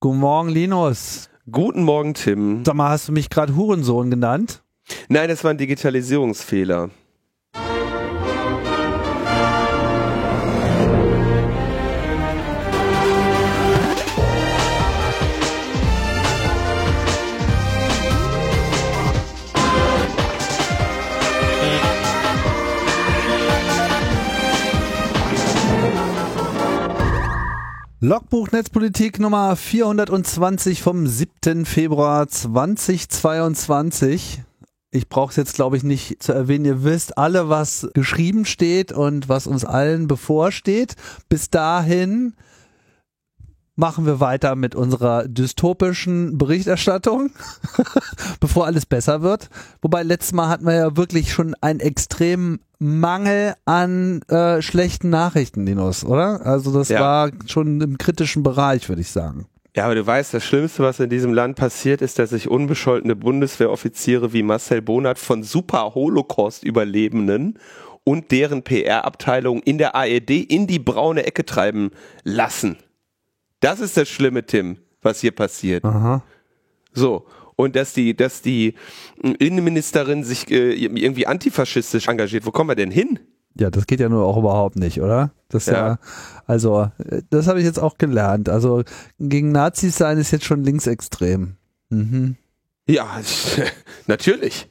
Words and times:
Guten 0.00 0.18
Morgen, 0.20 0.48
Linus. 0.48 1.28
Guten 1.50 1.82
Morgen, 1.82 2.14
Tim. 2.14 2.64
Sag 2.64 2.76
mal, 2.76 2.90
hast 2.90 3.08
du 3.08 3.12
mich 3.12 3.30
gerade 3.30 3.56
Hurensohn 3.56 4.12
genannt? 4.12 4.62
Nein, 5.08 5.28
das 5.28 5.42
war 5.42 5.50
ein 5.50 5.58
Digitalisierungsfehler. 5.58 6.90
Logbuch 28.00 28.52
Netzpolitik 28.52 29.18
Nummer 29.18 29.56
420 29.56 30.82
vom 30.82 31.08
7. 31.08 31.66
Februar 31.66 32.28
2022. 32.28 34.40
Ich 34.92 35.08
brauche 35.08 35.30
es 35.30 35.36
jetzt, 35.36 35.56
glaube 35.56 35.76
ich, 35.76 35.82
nicht 35.82 36.22
zu 36.22 36.32
erwähnen. 36.32 36.64
Ihr 36.64 36.84
wisst 36.84 37.18
alle, 37.18 37.48
was 37.48 37.88
geschrieben 37.94 38.44
steht 38.44 38.92
und 38.92 39.28
was 39.28 39.48
uns 39.48 39.64
allen 39.64 40.06
bevorsteht. 40.06 40.94
Bis 41.28 41.50
dahin 41.50 42.34
machen 43.78 44.06
wir 44.06 44.18
weiter 44.18 44.56
mit 44.56 44.74
unserer 44.74 45.28
dystopischen 45.28 46.36
Berichterstattung, 46.36 47.30
bevor 48.40 48.66
alles 48.66 48.86
besser 48.86 49.22
wird. 49.22 49.48
Wobei 49.80 50.02
letztes 50.02 50.32
Mal 50.32 50.48
hatten 50.48 50.66
wir 50.66 50.74
ja 50.74 50.96
wirklich 50.96 51.32
schon 51.32 51.54
einen 51.60 51.78
extremen 51.80 52.58
Mangel 52.80 53.54
an 53.64 54.22
äh, 54.28 54.60
schlechten 54.62 55.10
Nachrichten, 55.10 55.64
Linus, 55.64 56.04
oder? 56.04 56.44
Also 56.44 56.72
das 56.72 56.88
Ja. 56.88 57.00
war 57.00 57.30
schon 57.46 57.80
im 57.80 57.98
kritischen 57.98 58.42
Bereich, 58.42 58.88
würde 58.88 59.02
ich 59.02 59.10
sagen. 59.10 59.46
Ja, 59.76 59.84
aber 59.84 59.94
du 59.94 60.04
weißt, 60.04 60.34
das 60.34 60.44
Schlimmste, 60.44 60.82
was 60.82 60.98
in 60.98 61.08
diesem 61.08 61.32
Land 61.32 61.54
passiert, 61.56 62.02
ist, 62.02 62.18
dass 62.18 62.30
sich 62.30 62.48
unbescholtene 62.48 63.14
Bundeswehroffiziere 63.14 64.32
wie 64.32 64.42
Marcel 64.42 64.82
Bonat 64.82 65.18
von 65.20 65.44
Super-Holocaust-Überlebenden 65.44 67.58
und 68.02 68.32
deren 68.32 68.62
PR-Abteilung 68.62 69.60
in 69.62 69.78
der 69.78 69.94
ARD 69.94 70.30
in 70.30 70.66
die 70.66 70.80
braune 70.80 71.26
Ecke 71.26 71.44
treiben 71.44 71.90
lassen. 72.24 72.76
Das 73.60 73.80
ist 73.80 73.96
das 73.96 74.08
Schlimme, 74.08 74.44
Tim, 74.46 74.78
was 75.02 75.20
hier 75.20 75.32
passiert. 75.32 75.84
Aha. 75.84 76.22
So. 76.92 77.26
Und 77.56 77.74
dass 77.74 77.92
die, 77.92 78.14
dass 78.16 78.40
die 78.40 78.74
Innenministerin 79.20 80.22
sich 80.22 80.48
äh, 80.50 80.74
irgendwie 80.74 81.26
antifaschistisch 81.26 82.06
engagiert. 82.06 82.46
Wo 82.46 82.52
kommen 82.52 82.70
wir 82.70 82.76
denn 82.76 82.92
hin? 82.92 83.18
Ja, 83.58 83.70
das 83.70 83.86
geht 83.88 83.98
ja 83.98 84.08
nur 84.08 84.24
auch 84.24 84.36
überhaupt 84.36 84.76
nicht, 84.76 85.00
oder? 85.02 85.32
Das 85.48 85.66
ja, 85.66 85.72
Ja. 85.72 85.98
also, 86.46 86.90
äh, 86.98 87.22
das 87.30 87.48
habe 87.48 87.58
ich 87.58 87.64
jetzt 87.64 87.80
auch 87.80 87.98
gelernt. 87.98 88.48
Also, 88.48 88.84
gegen 89.18 89.50
Nazis 89.50 89.96
sein 89.96 90.18
ist 90.18 90.30
jetzt 90.30 90.44
schon 90.44 90.62
linksextrem. 90.62 91.56
Mhm. 91.88 92.36
Ja, 92.86 93.08
natürlich. 94.06 94.68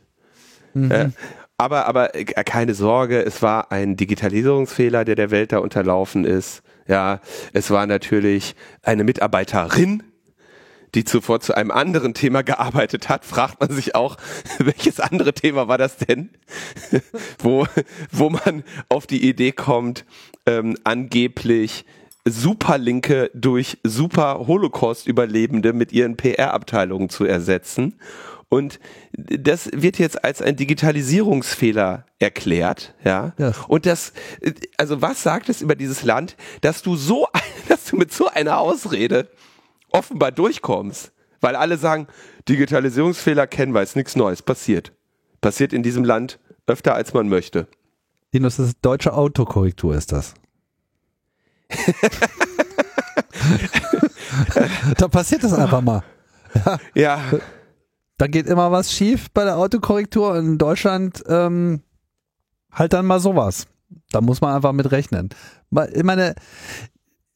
Mhm. 0.73 0.91
Äh, 0.91 1.09
aber, 1.57 1.87
aber 1.87 2.15
äh, 2.15 2.23
keine 2.23 2.73
Sorge, 2.73 3.21
es 3.25 3.41
war 3.41 3.71
ein 3.73 3.97
Digitalisierungsfehler, 3.97 5.03
der 5.03 5.15
der 5.15 5.31
Welt 5.31 5.51
da 5.51 5.57
unterlaufen 5.57 6.23
ist. 6.23 6.61
Ja, 6.87 7.19
es 7.53 7.69
war 7.69 7.85
natürlich 7.85 8.55
eine 8.81 9.03
Mitarbeiterin, 9.03 10.03
die 10.95 11.03
zuvor 11.03 11.41
zu 11.41 11.53
einem 11.53 11.71
anderen 11.71 12.13
Thema 12.13 12.43
gearbeitet 12.43 13.09
hat. 13.09 13.25
Fragt 13.25 13.59
man 13.59 13.71
sich 13.71 13.95
auch, 13.95 14.17
welches 14.59 14.99
andere 14.99 15.33
Thema 15.33 15.67
war 15.67 15.77
das 15.77 15.97
denn? 15.97 16.29
wo, 17.39 17.67
wo 18.11 18.29
man 18.29 18.63
auf 18.89 19.05
die 19.05 19.27
Idee 19.27 19.51
kommt, 19.51 20.05
ähm, 20.45 20.77
angeblich 20.83 21.85
Superlinke 22.25 23.31
durch 23.33 23.77
Super 23.83 24.47
Holocaust-Überlebende 24.47 25.73
mit 25.73 25.91
ihren 25.93 26.17
PR-Abteilungen 26.17 27.09
zu 27.09 27.25
ersetzen. 27.25 27.99
Und 28.49 28.79
das 29.13 29.69
wird 29.73 29.99
jetzt 29.99 30.23
als 30.23 30.41
ein 30.41 30.55
Digitalisierungsfehler 30.55 32.05
erklärt, 32.17 32.95
ja. 33.03 33.33
Ja. 33.37 33.51
Und 33.67 33.85
das, 33.85 34.13
also 34.77 35.01
was 35.01 35.21
sagt 35.21 35.49
es 35.49 35.61
über 35.61 35.75
dieses 35.75 36.03
Land, 36.03 36.37
dass 36.61 36.81
du 36.81 36.95
so, 36.95 37.27
dass 37.67 37.85
du 37.85 37.97
mit 37.97 38.13
so 38.13 38.27
einer 38.27 38.59
Ausrede 38.59 39.29
offenbar 39.91 40.31
durchkommst? 40.31 41.11
Weil 41.41 41.55
alle 41.55 41.77
sagen, 41.77 42.07
Digitalisierungsfehler 42.47 43.47
kennen 43.47 43.73
wir, 43.73 43.83
ist 43.83 43.95
nichts 43.95 44.15
Neues, 44.15 44.41
passiert. 44.41 44.93
Passiert 45.41 45.73
in 45.73 45.83
diesem 45.83 46.03
Land 46.03 46.39
öfter 46.65 46.95
als 46.95 47.13
man 47.13 47.29
möchte. 47.29 47.67
Linus, 48.31 48.55
das 48.57 48.69
ist 48.69 48.77
deutsche 48.81 49.13
Autokorrektur, 49.13 49.93
ist 49.93 50.11
das. 50.11 50.33
da 54.97 55.07
passiert 55.07 55.43
das 55.43 55.53
einfach 55.53 55.81
mal. 55.81 56.03
Ja, 56.95 57.21
Da 58.17 58.27
geht 58.27 58.47
immer 58.47 58.71
was 58.71 58.91
schief 58.91 59.29
bei 59.31 59.43
der 59.43 59.57
Autokorrektur 59.57 60.31
und 60.31 60.45
in 60.45 60.57
Deutschland 60.57 61.23
ähm, 61.27 61.81
halt 62.71 62.93
dann 62.93 63.05
mal 63.05 63.19
sowas. 63.19 63.67
Da 64.11 64.21
muss 64.21 64.41
man 64.41 64.55
einfach 64.55 64.73
mit 64.73 64.91
rechnen. 64.91 65.29
Ich 65.93 66.03
meine, 66.03 66.35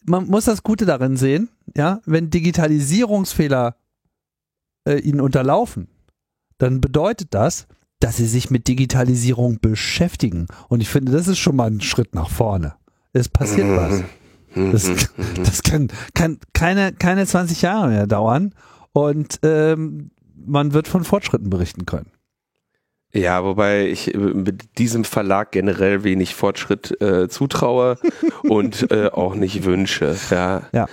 man 0.05 0.27
muss 0.27 0.45
das 0.45 0.63
Gute 0.63 0.85
darin 0.85 1.17
sehen, 1.17 1.49
ja, 1.75 2.01
wenn 2.05 2.29
Digitalisierungsfehler 2.29 3.75
äh, 4.85 4.99
ihnen 4.99 5.21
unterlaufen, 5.21 5.87
dann 6.57 6.81
bedeutet 6.81 7.33
das, 7.33 7.67
dass 7.99 8.17
sie 8.17 8.25
sich 8.25 8.49
mit 8.49 8.67
Digitalisierung 8.67 9.59
beschäftigen. 9.59 10.47
Und 10.69 10.81
ich 10.81 10.89
finde, 10.89 11.11
das 11.11 11.27
ist 11.27 11.37
schon 11.37 11.55
mal 11.55 11.69
ein 11.69 11.81
Schritt 11.81 12.15
nach 12.15 12.29
vorne. 12.29 12.73
Es 13.13 13.29
passiert 13.29 13.67
was. 13.69 14.03
Das, 14.55 14.89
das 15.35 15.63
kann, 15.63 15.89
kann 16.13 16.39
keine, 16.53 16.93
keine 16.93 17.25
20 17.25 17.61
Jahre 17.61 17.89
mehr 17.89 18.07
dauern. 18.07 18.53
Und 18.91 19.39
ähm, 19.43 20.11
man 20.45 20.73
wird 20.73 20.87
von 20.87 21.03
Fortschritten 21.03 21.49
berichten 21.49 21.85
können. 21.85 22.11
Ja, 23.13 23.43
wobei 23.43 23.87
ich 23.87 24.13
äh, 24.13 24.17
mit 24.17 24.77
diesem 24.77 25.03
Verlag 25.03 25.51
generell 25.51 26.03
wenig 26.03 26.35
Fortschritt 26.35 27.01
äh, 27.01 27.27
zutraue 27.27 27.97
und 28.43 28.91
äh, 28.91 29.09
auch 29.09 29.35
nicht 29.35 29.63
wünsche. 29.65 30.15
Ja. 30.29 30.63
Ja. 30.71 30.87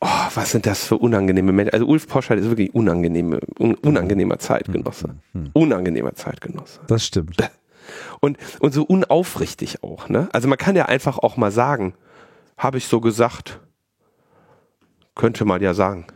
Oh, 0.00 0.06
was 0.34 0.52
sind 0.52 0.64
das 0.64 0.84
für 0.84 0.96
unangenehme 0.96 1.52
Menschen? 1.52 1.72
Also 1.72 1.86
Ulf 1.86 2.06
Poschardt 2.06 2.40
ist 2.40 2.48
wirklich 2.48 2.72
unangenehme, 2.72 3.40
un, 3.58 3.74
unangenehmer 3.74 4.38
Zeitgenosse. 4.38 5.16
Unangenehmer 5.54 6.14
Zeitgenosse. 6.14 6.80
Das 6.86 7.04
stimmt. 7.04 7.36
Und, 8.20 8.36
und 8.60 8.74
so 8.74 8.82
unaufrichtig 8.82 9.82
auch, 9.82 10.10
ne? 10.10 10.28
Also 10.32 10.46
man 10.46 10.58
kann 10.58 10.76
ja 10.76 10.86
einfach 10.86 11.16
auch 11.16 11.38
mal 11.38 11.50
sagen, 11.50 11.94
habe 12.58 12.76
ich 12.76 12.86
so 12.86 13.00
gesagt. 13.00 13.60
Könnte 15.14 15.46
man 15.46 15.62
ja 15.62 15.72
sagen. 15.72 16.06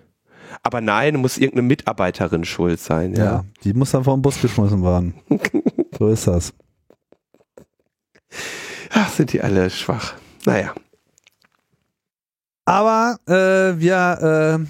Aber 0.62 0.80
nein, 0.80 1.16
muss 1.16 1.38
irgendeine 1.38 1.66
Mitarbeiterin 1.68 2.44
schuld 2.44 2.80
sein, 2.80 3.14
Ja. 3.14 3.24
ja. 3.24 3.44
die 3.64 3.72
muss 3.74 3.90
dann 3.92 4.04
vom 4.04 4.22
Bus 4.22 4.40
geschmissen 4.40 4.82
werden. 4.82 5.14
so 5.98 6.08
ist 6.08 6.26
das. 6.26 6.52
Ach, 8.92 9.10
sind 9.10 9.32
die 9.32 9.40
alle 9.40 9.70
schwach. 9.70 10.14
Naja. 10.44 10.74
Aber 12.64 13.16
äh, 13.26 13.78
wir, 13.80 14.58
äh, 14.60 14.66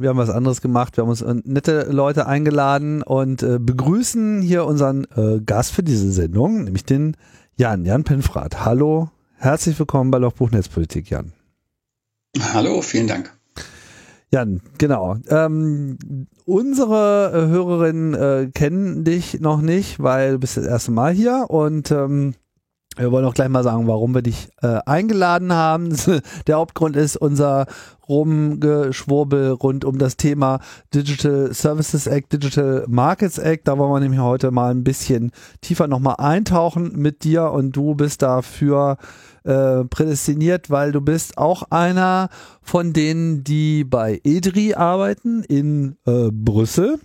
wir 0.00 0.08
haben 0.08 0.16
was 0.16 0.30
anderes 0.30 0.60
gemacht. 0.60 0.96
Wir 0.96 1.02
haben 1.02 1.10
uns 1.10 1.22
äh, 1.22 1.34
nette 1.44 1.88
Leute 1.90 2.26
eingeladen 2.26 3.02
und 3.02 3.42
äh, 3.42 3.58
begrüßen 3.60 4.42
hier 4.42 4.64
unseren 4.64 5.04
äh, 5.16 5.40
Gast 5.44 5.72
für 5.72 5.82
diese 5.82 6.10
Sendung, 6.10 6.64
nämlich 6.64 6.84
den 6.84 7.16
Jan, 7.56 7.84
Jan 7.84 8.04
Penfrath. 8.04 8.64
Hallo, 8.64 9.10
herzlich 9.36 9.78
willkommen 9.78 10.10
bei 10.10 10.18
Lochbuch 10.18 10.50
Netzpolitik, 10.50 11.10
Jan. 11.10 11.32
Hallo, 12.54 12.82
vielen 12.82 13.06
Dank. 13.06 13.37
Jan, 14.30 14.60
genau. 14.76 15.16
Ähm, 15.30 15.96
unsere 16.44 17.32
äh, 17.32 17.46
Hörerinnen 17.48 18.14
äh, 18.14 18.50
kennen 18.52 19.04
dich 19.04 19.40
noch 19.40 19.62
nicht, 19.62 20.02
weil 20.02 20.32
du 20.32 20.38
bist 20.38 20.58
das 20.58 20.66
erste 20.66 20.90
Mal 20.90 21.12
hier 21.12 21.46
und 21.48 21.90
ähm, 21.90 22.34
wir 22.98 23.12
wollen 23.12 23.24
auch 23.24 23.34
gleich 23.34 23.48
mal 23.48 23.62
sagen, 23.62 23.86
warum 23.86 24.14
wir 24.14 24.22
dich 24.22 24.48
äh, 24.60 24.80
eingeladen 24.84 25.52
haben. 25.52 25.96
Der 26.46 26.56
Hauptgrund 26.56 26.96
ist 26.96 27.16
unser 27.16 27.66
Rumgeschwurbel 28.08 29.52
rund 29.52 29.84
um 29.84 29.98
das 29.98 30.16
Thema 30.16 30.60
Digital 30.92 31.52
Services 31.54 32.06
Act, 32.06 32.32
Digital 32.32 32.84
Markets 32.88 33.38
Act. 33.38 33.68
Da 33.68 33.78
wollen 33.78 33.92
wir 33.92 34.00
nämlich 34.00 34.20
heute 34.20 34.50
mal 34.50 34.72
ein 34.72 34.82
bisschen 34.82 35.30
tiefer 35.60 35.86
nochmal 35.86 36.16
eintauchen 36.18 36.92
mit 36.96 37.24
dir 37.24 37.52
und 37.52 37.76
du 37.76 37.94
bist 37.94 38.22
dafür 38.22 38.96
äh, 39.48 39.84
prädestiniert, 39.84 40.70
weil 40.70 40.92
du 40.92 41.00
bist 41.00 41.38
auch 41.38 41.64
einer 41.70 42.28
von 42.62 42.92
denen, 42.92 43.44
die 43.44 43.84
bei 43.84 44.20
EDRI 44.22 44.74
arbeiten 44.74 45.42
in 45.42 45.96
äh, 46.06 46.30
Brüssel. 46.30 46.98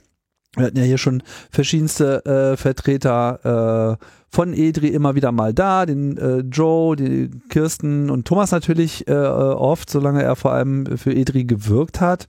Wir 0.56 0.68
hatten 0.68 0.78
ja 0.78 0.84
hier 0.84 1.00
schon 1.00 1.24
verschiedenste 1.50 2.26
äh, 2.26 2.58
Vertreter 2.58 3.98
äh, 4.00 4.06
von 4.30 4.54
EDRI 4.54 4.90
immer 4.90 5.16
wieder 5.16 5.32
mal 5.32 5.54
da, 5.54 5.86
den 5.86 6.18
äh, 6.18 6.40
Joe, 6.40 6.96
die 6.96 7.32
Kirsten 7.50 8.10
und 8.10 8.26
Thomas 8.26 8.52
natürlich 8.52 9.08
äh, 9.08 9.14
oft, 9.14 9.90
solange 9.90 10.22
er 10.22 10.36
vor 10.36 10.52
allem 10.52 10.98
für 10.98 11.14
EDRI 11.14 11.46
gewirkt 11.46 12.02
hat. 12.02 12.28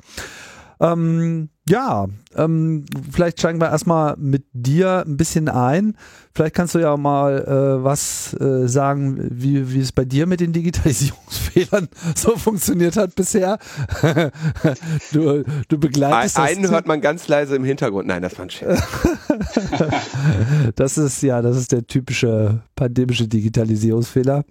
Ähm, 0.81 1.50
ja, 1.67 2.06
ähm, 2.37 2.85
vielleicht 3.11 3.38
steigen 3.38 3.59
wir 3.59 3.71
erstmal 3.71 4.17
mit 4.19 4.44
dir 4.53 5.03
ein 5.06 5.17
bisschen 5.17 5.49
ein. 5.49 5.97
Vielleicht 6.35 6.55
kannst 6.55 6.75
du 6.75 6.79
ja 6.79 6.94
mal 6.99 7.43
äh, 7.43 7.82
was 7.82 8.35
äh, 8.38 8.69
sagen, 8.69 9.29
wie, 9.31 9.73
wie 9.73 9.81
es 9.81 9.93
bei 9.93 10.05
dir 10.05 10.26
mit 10.26 10.41
den 10.41 10.53
Digitalisierungsfehlern 10.53 11.88
so 12.17 12.37
funktioniert 12.37 12.97
hat 12.97 13.15
bisher. 13.15 13.59
du, 15.12 15.44
du 15.69 15.79
begleitest 15.79 16.38
Ein, 16.38 16.59
Einen 16.59 16.71
hört 16.71 16.87
man 16.87 17.00
ganz 17.00 17.29
leise 17.29 17.56
im 17.56 17.65
Hintergrund. 17.65 18.09
Nein, 18.09 18.21
das 18.21 18.37
war 18.37 18.44
ein 18.44 18.50
Scherz. 18.50 18.82
das 20.76 20.99
ist 20.99 21.23
ja, 21.23 21.41
das 21.41 21.56
ist 21.56 21.73
der 21.73 21.87
typische 21.87 22.61
pandemische 22.76 23.26
Digitalisierungsfehler. 23.26 24.44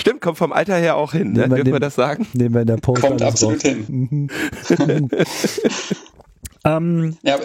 Stimmt, 0.00 0.22
kommt 0.22 0.38
vom 0.38 0.52
Alter 0.52 0.76
her 0.76 0.96
auch 0.96 1.12
hin, 1.12 1.32
ne? 1.32 1.46
Dürfen 1.48 1.72
wir 1.72 1.80
das 1.80 1.94
sagen? 1.94 2.26
Nehmen 2.32 2.54
wir 2.54 2.62
in 2.62 2.66
der 2.66 2.76
Post. 2.82 3.02
Kommt 3.02 3.20
absolut 3.22 3.62
drauf. 3.62 3.72
hin. 3.72 4.30
Ähm, 6.64 7.16
ja. 7.22 7.38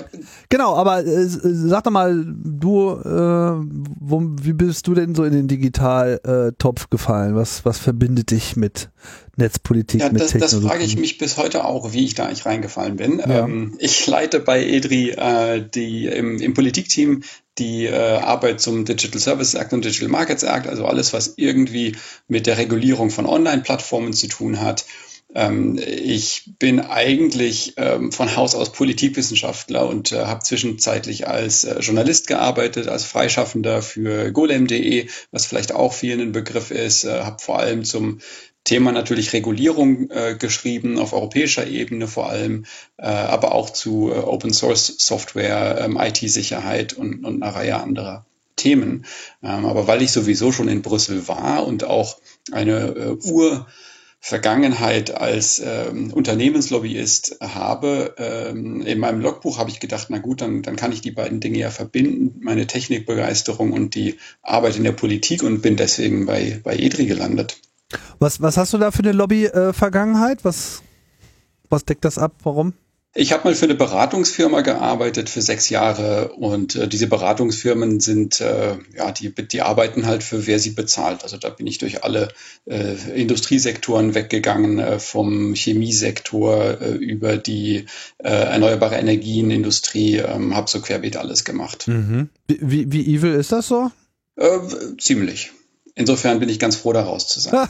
Genau, 0.49 0.75
aber 0.75 1.05
äh, 1.05 1.25
sag 1.25 1.85
doch 1.85 1.91
mal, 1.91 2.25
du, 2.27 2.91
äh, 2.91 3.65
wo, 3.99 4.21
wie 4.41 4.53
bist 4.53 4.87
du 4.87 4.93
denn 4.93 5.15
so 5.15 5.23
in 5.23 5.31
den 5.31 5.47
Digital-Topf 5.47 6.89
gefallen? 6.89 7.35
Was, 7.35 7.63
was 7.63 7.77
verbindet 7.77 8.31
dich 8.31 8.57
mit 8.57 8.89
Netzpolitik, 9.37 10.01
ja, 10.01 10.11
mit 10.11 10.21
das, 10.21 10.31
Technologie? 10.31 10.61
Das 10.63 10.69
frage 10.69 10.83
ich 10.83 10.97
mich 10.97 11.17
bis 11.17 11.37
heute 11.37 11.63
auch, 11.63 11.93
wie 11.93 12.03
ich 12.03 12.15
da 12.15 12.25
eigentlich 12.25 12.45
reingefallen 12.45 12.97
bin. 12.97 13.19
Ja. 13.19 13.45
Ähm, 13.45 13.75
ich 13.79 14.05
leite 14.05 14.41
bei 14.41 14.61
EDRI 14.65 15.11
äh, 15.11 15.65
die, 15.73 16.07
im, 16.07 16.37
im 16.39 16.53
Politikteam 16.53 17.23
die 17.57 17.85
äh, 17.85 18.17
Arbeit 18.17 18.61
zum 18.61 18.85
Digital 18.85 19.19
Services 19.19 19.53
Act 19.53 19.73
und 19.73 19.85
Digital 19.85 20.09
Markets 20.09 20.43
Act, 20.43 20.67
also 20.67 20.85
alles, 20.85 21.13
was 21.13 21.33
irgendwie 21.37 21.95
mit 22.27 22.47
der 22.47 22.57
Regulierung 22.57 23.09
von 23.09 23.25
Online-Plattformen 23.25 24.13
zu 24.13 24.27
tun 24.27 24.61
hat. 24.61 24.85
Ähm, 25.33 25.77
ich 25.85 26.51
bin 26.59 26.79
eigentlich 26.79 27.73
ähm, 27.77 28.11
von 28.11 28.35
Haus 28.35 28.55
aus 28.55 28.71
Politikwissenschaftler 28.71 29.87
und 29.87 30.13
äh, 30.13 30.25
habe 30.25 30.43
zwischenzeitlich 30.43 31.27
als 31.27 31.65
äh, 31.65 31.79
Journalist 31.79 32.27
gearbeitet, 32.27 32.87
als 32.87 33.03
Freischaffender 33.03 33.81
für 33.81 34.31
golem.de, 34.31 35.09
was 35.31 35.45
vielleicht 35.45 35.73
auch 35.73 35.93
vielen 35.93 36.21
ein 36.21 36.31
Begriff 36.31 36.71
ist, 36.71 37.03
äh, 37.03 37.23
habe 37.23 37.41
vor 37.41 37.59
allem 37.59 37.83
zum 37.83 38.19
Thema 38.65 38.91
natürlich 38.91 39.31
Regulierung 39.31 40.09
äh, 40.09 40.35
geschrieben, 40.37 40.99
auf 40.99 41.13
europäischer 41.13 41.67
Ebene 41.67 42.07
vor 42.07 42.29
allem, 42.29 42.65
äh, 42.97 43.05
aber 43.05 43.53
auch 43.53 43.69
zu 43.69 44.11
äh, 44.11 44.17
Open 44.17 44.53
Source 44.53 44.95
Software, 44.97 45.79
ähm, 45.79 45.97
IT-Sicherheit 46.01 46.93
und, 46.93 47.23
und 47.23 47.41
einer 47.41 47.55
Reihe 47.55 47.77
anderer 47.77 48.25
Themen. 48.55 49.05
Ähm, 49.43 49.65
aber 49.65 49.87
weil 49.87 50.01
ich 50.01 50.11
sowieso 50.11 50.51
schon 50.51 50.67
in 50.67 50.81
Brüssel 50.81 51.27
war 51.27 51.65
und 51.65 51.83
auch 51.83 52.17
eine 52.51 52.95
äh, 52.95 53.17
Ur 53.23 53.67
Vergangenheit 54.19 55.11
als 55.11 55.61
ähm, 55.63 56.11
Unternehmenslobbyist 56.11 57.37
habe. 57.41 58.15
Ähm, 58.17 58.81
in 58.81 58.97
meinem 58.97 59.21
Logbuch 59.21 59.59
habe 59.59 59.69
ich 59.69 59.79
gedacht, 59.79 60.07
na 60.09 60.17
gut, 60.17 60.41
dann, 60.41 60.63
dann 60.63 60.75
kann 60.75 60.91
ich 60.91 61.01
die 61.01 61.11
beiden 61.11 61.39
Dinge 61.41 61.59
ja 61.59 61.69
verbinden, 61.69 62.39
meine 62.41 62.65
Technikbegeisterung 62.65 63.71
und 63.71 63.93
die 63.93 64.17
Arbeit 64.41 64.77
in 64.77 64.83
der 64.83 64.93
Politik 64.93 65.43
und 65.43 65.61
bin 65.61 65.75
deswegen 65.75 66.25
bei, 66.25 66.59
bei 66.63 66.75
EDRI 66.75 67.05
gelandet. 67.05 67.59
Was, 68.19 68.41
was 68.41 68.57
hast 68.57 68.73
du 68.73 68.77
da 68.77 68.91
für 68.91 69.03
eine 69.03 69.11
Lobby-Vergangenheit? 69.11 70.43
was, 70.43 70.81
was 71.69 71.85
deckt 71.85 72.05
das 72.05 72.17
ab? 72.17 72.33
Warum? 72.43 72.73
Ich 73.17 73.31
habe 73.31 73.45
mal 73.45 73.55
für 73.55 73.63
eine 73.63 73.75
Beratungsfirma 73.75 74.59
gearbeitet 74.59 75.29
für 75.29 75.41
sechs 75.41 75.69
Jahre 75.69 76.33
und 76.33 76.75
äh, 76.75 76.89
diese 76.89 77.07
Beratungsfirmen 77.07 78.01
sind, 78.01 78.41
äh, 78.41 78.75
ja, 78.93 79.11
die, 79.13 79.33
die 79.33 79.61
arbeiten 79.61 80.05
halt 80.05 80.21
für 80.21 80.47
wer 80.47 80.59
sie 80.59 80.71
bezahlt. 80.71 81.23
Also 81.23 81.37
da 81.37 81.49
bin 81.49 81.65
ich 81.65 81.77
durch 81.77 82.03
alle 82.03 82.27
äh, 82.65 82.95
Industriesektoren 83.15 84.15
weggegangen, 84.15 84.79
äh, 84.79 84.99
vom 84.99 85.55
Chemiesektor 85.55 86.81
äh, 86.81 86.91
über 86.95 87.37
die 87.37 87.85
äh, 88.17 88.27
erneuerbare 88.27 88.97
Energienindustrie, 88.97 90.17
ähm, 90.17 90.53
habe 90.53 90.69
so 90.69 90.81
querbeet 90.81 91.15
alles 91.15 91.45
gemacht. 91.45 91.87
Mhm. 91.87 92.27
Wie, 92.49 92.91
wie 92.91 93.15
evil 93.15 93.35
ist 93.35 93.53
das 93.53 93.69
so? 93.69 93.91
Äh, 94.35 94.59
ziemlich. 94.99 95.53
Insofern 95.95 96.39
bin 96.39 96.49
ich 96.49 96.59
ganz 96.59 96.75
froh, 96.75 96.93
da 96.93 97.03
raus 97.03 97.27
zu 97.27 97.39
sein. 97.39 97.67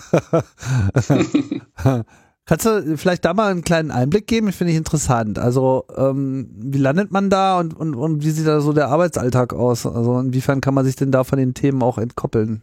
Kannst 2.48 2.66
du 2.66 2.98
vielleicht 2.98 3.25
da 3.25 3.33
mal 3.33 3.50
einen 3.50 3.63
kleinen 3.63 3.89
Einblick 3.89 4.27
geben? 4.27 4.51
Finde 4.51 4.72
ich 4.72 4.77
interessant. 4.77 5.39
Also, 5.39 5.86
ähm, 5.98 6.50
wie 6.56 6.77
landet 6.77 7.12
man 7.12 7.31
da 7.31 7.60
und, 7.60 7.75
und, 7.75 7.95
und 7.95 8.24
wie 8.24 8.30
sieht 8.30 8.45
da 8.45 8.62
so 8.62 8.72
der 8.72 8.89
Arbeitsalltag 8.89 9.54
aus? 9.54 9.88
Also, 9.88 10.19
inwiefern 10.19 10.62
kann 10.62 10.75
man 10.75 10.86
sich 10.86 10.95
denn 10.95 11.12
da 11.12 11.24
von 11.24 11.39
den 11.39 11.56
Themen 11.56 11.81
auch 11.81 11.98
entkoppeln? 11.98 12.62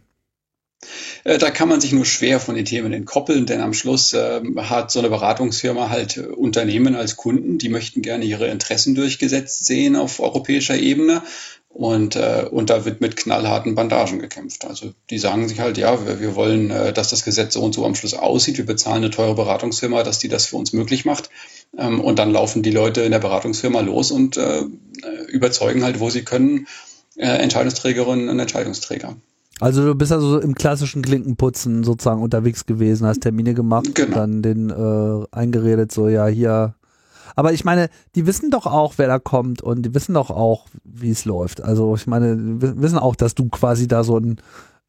Äh, 1.23 1.37
da 1.37 1.49
kann 1.49 1.69
man 1.69 1.81
sich 1.81 1.91
nur 1.91 2.05
schwer 2.05 2.39
von 2.39 2.55
den 2.55 2.65
Themen 2.65 2.93
entkoppeln, 2.93 3.45
denn 3.45 3.61
am 3.61 3.73
Schluss 3.73 4.13
äh, 4.13 4.41
hat 4.57 4.91
so 4.91 4.99
eine 4.99 5.09
Beratungsfirma 5.09 5.89
halt 5.89 6.17
Unternehmen 6.17 6.95
als 6.95 7.17
Kunden, 7.17 7.57
die 7.57 7.69
möchten 7.69 8.01
gerne 8.01 8.25
ihre 8.25 8.47
Interessen 8.47 8.95
durchgesetzt 8.95 9.65
sehen 9.65 9.95
auf 9.95 10.19
europäischer 10.19 10.77
Ebene. 10.77 11.23
Und, 11.73 12.15
äh, 12.15 12.45
und 12.51 12.69
da 12.69 12.85
wird 12.85 13.01
mit 13.01 13.15
knallharten 13.15 13.73
Bandagen 13.73 14.19
gekämpft. 14.19 14.63
Also 14.63 14.93
die 15.09 15.17
sagen 15.17 15.47
sich 15.47 15.59
halt, 15.59 15.79
ja, 15.79 16.05
wir, 16.05 16.19
wir 16.19 16.35
wollen, 16.35 16.69
äh, 16.69 16.93
dass 16.93 17.09
das 17.09 17.25
Gesetz 17.25 17.55
so 17.55 17.63
und 17.63 17.73
so 17.73 17.83
am 17.83 17.95
Schluss 17.95 18.13
aussieht. 18.13 18.57
Wir 18.57 18.65
bezahlen 18.65 18.97
eine 18.97 19.09
teure 19.09 19.33
Beratungsfirma, 19.33 20.03
dass 20.03 20.19
die 20.19 20.27
das 20.27 20.45
für 20.45 20.57
uns 20.57 20.71
möglich 20.71 21.03
macht. 21.03 21.31
Ähm, 21.75 21.99
und 21.99 22.19
dann 22.19 22.31
laufen 22.31 22.61
die 22.61 22.69
Leute 22.69 23.01
in 23.01 23.11
der 23.11 23.17
Beratungsfirma 23.17 23.81
los 23.81 24.11
und 24.11 24.37
äh, 24.37 24.61
überzeugen 25.29 25.83
halt, 25.83 25.99
wo 25.99 26.11
sie 26.11 26.23
können, 26.23 26.67
äh, 27.15 27.25
Entscheidungsträgerinnen 27.25 28.29
und 28.29 28.39
Entscheidungsträger. 28.39 29.15
Also 29.59 29.83
du 29.83 29.95
bist 29.95 30.11
also 30.11 30.39
im 30.39 30.53
klassischen 30.53 31.01
Klinkenputzen 31.01 31.83
sozusagen 31.83 32.21
unterwegs 32.21 32.67
gewesen, 32.67 33.07
hast 33.07 33.21
Termine 33.21 33.55
gemacht 33.55 33.95
genau. 33.95 34.07
und 34.09 34.15
dann 34.15 34.41
den 34.43 34.69
äh, 34.69 35.25
eingeredet, 35.31 35.91
so 35.91 36.07
ja, 36.07 36.27
hier 36.27 36.75
aber 37.35 37.53
ich 37.53 37.63
meine, 37.65 37.89
die 38.15 38.25
wissen 38.25 38.51
doch 38.51 38.65
auch, 38.65 38.93
wer 38.97 39.07
da 39.07 39.19
kommt 39.19 39.61
und 39.61 39.83
die 39.83 39.93
wissen 39.93 40.13
doch 40.13 40.29
auch, 40.29 40.67
wie 40.83 41.11
es 41.11 41.25
läuft. 41.25 41.61
Also 41.61 41.95
ich 41.95 42.07
meine, 42.07 42.37
wissen 42.61 42.97
auch, 42.97 43.15
dass 43.15 43.35
du 43.35 43.49
quasi 43.49 43.87
da 43.87 44.03
so 44.03 44.17
ein, 44.17 44.37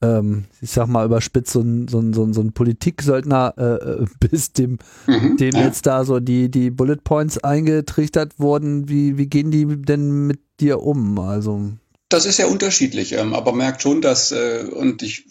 ähm, 0.03 0.45
ich 0.61 0.71
sag 0.71 0.87
mal 0.89 1.07
überspitzt, 1.07 1.53
so 1.53 1.61
ein, 1.61 1.89
so 1.89 1.99
ein, 1.99 2.13
so 2.13 2.25
ein, 2.25 2.33
so 2.33 2.41
ein 2.41 2.53
Politiksöldner 2.53 3.55
äh, 3.57 4.05
bist, 4.21 4.59
dem, 4.59 4.79
mhm, 5.07 5.37
dem 5.37 5.55
ja. 5.55 5.65
jetzt 5.65 5.87
da 5.87 6.05
so 6.05 6.21
die, 6.21 6.51
die 6.51 6.71
Bullet 6.71 6.99
Points 7.03 7.39
eingetrichtert 7.39 8.39
wurden. 8.39 8.89
Wie, 8.89 9.19
wie 9.19 9.27
gehen 9.27 9.51
die 9.51 9.67
denn 9.83 10.27
mit 10.27 10.41
dir 10.61 10.83
um? 10.83 11.19
Also 11.19 11.73
das 12.09 12.27
ist 12.27 12.39
ja 12.39 12.47
unterschiedlich, 12.47 13.13
ähm, 13.13 13.35
aber 13.35 13.53
merkt 13.53 13.83
schon, 13.83 14.01
dass, 14.01 14.31
äh, 14.31 14.65
und 14.71 15.03
ich 15.03 15.25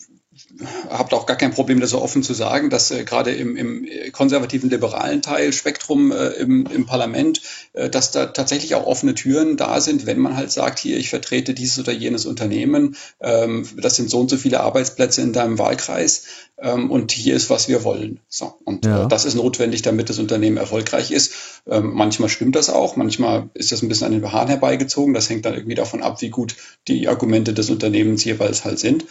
habt 0.90 1.14
auch 1.14 1.26
gar 1.26 1.38
kein 1.38 1.52
Problem, 1.52 1.80
das 1.80 1.90
so 1.90 2.02
offen 2.02 2.24
zu 2.24 2.34
sagen, 2.34 2.70
dass 2.70 2.92
äh, 2.92 3.04
gerade 3.04 3.32
im, 3.32 3.56
im 3.56 3.88
konservativen 4.12 4.70
liberalen 4.70 5.22
Teil 5.22 5.52
Spektrum 5.52 6.12
äh, 6.12 6.30
im, 6.30 6.68
im 6.68 6.86
Parlament, 6.86 7.42
äh, 7.74 7.90
dass 7.90 8.12
da 8.12 8.28
tatsächlich 8.28 8.76
auch 8.76 8.86
offene 8.86 9.16
Türen 9.16 9.58
da 9.58 9.82
sind, 9.82 10.06
wenn 10.06 10.20
man 10.20 10.38
halt 10.38 10.52
sagt, 10.52 10.80
hier, 10.80 10.98
ich 10.98 11.10
vertrete 11.10 11.54
dieses 11.54 11.80
oder 11.80 11.92
jenes 11.92 12.26
Unternehmen, 12.26 12.96
ähm, 13.20 13.68
das 13.78 13.96
sind 13.96 14.10
so 14.10 14.20
und 14.20 14.30
so 14.30 14.38
viele 14.38 14.60
Arbeitsplätze 14.60 15.22
in 15.22 15.34
deinem 15.34 15.58
Wahlkreis 15.58 16.26
ähm, 16.60 16.92
und 16.92 17.12
hier 17.12 17.36
ist, 17.36 17.50
was 17.50 17.68
wir 17.68 17.84
wollen. 17.84 18.20
So, 18.30 18.54
und 18.64 18.86
ja. 18.86 19.06
äh, 19.06 19.08
das 19.08 19.26
ist 19.26 19.36
notwendig, 19.36 19.82
damit 19.82 20.10
das 20.10 20.20
Unternehmen 20.20 20.58
erfolgreich 20.58 21.12
ist. 21.12 21.34
Ähm, 21.68 21.92
manchmal 21.94 22.30
stimmt 22.30 22.56
das 22.56 22.70
auch, 22.70 22.96
manchmal 22.96 23.50
ist 23.54 23.72
das 23.72 23.82
ein 23.82 23.90
bisschen 23.90 24.08
an 24.08 24.14
den 24.14 24.32
Haaren 24.32 24.50
herbeigezogen. 24.50 25.14
Das 25.14 25.30
hängt 25.30 25.46
dann 25.46 25.56
irgendwie 25.56 25.76
davon 25.76 26.04
ab, 26.04 26.22
wie 26.22 26.30
gut 26.30 26.56
die 26.88 27.08
Argumente 27.08 27.54
des 27.54 27.70
Unternehmens 27.70 28.24
jeweils 28.24 28.66
halt 28.66 28.80
sind. 28.80 29.06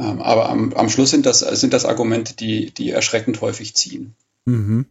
Ähm, 0.00 0.20
aber 0.20 0.48
am, 0.48 0.72
am 0.74 0.88
Schluss 0.88 1.10
sind 1.10 1.26
das, 1.26 1.40
sind 1.40 1.72
das 1.72 1.84
Argumente, 1.84 2.34
die, 2.34 2.72
die 2.72 2.90
erschreckend 2.90 3.40
häufig 3.40 3.74
ziehen. 3.74 4.14
Mhm. 4.44 4.86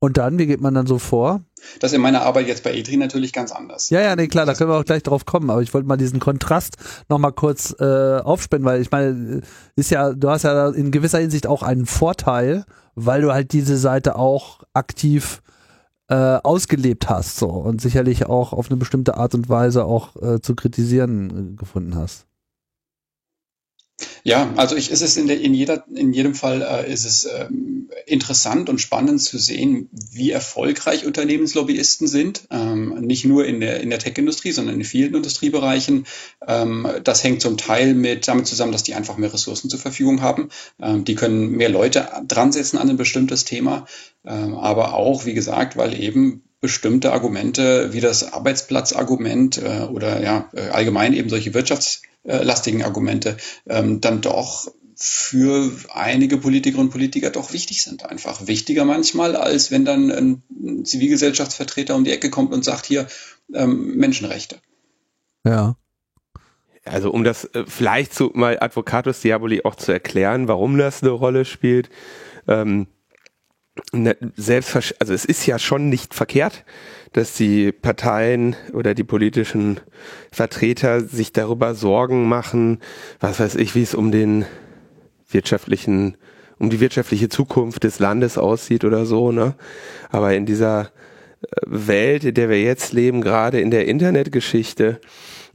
Und 0.00 0.16
dann, 0.16 0.38
wie 0.38 0.46
geht 0.46 0.60
man 0.60 0.74
dann 0.74 0.86
so 0.86 0.98
vor? 0.98 1.42
Das 1.80 1.90
ist 1.90 1.96
in 1.96 2.02
meiner 2.02 2.22
Arbeit 2.22 2.46
jetzt 2.46 2.62
bei 2.62 2.72
EDRI 2.72 2.98
natürlich 2.98 3.32
ganz 3.32 3.50
anders. 3.50 3.90
Ja, 3.90 4.00
ja, 4.00 4.14
nee, 4.14 4.28
klar, 4.28 4.46
da 4.46 4.54
können 4.54 4.70
wir 4.70 4.76
auch 4.76 4.84
gleich 4.84 5.02
drauf 5.02 5.26
kommen, 5.26 5.50
aber 5.50 5.60
ich 5.60 5.74
wollte 5.74 5.88
mal 5.88 5.96
diesen 5.96 6.20
Kontrast 6.20 6.76
nochmal 7.08 7.32
kurz 7.32 7.74
äh, 7.80 8.18
aufspinnen, 8.18 8.64
weil 8.64 8.80
ich 8.80 8.92
meine, 8.92 9.40
ist 9.74 9.90
ja, 9.90 10.12
du 10.12 10.30
hast 10.30 10.44
ja 10.44 10.68
in 10.68 10.92
gewisser 10.92 11.18
Hinsicht 11.18 11.48
auch 11.48 11.64
einen 11.64 11.86
Vorteil, 11.86 12.64
weil 12.94 13.22
du 13.22 13.32
halt 13.32 13.52
diese 13.52 13.76
Seite 13.76 14.14
auch 14.14 14.62
aktiv 14.72 15.42
äh, 16.08 16.14
ausgelebt 16.14 17.08
hast 17.08 17.36
so 17.36 17.48
und 17.48 17.80
sicherlich 17.80 18.26
auch 18.26 18.52
auf 18.52 18.70
eine 18.70 18.76
bestimmte 18.76 19.16
Art 19.16 19.34
und 19.34 19.48
Weise 19.48 19.84
auch 19.84 20.14
äh, 20.22 20.40
zu 20.40 20.54
kritisieren 20.54 21.54
äh, 21.54 21.56
gefunden 21.56 21.96
hast. 21.96 22.27
Ja, 24.22 24.52
also 24.56 24.76
ich, 24.76 24.90
ist 24.90 25.02
es 25.02 25.16
in, 25.16 25.26
der, 25.26 25.40
in, 25.40 25.54
jeder, 25.54 25.84
in 25.92 26.12
jedem 26.12 26.34
Fall 26.34 26.62
äh, 26.62 26.92
ist 26.92 27.04
es 27.04 27.24
ähm, 27.24 27.90
interessant 28.06 28.68
und 28.68 28.80
spannend 28.80 29.20
zu 29.22 29.38
sehen, 29.38 29.88
wie 29.90 30.30
erfolgreich 30.30 31.06
Unternehmenslobbyisten 31.06 32.06
sind. 32.06 32.46
Ähm, 32.50 33.00
nicht 33.00 33.24
nur 33.24 33.44
in 33.44 33.60
der, 33.60 33.80
in 33.80 33.90
der 33.90 33.98
Tech-Industrie, 33.98 34.52
sondern 34.52 34.76
in 34.76 34.84
vielen 34.84 35.14
Industriebereichen. 35.14 36.06
Ähm, 36.46 36.86
das 37.02 37.24
hängt 37.24 37.42
zum 37.42 37.56
Teil 37.56 37.94
mit 37.94 38.28
damit 38.28 38.46
zusammen, 38.46 38.72
dass 38.72 38.82
die 38.84 38.94
einfach 38.94 39.16
mehr 39.16 39.32
Ressourcen 39.32 39.70
zur 39.70 39.80
Verfügung 39.80 40.22
haben. 40.22 40.50
Ähm, 40.80 41.04
die 41.04 41.14
können 41.14 41.52
mehr 41.52 41.70
Leute 41.70 42.08
dran 42.26 42.52
setzen 42.52 42.78
an 42.78 42.90
ein 42.90 42.96
bestimmtes 42.96 43.44
Thema. 43.44 43.86
Ähm, 44.24 44.54
aber 44.54 44.94
auch, 44.94 45.24
wie 45.24 45.34
gesagt, 45.34 45.76
weil 45.76 45.98
eben 46.00 46.42
bestimmte 46.60 47.12
Argumente 47.12 47.92
wie 47.92 48.00
das 48.00 48.32
Arbeitsplatzargument 48.32 49.58
äh, 49.58 49.86
oder 49.90 50.20
ja 50.22 50.50
äh, 50.52 50.68
allgemein 50.68 51.12
eben 51.12 51.28
solche 51.28 51.50
Wirtschafts- 51.50 52.02
äh, 52.28 52.42
lastigen 52.42 52.84
Argumente 52.84 53.36
ähm, 53.66 54.00
dann 54.00 54.20
doch 54.20 54.70
für 55.00 55.70
einige 55.94 56.38
Politikerinnen 56.38 56.88
und 56.88 56.92
Politiker 56.92 57.30
doch 57.30 57.52
wichtig 57.52 57.82
sind. 57.82 58.04
Einfach 58.04 58.46
wichtiger 58.46 58.84
manchmal, 58.84 59.36
als 59.36 59.70
wenn 59.70 59.84
dann 59.84 60.10
ein 60.10 60.84
Zivilgesellschaftsvertreter 60.84 61.94
um 61.94 62.04
die 62.04 62.10
Ecke 62.10 62.30
kommt 62.30 62.52
und 62.52 62.64
sagt 62.64 62.86
hier 62.86 63.06
ähm, 63.54 63.96
Menschenrechte. 63.96 64.58
Ja. 65.44 65.76
Also 66.84 67.10
um 67.12 67.22
das 67.22 67.44
äh, 67.54 67.64
vielleicht 67.66 68.12
so 68.12 68.32
mal 68.34 68.58
Advocatus 68.60 69.20
Diaboli 69.20 69.62
auch 69.62 69.76
zu 69.76 69.92
erklären, 69.92 70.48
warum 70.48 70.76
das 70.78 71.02
eine 71.02 71.12
Rolle 71.12 71.44
spielt. 71.44 71.90
Ähm, 72.48 72.88
ne, 73.92 74.16
selbst, 74.36 74.94
also 75.00 75.12
es 75.12 75.24
ist 75.24 75.46
ja 75.46 75.58
schon 75.58 75.88
nicht 75.88 76.14
verkehrt, 76.14 76.64
dass 77.12 77.34
die 77.34 77.72
Parteien 77.72 78.56
oder 78.72 78.94
die 78.94 79.04
politischen 79.04 79.80
Vertreter 80.30 81.00
sich 81.00 81.32
darüber 81.32 81.74
Sorgen 81.74 82.28
machen, 82.28 82.80
was 83.20 83.40
weiß 83.40 83.54
ich, 83.56 83.74
wie 83.74 83.82
es 83.82 83.94
um 83.94 84.12
den 84.12 84.44
wirtschaftlichen, 85.30 86.16
um 86.58 86.70
die 86.70 86.80
wirtschaftliche 86.80 87.28
Zukunft 87.28 87.84
des 87.84 87.98
Landes 87.98 88.38
aussieht 88.38 88.84
oder 88.84 89.06
so, 89.06 89.32
ne? 89.32 89.54
Aber 90.10 90.34
in 90.34 90.46
dieser 90.46 90.82
äh, 90.82 91.46
Welt, 91.66 92.24
in 92.24 92.34
der 92.34 92.48
wir 92.48 92.62
jetzt 92.62 92.92
leben, 92.92 93.20
gerade 93.20 93.60
in 93.60 93.70
der 93.70 93.86
Internetgeschichte, 93.86 95.00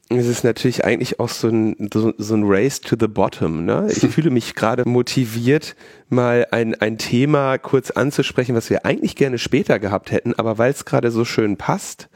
ist 0.09 0.27
es 0.27 0.43
natürlich 0.43 0.85
eigentlich 0.85 1.19
auch 1.19 1.29
so 1.29 1.47
ein, 1.47 1.89
so, 1.93 2.13
so 2.17 2.35
ein 2.35 2.43
Race 2.45 2.81
to 2.81 2.95
the 2.99 3.07
Bottom. 3.07 3.65
Ne? 3.65 3.87
Ich 3.89 3.99
fühle 4.09 4.29
mich 4.29 4.55
gerade 4.55 4.87
motiviert, 4.87 5.75
mal 6.09 6.47
ein, 6.51 6.75
ein 6.75 6.97
Thema 6.97 7.57
kurz 7.57 7.91
anzusprechen, 7.91 8.55
was 8.55 8.69
wir 8.69 8.85
eigentlich 8.85 9.15
gerne 9.15 9.37
später 9.37 9.79
gehabt 9.79 10.11
hätten, 10.11 10.33
aber 10.35 10.57
weil 10.57 10.71
es 10.71 10.85
gerade 10.85 11.09
so 11.11 11.25
schön 11.25 11.57
passt, 11.57 12.09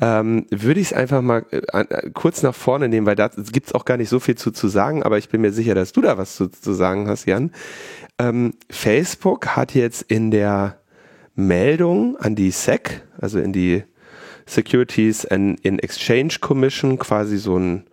ähm, 0.00 0.46
würde 0.50 0.80
ich 0.80 0.88
es 0.88 0.92
einfach 0.92 1.22
mal 1.22 1.44
äh, 1.50 1.58
äh, 1.58 2.10
kurz 2.10 2.42
nach 2.42 2.54
vorne 2.54 2.88
nehmen, 2.88 3.06
weil 3.06 3.16
da 3.16 3.28
gibt 3.28 3.68
es 3.68 3.74
auch 3.74 3.84
gar 3.84 3.96
nicht 3.96 4.08
so 4.08 4.20
viel 4.20 4.34
zu, 4.36 4.50
zu 4.50 4.68
sagen, 4.68 5.02
aber 5.02 5.18
ich 5.18 5.28
bin 5.28 5.40
mir 5.40 5.52
sicher, 5.52 5.74
dass 5.74 5.92
du 5.92 6.00
da 6.00 6.18
was 6.18 6.36
zu, 6.36 6.48
zu 6.48 6.72
sagen 6.72 7.08
hast, 7.08 7.26
Jan. 7.26 7.52
Ähm, 8.18 8.54
Facebook 8.70 9.48
hat 9.48 9.74
jetzt 9.74 10.02
in 10.02 10.30
der 10.30 10.78
Meldung 11.34 12.16
an 12.16 12.34
die 12.34 12.50
SEC, 12.50 13.02
also 13.18 13.38
in 13.38 13.52
die 13.52 13.84
Securities 14.46 15.24
and 15.26 15.58
in 15.60 15.78
Exchange 15.78 16.36
Commission, 16.40 16.98
quasi 16.98 17.38
so 17.38 17.58
ein 17.58 17.84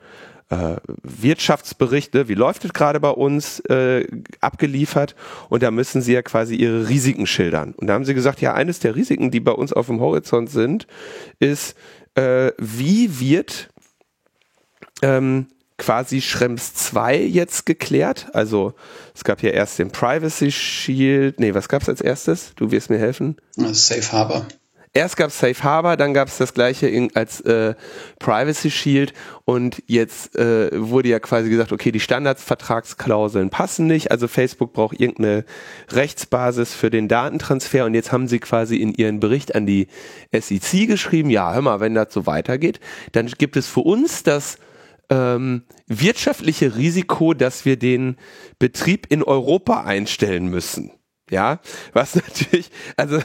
äh, 0.49 0.75
Wirtschaftsbericht, 1.03 2.13
ne, 2.13 2.27
wie 2.27 2.33
läuft 2.33 2.65
es 2.65 2.73
gerade 2.73 2.99
bei 2.99 3.09
uns, 3.09 3.61
äh, 3.61 4.05
abgeliefert 4.41 5.15
und 5.49 5.63
da 5.63 5.71
müssen 5.71 6.01
sie 6.01 6.13
ja 6.13 6.21
quasi 6.21 6.55
ihre 6.55 6.89
Risiken 6.89 7.25
schildern. 7.25 7.73
Und 7.77 7.87
da 7.87 7.93
haben 7.93 8.05
sie 8.05 8.13
gesagt, 8.13 8.41
ja, 8.41 8.53
eines 8.53 8.79
der 8.79 8.95
Risiken, 8.95 9.31
die 9.31 9.39
bei 9.39 9.53
uns 9.53 9.71
auf 9.71 9.87
dem 9.87 10.01
Horizont 10.01 10.49
sind, 10.49 10.87
ist, 11.39 11.75
äh, 12.15 12.51
wie 12.57 13.19
wird 13.19 13.69
ähm, 15.01 15.47
quasi 15.77 16.21
Schrems 16.21 16.75
2 16.75 17.17
jetzt 17.17 17.65
geklärt. 17.65 18.27
Also 18.33 18.73
es 19.15 19.23
gab 19.23 19.41
ja 19.41 19.49
erst 19.49 19.79
den 19.79 19.89
Privacy 19.89 20.51
Shield. 20.51 21.39
Nee, 21.39 21.55
was 21.55 21.69
gab 21.69 21.81
es 21.81 21.89
als 21.89 22.01
erstes? 22.01 22.51
Du 22.55 22.71
wirst 22.71 22.89
mir 22.89 22.99
helfen. 22.99 23.37
Safe 23.55 24.11
Harbor. 24.11 24.45
Erst 24.93 25.15
gab 25.15 25.29
es 25.29 25.39
Safe 25.39 25.63
Harbor, 25.63 25.95
dann 25.95 26.13
gab 26.13 26.27
es 26.27 26.37
das 26.37 26.53
gleiche 26.53 26.87
in, 26.87 27.15
als 27.15 27.39
äh, 27.41 27.75
Privacy 28.19 28.69
Shield 28.69 29.13
und 29.45 29.81
jetzt 29.87 30.35
äh, 30.35 30.69
wurde 30.73 31.07
ja 31.07 31.19
quasi 31.19 31.49
gesagt, 31.49 31.71
okay, 31.71 31.93
die 31.93 32.01
Standardvertragsklauseln 32.01 33.49
passen 33.49 33.87
nicht, 33.87 34.11
also 34.11 34.27
Facebook 34.27 34.73
braucht 34.73 34.99
irgendeine 34.99 35.45
Rechtsbasis 35.91 36.73
für 36.73 36.89
den 36.89 37.07
Datentransfer 37.07 37.85
und 37.85 37.93
jetzt 37.93 38.11
haben 38.11 38.27
sie 38.27 38.39
quasi 38.39 38.75
in 38.77 38.93
ihren 38.93 39.21
Bericht 39.21 39.55
an 39.55 39.65
die 39.65 39.87
SEC 40.37 40.87
geschrieben, 40.87 41.29
ja, 41.29 41.53
hör 41.53 41.61
mal, 41.61 41.79
wenn 41.79 41.95
das 41.95 42.11
so 42.11 42.25
weitergeht, 42.25 42.81
dann 43.13 43.27
gibt 43.27 43.55
es 43.55 43.67
für 43.67 43.81
uns 43.81 44.23
das 44.23 44.57
ähm, 45.09 45.63
wirtschaftliche 45.87 46.75
Risiko, 46.75 47.33
dass 47.33 47.63
wir 47.63 47.77
den 47.77 48.17
Betrieb 48.59 49.07
in 49.09 49.23
Europa 49.23 49.85
einstellen 49.85 50.47
müssen. 50.47 50.91
Ja, 51.29 51.61
was 51.93 52.15
natürlich, 52.15 52.69
also 52.97 53.19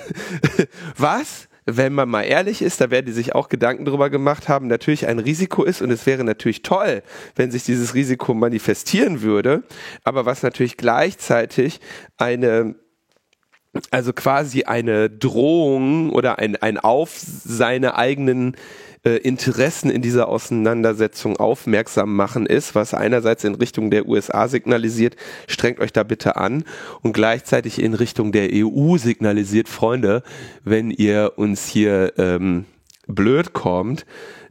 was 0.96 1.48
wenn 1.66 1.92
man 1.92 2.08
mal 2.08 2.22
ehrlich 2.22 2.62
ist, 2.62 2.80
da 2.80 2.90
werden 2.90 3.06
die 3.06 3.12
sich 3.12 3.34
auch 3.34 3.48
Gedanken 3.48 3.84
drüber 3.84 4.08
gemacht 4.08 4.48
haben, 4.48 4.68
natürlich 4.68 5.08
ein 5.08 5.18
Risiko 5.18 5.64
ist 5.64 5.82
und 5.82 5.90
es 5.90 6.06
wäre 6.06 6.22
natürlich 6.22 6.62
toll, 6.62 7.02
wenn 7.34 7.50
sich 7.50 7.64
dieses 7.64 7.94
Risiko 7.94 8.34
manifestieren 8.34 9.20
würde, 9.20 9.64
aber 10.04 10.24
was 10.24 10.44
natürlich 10.44 10.76
gleichzeitig 10.76 11.80
eine 12.16 12.76
also 13.90 14.14
quasi 14.14 14.62
eine 14.62 15.10
Drohung 15.10 16.10
oder 16.10 16.38
ein, 16.38 16.56
ein 16.56 16.78
auf 16.78 17.10
seine 17.18 17.96
eigenen 17.96 18.56
äh, 19.06 19.18
Interessen 19.18 19.88
in 19.88 20.02
dieser 20.02 20.28
Auseinandersetzung 20.28 21.36
aufmerksam 21.36 22.16
machen 22.16 22.44
ist, 22.44 22.74
was 22.74 22.92
einerseits 22.92 23.44
in 23.44 23.54
Richtung 23.54 23.90
der 23.90 24.08
USA 24.08 24.48
signalisiert, 24.48 25.14
strengt 25.46 25.78
euch 25.78 25.92
da 25.92 26.02
bitte 26.02 26.36
an 26.36 26.64
und 27.02 27.12
gleichzeitig 27.12 27.80
in 27.80 27.94
Richtung 27.94 28.32
der 28.32 28.48
EU 28.52 28.96
signalisiert, 28.98 29.68
Freunde, 29.68 30.24
wenn 30.64 30.90
ihr 30.90 31.34
uns 31.36 31.68
hier 31.68 32.14
ähm, 32.18 32.64
blöd 33.06 33.52
kommt, 33.52 34.06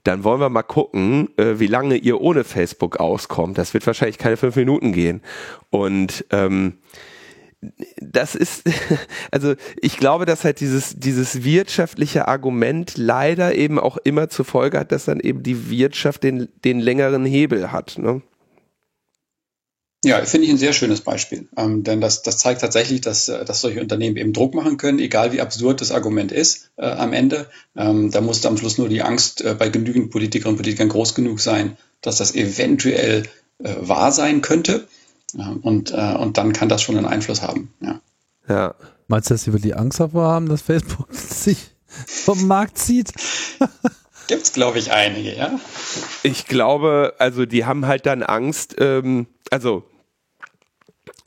dann 0.06 0.24
wollen 0.24 0.40
wir 0.40 0.50
mal 0.50 0.64
gucken, 0.64 1.30
äh, 1.38 1.60
wie 1.60 1.68
lange 1.68 1.98
ihr 1.98 2.22
ohne 2.22 2.46
Facebook 2.46 2.98
auskommt. 2.98 3.58
Das 3.58 3.74
wird 3.74 3.86
wahrscheinlich 3.86 4.18
keine 4.18 4.38
fünf 4.38 4.56
Minuten 4.56 4.94
gehen. 4.94 5.22
Und 5.70 6.26
ähm, 6.32 6.78
das 8.02 8.36
ist, 8.36 8.64
also 9.32 9.56
ich 9.82 9.98
glaube, 9.98 10.26
dass 10.26 10.44
halt 10.44 10.60
dieses, 10.60 10.96
dieses 10.98 11.44
wirtschaftliche 11.44 12.28
Argument 12.28 12.94
leider 12.98 13.56
eben 13.56 13.80
auch 13.80 13.98
immer 13.98 14.30
zur 14.30 14.46
Folge 14.46 14.80
hat, 14.80 14.92
dass 14.92 15.06
dann 15.06 15.20
eben 15.20 15.44
die 15.44 15.70
Wirtschaft 15.70 16.24
den, 16.24 16.50
den 16.64 16.80
längeren 16.80 17.26
Hebel 17.26 17.72
hat. 17.72 17.98
Ne? 17.98 18.22
Ja, 20.06 20.24
finde 20.24 20.46
ich 20.46 20.52
ein 20.52 20.60
sehr 20.60 20.74
schönes 20.74 21.02
Beispiel. 21.02 21.48
Ähm, 21.58 21.84
denn 21.84 22.00
das, 22.00 22.22
das 22.22 22.38
zeigt 22.38 22.62
tatsächlich, 22.62 23.02
dass, 23.02 23.28
äh, 23.28 23.44
dass 23.44 23.62
solche 23.62 23.82
Unternehmen 23.82 24.18
eben 24.18 24.34
Druck 24.34 24.54
machen 24.54 24.78
können, 24.78 25.00
egal 25.00 25.34
wie 25.34 25.42
absurd 25.42 25.82
das 25.82 25.92
Argument 25.92 26.32
ist 26.32 26.70
äh, 26.78 26.86
am 26.86 27.12
Ende. 27.12 27.48
Ähm, 27.76 28.12
da 28.12 28.22
muss 28.22 28.46
am 28.46 28.56
Schluss 28.56 28.78
nur 28.78 28.88
die 28.88 29.02
Angst 29.02 29.42
äh, 29.42 29.56
bei 29.58 29.70
genügend 29.70 30.12
Politikerinnen 30.12 30.54
und 30.54 30.62
Politikern 30.62 30.90
groß 30.90 31.16
genug 31.16 31.40
sein, 31.40 31.76
dass 32.02 32.18
das 32.18 32.36
eventuell 32.36 33.24
äh, 33.64 33.74
wahr 33.80 34.12
sein 34.12 34.42
könnte. 34.42 34.88
Und, 35.34 35.92
äh, 35.92 36.16
und 36.16 36.38
dann 36.38 36.54
kann 36.54 36.70
das 36.70 36.82
schon 36.82 36.98
einen 36.98 37.06
Einfluss 37.06 37.42
haben. 37.42 37.74
Ja. 37.82 38.00
ja. 38.48 38.76
Meinst 39.08 39.30
du, 39.30 39.34
dass 39.34 39.44
sie 39.44 39.54
wirklich 39.54 39.78
Angst 39.78 40.00
davor 40.00 40.28
haben, 40.28 40.48
dass 40.48 40.62
Facebook 40.62 41.08
sich 41.14 41.76
vom 41.88 42.48
Markt 42.48 42.78
zieht? 42.78 43.12
Gibt's, 44.28 44.54
glaube 44.54 44.80
ich, 44.80 44.92
einige, 44.92 45.36
ja. 45.36 45.60
Ich 46.24 46.48
glaube, 46.48 47.14
also 47.20 47.46
die 47.46 47.66
haben 47.66 47.86
halt 47.86 48.08
dann 48.08 48.24
Angst, 48.24 48.76
ähm, 48.80 49.28
also 49.52 49.84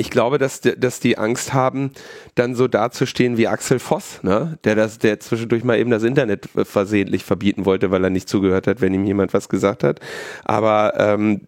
ich 0.01 0.11
glaube, 0.11 0.39
dass, 0.39 0.61
dass 0.61 1.01
die 1.01 1.19
Angst 1.19 1.53
haben, 1.53 1.91
dann 2.37 2.55
so 2.55 2.69
dazustehen 2.69 3.37
wie 3.37 3.49
Axel 3.49 3.81
Voss, 3.81 4.23
ne? 4.23 4.59
der 4.65 4.77
das, 4.77 4.99
der 4.99 5.19
zwischendurch 5.19 5.65
mal 5.65 5.79
eben 5.79 5.91
das 5.91 6.05
Internet 6.05 6.49
versehentlich 6.55 7.25
verbieten 7.25 7.65
wollte, 7.65 7.91
weil 7.91 8.05
er 8.05 8.11
nicht 8.11 8.29
zugehört 8.29 8.69
hat, 8.69 8.81
wenn 8.81 8.95
ihm 8.95 9.05
jemand 9.05 9.35
was 9.35 9.49
gesagt 9.49 9.83
hat. 9.83 10.01
Aber 10.45 10.95
ähm, 10.99 11.41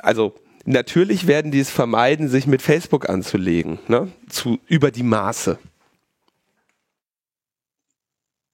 also 0.00 0.34
natürlich 0.64 1.26
werden 1.26 1.50
die 1.50 1.60
es 1.60 1.70
vermeiden, 1.70 2.28
sich 2.28 2.46
mit 2.46 2.62
Facebook 2.62 3.08
anzulegen, 3.08 3.78
ne? 3.88 4.10
Zu, 4.28 4.58
über 4.66 4.90
die 4.90 5.02
Maße. 5.02 5.58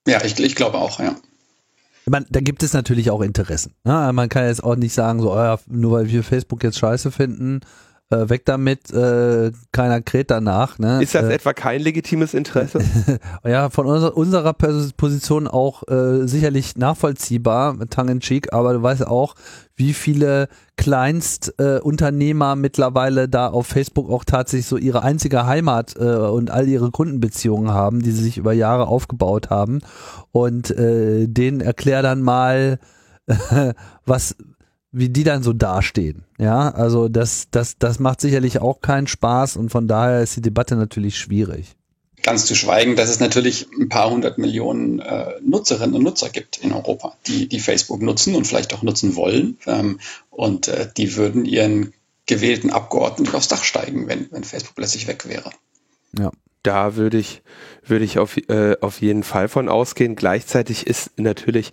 Ja, 0.06 0.24
ich, 0.24 0.38
ich 0.40 0.54
glaube 0.54 0.78
auch, 0.78 1.00
ja. 1.00 1.16
Man, 2.06 2.24
da 2.30 2.40
gibt 2.40 2.62
es 2.62 2.72
natürlich 2.72 3.10
auch 3.10 3.20
Interessen. 3.20 3.74
Ne? 3.84 4.10
Man 4.14 4.30
kann 4.30 4.46
jetzt 4.46 4.64
auch 4.64 4.76
nicht 4.76 4.94
sagen, 4.94 5.20
so, 5.20 5.34
oh 5.34 5.56
nur 5.66 5.92
weil 5.92 6.08
wir 6.08 6.24
Facebook 6.24 6.64
jetzt 6.64 6.78
scheiße 6.78 7.10
finden, 7.10 7.60
äh, 8.10 8.28
weg 8.28 8.44
damit, 8.46 8.90
äh, 8.90 9.52
keiner 9.72 10.00
kräht 10.00 10.30
danach. 10.30 10.78
Ne? 10.78 11.02
Ist 11.02 11.14
das 11.14 11.24
äh, 11.24 11.34
etwa 11.34 11.52
kein 11.52 11.80
legitimes 11.80 12.34
Interesse? 12.34 12.80
ja, 13.44 13.70
von 13.70 13.86
unser, 13.86 14.16
unserer 14.16 14.52
Position 14.52 15.46
auch 15.46 15.86
äh, 15.88 16.26
sicherlich 16.26 16.76
nachvollziehbar, 16.76 17.76
tongue 17.90 18.12
in 18.12 18.20
cheek, 18.20 18.52
aber 18.52 18.72
du 18.74 18.82
weißt 18.82 19.06
auch, 19.06 19.34
wie 19.76 19.92
viele 19.92 20.48
Kleinstunternehmer 20.76 22.52
äh, 22.52 22.56
mittlerweile 22.56 23.28
da 23.28 23.48
auf 23.48 23.66
Facebook 23.66 24.10
auch 24.10 24.24
tatsächlich 24.24 24.66
so 24.66 24.76
ihre 24.76 25.02
einzige 25.02 25.46
Heimat 25.46 25.94
äh, 25.96 26.04
und 26.04 26.50
all 26.50 26.66
ihre 26.66 26.90
Kundenbeziehungen 26.90 27.72
haben, 27.72 28.02
die 28.02 28.10
sie 28.10 28.22
sich 28.22 28.38
über 28.38 28.52
Jahre 28.52 28.88
aufgebaut 28.88 29.50
haben. 29.50 29.80
Und 30.32 30.70
äh, 30.70 31.26
denen 31.26 31.60
erklär 31.60 32.02
dann 32.02 32.22
mal, 32.22 32.78
was 34.06 34.36
wie 34.92 35.08
die 35.08 35.24
dann 35.24 35.42
so 35.42 35.52
dastehen. 35.52 36.24
Ja, 36.38 36.70
also 36.70 37.08
das, 37.08 37.48
das, 37.50 37.78
das 37.78 37.98
macht 37.98 38.20
sicherlich 38.20 38.60
auch 38.60 38.80
keinen 38.80 39.06
Spaß 39.06 39.56
und 39.56 39.70
von 39.70 39.88
daher 39.88 40.22
ist 40.22 40.36
die 40.36 40.42
Debatte 40.42 40.76
natürlich 40.76 41.18
schwierig. 41.18 41.74
Ganz 42.22 42.46
zu 42.46 42.54
schweigen, 42.54 42.96
dass 42.96 43.08
es 43.08 43.20
natürlich 43.20 43.68
ein 43.78 43.88
paar 43.88 44.10
hundert 44.10 44.38
Millionen 44.38 44.98
äh, 44.98 45.34
Nutzerinnen 45.40 45.94
und 45.94 46.02
Nutzer 46.02 46.30
gibt 46.30 46.58
in 46.58 46.72
Europa, 46.72 47.16
die, 47.26 47.48
die 47.48 47.60
Facebook 47.60 48.02
nutzen 48.02 48.34
und 48.34 48.46
vielleicht 48.46 48.74
auch 48.74 48.82
nutzen 48.82 49.14
wollen. 49.14 49.56
Ähm, 49.66 50.00
und 50.30 50.68
äh, 50.68 50.88
die 50.96 51.16
würden 51.16 51.44
ihren 51.44 51.92
gewählten 52.26 52.70
Abgeordneten 52.70 53.34
aufs 53.34 53.48
Dach 53.48 53.62
steigen, 53.62 54.08
wenn, 54.08 54.30
wenn 54.32 54.44
Facebook 54.44 54.74
plötzlich 54.74 55.06
weg 55.06 55.28
wäre. 55.28 55.50
Ja. 56.18 56.30
Da 56.64 56.96
würde 56.96 57.18
ich, 57.18 57.42
würde 57.86 58.04
ich 58.04 58.18
auf, 58.18 58.36
äh, 58.36 58.76
auf 58.80 59.00
jeden 59.00 59.22
Fall 59.22 59.48
von 59.48 59.68
ausgehen. 59.68 60.16
Gleichzeitig 60.16 60.88
ist 60.88 61.12
natürlich 61.16 61.72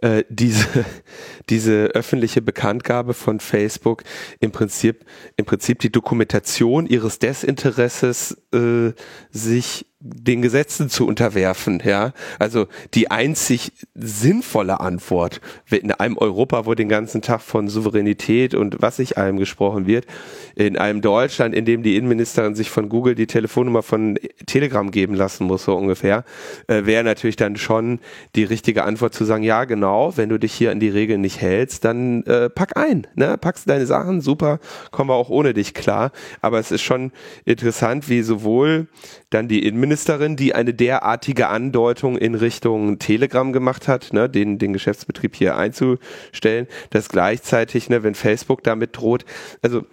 äh, 0.00 0.24
diese, 0.28 0.84
diese 1.48 1.86
öffentliche 1.94 2.42
Bekanntgabe 2.42 3.14
von 3.14 3.40
Facebook 3.40 4.04
im 4.40 4.52
Prinzip, 4.52 5.04
im 5.36 5.44
Prinzip 5.44 5.80
die 5.80 5.92
Dokumentation 5.92 6.86
ihres 6.86 7.18
Desinteresses, 7.18 8.36
äh, 8.52 8.92
sich 9.30 9.86
den 10.00 10.42
Gesetzen 10.42 10.88
zu 10.88 11.08
unterwerfen, 11.08 11.82
ja. 11.84 12.12
Also 12.38 12.68
die 12.94 13.10
einzig 13.10 13.72
sinnvolle 13.94 14.78
Antwort 14.78 15.40
in 15.68 15.90
einem 15.90 16.16
Europa, 16.16 16.66
wo 16.66 16.74
den 16.74 16.88
ganzen 16.88 17.20
Tag 17.20 17.40
von 17.40 17.68
Souveränität 17.68 18.54
und 18.54 18.76
was 18.80 18.96
sich 18.96 19.18
allem 19.18 19.38
gesprochen 19.38 19.86
wird, 19.88 20.06
in 20.54 20.78
einem 20.78 21.00
Deutschland, 21.00 21.52
in 21.52 21.64
dem 21.64 21.82
die 21.82 21.96
Innenministerin 21.96 22.54
sich 22.54 22.70
von 22.70 22.88
Google 22.88 23.16
die 23.16 23.26
Telefonnummer 23.26 23.82
von 23.82 24.18
Telegram 24.46 24.88
geben 24.92 25.14
lassen 25.14 25.46
muss, 25.46 25.64
so 25.64 25.74
ungefähr, 25.74 26.24
äh, 26.68 26.84
wäre 26.84 27.02
natürlich 27.02 27.36
dann 27.36 27.56
schon 27.56 27.98
die 28.36 28.44
richtige 28.44 28.84
Antwort 28.84 29.14
zu 29.14 29.24
sagen, 29.24 29.42
ja 29.42 29.64
genau, 29.64 30.16
wenn 30.16 30.28
du 30.28 30.38
dich 30.38 30.52
hier 30.52 30.70
an 30.70 30.78
die 30.78 30.90
Regeln 30.90 31.22
nicht 31.22 31.40
hältst, 31.40 31.84
dann 31.84 32.22
äh, 32.24 32.48
pack 32.48 32.76
ein, 32.76 33.08
ne? 33.16 33.36
packst 33.36 33.68
deine 33.68 33.86
Sachen, 33.86 34.20
super, 34.20 34.60
kommen 34.92 35.10
wir 35.10 35.14
auch 35.14 35.30
ohne 35.30 35.54
dich 35.54 35.74
klar. 35.74 36.12
Aber 36.40 36.60
es 36.60 36.70
ist 36.70 36.82
schon 36.82 37.10
interessant, 37.44 38.08
wie 38.08 38.22
sowohl 38.22 38.86
dann 39.30 39.48
die 39.48 39.66
Innenministerin, 39.66 39.87
die 40.36 40.54
eine 40.54 40.74
derartige 40.74 41.48
Andeutung 41.48 42.18
in 42.18 42.34
Richtung 42.34 42.98
Telegram 42.98 43.52
gemacht 43.52 43.88
hat, 43.88 44.12
ne, 44.12 44.28
den, 44.28 44.58
den 44.58 44.72
Geschäftsbetrieb 44.72 45.36
hier 45.36 45.56
einzustellen, 45.56 46.66
dass 46.90 47.08
gleichzeitig, 47.08 47.88
ne, 47.88 48.02
wenn 48.02 48.14
Facebook 48.14 48.62
damit 48.62 48.96
droht, 48.96 49.24
also 49.62 49.84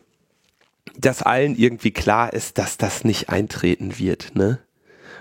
dass 0.97 1.21
allen 1.21 1.55
irgendwie 1.55 1.91
klar 1.91 2.33
ist, 2.33 2.57
dass 2.57 2.77
das 2.77 3.03
nicht 3.03 3.29
eintreten 3.29 3.99
wird, 3.99 4.35
ne? 4.35 4.59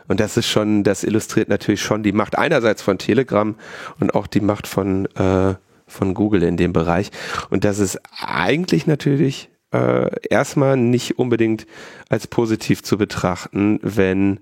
Und 0.07 0.21
das 0.21 0.37
ist 0.37 0.49
schon, 0.49 0.85
das 0.85 1.03
illustriert 1.03 1.49
natürlich 1.49 1.81
schon 1.81 2.03
die 2.03 2.13
Macht 2.13 2.37
einerseits 2.37 2.83
von 2.83 2.99
Telegram 2.99 3.55
und 4.01 4.15
auch 4.15 4.27
die 4.27 4.43
Macht 4.43 4.67
von, 4.67 5.07
äh, 5.17 5.55
von 5.87 6.15
Google 6.15 6.43
in 6.43 6.59
dem 6.59 6.75
Bereich. 6.75 7.11
Und 7.49 7.65
das 7.65 7.79
ist 7.79 7.99
eigentlich 8.21 8.87
natürlich 8.87 9.49
äh, 9.73 10.11
erstmal 10.29 10.77
nicht 10.77 11.19
unbedingt 11.19 11.67
als 12.09 12.27
positiv 12.27 12.83
zu 12.83 12.99
betrachten, 12.99 13.81
wenn 13.83 14.41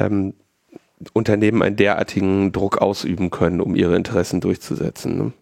ähm, 0.00 0.34
Unternehmen 1.12 1.62
einen 1.62 1.76
derartigen 1.76 2.52
Druck 2.52 2.78
ausüben 2.78 3.30
können, 3.30 3.60
um 3.60 3.74
ihre 3.74 3.96
Interessen 3.96 4.40
durchzusetzen. 4.40 5.16
Ne? 5.16 5.32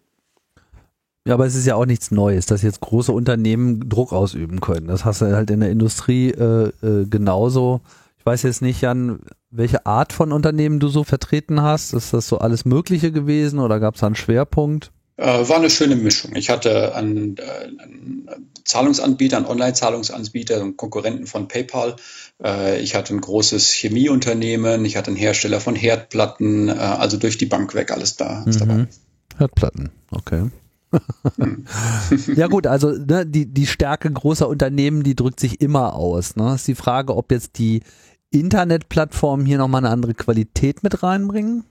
Ja, 1.26 1.34
aber 1.34 1.46
es 1.46 1.54
ist 1.54 1.66
ja 1.66 1.74
auch 1.74 1.86
nichts 1.86 2.10
Neues, 2.10 2.46
dass 2.46 2.62
jetzt 2.62 2.80
große 2.80 3.12
Unternehmen 3.12 3.88
Druck 3.88 4.12
ausüben 4.12 4.60
können. 4.60 4.86
Das 4.86 5.04
hast 5.04 5.20
du 5.20 5.34
halt 5.34 5.50
in 5.50 5.60
der 5.60 5.70
Industrie 5.70 6.30
äh, 6.30 6.70
äh, 6.82 7.06
genauso. 7.06 7.80
Ich 8.18 8.24
weiß 8.24 8.44
jetzt 8.44 8.62
nicht, 8.62 8.80
Jan, 8.80 9.20
welche 9.50 9.84
Art 9.84 10.12
von 10.12 10.32
Unternehmen 10.32 10.80
du 10.80 10.88
so 10.88 11.04
vertreten 11.04 11.62
hast. 11.62 11.92
Ist 11.92 12.14
das 12.14 12.28
so 12.28 12.38
alles 12.38 12.64
Mögliche 12.64 13.12
gewesen 13.12 13.58
oder 13.58 13.80
gab 13.80 13.94
es 13.94 14.00
da 14.00 14.06
einen 14.06 14.16
Schwerpunkt? 14.16 14.90
Äh, 15.18 15.48
war 15.48 15.56
eine 15.56 15.68
schöne 15.68 15.96
Mischung. 15.96 16.36
Ich 16.36 16.48
hatte 16.48 16.94
einen, 16.94 17.36
äh, 17.38 17.82
einen 17.82 18.28
Zahlungsanbieter, 18.64 19.36
einen 19.36 19.46
Online-Zahlungsanbieter, 19.46 20.60
einen 20.60 20.76
Konkurrenten 20.76 21.26
von 21.26 21.48
PayPal. 21.48 21.96
Äh, 22.42 22.80
ich 22.80 22.95
hatte 22.95 23.14
ein 23.14 23.21
großes 23.21 23.73
Chemieunternehmen, 23.73 24.85
ich 24.85 24.97
hatte 24.97 25.09
einen 25.09 25.16
Hersteller 25.16 25.61
von 25.61 25.75
Herdplatten, 25.75 26.71
also 26.71 27.16
durch 27.16 27.38
die 27.38 27.47
Bank 27.47 27.75
weg 27.75 27.90
alles 27.90 28.16
da. 28.16 28.45
Mhm. 28.47 28.59
Dabei. 28.59 28.87
Herdplatten, 29.37 29.90
okay. 30.11 30.50
Hm. 31.37 31.66
ja 32.35 32.47
gut, 32.47 32.66
also 32.66 32.90
ne, 32.90 33.26
die, 33.26 33.47
die 33.47 33.66
Stärke 33.66 34.11
großer 34.11 34.49
Unternehmen, 34.49 35.02
die 35.02 35.14
drückt 35.14 35.40
sich 35.40 35.61
immer 35.61 35.95
aus. 35.95 36.37
Ne? 36.37 36.54
Ist 36.54 36.66
die 36.66 36.75
Frage, 36.75 37.16
ob 37.16 37.30
jetzt 37.30 37.59
die 37.59 37.83
Internetplattformen 38.30 39.47
hier 39.47 39.59
nochmal 39.59 39.85
eine 39.85 39.92
andere 39.92 40.14
Qualität 40.14 40.83
mit 40.83 41.02
reinbringen? 41.02 41.64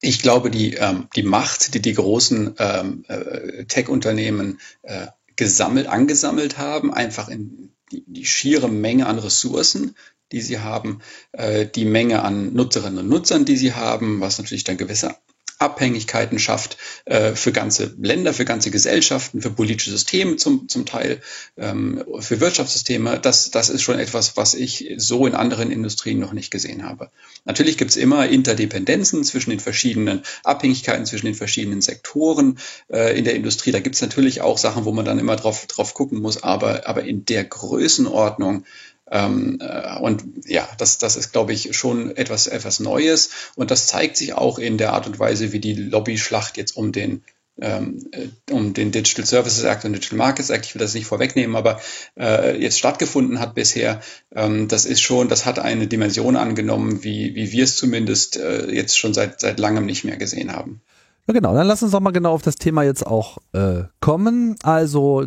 ich 0.00 0.20
glaube, 0.20 0.50
die, 0.50 0.74
ähm, 0.74 1.08
die 1.14 1.22
Macht, 1.22 1.74
die 1.74 1.82
die 1.82 1.94
großen 1.94 2.54
ähm, 2.58 3.04
äh, 3.08 3.64
Tech-Unternehmen 3.66 4.58
äh, 4.82 5.08
gesammelt, 5.36 5.86
angesammelt 5.86 6.58
haben, 6.58 6.92
einfach 6.92 7.28
in 7.28 7.69
die, 7.92 8.04
die 8.06 8.24
schiere 8.24 8.68
Menge 8.68 9.06
an 9.06 9.18
Ressourcen, 9.18 9.96
die 10.32 10.40
sie 10.40 10.60
haben, 10.60 11.00
äh, 11.32 11.66
die 11.66 11.84
Menge 11.84 12.22
an 12.22 12.52
Nutzerinnen 12.54 12.98
und 13.00 13.08
Nutzern, 13.08 13.44
die 13.44 13.56
sie 13.56 13.74
haben, 13.74 14.20
was 14.20 14.38
natürlich 14.38 14.64
dann 14.64 14.76
gewisse 14.76 15.16
Abhängigkeiten 15.60 16.38
schafft 16.38 16.78
äh, 17.04 17.34
für 17.34 17.52
ganze 17.52 17.94
Länder, 18.00 18.32
für 18.32 18.46
ganze 18.46 18.70
Gesellschaften, 18.70 19.42
für 19.42 19.50
politische 19.50 19.90
Systeme 19.90 20.36
zum, 20.36 20.68
zum 20.68 20.86
Teil, 20.86 21.20
ähm, 21.58 22.02
für 22.20 22.40
Wirtschaftssysteme. 22.40 23.20
Das, 23.20 23.50
das 23.50 23.68
ist 23.68 23.82
schon 23.82 23.98
etwas, 23.98 24.38
was 24.38 24.54
ich 24.54 24.94
so 24.96 25.26
in 25.26 25.34
anderen 25.34 25.70
Industrien 25.70 26.18
noch 26.18 26.32
nicht 26.32 26.50
gesehen 26.50 26.84
habe. 26.84 27.10
Natürlich 27.44 27.76
gibt 27.76 27.90
es 27.90 27.98
immer 27.98 28.26
Interdependenzen 28.26 29.22
zwischen 29.22 29.50
den 29.50 29.60
verschiedenen 29.60 30.22
Abhängigkeiten, 30.44 31.04
zwischen 31.04 31.26
den 31.26 31.34
verschiedenen 31.34 31.82
Sektoren 31.82 32.58
äh, 32.90 33.16
in 33.18 33.24
der 33.24 33.34
Industrie. 33.34 33.70
Da 33.70 33.80
gibt 33.80 33.96
es 33.96 34.02
natürlich 34.02 34.40
auch 34.40 34.56
Sachen, 34.56 34.86
wo 34.86 34.92
man 34.92 35.04
dann 35.04 35.18
immer 35.18 35.36
drauf, 35.36 35.66
drauf 35.66 35.92
gucken 35.92 36.20
muss, 36.20 36.42
aber, 36.42 36.86
aber 36.86 37.04
in 37.04 37.26
der 37.26 37.44
Größenordnung 37.44 38.64
und 39.10 40.24
ja, 40.46 40.68
das, 40.78 40.98
das 40.98 41.16
ist, 41.16 41.32
glaube 41.32 41.52
ich, 41.52 41.76
schon 41.76 42.16
etwas, 42.16 42.46
etwas 42.46 42.78
Neues. 42.78 43.30
Und 43.56 43.70
das 43.70 43.86
zeigt 43.86 44.16
sich 44.16 44.34
auch 44.34 44.58
in 44.58 44.78
der 44.78 44.92
Art 44.92 45.06
und 45.06 45.18
Weise, 45.18 45.52
wie 45.52 45.60
die 45.60 45.74
Lobbyschlacht 45.74 46.56
jetzt 46.56 46.76
um 46.76 46.92
den 46.92 47.22
ähm, 47.60 48.06
äh, 48.12 48.28
um 48.52 48.72
den 48.72 48.90
Digital 48.90 49.26
Services 49.26 49.64
Act 49.64 49.84
und 49.84 49.92
Digital 49.92 50.18
Markets 50.18 50.50
Act, 50.50 50.66
ich 50.66 50.74
will 50.74 50.80
das 50.80 50.94
nicht 50.94 51.06
vorwegnehmen, 51.06 51.56
aber 51.56 51.80
äh, 52.18 52.60
jetzt 52.60 52.78
stattgefunden 52.78 53.38
hat 53.38 53.54
bisher, 53.54 54.00
ähm, 54.34 54.68
das 54.68 54.86
ist 54.86 55.00
schon, 55.00 55.28
das 55.28 55.46
hat 55.46 55.58
eine 55.58 55.86
Dimension 55.86 56.36
angenommen, 56.36 57.04
wie, 57.04 57.34
wie 57.34 57.52
wir 57.52 57.64
es 57.64 57.76
zumindest 57.76 58.38
äh, 58.38 58.70
jetzt 58.70 58.98
schon 58.98 59.14
seit, 59.14 59.40
seit 59.40 59.58
langem 59.58 59.84
nicht 59.84 60.04
mehr 60.04 60.16
gesehen 60.16 60.52
haben. 60.52 60.80
Ja, 61.26 61.34
genau, 61.34 61.54
dann 61.54 61.66
lass 61.66 61.82
uns 61.82 61.92
doch 61.92 62.00
mal 62.00 62.12
genau 62.12 62.32
auf 62.32 62.42
das 62.42 62.56
Thema 62.56 62.82
jetzt 62.82 63.06
auch 63.06 63.38
äh, 63.52 63.82
kommen. 64.00 64.56
Also 64.62 65.26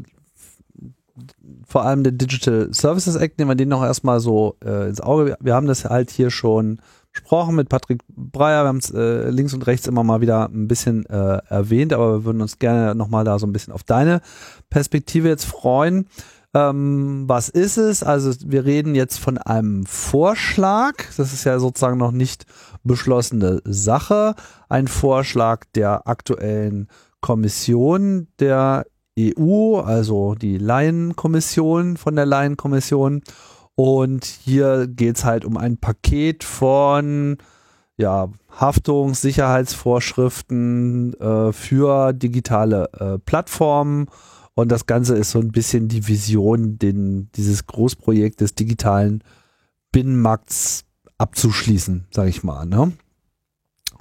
vor 1.73 1.85
allem 1.85 2.03
der 2.03 2.11
Digital 2.13 2.71
Services 2.71 3.15
Act, 3.15 3.39
nehmen 3.39 3.49
wir 3.49 3.55
den 3.55 3.69
noch 3.69 3.83
erstmal 3.83 4.19
so 4.19 4.57
äh, 4.63 4.87
ins 4.87 5.01
Auge. 5.01 5.35
Wir 5.39 5.55
haben 5.55 5.65
das 5.65 5.85
halt 5.85 6.11
hier 6.11 6.29
schon 6.29 6.79
besprochen 7.11 7.55
mit 7.55 7.67
Patrick 7.67 8.01
Breyer. 8.09 8.63
Wir 8.63 8.67
haben 8.67 8.77
es 8.77 8.91
äh, 8.91 9.31
links 9.31 9.55
und 9.55 9.65
rechts 9.65 9.87
immer 9.87 10.03
mal 10.03 10.21
wieder 10.21 10.49
ein 10.49 10.67
bisschen 10.67 11.03
äh, 11.07 11.39
erwähnt, 11.49 11.91
aber 11.91 12.19
wir 12.19 12.25
würden 12.25 12.43
uns 12.43 12.59
gerne 12.59 12.93
nochmal 12.93 13.23
da 13.23 13.39
so 13.39 13.47
ein 13.47 13.53
bisschen 13.53 13.73
auf 13.73 13.81
deine 13.83 14.21
Perspektive 14.69 15.29
jetzt 15.29 15.45
freuen. 15.45 16.05
Ähm, 16.53 17.23
was 17.25 17.49
ist 17.49 17.77
es? 17.77 18.03
Also 18.03 18.31
wir 18.45 18.65
reden 18.65 18.93
jetzt 18.93 19.17
von 19.17 19.39
einem 19.39 19.87
Vorschlag. 19.87 20.93
Das 21.17 21.33
ist 21.33 21.43
ja 21.43 21.57
sozusagen 21.57 21.97
noch 21.97 22.11
nicht 22.11 22.45
beschlossene 22.83 23.63
Sache. 23.65 24.35
Ein 24.69 24.87
Vorschlag 24.87 25.65
der 25.73 26.07
aktuellen 26.07 26.87
Kommission 27.19 28.27
der 28.39 28.85
EU, 29.17 29.77
also 29.77 30.35
die 30.35 30.57
Laienkommission 30.57 31.95
von 31.97 32.15
der 32.15 32.25
Laienkommission. 32.25 33.21
Und 33.75 34.25
hier 34.25 34.87
geht's 34.87 35.25
halt 35.25 35.45
um 35.45 35.57
ein 35.57 35.77
Paket 35.77 36.43
von 36.43 37.37
ja, 37.97 38.29
Haftungssicherheitsvorschriften 38.49 41.13
äh, 41.19 41.53
für 41.53 42.13
digitale 42.13 42.89
äh, 42.93 43.19
Plattformen. 43.19 44.07
Und 44.55 44.71
das 44.71 44.85
Ganze 44.85 45.15
ist 45.15 45.31
so 45.31 45.39
ein 45.39 45.51
bisschen 45.51 45.87
die 45.87 46.07
Vision, 46.07 46.77
den, 46.77 47.31
dieses 47.35 47.65
Großprojekt 47.65 48.41
des 48.41 48.53
digitalen 48.55 49.23
Binnenmarkts 49.91 50.85
abzuschließen, 51.17 52.05
sage 52.11 52.29
ich 52.29 52.43
mal. 52.43 52.65
Ne? 52.65 52.93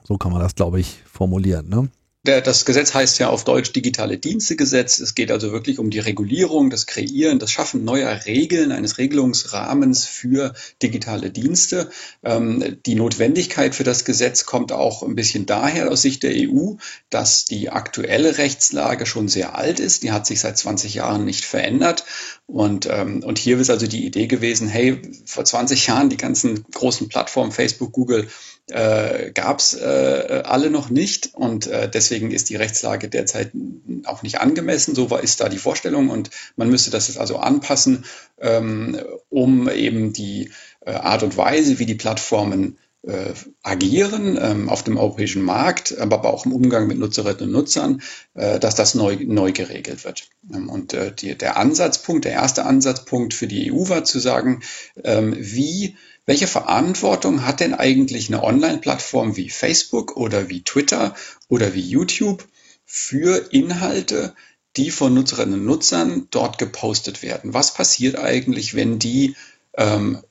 So 0.04 0.18
kann 0.18 0.32
man 0.32 0.42
das, 0.42 0.54
glaube 0.54 0.80
ich, 0.80 1.02
formulieren. 1.04 1.68
Ne? 1.68 1.88
Das 2.24 2.64
Gesetz 2.64 2.94
heißt 2.94 3.18
ja 3.18 3.30
auf 3.30 3.42
Deutsch 3.42 3.72
Digitale 3.72 4.16
Dienstegesetz. 4.16 5.00
Es 5.00 5.16
geht 5.16 5.32
also 5.32 5.50
wirklich 5.50 5.80
um 5.80 5.90
die 5.90 5.98
Regulierung, 5.98 6.70
das 6.70 6.86
Kreieren, 6.86 7.40
das 7.40 7.50
Schaffen 7.50 7.84
neuer 7.84 8.26
Regeln, 8.26 8.70
eines 8.70 8.98
Regelungsrahmens 8.98 10.06
für 10.06 10.54
digitale 10.80 11.32
Dienste. 11.32 11.90
Ähm, 12.22 12.78
die 12.86 12.94
Notwendigkeit 12.94 13.74
für 13.74 13.82
das 13.82 14.04
Gesetz 14.04 14.46
kommt 14.46 14.70
auch 14.70 15.02
ein 15.02 15.16
bisschen 15.16 15.46
daher 15.46 15.90
aus 15.90 16.02
Sicht 16.02 16.22
der 16.22 16.32
EU, 16.36 16.74
dass 17.10 17.44
die 17.44 17.70
aktuelle 17.70 18.38
Rechtslage 18.38 19.04
schon 19.04 19.26
sehr 19.26 19.56
alt 19.56 19.80
ist. 19.80 20.04
Die 20.04 20.12
hat 20.12 20.24
sich 20.24 20.38
seit 20.38 20.56
20 20.56 20.94
Jahren 20.94 21.24
nicht 21.24 21.44
verändert. 21.44 22.04
Und, 22.46 22.86
ähm, 22.86 23.24
und 23.24 23.40
hier 23.40 23.58
ist 23.58 23.70
also 23.70 23.88
die 23.88 24.06
Idee 24.06 24.28
gewesen, 24.28 24.68
hey, 24.68 25.02
vor 25.26 25.44
20 25.44 25.88
Jahren 25.88 26.08
die 26.08 26.18
ganzen 26.18 26.66
großen 26.70 27.08
Plattformen, 27.08 27.50
Facebook, 27.50 27.90
Google, 27.90 28.28
äh, 28.70 29.32
gab 29.32 29.58
es 29.58 29.74
äh, 29.74 30.42
alle 30.44 30.70
noch 30.70 30.88
nicht 30.90 31.34
und 31.34 31.66
äh, 31.66 31.90
deswegen 31.90 32.30
ist 32.30 32.48
die 32.48 32.56
Rechtslage 32.56 33.08
derzeit 33.08 33.52
auch 34.04 34.22
nicht 34.22 34.40
angemessen. 34.40 34.94
So 34.94 35.10
war, 35.10 35.22
ist 35.22 35.40
da 35.40 35.48
die 35.48 35.58
Vorstellung 35.58 36.10
und 36.10 36.30
man 36.56 36.70
müsste 36.70 36.90
das 36.90 37.08
jetzt 37.08 37.18
also 37.18 37.38
anpassen, 37.38 38.04
ähm, 38.40 38.98
um 39.28 39.68
eben 39.68 40.12
die 40.12 40.52
äh, 40.80 40.92
Art 40.92 41.22
und 41.22 41.36
Weise, 41.36 41.78
wie 41.78 41.86
die 41.86 41.94
Plattformen 41.94 42.78
äh, 43.04 43.32
agieren 43.62 44.38
ähm, 44.40 44.68
auf 44.68 44.84
dem 44.84 44.96
europäischen 44.96 45.42
Markt, 45.42 45.98
aber 45.98 46.24
auch 46.24 46.46
im 46.46 46.52
Umgang 46.52 46.86
mit 46.86 46.98
Nutzerinnen 46.98 47.42
und 47.42 47.50
Nutzern, 47.50 48.02
äh, 48.34 48.60
dass 48.60 48.76
das 48.76 48.94
neu, 48.94 49.18
neu 49.24 49.52
geregelt 49.52 50.04
wird. 50.04 50.28
Ähm, 50.52 50.68
und 50.68 50.94
äh, 50.94 51.12
die, 51.12 51.36
der 51.36 51.56
Ansatzpunkt, 51.56 52.24
der 52.24 52.32
erste 52.32 52.64
Ansatzpunkt 52.64 53.34
für 53.34 53.48
die 53.48 53.72
EU 53.72 53.88
war 53.88 54.04
zu 54.04 54.20
sagen, 54.20 54.62
ähm, 55.02 55.34
wie 55.36 55.96
welche 56.26 56.46
Verantwortung 56.46 57.44
hat 57.44 57.60
denn 57.60 57.74
eigentlich 57.74 58.28
eine 58.28 58.42
Online-Plattform 58.42 59.36
wie 59.36 59.50
Facebook 59.50 60.16
oder 60.16 60.48
wie 60.48 60.62
Twitter 60.62 61.14
oder 61.48 61.74
wie 61.74 61.80
YouTube 61.80 62.46
für 62.84 63.52
Inhalte, 63.52 64.34
die 64.76 64.90
von 64.90 65.14
Nutzerinnen 65.14 65.60
und 65.60 65.64
Nutzern 65.66 66.28
dort 66.30 66.58
gepostet 66.58 67.22
werden? 67.22 67.54
Was 67.54 67.74
passiert 67.74 68.16
eigentlich, 68.16 68.74
wenn 68.74 68.98
die 68.98 69.34
ähm, 69.76 70.22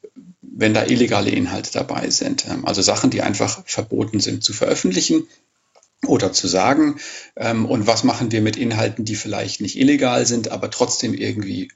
wenn 0.42 0.74
da 0.74 0.86
illegale 0.86 1.32
Inhalte 1.32 1.72
dabei 1.72 2.10
sind. 2.10 2.46
Ähm, 2.48 2.66
also 2.66 2.82
Sachen, 2.82 3.10
die 3.10 3.22
einfach 3.22 3.64
verboten 3.66 4.20
sind 4.20 4.44
zu 4.44 4.54
veröffentlichen 4.54 5.28
oder 6.06 6.34
zu 6.34 6.48
sagen. 6.48 7.00
Ähm, 7.36 7.66
und 7.66 7.88
was 7.88 8.04
machen 8.04 8.32
wir 8.32 8.42
mit 8.42 8.58
Inhalten, 8.58 9.06
die 9.06 9.16
vielleicht 9.16 9.62
nicht 9.62 9.78
illegal 9.78 10.26
sind, 10.26 10.52
aber 10.52 10.70
trotzdem 10.70 11.14
irgendwie 11.14 11.72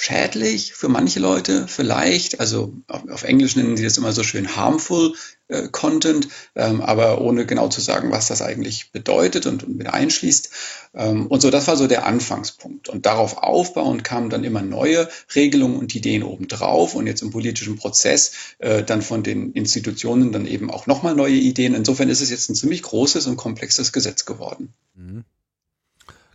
schädlich 0.00 0.74
für 0.74 0.88
manche 0.88 1.18
Leute 1.18 1.66
vielleicht. 1.66 2.38
Also 2.38 2.72
auf, 2.86 3.24
Englisch 3.24 3.56
nennen 3.56 3.76
sie 3.76 3.82
das 3.82 3.98
immer 3.98 4.12
so 4.12 4.22
schön 4.22 4.54
harmful 4.54 5.14
äh, 5.48 5.66
Content, 5.72 6.28
ähm, 6.54 6.80
aber 6.80 7.20
ohne 7.20 7.46
genau 7.46 7.66
zu 7.66 7.80
sagen, 7.80 8.12
was 8.12 8.28
das 8.28 8.40
eigentlich 8.40 8.92
bedeutet 8.92 9.46
und, 9.46 9.64
und 9.64 9.76
mit 9.76 9.88
einschließt. 9.88 10.50
Ähm, 10.94 11.26
und 11.26 11.42
so, 11.42 11.50
das 11.50 11.66
war 11.66 11.76
so 11.76 11.88
der 11.88 12.06
Anfangspunkt. 12.06 12.88
Und 12.88 13.06
darauf 13.06 13.38
aufbauend 13.38 14.04
kamen 14.04 14.30
dann 14.30 14.44
immer 14.44 14.62
neue 14.62 15.08
Regelungen 15.34 15.76
und 15.76 15.92
Ideen 15.96 16.22
obendrauf 16.22 16.94
und 16.94 17.08
jetzt 17.08 17.22
im 17.22 17.32
politischen 17.32 17.74
Prozess 17.74 18.32
äh, 18.60 18.84
dann 18.84 19.02
von 19.02 19.24
den 19.24 19.52
Institutionen 19.52 20.30
dann 20.30 20.46
eben 20.46 20.70
auch 20.70 20.86
nochmal 20.86 21.16
neue 21.16 21.34
Ideen. 21.34 21.74
Insofern 21.74 22.08
ist 22.08 22.20
es 22.20 22.30
jetzt 22.30 22.48
ein 22.48 22.54
ziemlich 22.54 22.82
großes 22.82 23.26
und 23.26 23.36
komplexes 23.36 23.92
Gesetz 23.92 24.24
geworden. 24.24 24.74
Mhm 24.94 25.24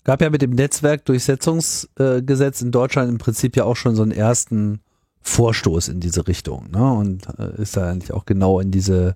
gab 0.03 0.21
ja 0.21 0.29
mit 0.29 0.41
dem 0.41 0.51
Netzwerkdurchsetzungsgesetz 0.51 2.61
in 2.61 2.71
Deutschland 2.71 3.09
im 3.09 3.17
Prinzip 3.17 3.55
ja 3.55 3.65
auch 3.65 3.75
schon 3.75 3.95
so 3.95 4.03
einen 4.03 4.11
ersten 4.11 4.81
Vorstoß 5.21 5.87
in 5.87 5.99
diese 5.99 6.27
Richtung, 6.27 6.69
ne? 6.71 6.93
Und 6.93 7.27
äh, 7.39 7.61
ist 7.61 7.77
da 7.77 7.89
eigentlich 7.89 8.11
auch 8.11 8.25
genau 8.25 8.59
in 8.59 8.71
diese 8.71 9.15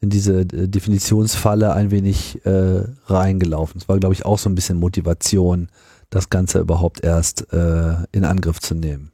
in 0.00 0.10
diese 0.10 0.40
äh, 0.40 0.68
Definitionsfalle 0.68 1.72
ein 1.72 1.90
wenig 1.90 2.44
äh, 2.44 2.82
reingelaufen. 3.06 3.80
Es 3.80 3.88
war, 3.88 3.98
glaube 3.98 4.14
ich, 4.14 4.24
auch 4.24 4.38
so 4.38 4.50
ein 4.50 4.54
bisschen 4.54 4.78
Motivation, 4.78 5.68
das 6.10 6.28
Ganze 6.28 6.58
überhaupt 6.58 7.04
erst 7.04 7.52
äh, 7.52 7.94
in 8.10 8.24
Angriff 8.24 8.60
zu 8.60 8.74
nehmen. 8.74 9.12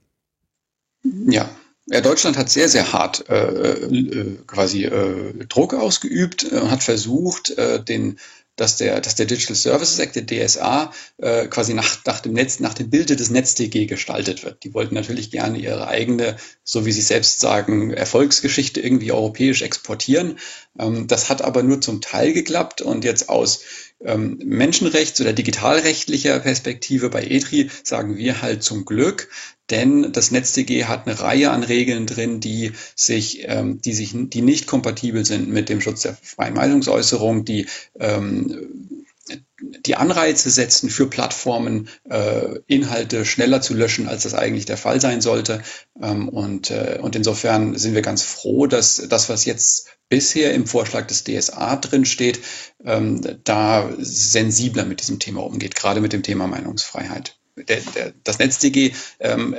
Ja, 1.03 1.49
ja, 1.91 2.03
Deutschland 2.03 2.37
hat 2.37 2.51
sehr, 2.51 2.69
sehr 2.69 2.93
hart 2.93 3.25
äh, 3.31 3.39
äh, 3.39 4.37
quasi 4.47 4.85
äh, 4.85 5.47
Druck 5.49 5.73
ausgeübt, 5.73 6.53
äh, 6.53 6.67
hat 6.67 6.83
versucht, 6.83 7.57
äh, 7.57 7.83
den 7.83 8.19
dass 8.59 8.77
der, 8.77 9.01
dass 9.01 9.15
der 9.15 9.27
Digital 9.27 9.57
Services 9.57 9.99
Act, 9.99 10.17
der 10.17 10.27
DSA, 10.27 10.93
äh, 11.19 11.47
quasi 11.47 11.75
nach, 11.75 12.05
nach 12.05 12.21
dem 12.21 12.33
Netz, 12.33 12.61
nach 12.61 12.75
dem 12.75 12.91
Bilde 12.91 13.17
des 13.17 13.31
NetzDG 13.31 13.87
gestaltet 13.87 14.45
wird. 14.45 14.65
Die 14.65 14.75
wollten 14.75 14.95
natürlich 14.95 15.31
gerne 15.31 15.59
ihre 15.59 15.89
eigene, 15.89 16.37
so 16.65 16.85
wie 16.85 16.93
sie 16.93 17.03
selbst 17.03 17.41
sagen, 17.41 17.93
Erfolgsgeschichte 17.93 18.81
irgendwie 18.81 19.13
europäisch 19.13 19.63
exportieren. 19.63 20.39
Ähm, 20.79 21.07
das 21.07 21.31
hat 21.31 21.43
aber 21.43 21.63
nur 21.63 21.81
zum 21.81 22.01
Teil 22.01 22.33
geklappt 22.33 22.83
und 22.83 23.05
jetzt 23.05 23.29
aus 23.29 23.61
ähm, 24.05 24.39
Menschenrechts- 24.45 25.21
oder 25.21 25.33
digitalrechtlicher 25.33 26.39
Perspektive 26.41 27.11
bei 27.11 27.25
ETRI 27.25 27.71
sagen 27.83 28.17
wir 28.17 28.43
halt 28.43 28.63
zum 28.63 28.85
Glück, 28.85 29.29
denn 29.71 30.13
das 30.13 30.31
NetzDG 30.31 30.85
hat 30.85 31.07
eine 31.07 31.21
Reihe 31.21 31.51
an 31.51 31.63
Regeln 31.63 32.07
drin, 32.07 32.41
die 32.41 32.73
sich, 32.95 33.43
ähm, 33.49 33.81
die 33.83 33.93
sich, 33.93 34.13
die 34.15 34.43
nicht 34.43 34.67
kompatibel 34.67 35.25
sind 35.25 35.49
mit 35.49 35.69
dem 35.69 35.81
Schutz 35.81 36.03
der 36.03 36.17
freien 36.23 36.55
Meinungsäußerung, 36.55 37.45
die 37.45 37.67
ähm, 37.99 38.99
die 39.61 39.97
Anreize 39.97 40.51
setzen 40.51 40.89
für 40.89 41.09
Plattformen, 41.09 41.89
äh, 42.09 42.61
Inhalte 42.67 43.25
schneller 43.25 43.61
zu 43.61 43.75
löschen, 43.75 44.09
als 44.09 44.23
das 44.23 44.35
eigentlich 44.35 44.67
der 44.67 44.77
Fall 44.77 45.01
sein 45.01 45.21
sollte. 45.21 45.63
Ähm, 46.01 46.29
und, 46.29 46.71
äh, 46.71 46.99
und 47.01 47.17
insofern 47.17 47.77
sind 47.77 47.95
wir 47.95 48.03
ganz 48.03 48.23
froh, 48.23 48.67
dass 48.67 49.07
das, 49.09 49.29
was 49.29 49.45
jetzt 49.45 49.89
bisher 50.09 50.55
im 50.55 50.67
Vorschlag 50.67 51.07
des 51.07 51.25
DSA 51.25 51.77
drin 51.77 52.05
steht, 52.05 52.41
ähm, 52.85 53.21
da 53.45 53.91
sensibler 53.99 54.85
mit 54.85 55.01
diesem 55.01 55.19
Thema 55.19 55.45
umgeht, 55.45 55.75
gerade 55.75 56.01
mit 56.01 56.13
dem 56.13 56.23
Thema 56.23 56.47
Meinungsfreiheit. 56.47 57.38
Der, 57.67 57.81
der, 57.95 58.13
das 58.25 58.39
NetzDG 58.39 58.93
ähm, 59.21 59.57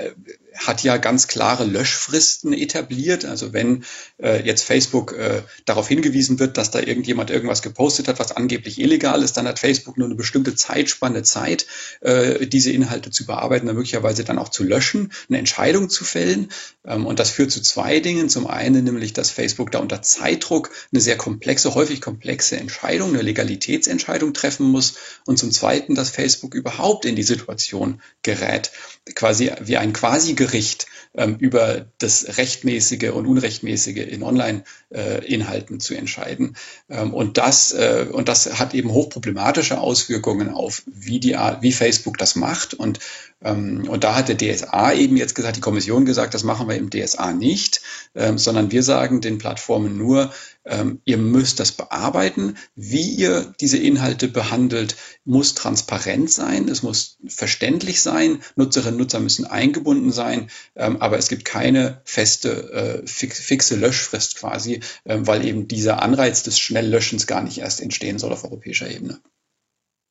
hat 0.59 0.83
ja 0.83 0.97
ganz 0.97 1.27
klare 1.27 1.63
Löschfristen 1.63 2.53
etabliert. 2.53 3.25
Also 3.25 3.53
wenn 3.53 3.85
äh, 4.21 4.45
jetzt 4.45 4.63
Facebook 4.63 5.13
äh, 5.13 5.41
darauf 5.65 5.87
hingewiesen 5.87 6.39
wird, 6.39 6.57
dass 6.57 6.71
da 6.71 6.79
irgendjemand 6.79 7.29
irgendwas 7.29 7.61
gepostet 7.61 8.07
hat, 8.07 8.19
was 8.19 8.35
angeblich 8.35 8.79
illegal 8.79 9.23
ist, 9.23 9.37
dann 9.37 9.47
hat 9.47 9.59
Facebook 9.59 9.97
nur 9.97 10.07
eine 10.07 10.15
bestimmte 10.15 10.55
Zeitspanne 10.55 11.23
Zeit, 11.23 11.65
äh, 12.01 12.45
diese 12.45 12.71
Inhalte 12.71 13.09
zu 13.09 13.25
bearbeiten, 13.25 13.67
dann 13.67 13.75
möglicherweise 13.75 14.23
dann 14.23 14.37
auch 14.37 14.49
zu 14.49 14.63
löschen, 14.63 15.11
eine 15.29 15.39
Entscheidung 15.39 15.89
zu 15.89 16.03
fällen. 16.03 16.49
Ähm, 16.85 17.05
und 17.05 17.19
das 17.19 17.29
führt 17.29 17.51
zu 17.51 17.61
zwei 17.61 17.99
Dingen. 17.99 18.29
Zum 18.29 18.47
einen 18.47 18.83
nämlich, 18.83 19.13
dass 19.13 19.31
Facebook 19.31 19.71
da 19.71 19.79
unter 19.79 20.01
Zeitdruck 20.01 20.71
eine 20.91 21.01
sehr 21.01 21.17
komplexe, 21.17 21.73
häufig 21.73 22.01
komplexe 22.01 22.57
Entscheidung, 22.57 23.09
eine 23.09 23.21
Legalitätsentscheidung 23.21 24.33
treffen 24.33 24.67
muss. 24.67 24.95
Und 25.25 25.39
zum 25.39 25.51
zweiten, 25.51 25.95
dass 25.95 26.09
Facebook 26.09 26.53
überhaupt 26.53 27.05
in 27.05 27.15
die 27.15 27.23
Situation 27.23 28.01
gerät, 28.23 28.71
quasi 29.15 29.51
wie 29.61 29.77
ein 29.77 29.93
quasi 29.93 30.35
Gericht 30.49 30.87
ähm, 31.15 31.37
über 31.39 31.87
das 31.97 32.37
Rechtmäßige 32.37 33.11
und 33.11 33.25
Unrechtmäßige 33.25 34.07
in 34.07 34.23
Online-Inhalten 34.23 35.75
äh, 35.75 35.79
zu 35.79 35.95
entscheiden. 35.95 36.55
Ähm, 36.89 37.13
und, 37.13 37.37
das, 37.37 37.73
äh, 37.73 38.05
und 38.11 38.29
das 38.29 38.59
hat 38.59 38.73
eben 38.73 38.91
hochproblematische 38.91 39.79
Auswirkungen 39.79 40.49
auf, 40.49 40.83
wie, 40.85 41.19
die, 41.19 41.35
wie 41.61 41.71
Facebook 41.71 42.17
das 42.17 42.35
macht. 42.35 42.73
Und, 42.73 42.99
ähm, 43.41 43.87
und 43.89 44.03
da 44.03 44.15
hat 44.15 44.29
der 44.29 44.37
DSA 44.37 44.93
eben 44.93 45.17
jetzt 45.17 45.35
gesagt, 45.35 45.57
die 45.57 45.61
Kommission 45.61 46.05
gesagt, 46.05 46.33
das 46.33 46.43
machen 46.43 46.67
wir 46.67 46.75
im 46.75 46.89
DSA 46.89 47.33
nicht, 47.33 47.81
ähm, 48.15 48.37
sondern 48.37 48.71
wir 48.71 48.83
sagen 48.83 49.21
den 49.21 49.39
Plattformen 49.39 49.97
nur, 49.97 50.31
ähm, 50.65 51.01
ihr 51.05 51.17
müsst 51.17 51.59
das 51.59 51.71
bearbeiten. 51.71 52.57
Wie 52.75 53.09
ihr 53.15 53.53
diese 53.59 53.77
Inhalte 53.77 54.27
behandelt, 54.27 54.95
muss 55.25 55.55
transparent 55.55 56.29
sein. 56.29 56.67
Es 56.69 56.83
muss 56.83 57.17
verständlich 57.27 58.01
sein. 58.01 58.41
Nutzerinnen 58.55 58.95
und 58.95 58.99
Nutzer 58.99 59.19
müssen 59.19 59.45
eingebunden 59.45 60.11
sein. 60.11 60.49
Ähm, 60.75 61.01
aber 61.09 61.17
es 61.17 61.27
gibt 61.27 61.43
keine 61.43 62.01
feste, 62.05 62.71
äh, 62.71 63.01
fix, 63.07 63.39
fixe 63.39 63.75
Löschfrist 63.75 64.35
quasi, 64.35 64.81
äh, 65.05 65.17
weil 65.21 65.43
eben 65.43 65.67
dieser 65.67 66.03
Anreiz 66.03 66.43
des 66.43 66.59
Schnelllöschens 66.59 67.25
gar 67.25 67.41
nicht 67.41 67.57
erst 67.57 67.81
entstehen 67.81 68.19
soll 68.19 68.31
auf 68.31 68.43
europäischer 68.43 68.87
Ebene. 68.87 69.19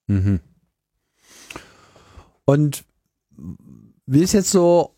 Mhm. 0.09 0.41
Und 2.45 2.83
wie 4.07 4.25
ist 4.25 4.33
jetzt 4.33 4.51
so 4.51 4.97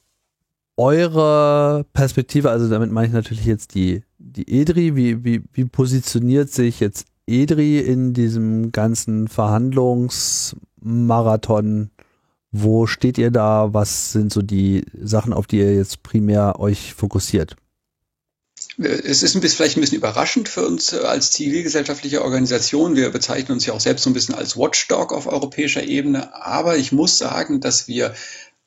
eure 0.79 1.85
Perspektive, 1.93 2.49
also 2.49 2.71
damit 2.71 2.91
meine 2.91 3.09
ich 3.09 3.13
natürlich 3.13 3.45
jetzt 3.45 3.75
die, 3.75 4.03
die 4.17 4.51
EDRI, 4.51 4.97
wie, 4.97 5.23
wie, 5.23 5.43
wie 5.53 5.67
positioniert 5.67 6.51
sich 6.51 6.81
jetzt 6.81 7.09
EDRI 7.27 7.81
in 7.81 8.15
diesem 8.15 8.73
ganzen 8.73 9.29
Verhandlungsmarathon? 9.29 11.91
Wo 12.53 12.87
steht 12.87 13.19
ihr 13.19 13.31
da? 13.31 13.69
Was 13.73 14.13
sind 14.13 14.33
so 14.33 14.43
die 14.43 14.85
Sachen, 15.01 15.33
auf 15.33 15.47
die 15.47 15.59
ihr 15.59 15.75
jetzt 15.75 16.03
primär 16.03 16.59
euch 16.59 16.95
fokussiert? 16.95 17.57
Es 18.79 19.23
ist 19.23 19.35
ein 19.35 19.41
bisschen, 19.41 19.57
vielleicht 19.57 19.77
ein 19.77 19.81
bisschen 19.83 19.99
überraschend 19.99 20.49
für 20.49 20.67
uns 20.67 20.93
als 20.95 21.31
zivilgesellschaftliche 21.31 22.23
Organisation. 22.23 22.97
Wir 22.97 23.11
bezeichnen 23.11 23.53
uns 23.53 23.67
ja 23.67 23.75
auch 23.75 23.81
selbst 23.81 24.05
so 24.05 24.11
ein 24.11 24.15
bisschen 24.15 24.35
als 24.35 24.57
Watchdog 24.57 25.13
auf 25.13 25.27
europäischer 25.27 25.83
Ebene. 25.83 26.35
Aber 26.35 26.77
ich 26.77 26.91
muss 26.93 27.19
sagen, 27.19 27.61
dass 27.61 27.89
wir 27.89 28.15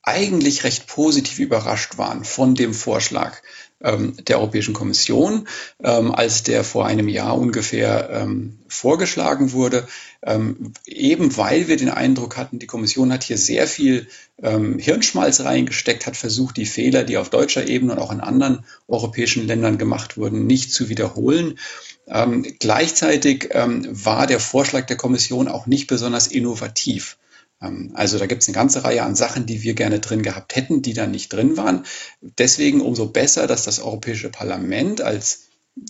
eigentlich 0.02 0.64
recht 0.64 0.86
positiv 0.86 1.38
überrascht 1.38 1.96
waren 1.98 2.24
von 2.24 2.54
dem 2.54 2.74
Vorschlag 2.74 3.40
ähm, 3.84 4.16
der 4.26 4.38
Europäischen 4.38 4.74
Kommission, 4.74 5.46
ähm, 5.82 6.12
als 6.12 6.42
der 6.42 6.64
vor 6.64 6.86
einem 6.86 7.08
Jahr 7.08 7.38
ungefähr 7.38 8.08
ähm, 8.10 8.58
vorgeschlagen 8.66 9.52
wurde, 9.52 9.86
ähm, 10.22 10.72
eben 10.86 11.36
weil 11.36 11.68
wir 11.68 11.76
den 11.76 11.90
Eindruck 11.90 12.36
hatten, 12.36 12.58
die 12.58 12.66
Kommission 12.66 13.12
hat 13.12 13.22
hier 13.22 13.38
sehr 13.38 13.66
viel 13.66 14.08
ähm, 14.42 14.78
Hirnschmalz 14.78 15.40
reingesteckt, 15.40 16.06
hat 16.06 16.16
versucht, 16.16 16.56
die 16.56 16.66
Fehler, 16.66 17.04
die 17.04 17.18
auf 17.18 17.28
deutscher 17.28 17.68
Ebene 17.68 17.92
und 17.92 17.98
auch 17.98 18.10
in 18.10 18.20
anderen 18.20 18.64
europäischen 18.88 19.46
Ländern 19.46 19.78
gemacht 19.78 20.16
wurden, 20.16 20.46
nicht 20.46 20.72
zu 20.72 20.88
wiederholen. 20.88 21.58
Ähm, 22.06 22.42
gleichzeitig 22.58 23.50
war 23.54 24.26
der 24.26 24.40
Vorschlag 24.40 24.86
der 24.86 24.96
Kommission 24.96 25.48
auch 25.48 25.66
nicht 25.66 25.86
besonders 25.86 26.26
innovativ. 26.26 27.16
Ähm, 27.62 27.92
also 27.94 28.18
da 28.18 28.26
gibt 28.26 28.42
es 28.42 28.48
eine 28.48 28.54
ganze 28.54 28.84
Reihe 28.84 29.02
an 29.02 29.14
Sachen, 29.14 29.46
die 29.46 29.62
wir 29.62 29.74
gerne 29.74 30.00
drin 30.00 30.22
gehabt 30.22 30.56
hätten, 30.56 30.82
die 30.82 30.94
dann 30.94 31.10
nicht 31.10 31.32
drin 31.32 31.56
waren. 31.56 31.84
Deswegen 32.20 32.80
umso 32.80 33.06
besser, 33.06 33.46
dass 33.46 33.64
das 33.64 33.80
Europäische 33.80 34.30
Parlament 34.30 35.00
als 35.00 35.44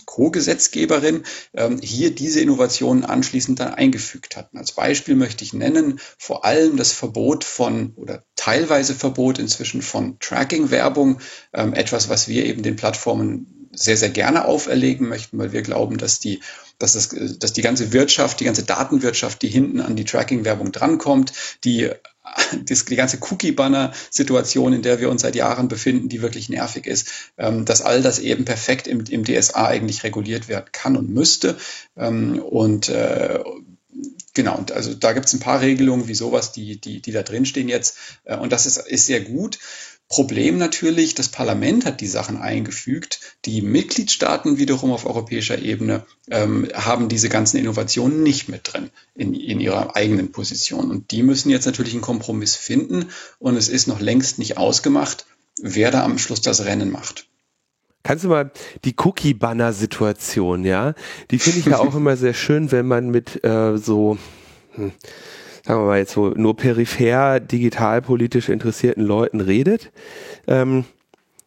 Co-Gesetzgeberin 0.05 1.23
ähm, 1.53 1.79
hier 1.79 2.13
diese 2.13 2.41
Innovationen 2.41 3.05
anschließend 3.05 3.59
dann 3.59 3.73
eingefügt 3.75 4.35
hat. 4.35 4.49
Als 4.55 4.71
Beispiel 4.71 5.15
möchte 5.15 5.43
ich 5.43 5.53
nennen 5.53 5.99
vor 6.17 6.43
allem 6.43 6.75
das 6.75 6.91
Verbot 6.91 7.43
von 7.43 7.93
oder 7.95 8.23
teilweise 8.35 8.95
Verbot 8.95 9.37
inzwischen 9.37 9.83
von 9.83 10.17
Tracking-Werbung, 10.19 11.19
ähm, 11.53 11.73
etwas, 11.73 12.09
was 12.09 12.27
wir 12.27 12.45
eben 12.45 12.63
den 12.63 12.75
Plattformen 12.75 13.69
sehr, 13.73 13.97
sehr 13.97 14.09
gerne 14.09 14.45
auferlegen 14.45 15.07
möchten, 15.07 15.37
weil 15.37 15.51
wir 15.51 15.61
glauben, 15.61 15.97
dass 15.97 16.19
die, 16.19 16.41
dass, 16.77 16.93
das, 16.93 17.09
dass 17.39 17.53
die 17.53 17.61
ganze 17.61 17.93
Wirtschaft, 17.93 18.39
die 18.39 18.45
ganze 18.45 18.63
Datenwirtschaft, 18.63 19.41
die 19.41 19.49
hinten 19.49 19.81
an 19.81 19.95
die 19.95 20.05
Tracking-Werbung 20.05 20.71
drankommt, 20.71 21.33
die 21.63 21.91
die 22.53 22.95
ganze 22.95 23.19
Cookie-Banner-Situation, 23.21 24.73
in 24.73 24.81
der 24.81 24.99
wir 24.99 25.09
uns 25.09 25.21
seit 25.21 25.35
Jahren 25.35 25.67
befinden, 25.67 26.09
die 26.09 26.21
wirklich 26.21 26.49
nervig 26.49 26.87
ist, 26.87 27.07
ähm, 27.37 27.65
dass 27.65 27.81
all 27.81 28.01
das 28.01 28.19
eben 28.19 28.45
perfekt 28.45 28.87
im, 28.87 29.03
im 29.09 29.23
DSA 29.23 29.67
eigentlich 29.67 30.03
reguliert 30.03 30.47
werden 30.47 30.69
kann 30.71 30.97
und 30.97 31.09
müsste. 31.09 31.57
Ähm, 31.95 32.39
und 32.39 32.89
äh, 32.89 33.39
Genau, 34.35 34.57
und 34.57 34.73
also 34.73 34.93
da 34.93 35.13
gibt 35.13 35.27
es 35.27 35.33
ein 35.33 35.39
paar 35.39 35.61
Regelungen, 35.61 36.09
wie 36.09 36.13
sowas, 36.13 36.51
die, 36.51 36.79
die, 36.79 37.01
die 37.01 37.13
da 37.13 37.23
drin 37.23 37.45
stehen 37.45 37.69
jetzt. 37.69 37.97
Äh, 38.25 38.35
und 38.35 38.51
das 38.51 38.65
ist, 38.65 38.77
ist 38.77 39.05
sehr 39.05 39.21
gut. 39.21 39.59
Problem 40.07 40.59
natürlich, 40.59 41.15
das 41.15 41.29
Parlament 41.29 41.85
hat 41.85 41.99
die 41.99 42.07
Sachen 42.07 42.37
eingefügt. 42.37 43.19
Die 43.45 43.61
Mitgliedstaaten 43.61 44.59
wiederum 44.59 44.91
auf 44.91 45.05
europäischer 45.05 45.57
Ebene 45.57 46.05
ähm, 46.29 46.69
haben 46.73 47.09
diese 47.09 47.27
ganzen 47.27 47.57
Innovationen 47.57 48.21
nicht 48.21 48.47
mit 48.47 48.71
drin 48.71 48.91
in, 49.15 49.33
in 49.33 49.59
ihrer 49.59 49.95
eigenen 49.95 50.31
Position. 50.31 50.91
Und 50.91 51.09
die 51.09 51.23
müssen 51.23 51.49
jetzt 51.49 51.65
natürlich 51.65 51.93
einen 51.93 52.03
Kompromiss 52.03 52.55
finden. 52.55 53.09
Und 53.39 53.57
es 53.57 53.67
ist 53.67 53.87
noch 53.87 53.99
längst 53.99 54.37
nicht 54.37 54.57
ausgemacht, 54.57 55.25
wer 55.59 55.89
da 55.89 56.03
am 56.03 56.19
Schluss 56.19 56.41
das 56.41 56.65
Rennen 56.65 56.91
macht. 56.91 57.27
Kannst 58.03 58.23
du 58.23 58.29
mal 58.29 58.51
die 58.83 58.93
Cookie-Banner-Situation, 58.95 60.63
ja? 60.63 60.93
Die 61.31 61.39
finde 61.39 61.59
ich 61.59 61.65
ja 61.65 61.79
auch 61.79 61.95
immer 61.95 62.15
sehr 62.15 62.35
schön, 62.35 62.71
wenn 62.71 62.85
man 62.85 63.09
mit 63.09 63.43
äh, 63.43 63.77
so, 63.77 64.19
hm, 64.75 64.91
sagen 65.65 65.81
wir 65.81 65.85
mal 65.87 65.97
jetzt 65.97 66.13
so, 66.13 66.29
nur 66.29 66.55
peripher 66.55 67.39
digitalpolitisch 67.39 68.49
interessierten 68.49 69.03
Leuten 69.03 69.41
redet. 69.41 69.91
Ähm, 70.47 70.85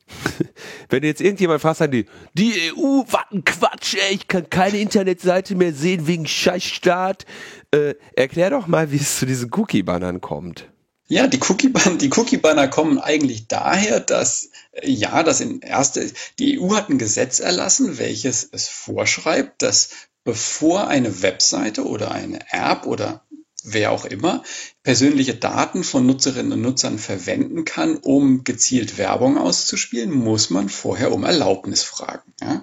wenn 0.88 1.04
jetzt 1.04 1.20
irgendjemand 1.20 1.60
sagen 1.60 1.92
die, 1.92 2.06
die 2.34 2.72
EU, 2.72 3.04
was 3.08 3.30
ein 3.30 3.44
Quatsch, 3.44 3.94
ey, 3.94 4.14
ich 4.14 4.26
kann 4.26 4.50
keine 4.50 4.78
Internetseite 4.78 5.54
mehr 5.54 5.72
sehen 5.72 6.06
wegen 6.06 6.26
Scheißstaat. 6.26 7.26
Äh, 7.70 7.94
erklär 8.16 8.50
doch 8.50 8.66
mal, 8.66 8.90
wie 8.90 8.96
es 8.96 9.18
zu 9.18 9.26
diesen 9.26 9.50
Cookie-Bannern 9.52 10.20
kommt. 10.20 10.68
Ja, 11.06 11.26
die 11.26 11.40
Cookie-Banner, 11.40 11.96
die 11.96 12.10
Cookie-Banner 12.10 12.68
kommen 12.68 12.98
eigentlich 12.98 13.46
daher, 13.46 14.00
dass, 14.00 14.50
äh, 14.72 14.90
ja, 14.90 15.22
das 15.22 15.40
in 15.40 15.60
erste, 15.60 16.10
die 16.38 16.58
EU 16.58 16.74
hat 16.74 16.88
ein 16.88 16.98
Gesetz 16.98 17.38
erlassen, 17.38 17.98
welches 17.98 18.48
es 18.50 18.68
vorschreibt, 18.68 19.62
dass 19.62 19.90
bevor 20.24 20.88
eine 20.88 21.22
Webseite 21.22 21.86
oder 21.86 22.10
eine 22.10 22.40
App 22.50 22.84
oder 22.84 23.24
wer 23.72 23.92
auch 23.92 24.04
immer 24.04 24.42
persönliche 24.82 25.34
Daten 25.34 25.84
von 25.84 26.06
Nutzerinnen 26.06 26.52
und 26.52 26.62
Nutzern 26.62 26.98
verwenden 26.98 27.64
kann, 27.64 27.96
um 27.96 28.44
gezielt 28.44 28.96
Werbung 28.96 29.36
auszuspielen, 29.36 30.10
muss 30.10 30.50
man 30.50 30.68
vorher 30.68 31.12
um 31.12 31.24
Erlaubnis 31.24 31.82
fragen. 31.82 32.32
Ja? 32.40 32.62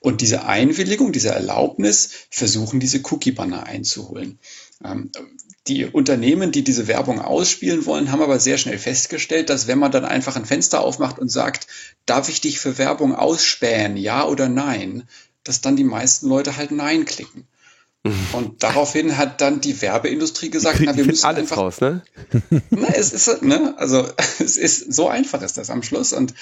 Und 0.00 0.20
diese 0.20 0.44
Einwilligung, 0.44 1.12
diese 1.12 1.30
Erlaubnis 1.30 2.10
versuchen 2.30 2.80
diese 2.80 3.00
Cookie-Banner 3.04 3.64
einzuholen. 3.64 4.38
Ähm, 4.84 5.10
die 5.66 5.84
Unternehmen, 5.84 6.52
die 6.52 6.62
diese 6.62 6.86
Werbung 6.86 7.20
ausspielen 7.20 7.86
wollen, 7.86 8.12
haben 8.12 8.22
aber 8.22 8.38
sehr 8.38 8.56
schnell 8.56 8.78
festgestellt, 8.78 9.50
dass 9.50 9.66
wenn 9.66 9.78
man 9.78 9.90
dann 9.90 10.04
einfach 10.04 10.36
ein 10.36 10.44
Fenster 10.44 10.80
aufmacht 10.80 11.18
und 11.18 11.28
sagt, 11.28 11.66
darf 12.06 12.28
ich 12.28 12.40
dich 12.40 12.60
für 12.60 12.78
Werbung 12.78 13.14
ausspähen, 13.14 13.96
ja 13.96 14.24
oder 14.26 14.48
nein, 14.48 15.08
dass 15.44 15.60
dann 15.60 15.76
die 15.76 15.84
meisten 15.84 16.28
Leute 16.28 16.56
halt 16.56 16.70
Nein 16.70 17.04
klicken. 17.04 17.46
Und 18.32 18.62
daraufhin 18.62 19.16
hat 19.16 19.40
dann 19.40 19.60
die 19.60 19.80
Werbeindustrie 19.80 20.50
gesagt, 20.50 20.80
na, 20.82 20.96
wir 20.96 21.04
müssen 21.04 21.24
alles 21.24 21.40
einfach, 21.40 21.56
raus, 21.58 21.80
ne? 21.80 22.02
Na, 22.70 22.88
es 22.88 23.12
ist, 23.12 23.42
ne, 23.42 23.74
also 23.78 24.06
es 24.38 24.56
ist 24.56 24.92
so 24.94 25.08
einfach 25.08 25.42
ist 25.42 25.58
das 25.58 25.70
am 25.70 25.82
Schluss 25.82 26.12
und 26.12 26.34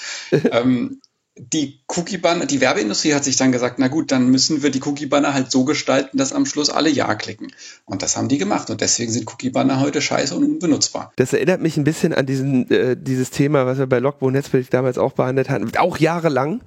ähm, 0.51 1.01
die 1.37 1.81
Cookie-Banner, 1.89 2.47
die 2.47 2.61
Werbeindustrie 2.61 3.13
hat 3.13 3.25
sich 3.25 3.37
dann 3.37 3.51
gesagt, 3.51 3.81
na 3.81 3.89
gut, 3.89 4.13
dann 4.13 4.29
müssen 4.29 4.63
wir 4.63 4.71
die 4.71 4.81
Cookie-Banner 4.81 5.35
halt 5.35 5.51
so 5.51 5.65
gestalten, 5.65 6.17
dass 6.17 6.33
am 6.33 6.47
Schluss 6.47 6.71
alle 6.71 6.91
Ja 6.91 7.17
klicken. 7.17 7.53
Und 7.85 8.03
das 8.03 8.17
haben 8.17 8.29
die 8.29 8.39
gemacht. 8.39 8.71
Und 8.71 8.81
deswegen 8.81 9.11
sind 9.11 9.27
Cookie-Banner 9.29 9.81
heute 9.81 10.01
scheiße 10.01 10.35
und 10.37 10.45
unbenutzbar. 10.45 11.13
Das 11.17 11.33
erinnert 11.33 11.61
mich 11.61 11.77
ein 11.77 11.83
bisschen 11.83 12.15
an 12.15 12.27
diesen, 12.27 12.71
äh, 12.71 12.97
dieses 12.97 13.31
Thema, 13.31 13.67
was 13.67 13.79
wir 13.79 13.89
bei 13.89 13.99
Logbo 13.99 14.31
Netzbild 14.31 14.73
damals 14.73 14.97
auch 14.97 15.13
behandelt 15.13 15.51
hatten, 15.51 15.77
auch 15.77 15.99
jahrelang, 15.99 16.63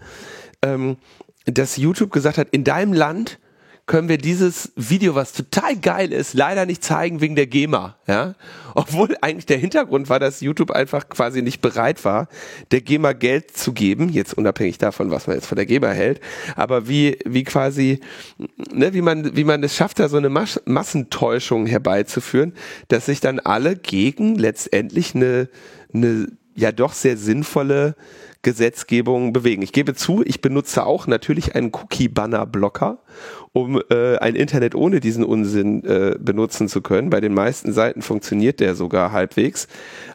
ähm, 0.61 0.97
dass 1.45 1.77
YouTube 1.77 2.11
gesagt 2.11 2.37
hat, 2.37 2.49
in 2.51 2.65
deinem 2.65 2.91
Land 2.91 3.39
können 3.87 4.09
wir 4.09 4.17
dieses 4.17 4.73
Video, 4.75 5.15
was 5.15 5.31
total 5.31 5.77
geil 5.77 6.11
ist, 6.11 6.33
leider 6.33 6.65
nicht 6.65 6.83
zeigen 6.83 7.21
wegen 7.21 7.35
der 7.35 7.47
GEMA, 7.47 7.95
ja. 8.05 8.35
Obwohl 8.75 9.15
eigentlich 9.21 9.45
der 9.45 9.57
Hintergrund 9.57 10.09
war, 10.09 10.19
dass 10.19 10.41
YouTube 10.41 10.71
einfach 10.71 11.07
quasi 11.07 11.41
nicht 11.41 11.61
bereit 11.61 12.03
war, 12.03 12.27
der 12.71 12.81
GEMA 12.81 13.13
Geld 13.13 13.57
zu 13.57 13.71
geben, 13.71 14.09
jetzt 14.09 14.37
unabhängig 14.37 14.77
davon, 14.77 15.09
was 15.09 15.25
man 15.25 15.37
jetzt 15.37 15.47
von 15.47 15.55
der 15.55 15.65
GEMA 15.65 15.87
hält, 15.87 16.19
aber 16.57 16.89
wie, 16.89 17.17
wie 17.25 17.45
quasi, 17.45 18.01
ne, 18.73 18.93
wie 18.93 19.01
man, 19.01 19.37
wie 19.37 19.45
man 19.45 19.63
es 19.63 19.75
schafft, 19.75 19.99
da 19.99 20.09
so 20.09 20.17
eine 20.17 20.29
Mas 20.29 20.61
Massentäuschung 20.65 21.65
herbeizuführen, 21.65 22.53
dass 22.89 23.05
sich 23.05 23.21
dann 23.21 23.39
alle 23.39 23.77
gegen 23.77 24.35
letztendlich 24.35 25.15
eine, 25.15 25.47
eine 25.93 26.27
ja 26.55 26.73
doch 26.73 26.91
sehr 26.91 27.15
sinnvolle 27.15 27.95
Gesetzgebung 28.47 29.33
bewegen. 29.33 29.61
Ich 29.61 29.73
gebe 29.73 29.93
zu, 29.93 30.23
ich 30.25 30.39
benutze 30.39 30.85
auch 30.85 31.05
natürlich 31.05 31.53
einen 31.55 31.73
Cookie-Banner-Blocker, 31.73 32.99
um 33.51 33.81
äh, 33.89 34.15
ein 34.19 34.35
Internet 34.35 34.73
ohne 34.73 35.01
diesen 35.01 35.25
Unsinn 35.25 35.83
äh, 35.83 36.15
benutzen 36.17 36.69
zu 36.69 36.79
können. 36.81 37.09
Bei 37.09 37.19
den 37.19 37.33
meisten 37.33 37.73
Seiten 37.73 38.01
funktioniert 38.01 38.61
der 38.61 38.75
sogar 38.75 39.11
halbwegs. 39.11 39.67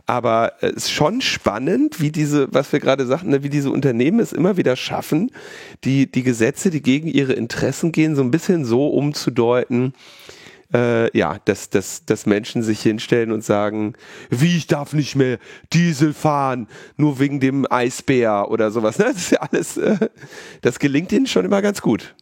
Aber 0.07 0.55
es 0.63 0.71
äh, 0.71 0.77
ist 0.77 0.93
schon 0.93 1.21
spannend, 1.21 2.01
wie 2.01 2.11
diese, 2.11 2.49
was 2.55 2.73
wir 2.73 2.81
gerade 2.81 3.05
sagten, 3.05 3.29
ne, 3.29 3.43
wie 3.43 3.51
diese 3.51 3.71
Unternehmen 3.71 4.19
es 4.19 4.33
immer 4.33 4.57
wieder 4.57 4.77
schaffen, 4.77 5.31
die, 5.85 6.11
die 6.11 6.23
Gesetze, 6.23 6.71
die 6.71 6.81
gegen 6.81 7.09
ihre 7.09 7.35
Interessen 7.35 7.93
gehen, 7.93 8.17
so 8.17 8.23
ein 8.23 8.31
bisschen 8.31 8.65
so 8.65 8.89
umzudeuten, 8.89 9.93
äh, 10.75 11.17
ja, 11.17 11.39
dass, 11.45 11.71
dass, 11.71 12.05
dass 12.05 12.27
Menschen 12.27 12.63
sich 12.63 12.81
hinstellen 12.81 13.33
und 13.33 13.45
sagen, 13.45 13.95
wie 14.31 14.57
ich 14.57 14.67
darf 14.67 14.93
nicht 14.93 15.17
mehr 15.17 15.39
Diesel 15.73 16.15
fahren, 16.15 16.69
nur 16.97 17.19
wegen 17.19 17.41
dem 17.41 17.67
Eisbär 17.71 18.51
oder 18.51 18.71
sowas. 18.71 18.99
Ne? 18.99 19.07
Das 19.07 19.17
ist 19.17 19.33
ja 19.33 19.41
alles, 19.41 19.77
äh, 19.77 20.09
das 20.61 20.79
gelingt 20.79 21.13
ihnen 21.13 21.27
schon 21.27 21.45
immer 21.45 21.63
ganz 21.63 21.83
gut. 21.83 22.15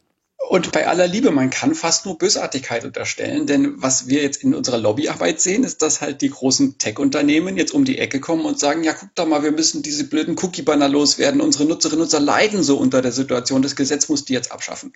Und 0.48 0.72
bei 0.72 0.88
aller 0.88 1.06
Liebe, 1.06 1.30
man 1.30 1.50
kann 1.50 1.76
fast 1.76 2.06
nur 2.06 2.18
Bösartigkeit 2.18 2.84
unterstellen, 2.84 3.46
denn 3.46 3.74
was 3.76 4.08
wir 4.08 4.22
jetzt 4.22 4.42
in 4.42 4.54
unserer 4.54 4.78
Lobbyarbeit 4.78 5.40
sehen, 5.40 5.62
ist, 5.64 5.80
dass 5.80 6.00
halt 6.00 6.22
die 6.22 6.30
großen 6.30 6.78
Tech-Unternehmen 6.78 7.56
jetzt 7.56 7.72
um 7.72 7.84
die 7.84 7.98
Ecke 7.98 8.18
kommen 8.20 8.44
und 8.46 8.58
sagen, 8.58 8.82
ja, 8.82 8.94
guck 8.94 9.14
doch 9.14 9.28
mal, 9.28 9.44
wir 9.44 9.52
müssen 9.52 9.82
diese 9.82 10.08
blöden 10.08 10.36
Cookie-Banner 10.36 10.88
loswerden, 10.88 11.40
unsere 11.40 11.66
Nutzerinnen 11.66 12.00
und 12.00 12.06
Nutzer 12.06 12.20
leiden 12.20 12.62
so 12.62 12.78
unter 12.78 13.00
der 13.00 13.12
Situation, 13.12 13.62
das 13.62 13.76
Gesetz 13.76 14.08
muss 14.08 14.24
die 14.24 14.32
jetzt 14.32 14.50
abschaffen. 14.50 14.92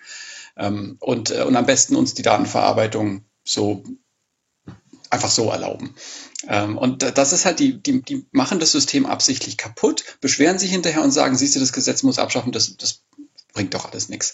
Ähm, 0.57 0.97
und, 0.99 1.31
äh, 1.31 1.43
und 1.43 1.55
am 1.55 1.65
besten 1.65 1.95
uns 1.95 2.13
die 2.15 2.23
Datenverarbeitung 2.23 3.23
so 3.45 3.83
einfach 5.09 5.29
so 5.29 5.49
erlauben. 5.49 5.95
Ähm, 6.47 6.77
und 6.77 7.17
das 7.17 7.31
ist 7.31 7.45
halt, 7.45 7.59
die, 7.59 7.81
die, 7.81 8.01
die 8.01 8.25
machen 8.31 8.59
das 8.59 8.71
System 8.71 9.05
absichtlich 9.05 9.57
kaputt, 9.57 10.03
beschweren 10.19 10.59
sich 10.59 10.71
hinterher 10.71 11.03
und 11.03 11.11
sagen, 11.11 11.37
siehst 11.37 11.55
du, 11.55 11.59
das 11.59 11.73
Gesetz 11.73 12.03
muss 12.03 12.19
abschaffen, 12.19 12.51
das, 12.51 12.75
das 12.77 13.03
bringt 13.53 13.73
doch 13.73 13.89
alles 13.91 14.09
nichts. 14.09 14.33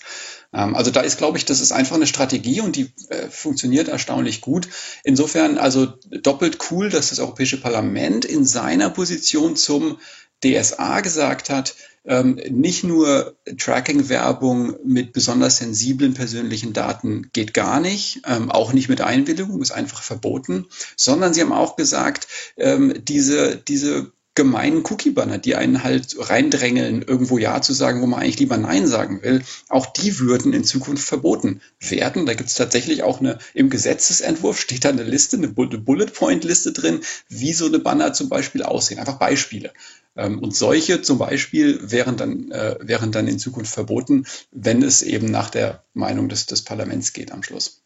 Ähm, 0.53 0.75
also 0.75 0.91
da 0.91 1.01
ist, 1.01 1.17
glaube 1.17 1.37
ich, 1.37 1.45
das 1.45 1.61
ist 1.61 1.71
einfach 1.71 1.95
eine 1.95 2.07
Strategie 2.07 2.61
und 2.61 2.75
die 2.75 2.91
äh, 3.09 3.29
funktioniert 3.29 3.87
erstaunlich 3.87 4.41
gut. 4.41 4.67
Insofern 5.03 5.57
also 5.57 5.85
doppelt 5.85 6.57
cool, 6.71 6.89
dass 6.89 7.09
das 7.09 7.19
Europäische 7.19 7.61
Parlament 7.61 8.25
in 8.25 8.45
seiner 8.45 8.89
Position 8.89 9.55
zum 9.55 9.99
DSA 10.43 11.01
gesagt 11.01 11.49
hat, 11.49 11.75
ähm, 12.05 12.39
nicht 12.49 12.83
nur 12.83 13.37
Tracking-Werbung 13.57 14.75
mit 14.83 15.13
besonders 15.13 15.57
sensiblen 15.57 16.13
persönlichen 16.13 16.73
Daten 16.73 17.29
geht 17.33 17.53
gar 17.53 17.79
nicht, 17.79 18.21
ähm, 18.27 18.49
auch 18.49 18.73
nicht 18.73 18.89
mit 18.89 19.01
Einwilligung, 19.01 19.61
ist 19.61 19.71
einfach 19.71 20.01
verboten, 20.01 20.67
sondern 20.95 21.33
sie 21.33 21.41
haben 21.41 21.53
auch 21.53 21.75
gesagt, 21.75 22.27
ähm, 22.57 22.93
diese, 23.03 23.57
diese 23.57 24.11
gemeinen 24.33 24.83
Cookie-Banner, 24.85 25.39
die 25.39 25.55
einen 25.55 25.83
halt 25.83 26.15
reindrängeln, 26.17 27.01
irgendwo 27.01 27.37
Ja 27.37 27.61
zu 27.61 27.73
sagen, 27.73 28.01
wo 28.01 28.07
man 28.07 28.21
eigentlich 28.21 28.39
lieber 28.39 28.57
Nein 28.57 28.87
sagen 28.87 29.21
will, 29.21 29.43
auch 29.67 29.87
die 29.87 30.19
würden 30.19 30.53
in 30.53 30.63
Zukunft 30.63 31.05
verboten 31.05 31.61
werden. 31.79 32.25
Da 32.25 32.33
gibt 32.33 32.49
es 32.49 32.55
tatsächlich 32.55 33.03
auch 33.03 33.19
eine, 33.19 33.39
im 33.53 33.69
Gesetzesentwurf 33.69 34.59
steht 34.59 34.85
da 34.85 34.89
eine 34.89 35.03
Liste, 35.03 35.35
eine 35.35 35.49
Bullet-Point-Liste 35.49 36.71
drin, 36.71 37.01
wie 37.27 37.51
so 37.51 37.65
eine 37.65 37.79
Banner 37.79 38.13
zum 38.13 38.29
Beispiel 38.29 38.63
aussehen. 38.63 38.99
Einfach 38.99 39.19
Beispiele. 39.19 39.73
Ähm, 40.15 40.39
und 40.39 40.55
solche 40.55 41.01
zum 41.01 41.17
Beispiel 41.17 41.79
wären 41.91 42.15
dann, 42.15 42.51
äh, 42.51 42.77
wären 42.81 43.11
dann 43.11 43.27
in 43.27 43.39
Zukunft 43.39 43.73
verboten, 43.73 44.25
wenn 44.51 44.81
es 44.81 45.01
eben 45.01 45.27
nach 45.27 45.49
der 45.49 45.83
Meinung 45.93 46.29
des, 46.29 46.45
des 46.45 46.63
Parlaments 46.63 47.11
geht 47.11 47.33
am 47.33 47.43
Schluss. 47.43 47.81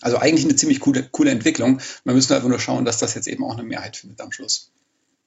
Also 0.00 0.18
eigentlich 0.18 0.44
eine 0.44 0.56
ziemlich 0.56 0.80
coole, 0.80 1.08
coole 1.08 1.30
Entwicklung. 1.30 1.80
Man 2.04 2.16
müsste 2.16 2.34
einfach 2.34 2.48
nur 2.48 2.60
schauen, 2.60 2.84
dass 2.84 2.98
das 2.98 3.14
jetzt 3.14 3.28
eben 3.28 3.44
auch 3.44 3.56
eine 3.56 3.64
Mehrheit 3.64 3.96
findet 3.96 4.20
am 4.20 4.32
Schluss. 4.32 4.72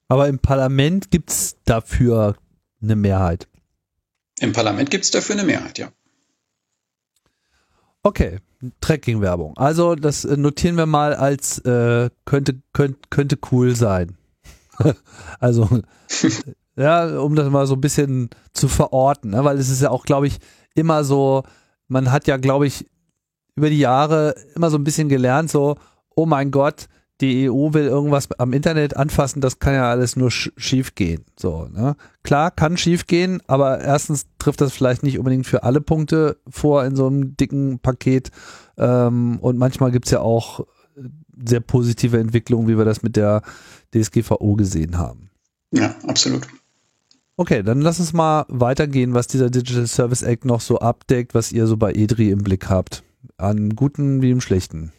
Aber 0.08 0.28
im 0.28 0.38
Parlament 0.38 1.10
gibt 1.10 1.30
es 1.30 1.56
dafür 1.64 2.36
eine 2.82 2.96
Mehrheit. 2.96 3.48
Im 4.40 4.52
Parlament 4.52 4.90
gibt 4.90 5.04
es 5.04 5.10
dafür 5.10 5.36
eine 5.36 5.44
Mehrheit, 5.44 5.78
ja. 5.78 5.90
Okay, 8.02 8.40
Tracking-Werbung. 8.80 9.56
Also 9.56 9.94
das 9.94 10.24
äh, 10.24 10.36
notieren 10.36 10.76
wir 10.76 10.86
mal 10.86 11.14
als 11.14 11.58
äh, 11.60 12.10
könnte, 12.24 12.60
könnte, 12.72 12.98
könnte 13.10 13.38
cool 13.50 13.76
sein. 13.76 14.16
also 15.38 15.68
Ja, 16.76 17.18
um 17.20 17.34
das 17.34 17.50
mal 17.50 17.66
so 17.66 17.74
ein 17.74 17.80
bisschen 17.80 18.30
zu 18.54 18.68
verorten, 18.68 19.30
ne? 19.30 19.44
weil 19.44 19.58
es 19.58 19.68
ist 19.68 19.82
ja 19.82 19.90
auch, 19.90 20.04
glaube 20.04 20.26
ich, 20.26 20.38
immer 20.74 21.04
so, 21.04 21.42
man 21.88 22.10
hat 22.10 22.26
ja, 22.26 22.38
glaube 22.38 22.66
ich, 22.66 22.86
über 23.54 23.68
die 23.68 23.78
Jahre 23.78 24.34
immer 24.54 24.70
so 24.70 24.78
ein 24.78 24.84
bisschen 24.84 25.10
gelernt, 25.10 25.50
so, 25.50 25.76
oh 26.14 26.24
mein 26.24 26.50
Gott, 26.50 26.86
die 27.20 27.48
EU 27.48 27.72
will 27.72 27.86
irgendwas 27.86 28.28
am 28.38 28.52
Internet 28.52 28.96
anfassen, 28.96 29.40
das 29.40 29.58
kann 29.58 29.74
ja 29.74 29.88
alles 29.88 30.16
nur 30.16 30.30
sch 30.30 30.50
schief 30.56 30.94
gehen. 30.94 31.24
So, 31.38 31.68
ne? 31.72 31.94
Klar, 32.24 32.50
kann 32.50 32.76
schief 32.76 33.06
gehen, 33.06 33.40
aber 33.46 33.80
erstens 33.80 34.26
trifft 34.38 34.60
das 34.60 34.72
vielleicht 34.72 35.02
nicht 35.02 35.18
unbedingt 35.18 35.46
für 35.46 35.62
alle 35.62 35.80
Punkte 35.80 36.38
vor 36.48 36.84
in 36.84 36.96
so 36.96 37.06
einem 37.06 37.36
dicken 37.36 37.78
Paket. 37.78 38.30
Ähm, 38.76 39.38
und 39.40 39.58
manchmal 39.58 39.92
gibt's 39.92 40.10
ja 40.10 40.20
auch 40.20 40.66
sehr 41.44 41.60
positive 41.60 42.18
Entwicklungen, 42.18 42.68
wie 42.68 42.76
wir 42.76 42.84
das 42.84 43.02
mit 43.02 43.16
der 43.16 43.42
DSGVO 43.94 44.54
gesehen 44.56 44.98
haben. 44.98 45.30
Ja, 45.70 45.94
absolut. 46.06 46.46
Okay, 47.36 47.62
dann 47.62 47.80
lass 47.80 47.98
uns 47.98 48.12
mal 48.12 48.44
weitergehen, 48.48 49.14
was 49.14 49.26
dieser 49.26 49.48
Digital 49.48 49.86
Service 49.86 50.22
Act 50.22 50.44
noch 50.44 50.60
so 50.60 50.78
abdeckt, 50.78 51.34
was 51.34 51.50
ihr 51.50 51.66
so 51.66 51.76
bei 51.76 51.92
EDRI 51.92 52.30
im 52.30 52.42
Blick 52.42 52.68
habt. 52.68 53.02
An 53.38 53.70
guten 53.70 54.20
wie 54.20 54.30
im 54.30 54.40
schlechten. 54.40 54.92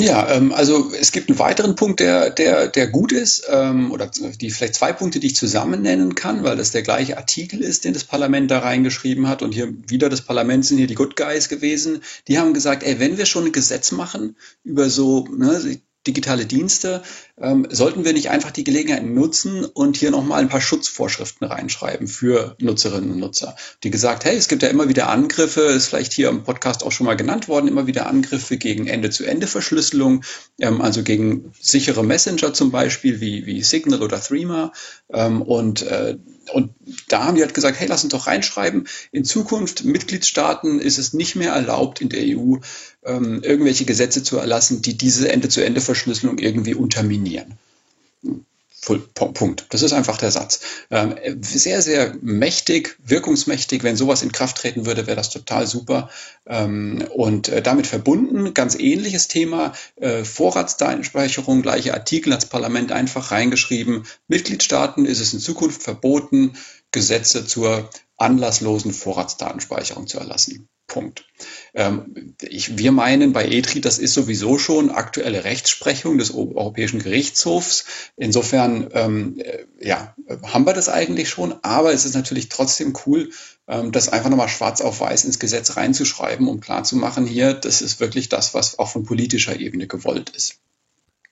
Ja, 0.00 0.30
ähm, 0.30 0.52
also 0.52 0.92
es 0.92 1.10
gibt 1.10 1.28
einen 1.28 1.40
weiteren 1.40 1.74
Punkt, 1.74 1.98
der, 1.98 2.30
der, 2.30 2.68
der 2.68 2.86
gut 2.86 3.10
ist, 3.10 3.44
ähm, 3.50 3.90
oder 3.90 4.06
die 4.06 4.50
vielleicht 4.50 4.76
zwei 4.76 4.92
Punkte, 4.92 5.18
die 5.18 5.26
ich 5.28 5.36
zusammen 5.36 5.82
nennen 5.82 6.14
kann, 6.14 6.44
weil 6.44 6.56
das 6.56 6.70
der 6.70 6.82
gleiche 6.82 7.16
Artikel 7.16 7.60
ist, 7.60 7.84
den 7.84 7.94
das 7.94 8.04
Parlament 8.04 8.48
da 8.50 8.60
reingeschrieben 8.60 9.28
hat. 9.28 9.42
Und 9.42 9.54
hier 9.54 9.74
wieder 9.88 10.08
das 10.08 10.20
Parlament 10.20 10.64
sind 10.64 10.78
hier 10.78 10.86
die 10.86 10.94
Good 10.94 11.16
Guys 11.16 11.48
gewesen. 11.48 12.02
Die 12.28 12.38
haben 12.38 12.54
gesagt, 12.54 12.84
ey, 12.84 13.00
wenn 13.00 13.18
wir 13.18 13.26
schon 13.26 13.46
ein 13.46 13.52
Gesetz 13.52 13.90
machen 13.90 14.36
über 14.62 14.88
so, 14.88 15.26
ne, 15.36 15.80
digitale 16.06 16.46
Dienste, 16.46 17.02
ähm, 17.40 17.66
sollten 17.70 18.04
wir 18.04 18.12
nicht 18.12 18.30
einfach 18.30 18.50
die 18.50 18.64
Gelegenheit 18.64 19.04
nutzen 19.04 19.64
und 19.64 19.96
hier 19.96 20.10
nochmal 20.10 20.40
ein 20.40 20.48
paar 20.48 20.60
Schutzvorschriften 20.60 21.46
reinschreiben 21.46 22.08
für 22.08 22.56
Nutzerinnen 22.60 23.12
und 23.12 23.18
Nutzer, 23.18 23.56
die 23.82 23.90
gesagt, 23.90 24.24
hey, 24.24 24.36
es 24.36 24.48
gibt 24.48 24.62
ja 24.62 24.68
immer 24.68 24.88
wieder 24.88 25.08
Angriffe, 25.08 25.62
ist 25.62 25.86
vielleicht 25.86 26.12
hier 26.12 26.28
im 26.28 26.44
Podcast 26.44 26.82
auch 26.82 26.92
schon 26.92 27.06
mal 27.06 27.16
genannt 27.16 27.48
worden, 27.48 27.68
immer 27.68 27.86
wieder 27.86 28.06
Angriffe 28.06 28.56
gegen 28.56 28.86
Ende-zu-Ende-Verschlüsselung, 28.86 30.24
ähm, 30.60 30.80
also 30.80 31.02
gegen 31.02 31.52
sichere 31.60 32.04
Messenger 32.04 32.52
zum 32.52 32.70
Beispiel 32.70 33.20
wie, 33.20 33.46
wie 33.46 33.62
Signal 33.62 34.02
oder 34.02 34.20
Threema. 34.20 34.72
Ähm, 35.10 35.42
und 35.42 35.82
äh, 35.82 36.16
und 36.52 36.70
da 37.08 37.24
haben 37.24 37.36
die 37.36 37.42
halt 37.42 37.54
gesagt, 37.54 37.78
hey, 37.78 37.86
lass 37.88 38.04
uns 38.04 38.12
doch 38.12 38.26
reinschreiben, 38.26 38.88
in 39.12 39.24
Zukunft 39.24 39.84
Mitgliedstaaten 39.84 40.80
ist 40.80 40.98
es 40.98 41.12
nicht 41.12 41.36
mehr 41.36 41.52
erlaubt, 41.52 42.00
in 42.00 42.08
der 42.08 42.22
EU 42.22 42.56
ähm, 43.04 43.42
irgendwelche 43.42 43.84
Gesetze 43.84 44.22
zu 44.22 44.38
erlassen, 44.38 44.82
die 44.82 44.96
diese 44.96 45.30
Ende-zu-Ende-Verschlüsselung 45.30 46.38
irgendwie 46.38 46.74
unterminieren. 46.74 47.27
Punkt. 48.80 49.66
Das 49.70 49.82
ist 49.82 49.92
einfach 49.92 50.16
der 50.16 50.30
Satz. 50.30 50.60
Ähm, 50.90 51.14
sehr, 51.40 51.82
sehr 51.82 52.14
mächtig, 52.22 52.96
wirkungsmächtig. 53.04 53.82
Wenn 53.82 53.96
sowas 53.96 54.22
in 54.22 54.32
Kraft 54.32 54.58
treten 54.58 54.86
würde, 54.86 55.06
wäre 55.06 55.16
das 55.16 55.30
total 55.30 55.66
super. 55.66 56.10
Ähm, 56.46 57.04
und 57.14 57.48
äh, 57.48 57.60
damit 57.60 57.86
verbunden, 57.86 58.54
ganz 58.54 58.76
ähnliches 58.76 59.28
Thema, 59.28 59.72
äh, 59.96 60.24
Vorratsdatenspeicherung, 60.24 61.62
gleiche 61.62 61.92
Artikel 61.92 62.30
das 62.30 62.46
Parlament 62.46 62.92
einfach 62.92 63.30
reingeschrieben. 63.30 64.06
Mitgliedstaaten 64.28 65.04
ist 65.06 65.20
es 65.20 65.34
in 65.34 65.40
Zukunft 65.40 65.82
verboten, 65.82 66.52
Gesetze 66.92 67.46
zur 67.46 67.90
anlasslosen 68.16 68.92
Vorratsdatenspeicherung 68.92 70.06
zu 70.06 70.18
erlassen. 70.18 70.68
Punkt. 70.88 71.26
Ähm, 71.74 72.34
ich, 72.40 72.78
wir 72.78 72.90
meinen 72.90 73.32
bei 73.32 73.46
ETRI, 73.46 73.80
das 73.80 73.98
ist 73.98 74.14
sowieso 74.14 74.58
schon 74.58 74.90
aktuelle 74.90 75.44
Rechtsprechung 75.44 76.18
des 76.18 76.34
Europäischen 76.34 76.98
Gerichtshofs. 76.98 77.84
Insofern 78.16 78.88
ähm, 78.92 79.38
äh, 79.38 79.66
ja, 79.80 80.16
haben 80.42 80.66
wir 80.66 80.72
das 80.72 80.88
eigentlich 80.88 81.28
schon, 81.28 81.54
aber 81.62 81.92
es 81.92 82.04
ist 82.04 82.14
natürlich 82.14 82.48
trotzdem 82.48 82.94
cool, 83.06 83.30
ähm, 83.68 83.92
das 83.92 84.08
einfach 84.08 84.30
nochmal 84.30 84.48
schwarz 84.48 84.80
auf 84.80 85.00
weiß 85.00 85.26
ins 85.26 85.38
Gesetz 85.38 85.76
reinzuschreiben, 85.76 86.48
um 86.48 86.60
klarzumachen, 86.60 87.26
hier, 87.26 87.52
das 87.52 87.82
ist 87.82 88.00
wirklich 88.00 88.30
das, 88.30 88.54
was 88.54 88.78
auch 88.78 88.88
von 88.88 89.04
politischer 89.04 89.60
Ebene 89.60 89.86
gewollt 89.86 90.30
ist. 90.30 90.56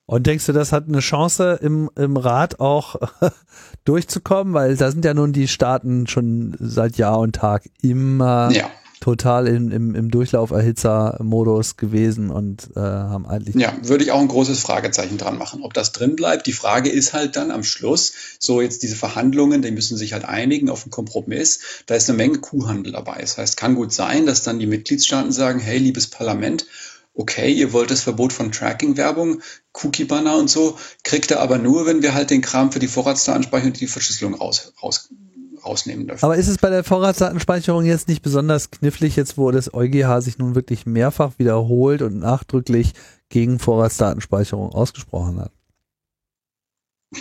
Und 0.04 0.28
denkst 0.28 0.46
du, 0.46 0.52
das 0.52 0.70
hat 0.70 0.86
eine 0.86 1.00
Chance 1.00 1.58
im, 1.60 1.90
im 1.96 2.16
Rat 2.16 2.60
auch 2.60 2.94
durchzukommen? 3.84 4.54
Weil 4.54 4.76
da 4.76 4.92
sind 4.92 5.04
ja 5.04 5.14
nun 5.14 5.32
die 5.32 5.48
Staaten 5.48 6.06
schon 6.06 6.56
seit 6.60 6.96
Jahr 6.96 7.18
und 7.18 7.34
Tag 7.34 7.68
immer 7.82 8.50
ja 8.52 8.70
total 9.06 9.46
im, 9.46 9.70
im, 9.70 9.94
im 9.94 10.10
Durchlauferhitzer-Modus 10.10 11.76
gewesen 11.76 12.28
und 12.28 12.70
äh, 12.74 12.80
haben 12.80 13.24
eigentlich. 13.24 13.54
Ja, 13.54 13.72
würde 13.82 14.02
ich 14.02 14.10
auch 14.10 14.18
ein 14.18 14.26
großes 14.26 14.58
Fragezeichen 14.58 15.16
dran 15.16 15.38
machen, 15.38 15.62
ob 15.62 15.74
das 15.74 15.92
drin 15.92 16.16
bleibt. 16.16 16.48
Die 16.48 16.52
Frage 16.52 16.90
ist 16.90 17.12
halt 17.12 17.36
dann 17.36 17.52
am 17.52 17.62
Schluss, 17.62 18.14
so 18.40 18.60
jetzt 18.60 18.82
diese 18.82 18.96
Verhandlungen, 18.96 19.62
die 19.62 19.70
müssen 19.70 19.96
sich 19.96 20.12
halt 20.12 20.24
einigen 20.24 20.68
auf 20.70 20.82
einen 20.82 20.90
Kompromiss. 20.90 21.60
Da 21.86 21.94
ist 21.94 22.10
eine 22.10 22.16
Menge 22.16 22.38
Kuhhandel 22.38 22.94
dabei. 22.94 23.20
Das 23.20 23.38
heißt, 23.38 23.56
kann 23.56 23.76
gut 23.76 23.92
sein, 23.92 24.26
dass 24.26 24.42
dann 24.42 24.58
die 24.58 24.66
Mitgliedstaaten 24.66 25.30
sagen, 25.30 25.60
hey, 25.60 25.78
liebes 25.78 26.08
Parlament, 26.08 26.66
okay, 27.14 27.52
ihr 27.52 27.72
wollt 27.72 27.92
das 27.92 28.02
Verbot 28.02 28.32
von 28.32 28.50
Tracking-Werbung, 28.50 29.40
Cookie-Banner 29.72 30.36
und 30.36 30.50
so, 30.50 30.76
kriegt 31.04 31.30
ihr 31.30 31.38
aber 31.38 31.58
nur, 31.58 31.86
wenn 31.86 32.02
wir 32.02 32.12
halt 32.12 32.30
den 32.30 32.42
Kram 32.42 32.72
für 32.72 32.80
die 32.80 32.88
Vorratsdatenspeicherung 32.88 33.70
und 33.70 33.80
die 33.80 33.86
Verschlüsselung 33.86 34.34
raus, 34.34 34.72
raus 34.82 35.10
rausnehmen 35.66 36.06
dürfen. 36.06 36.24
Aber 36.24 36.36
ist 36.36 36.48
es 36.48 36.58
bei 36.58 36.70
der 36.70 36.84
Vorratsdatenspeicherung 36.84 37.84
jetzt 37.84 38.08
nicht 38.08 38.22
besonders 38.22 38.70
knifflig, 38.70 39.16
jetzt 39.16 39.36
wo 39.36 39.50
das 39.50 39.72
EuGH 39.74 40.20
sich 40.20 40.38
nun 40.38 40.54
wirklich 40.54 40.86
mehrfach 40.86 41.32
wiederholt 41.38 42.02
und 42.02 42.18
nachdrücklich 42.18 42.92
gegen 43.28 43.58
Vorratsdatenspeicherung 43.58 44.70
ausgesprochen 44.72 45.40
hat? 45.40 45.52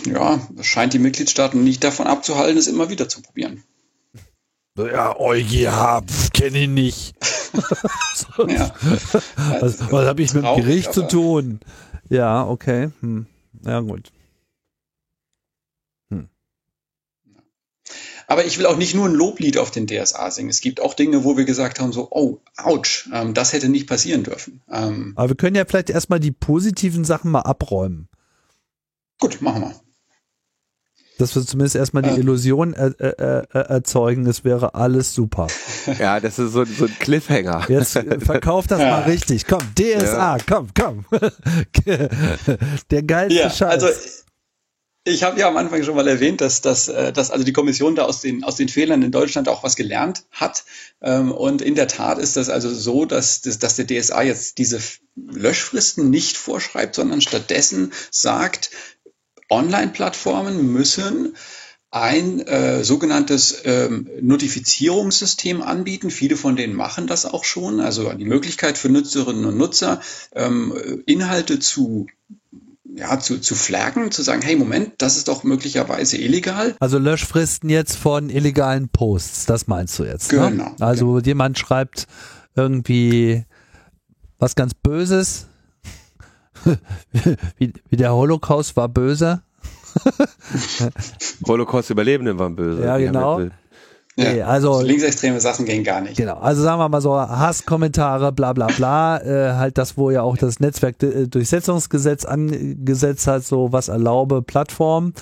Ja, 0.04 0.40
das 0.50 0.66
scheint 0.66 0.92
die 0.92 0.98
Mitgliedstaaten 0.98 1.62
nicht 1.62 1.84
davon 1.84 2.06
abzuhalten, 2.06 2.58
es 2.58 2.66
immer 2.66 2.90
wieder 2.90 3.08
zu 3.08 3.22
probieren. 3.22 3.62
Ja, 4.76 5.18
EuGH, 5.18 6.02
kenne 6.34 6.58
ich 6.58 6.68
nicht. 6.68 7.14
ja. 8.48 8.74
Was, 9.60 9.90
was 9.90 10.06
habe 10.06 10.22
ich 10.22 10.34
mit 10.34 10.44
dem 10.44 10.56
Gericht 10.56 10.92
zu 10.92 11.08
tun? 11.08 11.60
Ja, 12.10 12.46
okay. 12.46 12.90
Hm. 13.00 13.26
Ja, 13.64 13.80
gut. 13.80 14.12
Aber 18.28 18.44
ich 18.44 18.58
will 18.58 18.66
auch 18.66 18.76
nicht 18.76 18.94
nur 18.94 19.06
ein 19.06 19.14
Loblied 19.14 19.56
auf 19.56 19.70
den 19.70 19.86
DSA 19.86 20.30
singen. 20.30 20.50
Es 20.50 20.60
gibt 20.60 20.80
auch 20.80 20.94
Dinge, 20.94 21.22
wo 21.24 21.36
wir 21.36 21.44
gesagt 21.44 21.80
haben, 21.80 21.92
so, 21.92 22.08
oh, 22.10 22.40
ouch, 22.56 23.08
ähm, 23.12 23.34
das 23.34 23.52
hätte 23.52 23.68
nicht 23.68 23.86
passieren 23.86 24.24
dürfen. 24.24 24.62
Ähm, 24.70 25.12
Aber 25.16 25.30
wir 25.30 25.36
können 25.36 25.56
ja 25.56 25.64
vielleicht 25.64 25.90
erstmal 25.90 26.18
die 26.18 26.32
positiven 26.32 27.04
Sachen 27.04 27.30
mal 27.30 27.42
abräumen. 27.42 28.08
Gut, 29.18 29.40
machen 29.40 29.62
wir. 29.62 29.74
Dass 31.18 31.34
wir 31.34 31.46
zumindest 31.46 31.76
erstmal 31.76 32.02
die 32.02 32.10
äh. 32.10 32.18
Illusion 32.18 32.74
er, 32.74 32.94
er, 32.98 33.46
er, 33.50 33.60
erzeugen, 33.70 34.26
es 34.26 34.44
wäre 34.44 34.74
alles 34.74 35.14
super. 35.14 35.46
Ja, 36.00 36.18
das 36.18 36.40
ist 36.40 36.52
so, 36.52 36.64
so 36.64 36.86
ein 36.86 36.98
Cliffhanger. 36.98 37.64
Jetzt 37.68 37.92
verkauf 38.18 38.66
das 38.66 38.80
ja. 38.80 38.90
mal 38.90 39.02
richtig. 39.04 39.46
Komm, 39.46 39.60
DSA, 39.78 40.36
ja. 40.36 40.44
komm, 40.44 40.70
komm. 40.76 41.04
Der 42.90 43.02
geilste 43.04 43.38
ja, 43.38 43.48
Scheiß. 43.48 43.84
Also 43.84 43.88
ich 45.06 45.22
habe 45.22 45.38
ja 45.38 45.46
am 45.48 45.56
Anfang 45.56 45.84
schon 45.84 45.94
mal 45.94 46.08
erwähnt, 46.08 46.40
dass, 46.40 46.60
dass, 46.60 46.88
äh, 46.88 47.12
dass 47.12 47.30
also 47.30 47.44
die 47.44 47.52
Kommission 47.52 47.94
da 47.94 48.04
aus 48.04 48.20
den, 48.20 48.42
aus 48.42 48.56
den 48.56 48.68
Fehlern 48.68 49.02
in 49.02 49.12
Deutschland 49.12 49.48
auch 49.48 49.62
was 49.62 49.76
gelernt 49.76 50.24
hat. 50.32 50.64
Ähm, 51.00 51.30
und 51.30 51.62
in 51.62 51.76
der 51.76 51.86
Tat 51.86 52.18
ist 52.18 52.36
das 52.36 52.48
also 52.48 52.74
so, 52.74 53.04
dass, 53.04 53.40
dass 53.40 53.76
der 53.76 53.86
DSA 53.86 54.22
jetzt 54.22 54.58
diese 54.58 54.80
Löschfristen 55.14 56.10
nicht 56.10 56.36
vorschreibt, 56.36 56.96
sondern 56.96 57.20
stattdessen 57.20 57.92
sagt, 58.10 58.70
Online-Plattformen 59.48 60.72
müssen 60.72 61.36
ein 61.92 62.40
äh, 62.40 62.82
sogenanntes 62.82 63.62
ähm, 63.64 64.10
Notifizierungssystem 64.20 65.62
anbieten. 65.62 66.10
Viele 66.10 66.36
von 66.36 66.56
denen 66.56 66.74
machen 66.74 67.06
das 67.06 67.26
auch 67.26 67.44
schon. 67.44 67.78
Also 67.78 68.12
die 68.12 68.24
Möglichkeit 68.24 68.76
für 68.76 68.88
Nutzerinnen 68.88 69.44
und 69.44 69.56
Nutzer, 69.56 70.00
ähm, 70.34 71.02
Inhalte 71.06 71.60
zu 71.60 72.08
ja, 72.96 73.18
zu, 73.18 73.40
zu 73.40 73.54
flaggen, 73.54 74.10
zu 74.10 74.22
sagen, 74.22 74.40
hey, 74.42 74.56
Moment, 74.56 74.94
das 74.98 75.16
ist 75.18 75.28
doch 75.28 75.44
möglicherweise 75.44 76.16
illegal. 76.16 76.74
Also 76.80 76.98
Löschfristen 76.98 77.68
jetzt 77.68 77.96
von 77.96 78.30
illegalen 78.30 78.88
Posts, 78.88 79.46
das 79.46 79.66
meinst 79.66 79.98
du 79.98 80.04
jetzt? 80.04 80.32
Ne? 80.32 80.50
Genau. 80.50 80.64
Ne? 80.64 80.74
Also 80.80 81.12
genau. 81.12 81.26
jemand 81.26 81.58
schreibt 81.58 82.06
irgendwie 82.54 83.44
was 84.38 84.54
ganz 84.54 84.72
Böses, 84.74 85.46
wie, 87.58 87.72
wie 87.88 87.96
der 87.96 88.14
Holocaust 88.14 88.76
war 88.76 88.88
böse. 88.88 89.42
Holocaust-Überlebende 91.46 92.38
waren 92.38 92.56
böse. 92.56 92.84
Ja, 92.84 92.98
genau. 92.98 93.48
Nee, 94.18 94.38
ja, 94.38 94.46
also 94.46 94.80
linksextreme 94.80 95.40
Sachen 95.40 95.66
gehen 95.66 95.84
gar 95.84 96.00
nicht. 96.00 96.16
Genau, 96.16 96.38
also 96.38 96.62
sagen 96.62 96.80
wir 96.80 96.88
mal 96.88 97.02
so 97.02 97.14
Hasskommentare, 97.14 98.32
bla 98.32 98.54
bla 98.54 98.68
bla, 98.68 99.18
äh, 99.18 99.52
halt 99.54 99.76
das, 99.76 99.98
wo 99.98 100.10
ja 100.10 100.22
auch 100.22 100.38
das 100.38 100.58
Netzwerkdurchsetzungsgesetz 100.58 102.24
angesetzt 102.24 103.26
hat, 103.26 103.44
so 103.44 103.72
was 103.72 103.88
erlaube 103.88 104.40
Plattform. 104.40 105.12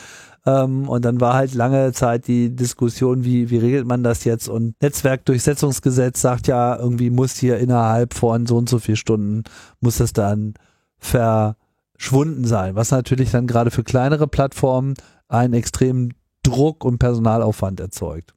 Ähm, 0.47 0.89
und 0.89 1.05
dann 1.05 1.21
war 1.21 1.35
halt 1.35 1.55
lange 1.55 1.93
Zeit 1.93 2.29
die 2.29 2.55
Diskussion, 2.55 3.25
wie, 3.25 3.51
wie 3.51 3.59
regelt 3.59 3.87
man 3.87 4.05
das 4.05 4.25
jetzt? 4.25 4.49
Und 4.49 4.81
Netzwerkdurchsetzungsgesetz 4.81 6.21
sagt 6.21 6.47
ja, 6.47 6.77
irgendwie 6.77 7.11
muss 7.11 7.35
hier 7.35 7.59
innerhalb 7.59 8.15
von 8.15 8.47
so 8.47 8.57
und 8.57 8.69
so 8.69 8.79
vier 8.79 8.97
Stunden 8.97 9.43
muss 9.81 9.99
das 9.99 10.13
dann 10.13 10.55
verschwunden 10.99 12.45
sein, 12.45 12.77
was 12.77 12.93
natürlich 12.93 13.33
dann 13.33 13.49
gerade 13.49 13.73
für 13.73 13.83
kleinere 13.83 14.29
Plattformen 14.29 14.95
einen 15.29 15.55
extrem 15.55 16.11
Druck 16.45 16.85
und 16.85 16.99
Personalaufwand 16.99 17.81
erzeugt. 17.81 18.35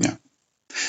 Ja. 0.00 0.18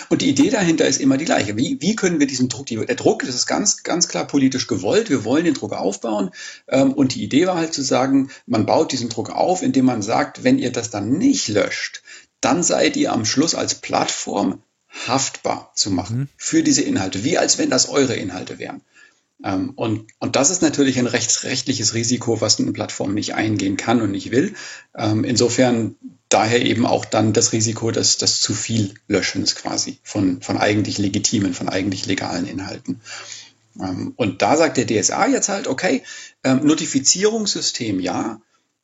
Und 0.10 0.22
die 0.22 0.30
Idee 0.30 0.50
dahinter 0.50 0.88
ist 0.88 1.00
immer 1.00 1.18
die 1.18 1.26
gleiche. 1.26 1.56
Wie, 1.56 1.78
wie 1.80 1.96
können 1.96 2.20
wir 2.20 2.28
diesen 2.28 2.50
Druck, 2.50 2.66
die, 2.66 2.76
der 2.76 2.96
Druck, 2.96 3.24
das 3.24 3.36
ist 3.36 3.48
ganz, 3.48 3.84
ganz 3.84 4.08
klar 4.08 4.26
politisch 4.28 4.68
gewollt. 4.68 5.10
Wir 5.10 5.24
wollen 5.24 5.46
den 5.46 5.54
Druck 5.54 5.74
aufbauen. 5.74 6.32
Ähm, 6.68 6.94
und 6.94 7.16
die 7.16 7.24
Idee 7.24 7.48
war 7.48 7.56
halt 7.56 7.74
zu 7.74 7.82
sagen, 7.82 8.30
man 8.46 8.66
baut 8.66 8.92
diesen 8.92 9.10
Druck 9.10 9.30
auf, 9.30 9.62
indem 9.62 9.86
man 9.86 10.02
sagt, 10.02 10.44
wenn 10.44 10.60
ihr 10.60 10.72
das 10.72 10.90
dann 10.90 11.10
nicht 11.10 11.48
löscht, 11.48 12.02
dann 12.42 12.64
seid 12.64 12.98
ihr 12.98 13.14
am 13.14 13.26
Schluss 13.26 13.56
als 13.56 13.76
Plattform 13.76 14.62
haftbar 15.06 15.72
zu 15.76 15.92
machen 15.92 16.20
mhm. 16.20 16.30
für 16.38 16.64
diese 16.64 16.82
Inhalte, 16.82 17.24
wie 17.24 17.38
als 17.38 17.58
wenn 17.58 17.70
das 17.70 17.90
eure 17.90 18.16
Inhalte 18.16 18.60
wären. 18.60 18.82
Ähm, 19.44 19.72
und, 19.76 20.08
und 20.20 20.36
das 20.36 20.50
ist 20.50 20.62
natürlich 20.62 20.98
ein 20.98 21.08
rechtsrechtliches 21.08 21.94
Risiko, 21.94 22.42
was 22.42 22.60
eine 22.60 22.72
Plattform 22.72 23.14
nicht 23.14 23.36
eingehen 23.36 23.78
kann 23.78 24.02
und 24.02 24.12
nicht 24.12 24.32
will. 24.32 24.56
Ähm, 24.96 25.24
insofern 25.24 25.96
daher 26.30 26.66
eben 26.66 26.86
auch 26.86 27.06
dann 27.06 27.34
das 27.34 27.54
Risiko 27.54 27.92
des, 27.92 28.18
des 28.18 28.42
zu 28.42 28.54
viel 28.54 28.94
Löschens 29.08 29.56
quasi 29.56 30.00
von, 30.04 30.42
von 30.42 30.58
eigentlich 30.58 30.98
legitimen, 30.98 31.54
von 31.54 31.70
eigentlich 31.70 32.06
legalen 32.06 32.48
Inhalten. 32.48 33.02
Ähm, 33.80 34.14
und 34.16 34.42
da 34.42 34.58
sagt 34.58 34.78
der 34.78 34.88
DSA 34.88 35.28
jetzt 35.28 35.50
halt, 35.50 35.68
okay, 35.68 36.04
ähm, 36.44 36.66
Notifizierungssystem 36.66 38.00
ja, 38.00 38.42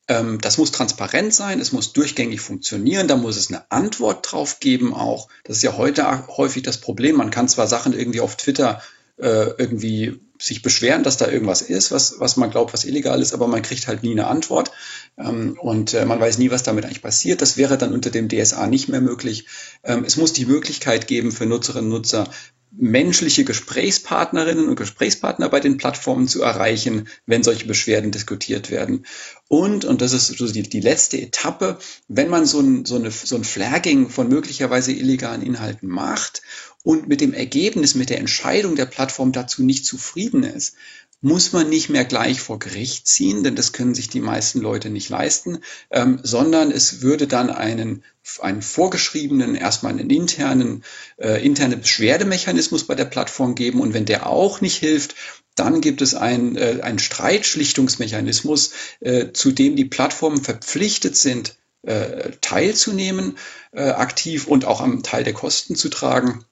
ähm, 0.08 0.40
das 0.42 0.58
muss 0.58 0.72
transparent 0.72 1.34
sein, 1.34 1.60
es 1.60 1.72
muss 1.72 1.94
durchgängig 1.94 2.42
funktionieren, 2.42 3.08
da 3.08 3.16
muss 3.16 3.38
es 3.38 3.50
eine 3.50 3.70
Antwort 3.72 4.32
drauf 4.32 4.60
geben 4.60 4.94
auch. 4.94 5.30
Das 5.44 5.58
ist 5.58 5.64
ja 5.64 5.78
heute 5.78 6.28
häufig 6.28 6.64
das 6.64 6.78
Problem. 6.80 7.16
Man 7.16 7.32
kann 7.32 7.48
zwar 7.48 7.68
Sachen 7.68 7.94
irgendwie 7.94 8.22
auf 8.22 8.36
Twitter 8.36 8.82
äh, 9.18 9.52
irgendwie 9.58 10.20
sich 10.44 10.62
beschweren, 10.62 11.04
dass 11.04 11.16
da 11.16 11.30
irgendwas 11.30 11.62
ist, 11.62 11.92
was, 11.92 12.20
was 12.20 12.36
man 12.36 12.52
glaubt, 12.52 12.74
was 12.74 12.84
illegal 12.84 13.22
ist, 13.22 13.34
aber 13.34 13.48
man 13.48 13.62
kriegt 13.62 13.88
halt 13.88 14.04
nie 14.04 14.12
eine 14.12 14.28
Antwort 14.28 14.72
ähm, 15.18 15.58
und 15.60 15.94
äh, 15.94 16.06
man 16.06 16.20
weiß 16.20 16.38
nie, 16.38 16.52
was 16.52 16.64
damit 16.64 16.84
eigentlich 16.84 17.02
passiert. 17.02 17.42
Das 17.42 17.56
wäre 17.56 17.78
dann 17.78 17.94
unter 17.94 18.10
dem 18.10 18.28
DSA 18.28 18.68
nicht 18.68 18.90
mehr 18.90 19.00
möglich. 19.00 19.48
Ähm, 19.84 20.04
es 20.04 20.18
muss 20.18 20.34
die 20.34 20.46
Möglichkeit 20.46 21.08
geben 21.08 21.32
für 21.32 21.46
Nutzerinnen 21.46 21.92
und 21.92 21.98
Nutzer, 21.98 22.30
menschliche 22.76 23.46
Gesprächspartnerinnen 23.46 24.68
und 24.68 24.76
Gesprächspartner 24.76 25.48
bei 25.48 25.60
den 25.60 25.78
Plattformen 25.78 26.28
zu 26.28 26.42
erreichen, 26.42 27.08
wenn 27.26 27.44
solche 27.44 27.68
Beschwerden 27.68 28.12
diskutiert 28.12 28.72
werden. 28.72 29.06
Und, 29.48 29.86
und 29.86 30.02
das 30.02 30.12
ist 30.12 30.28
so 30.28 30.52
die, 30.52 30.64
die 30.64 30.80
letzte 30.80 31.22
Etappe, 31.22 31.78
wenn 32.08 32.30
man 32.30 32.46
so 32.46 32.60
ein, 32.60 32.86
so, 32.86 32.96
eine, 32.96 33.12
so 33.12 33.36
ein 33.36 33.44
Flagging 33.44 34.10
von 34.10 34.28
möglicherweise 34.28 34.92
illegalen 34.92 35.44
Inhalten 35.44 35.88
macht 35.88 36.42
und 36.84 37.08
mit 37.08 37.22
dem 37.22 37.34
Ergebnis, 37.34 37.96
mit 37.96 38.10
der 38.10 38.20
Entscheidung 38.20 38.76
der 38.76 38.86
Plattform 38.86 39.32
dazu 39.32 39.64
nicht 39.64 39.86
zufrieden 39.86 40.44
ist, 40.44 40.76
muss 41.24 41.54
man 41.54 41.70
nicht 41.70 41.90
mehr 41.90 42.04
gleich 42.04 42.42
vor 42.42 42.60
Gericht 42.60 43.08
ziehen, 43.08 43.44
denn 43.44 43.56
das 43.56 43.72
können 43.72 43.96
sich 43.96 44.10
die 44.10 44.20
meisten 44.20 44.60
Leute 44.60 44.90
nicht 44.90 45.08
leisten, 45.08 45.60
ähm, 45.90 46.20
sondern 46.22 46.70
es 46.70 47.02
würde 47.02 47.28
dann 47.28 47.50
einen, 47.50 48.04
einen 48.42 48.62
vorgeschriebenen, 48.62 49.56
erstmal 49.56 49.94
einen 49.94 50.10
internen, 50.10 50.84
äh, 51.18 51.44
interne 51.44 51.78
Beschwerdemechanismus 51.78 52.86
bei 52.86 52.96
der 52.96 53.06
Plattform 53.06 53.56
geben 53.56 53.80
und 53.80 53.94
wenn 53.94 54.04
der 54.04 54.28
auch 54.28 54.60
nicht 54.60 54.76
hilft, 54.76 55.16
dann 55.56 55.80
gibt 55.80 56.02
es 56.02 56.14
einen, 56.14 56.58
äh, 56.58 56.80
einen 56.82 57.00
Streitschlichtungsmechanismus, 57.00 58.72
äh, 59.00 59.32
zu 59.32 59.54
dem 59.54 59.78
die 59.78 59.86
Plattformen 59.86 60.44
verpflichtet 60.44 61.16
sind, 61.16 61.56
äh, 61.84 62.32
teilzunehmen, 62.42 63.38
äh, 63.72 63.92
aktiv 63.92 64.48
und 64.48 64.66
auch 64.66 64.82
am 64.82 65.04
Teil 65.04 65.24
der 65.24 65.34
Kosten 65.34 65.76
zu 65.76 65.88
tragen. 65.88 66.44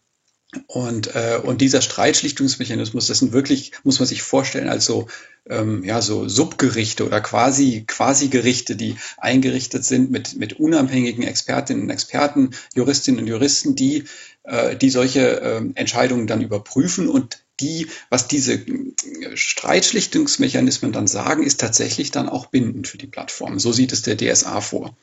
Und, 0.68 1.16
äh, 1.16 1.40
und 1.42 1.62
dieser 1.62 1.82
Streitschlichtungsmechanismus, 1.82 3.08
das 3.08 3.20
sind 3.20 3.32
wirklich, 3.32 3.72
muss 3.84 4.00
man 4.00 4.08
sich 4.08 4.22
vorstellen, 4.22 4.68
als 4.68 4.86
so, 4.86 5.08
ähm, 5.50 5.84
ja, 5.84 6.02
so 6.02 6.28
Subgerichte 6.28 7.06
oder 7.06 7.22
quasi, 7.22 7.86
quasi 7.88 8.28
Gerichte, 8.28 8.76
die 8.76 8.98
eingerichtet 9.18 9.86
sind 9.86 10.12
mit, 10.12 10.36
mit 10.36 10.60
unabhängigen 10.60 11.24
Expertinnen 11.24 11.84
und 11.84 11.90
Experten, 11.90 12.52
Juristinnen 12.76 13.22
und 13.22 13.28
Juristen, 13.28 13.76
die, 13.76 14.04
äh, 14.44 14.76
die 14.76 14.90
solche 14.90 15.42
äh, 15.42 15.64
Entscheidungen 15.76 16.28
dann 16.28 16.42
überprüfen 16.42 17.08
und 17.08 17.46
die, 17.62 17.88
was 18.10 18.28
diese 18.28 18.56
äh, 18.56 18.92
Streitschlichtungsmechanismen 19.34 20.92
dann 20.92 21.08
sagen, 21.08 21.44
ist 21.44 21.62
tatsächlich 21.62 22.12
dann 22.12 22.28
auch 22.28 22.48
bindend 22.48 22.90
für 22.90 22.98
die 22.98 23.08
Plattform. 23.08 23.58
So 23.58 23.72
sieht 23.72 23.94
es 23.94 24.02
der 24.02 24.18
DSA 24.18 24.60
vor. 24.60 24.98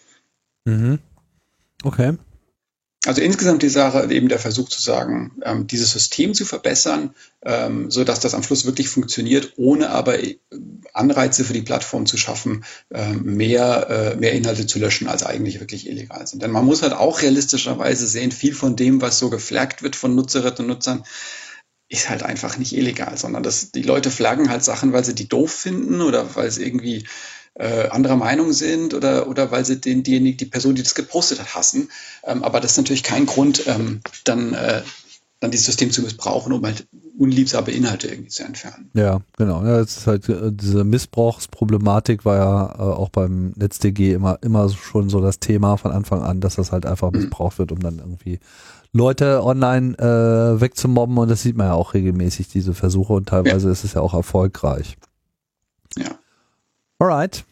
Mhm. 0.66 0.98
Okay. 1.82 2.18
Also 3.08 3.22
insgesamt 3.22 3.62
die 3.62 3.70
Sache, 3.70 4.06
eben 4.12 4.28
der 4.28 4.38
Versuch 4.38 4.68
zu 4.68 4.82
sagen, 4.82 5.32
ähm, 5.42 5.66
dieses 5.66 5.92
System 5.92 6.34
zu 6.34 6.44
verbessern, 6.44 7.14
ähm, 7.42 7.90
so 7.90 8.04
das 8.04 8.34
am 8.34 8.42
Schluss 8.42 8.66
wirklich 8.66 8.90
funktioniert, 8.90 9.54
ohne 9.56 9.88
aber 9.88 10.22
äh, 10.22 10.36
Anreize 10.92 11.42
für 11.44 11.54
die 11.54 11.62
Plattform 11.62 12.04
zu 12.04 12.18
schaffen, 12.18 12.66
äh, 12.90 13.14
mehr, 13.14 13.88
äh, 13.88 14.16
mehr 14.16 14.32
Inhalte 14.32 14.66
zu 14.66 14.78
löschen, 14.78 15.08
als 15.08 15.22
eigentlich 15.22 15.58
wirklich 15.58 15.88
illegal 15.88 16.26
sind. 16.26 16.42
Denn 16.42 16.50
man 16.50 16.66
muss 16.66 16.82
halt 16.82 16.92
auch 16.92 17.22
realistischerweise 17.22 18.06
sehen, 18.06 18.30
viel 18.30 18.52
von 18.52 18.76
dem, 18.76 19.00
was 19.00 19.18
so 19.18 19.30
geflaggt 19.30 19.82
wird 19.82 19.96
von 19.96 20.14
Nutzerinnen 20.14 20.58
und 20.58 20.66
Nutzern, 20.66 21.02
ist 21.88 22.10
halt 22.10 22.22
einfach 22.22 22.58
nicht 22.58 22.76
illegal, 22.76 23.16
sondern 23.16 23.42
das, 23.42 23.70
die 23.70 23.84
Leute 23.84 24.10
flaggen 24.10 24.50
halt 24.50 24.62
Sachen, 24.62 24.92
weil 24.92 25.04
sie 25.06 25.14
die 25.14 25.30
doof 25.30 25.50
finden 25.50 26.02
oder 26.02 26.36
weil 26.36 26.50
sie 26.50 26.62
irgendwie 26.62 27.06
äh, 27.58 27.88
anderer 27.88 28.16
Meinung 28.16 28.52
sind 28.52 28.94
oder, 28.94 29.28
oder 29.28 29.50
weil 29.50 29.64
sie 29.64 29.80
den, 29.80 30.02
diejenige, 30.02 30.36
die 30.36 30.44
Person, 30.46 30.74
die 30.74 30.82
das 30.82 30.94
gepostet 30.94 31.40
hat, 31.40 31.54
hassen. 31.54 31.90
Ähm, 32.24 32.42
aber 32.44 32.60
das 32.60 32.72
ist 32.72 32.76
natürlich 32.78 33.02
kein 33.02 33.26
Grund, 33.26 33.64
ähm, 33.66 34.00
dann, 34.24 34.54
äh, 34.54 34.82
dann 35.40 35.50
dieses 35.50 35.66
System 35.66 35.90
zu 35.90 36.02
missbrauchen, 36.02 36.52
um 36.52 36.64
halt 36.64 36.86
unliebsame 37.18 37.70
Inhalte 37.70 38.08
irgendwie 38.08 38.30
zu 38.30 38.44
entfernen. 38.44 38.90
Ja, 38.94 39.20
genau. 39.36 39.64
Ja, 39.64 39.78
das 39.78 39.98
ist 39.98 40.06
halt, 40.06 40.28
äh, 40.28 40.52
diese 40.52 40.84
Missbrauchsproblematik 40.84 42.24
war 42.24 42.36
ja 42.36 42.74
äh, 42.76 42.94
auch 42.94 43.08
beim 43.08 43.52
NetzDG 43.56 44.12
immer, 44.12 44.38
immer 44.42 44.68
schon 44.68 45.08
so 45.08 45.20
das 45.20 45.40
Thema 45.40 45.76
von 45.76 45.90
Anfang 45.90 46.22
an, 46.22 46.40
dass 46.40 46.56
das 46.56 46.70
halt 46.70 46.86
einfach 46.86 47.10
mhm. 47.10 47.20
missbraucht 47.20 47.58
wird, 47.58 47.72
um 47.72 47.80
dann 47.80 47.98
irgendwie 47.98 48.38
Leute 48.92 49.44
online 49.44 49.98
äh, 49.98 50.60
wegzumobben 50.60 51.18
und 51.18 51.28
das 51.28 51.42
sieht 51.42 51.56
man 51.56 51.66
ja 51.66 51.74
auch 51.74 51.92
regelmäßig, 51.92 52.48
diese 52.48 52.72
Versuche 52.72 53.12
und 53.12 53.28
teilweise 53.28 53.66
ja. 53.66 53.72
ist 53.72 53.84
es 53.84 53.94
ja 53.94 54.00
auch 54.00 54.14
erfolgreich. 54.14 54.96
Alright. 56.98 57.44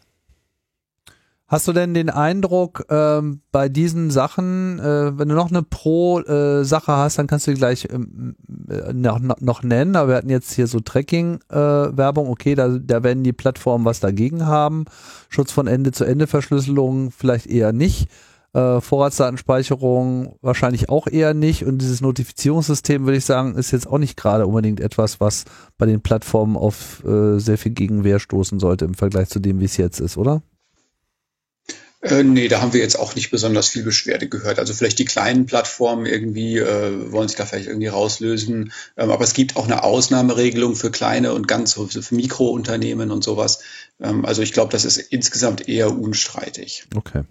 Hast 1.49 1.69
du 1.69 1.73
denn 1.73 1.95
den 1.95 2.11
Eindruck, 2.11 2.87
ähm, 2.91 3.41
bei 3.53 3.69
diesen 3.69 4.11
Sachen, 4.11 4.81
äh, 4.81 5.17
wenn 5.17 5.29
du 5.29 5.37
noch 5.37 5.51
eine 5.51 5.63
Pro-Sache 5.63 6.91
äh, 6.91 6.95
hast, 6.97 7.19
dann 7.21 7.29
kannst 7.29 7.47
du 7.47 7.53
die 7.53 7.57
gleich 7.57 7.87
ähm, 7.89 8.35
äh, 8.69 8.93
noch, 8.93 9.21
noch 9.21 9.63
nennen, 9.63 9.95
aber 9.95 10.09
wir 10.09 10.17
hatten 10.17 10.29
jetzt 10.29 10.53
hier 10.55 10.67
so 10.67 10.81
Tracking-Werbung, 10.81 12.27
äh, 12.27 12.31
okay, 12.31 12.57
da, 12.57 12.67
da 12.69 13.05
werden 13.05 13.23
die 13.23 13.33
Plattformen 13.33 13.85
was 13.85 14.01
dagegen 14.01 14.47
haben. 14.47 14.87
Schutz 15.29 15.53
von 15.53 15.69
Ende-zu-Ende-Verschlüsselung 15.69 17.13
vielleicht 17.13 17.47
eher 17.47 17.73
nicht. 17.73 18.09
Äh, 18.57 18.81
Vorratsdatenspeicherung 18.81 20.39
wahrscheinlich 20.41 20.89
auch 20.89 21.07
eher 21.07 21.35
nicht. 21.35 21.67
Und 21.67 21.77
dieses 21.79 22.01
Notifizierungssystem, 22.01 23.05
würde 23.05 23.19
ich 23.19 23.27
sagen, 23.27 23.55
ist 23.55 23.71
jetzt 23.71 23.87
auch 23.87 23.99
nicht 23.99 24.17
gerade 24.17 24.47
unbedingt 24.47 24.81
etwas, 24.81 25.21
was 25.21 25.45
bei 25.77 25.85
den 25.85 26.01
Plattformen 26.01 26.57
auf 26.57 27.05
äh, 27.05 27.39
sehr 27.39 27.59
viel 27.59 27.73
Gegenwehr 27.73 28.19
stoßen 28.19 28.59
sollte 28.59 28.87
im 28.87 28.95
Vergleich 28.95 29.29
zu 29.29 29.41
dem, 29.41 29.61
wie 29.61 29.67
es 29.67 29.77
jetzt 29.77 30.01
ist, 30.01 30.17
oder? 30.17 30.43
Äh, 32.01 32.23
nee, 32.23 32.49
da 32.49 32.63
haben 32.63 32.73
wir 32.73 32.81
jetzt 32.81 32.99
auch 32.99 33.15
nicht 33.15 33.31
besonders 33.31 33.69
viel 33.69 33.83
Beschwerde 33.83 34.27
gehört. 34.27 34.59
Also 34.59 34.73
vielleicht 34.73 34.99
die 35.01 35.05
kleinen 35.05 35.45
Plattformen 35.45 36.07
irgendwie 36.07 36.57
äh, 36.57 37.13
wollen 37.13 37.29
sich 37.29 37.37
da 37.37 37.45
vielleicht 37.45 37.69
irgendwie 37.69 37.89
rauslösen. 37.89 38.73
Ähm, 38.97 39.11
aber 39.11 39.25
es 39.25 39.35
gibt 39.35 39.57
auch 39.57 39.67
eine 39.67 39.83
Ausnahmeregelung 39.83 40.77
für 40.77 40.91
kleine 40.91 41.35
und 41.35 41.47
ganz 41.47 41.75
für 41.75 42.15
Mikrounternehmen 42.15 43.11
und 43.11 43.23
sowas. 43.23 43.61
Ähm, 44.01 44.25
also 44.25 44.41
ich 44.41 44.55
glaube, 44.55 44.73
das 44.73 44.87
ist 44.87 44.97
insgesamt 44.97 45.69
eher 45.69 45.95
unstreitig. 45.95 46.87
Okay. 46.95 47.25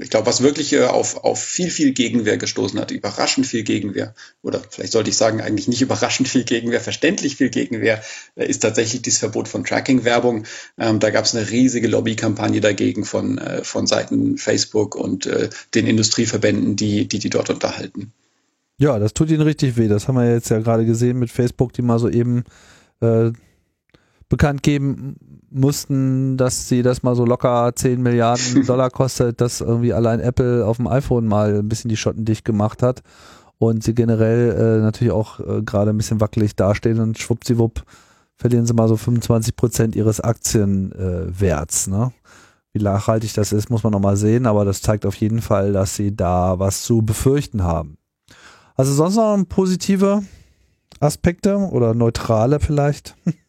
Ich 0.00 0.08
glaube, 0.08 0.26
was 0.26 0.42
wirklich 0.42 0.72
äh, 0.72 0.84
auf, 0.84 1.24
auf 1.24 1.42
viel, 1.42 1.70
viel 1.70 1.92
Gegenwehr 1.92 2.38
gestoßen 2.38 2.80
hat, 2.80 2.90
überraschend 2.90 3.46
viel 3.46 3.64
Gegenwehr, 3.64 4.14
oder 4.42 4.62
vielleicht 4.70 4.92
sollte 4.92 5.10
ich 5.10 5.16
sagen, 5.16 5.40
eigentlich 5.42 5.68
nicht 5.68 5.82
überraschend 5.82 6.28
viel 6.28 6.44
Gegenwehr, 6.44 6.80
verständlich 6.80 7.36
viel 7.36 7.50
Gegenwehr, 7.50 8.02
äh, 8.34 8.46
ist 8.46 8.60
tatsächlich 8.60 9.02
dieses 9.02 9.18
Verbot 9.18 9.48
von 9.48 9.64
Tracking-Werbung. 9.64 10.44
Ähm, 10.78 11.00
da 11.00 11.10
gab 11.10 11.26
es 11.26 11.34
eine 11.34 11.50
riesige 11.50 11.88
Lobbykampagne 11.88 12.60
dagegen 12.60 13.04
von, 13.04 13.38
äh, 13.38 13.62
von 13.62 13.86
Seiten 13.86 14.38
Facebook 14.38 14.94
und 14.94 15.26
äh, 15.26 15.50
den 15.74 15.86
Industrieverbänden, 15.86 16.76
die, 16.76 17.06
die 17.06 17.18
die 17.18 17.30
dort 17.30 17.50
unterhalten. 17.50 18.12
Ja, 18.78 18.98
das 18.98 19.12
tut 19.12 19.30
ihnen 19.30 19.42
richtig 19.42 19.76
weh. 19.76 19.88
Das 19.88 20.08
haben 20.08 20.16
wir 20.16 20.32
jetzt 20.32 20.48
ja 20.50 20.60
gerade 20.60 20.86
gesehen 20.86 21.18
mit 21.18 21.30
Facebook, 21.30 21.72
die 21.74 21.82
mal 21.82 21.98
so 21.98 22.08
eben 22.08 22.44
äh, 23.00 23.32
bekannt 24.32 24.62
geben 24.62 25.16
mussten, 25.50 26.38
dass 26.38 26.66
sie 26.66 26.80
das 26.80 27.02
mal 27.02 27.14
so 27.14 27.26
locker 27.26 27.70
10 27.76 28.00
Milliarden 28.00 28.64
Dollar 28.66 28.88
kostet, 28.88 29.42
dass 29.42 29.60
irgendwie 29.60 29.92
allein 29.92 30.20
Apple 30.20 30.64
auf 30.64 30.78
dem 30.78 30.86
iPhone 30.86 31.26
mal 31.26 31.58
ein 31.58 31.68
bisschen 31.68 31.90
die 31.90 31.98
Schotten 31.98 32.24
dicht 32.24 32.42
gemacht 32.42 32.82
hat 32.82 33.02
und 33.58 33.84
sie 33.84 33.94
generell 33.94 34.52
äh, 34.52 34.82
natürlich 34.82 35.12
auch 35.12 35.38
äh, 35.40 35.60
gerade 35.60 35.90
ein 35.90 35.98
bisschen 35.98 36.22
wackelig 36.22 36.56
dastehen 36.56 36.98
und 37.00 37.18
schwuppsiwupp 37.18 37.82
verlieren 38.36 38.64
sie 38.64 38.72
mal 38.72 38.88
so 38.88 38.96
25 38.96 39.54
Prozent 39.54 39.96
ihres 39.96 40.22
Aktienwerts. 40.22 41.88
Äh, 41.88 41.90
ne? 41.90 42.12
Wie 42.72 42.82
nachhaltig 42.82 43.34
das 43.34 43.52
ist, 43.52 43.68
muss 43.68 43.82
man 43.82 43.92
nochmal 43.92 44.16
sehen, 44.16 44.46
aber 44.46 44.64
das 44.64 44.80
zeigt 44.80 45.04
auf 45.04 45.16
jeden 45.16 45.42
Fall, 45.42 45.74
dass 45.74 45.94
sie 45.94 46.16
da 46.16 46.58
was 46.58 46.84
zu 46.84 47.02
befürchten 47.02 47.64
haben. 47.64 47.98
Also 48.76 48.94
sonst 48.94 49.16
noch 49.16 49.44
positive 49.46 50.22
Aspekte 51.00 51.58
oder 51.58 51.92
neutrale 51.92 52.60
vielleicht? 52.60 53.14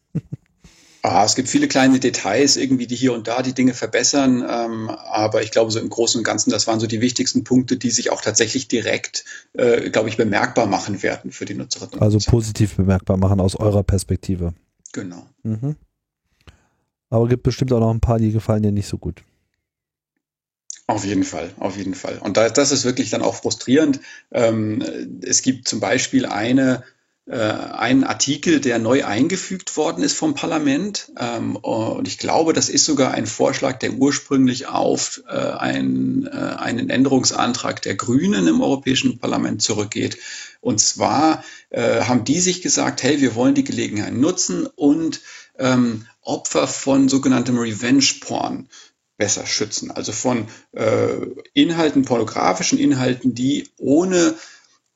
Ah, 1.06 1.22
es 1.26 1.34
gibt 1.34 1.50
viele 1.50 1.68
kleine 1.68 2.00
Details 2.00 2.56
irgendwie, 2.56 2.86
die 2.86 2.96
hier 2.96 3.12
und 3.12 3.28
da 3.28 3.42
die 3.42 3.52
Dinge 3.52 3.74
verbessern. 3.74 4.42
Ähm, 4.48 4.88
aber 4.88 5.42
ich 5.42 5.50
glaube, 5.50 5.70
so 5.70 5.78
im 5.78 5.90
Großen 5.90 6.18
und 6.18 6.24
Ganzen, 6.24 6.48
das 6.48 6.66
waren 6.66 6.80
so 6.80 6.86
die 6.86 7.02
wichtigsten 7.02 7.44
Punkte, 7.44 7.76
die 7.76 7.90
sich 7.90 8.08
auch 8.10 8.22
tatsächlich 8.22 8.68
direkt, 8.68 9.26
äh, 9.52 9.90
glaube 9.90 10.08
ich, 10.08 10.16
bemerkbar 10.16 10.64
machen 10.64 11.02
werden 11.02 11.30
für 11.30 11.44
die 11.44 11.52
Nutzerinnen. 11.52 12.00
Also 12.00 12.18
positiv 12.24 12.76
bemerkbar 12.76 13.18
machen 13.18 13.38
aus 13.38 13.54
eurer 13.54 13.82
Perspektive. 13.82 14.54
Genau. 14.94 15.26
Mhm. 15.42 15.76
Aber 17.10 17.28
gibt 17.28 17.42
bestimmt 17.42 17.70
auch 17.74 17.80
noch 17.80 17.92
ein 17.92 18.00
paar, 18.00 18.18
die 18.18 18.32
gefallen 18.32 18.62
dir 18.62 18.72
nicht 18.72 18.88
so 18.88 18.96
gut. 18.96 19.22
Auf 20.86 21.04
jeden 21.04 21.24
Fall, 21.24 21.50
auf 21.58 21.76
jeden 21.76 21.94
Fall. 21.94 22.16
Und 22.16 22.38
da, 22.38 22.48
das 22.48 22.72
ist 22.72 22.86
wirklich 22.86 23.10
dann 23.10 23.20
auch 23.20 23.34
frustrierend. 23.34 24.00
Ähm, 24.32 24.82
es 25.20 25.42
gibt 25.42 25.68
zum 25.68 25.80
Beispiel 25.80 26.24
eine 26.24 26.82
äh, 27.26 27.38
einen 27.38 28.04
Artikel, 28.04 28.60
der 28.60 28.78
neu 28.78 29.04
eingefügt 29.04 29.76
worden 29.78 30.04
ist 30.04 30.16
vom 30.16 30.34
Parlament. 30.34 31.10
Ähm, 31.18 31.56
und 31.56 32.06
ich 32.06 32.18
glaube, 32.18 32.52
das 32.52 32.68
ist 32.68 32.84
sogar 32.84 33.12
ein 33.12 33.26
Vorschlag, 33.26 33.78
der 33.78 33.94
ursprünglich 33.94 34.66
auf 34.66 35.22
äh, 35.26 35.32
ein, 35.32 36.26
äh, 36.26 36.36
einen 36.36 36.90
Änderungsantrag 36.90 37.80
der 37.80 37.94
Grünen 37.94 38.46
im 38.46 38.60
Europäischen 38.60 39.18
Parlament 39.18 39.62
zurückgeht. 39.62 40.18
Und 40.60 40.80
zwar 40.80 41.42
äh, 41.70 42.02
haben 42.02 42.24
die 42.24 42.40
sich 42.40 42.60
gesagt, 42.60 43.02
hey, 43.02 43.20
wir 43.20 43.34
wollen 43.34 43.54
die 43.54 43.64
Gelegenheit 43.64 44.14
nutzen 44.14 44.66
und 44.66 45.20
ähm, 45.58 46.06
Opfer 46.20 46.66
von 46.66 47.08
sogenanntem 47.08 47.58
Revenge 47.58 48.04
Porn 48.20 48.68
besser 49.16 49.46
schützen. 49.46 49.90
Also 49.90 50.12
von 50.12 50.48
äh, 50.72 51.14
Inhalten, 51.52 52.04
pornografischen 52.04 52.78
Inhalten, 52.78 53.34
die 53.34 53.68
ohne 53.78 54.34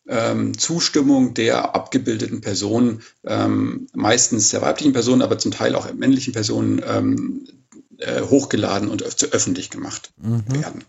ähm, 0.09 0.57
Zustimmung 0.57 1.35
der 1.35 1.75
abgebildeten 1.75 2.41
Personen, 2.41 3.03
ähm, 3.25 3.87
meistens 3.95 4.51
der 4.51 4.63
weiblichen 4.63 4.93
Personen, 4.93 5.23
aber 5.23 5.39
zum 5.39 5.53
Teil 5.53 5.75
auch 5.75 5.93
männlichen 5.93 6.33
Personen, 6.33 6.83
ähm, 6.87 7.45
äh, 7.99 8.23
hochgeladen 8.23 8.89
und 8.89 9.03
öffentlich 9.03 9.71
gemacht 9.71 10.13
mhm. 10.21 10.45
werden. 10.55 10.85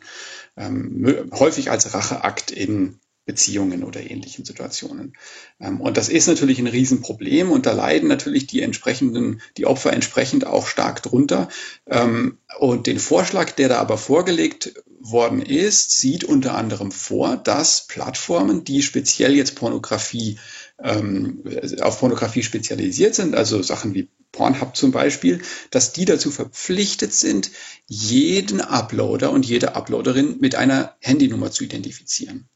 Ähm, 0.58 1.30
häufig 1.34 1.72
als 1.72 1.94
Racheakt 1.94 2.52
in 2.52 3.00
Beziehungen 3.30 3.84
oder 3.84 4.02
ähnlichen 4.02 4.44
Situationen. 4.44 5.14
Ähm, 5.60 5.82
und 5.82 5.98
das 5.98 6.10
ist 6.10 6.28
natürlich 6.28 6.58
ein 6.58 6.66
Riesenproblem 6.66 7.52
und 7.52 7.68
da 7.68 7.74
leiden 7.74 8.10
natürlich 8.10 8.48
die 8.48 8.64
entsprechenden, 8.64 9.42
die 9.56 9.68
Opfer 9.68 9.94
entsprechend 9.94 10.48
auch 10.48 10.66
stark 10.66 11.04
drunter. 11.04 11.48
Ähm, 11.86 12.40
und 12.58 12.88
den 12.88 12.98
Vorschlag, 12.98 13.52
der 13.52 13.70
da 13.70 13.78
aber 13.78 14.00
vorgelegt 14.00 14.74
worden 15.00 15.42
ist, 15.42 15.98
sieht 15.98 16.24
unter 16.24 16.56
anderem 16.56 16.92
vor, 16.92 17.38
dass 17.38 17.88
Plattformen, 17.88 18.64
die 18.64 18.82
speziell 18.82 19.34
jetzt 19.36 19.56
Pornografie 19.56 20.40
ähm, 20.82 21.44
auf 21.82 22.00
Pornografie 22.00 22.44
spezialisiert 22.44 23.16
sind, 23.16 23.36
also 23.36 23.62
Sachen 23.62 23.94
wie 23.94 24.10
Pornhub 24.32 24.76
zum 24.76 24.92
Beispiel, 24.92 25.42
dass 25.72 25.92
die 25.92 26.06
dazu 26.06 26.32
verpflichtet 26.32 27.14
sind, 27.14 27.52
jeden 27.88 28.62
Uploader 28.62 29.32
und 29.32 29.46
jede 29.46 29.76
Uploaderin 29.76 30.38
mit 30.40 30.56
einer 30.56 30.96
Handynummer 31.00 31.52
zu 31.52 31.64
identifizieren. 31.64 32.48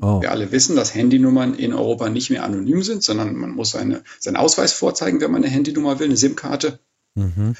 Oh. 0.00 0.20
Wir 0.22 0.30
alle 0.30 0.52
wissen, 0.52 0.76
dass 0.76 0.94
Handynummern 0.94 1.54
in 1.54 1.74
Europa 1.74 2.08
nicht 2.08 2.30
mehr 2.30 2.44
anonym 2.44 2.82
sind, 2.82 3.02
sondern 3.02 3.34
man 3.34 3.50
muss 3.50 3.72
seine, 3.72 4.04
seinen 4.20 4.36
Ausweis 4.36 4.72
vorzeigen, 4.72 5.20
wenn 5.20 5.32
man 5.32 5.42
eine 5.42 5.52
Handynummer 5.52 5.98
will, 5.98 6.06
eine 6.06 6.16
SIM-Karte. 6.16 6.78
Mhm. 7.14 7.56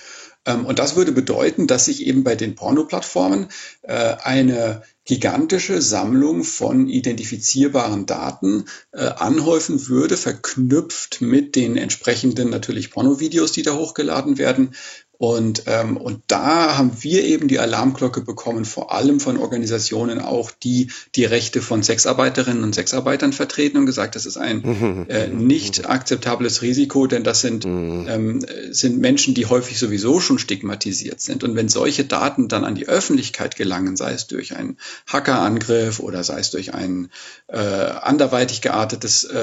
Ähm, 0.47 0.66
und 0.66 0.78
das 0.78 0.97
würde 0.97 1.12
bedeuten, 1.12 1.66
dass 1.66 1.86
sich 1.86 2.07
eben 2.07 2.24
bei 2.24 2.34
den 2.34 2.55
Porno-Plattformen 2.55 3.49
äh, 3.82 3.93
eine 4.22 4.82
gigantische 5.05 5.82
Sammlung 5.82 6.45
von 6.45 6.88
identifizierbaren 6.88 8.07
Daten 8.07 8.66
äh, 8.93 9.07
anhäufen 9.07 9.88
würde, 9.88 10.16
verknüpft 10.16 11.20
mit 11.20 11.57
den 11.57 11.76
entsprechenden 11.76 12.51
natürlich 12.51 12.91
Pornovideos, 12.91 13.53
die 13.53 13.62
da 13.62 13.74
hochgeladen 13.74 14.38
werden, 14.38 14.74
und, 15.21 15.64
ähm, 15.66 15.99
und 15.99 16.23
da 16.29 16.79
haben 16.79 16.93
wir 17.01 17.23
eben 17.25 17.47
die 17.47 17.59
Alarmglocke 17.59 18.23
bekommen, 18.23 18.64
vor 18.64 18.91
allem 18.91 19.21
von 19.21 19.37
Organisationen 19.37 20.18
auch, 20.18 20.51
die 20.51 20.91
die 21.14 21.27
Rechte 21.27 21.61
von 21.61 21.83
Sexarbeiterinnen 21.83 22.64
und 22.64 22.75
Sexarbeitern 22.75 23.35
vertreten 23.35 23.77
und 23.77 23.85
gesagt, 23.85 24.16
das 24.16 24.25
ist 24.25 24.39
ein 24.39 25.07
äh, 25.11 25.29
nicht 25.29 25.87
akzeptables 25.87 26.62
Risiko, 26.62 27.07
denn 27.07 27.23
das 27.23 27.43
sind, 27.43 27.66
ähm, 27.66 28.47
sind 28.71 28.99
Menschen, 28.99 29.35
die 29.35 29.45
häufig 29.45 29.79
sowieso 29.79 30.21
schon 30.21 30.39
stigmatisiert 30.39 31.21
sind. 31.21 31.45
Und 31.45 31.55
wenn 31.55 31.68
solche 31.68 32.07
Daten 32.07 32.49
dann 32.49 32.64
an 32.64 32.75
die 32.75 32.89
Öffentlichkeit 32.89 33.57
gelangen, 33.57 33.99
sei 33.99 34.12
es 34.12 34.27
durch 34.27 34.57
einen 34.57 34.79
Hackerangriff 35.07 36.01
oder 36.01 36.25
sei 36.25 36.41
es 36.41 36.51
durch 36.51 36.73
ein 36.73 37.11
äh, 37.49 37.59
anderweitig 37.59 38.62
geartetes 38.62 39.25
äh, 39.25 39.39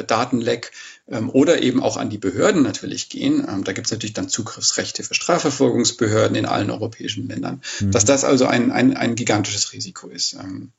äh 0.00 0.04
Datenleck, 0.04 0.72
oder 1.10 1.62
eben 1.62 1.82
auch 1.82 1.96
an 1.96 2.10
die 2.10 2.18
Behörden 2.18 2.62
natürlich 2.62 3.08
gehen. 3.08 3.46
Ähm, 3.48 3.64
da 3.64 3.72
gibt 3.72 3.86
es 3.86 3.92
natürlich 3.92 4.14
dann 4.14 4.28
Zugriffsrechte 4.28 5.02
für 5.02 5.14
Strafverfolgungsbehörden 5.14 6.36
in 6.36 6.46
allen 6.46 6.70
europäischen 6.70 7.28
Ländern, 7.28 7.62
mhm. 7.80 7.90
dass 7.90 8.04
das 8.04 8.24
also 8.24 8.46
ein, 8.46 8.70
ein, 8.70 8.96
ein 8.96 9.14
gigantisches 9.14 9.72
Risiko 9.72 10.08
ist. 10.08 10.34
Ähm, 10.34 10.70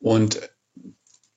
und 0.00 0.40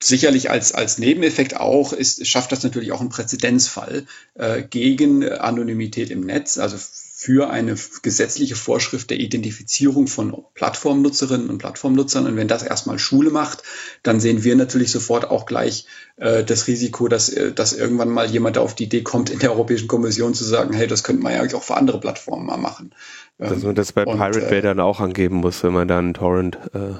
sicherlich 0.02 0.50
als, 0.50 0.72
als 0.72 0.98
Nebeneffekt 0.98 1.56
auch 1.56 1.92
ist, 1.92 2.26
schafft 2.26 2.52
das 2.52 2.62
natürlich 2.62 2.92
auch 2.92 3.00
einen 3.00 3.10
Präzedenzfall 3.10 4.06
äh, 4.34 4.62
gegen 4.62 5.28
Anonymität 5.28 6.10
im 6.10 6.20
Netz, 6.20 6.58
also 6.58 6.76
für 7.22 7.50
eine 7.50 7.74
gesetzliche 8.00 8.56
Vorschrift 8.56 9.10
der 9.10 9.20
Identifizierung 9.20 10.06
von 10.06 10.42
Plattformnutzerinnen 10.54 11.50
und 11.50 11.58
Plattformnutzern. 11.58 12.26
Und 12.26 12.36
wenn 12.36 12.48
das 12.48 12.62
erstmal 12.62 12.98
Schule 12.98 13.28
macht, 13.28 13.62
dann 14.02 14.20
sehen 14.20 14.42
wir 14.42 14.56
natürlich 14.56 14.90
sofort 14.90 15.30
auch 15.30 15.44
gleich 15.44 15.84
äh, 16.16 16.42
das 16.44 16.66
Risiko, 16.66 17.08
dass, 17.08 17.28
äh, 17.28 17.52
dass 17.52 17.74
irgendwann 17.74 18.08
mal 18.08 18.30
jemand 18.30 18.56
auf 18.56 18.74
die 18.74 18.84
Idee 18.84 19.02
kommt, 19.02 19.28
in 19.28 19.38
der 19.38 19.52
Europäischen 19.52 19.86
Kommission 19.86 20.32
zu 20.32 20.44
sagen, 20.44 20.72
hey, 20.72 20.86
das 20.86 21.04
könnte 21.04 21.22
man 21.22 21.34
ja 21.34 21.42
auch 21.54 21.62
für 21.62 21.76
andere 21.76 22.00
Plattformen 22.00 22.46
mal 22.46 22.56
machen. 22.56 22.94
Ähm, 23.38 23.50
dass 23.50 23.64
man 23.64 23.74
das 23.74 23.92
bei 23.92 24.06
Pirate 24.06 24.40
Bay 24.48 24.60
äh, 24.60 24.62
dann 24.62 24.80
auch 24.80 25.00
angeben 25.00 25.36
muss, 25.36 25.62
wenn 25.62 25.74
man 25.74 25.88
dann 25.88 26.14
Torrent 26.14 26.58
äh 26.72 26.94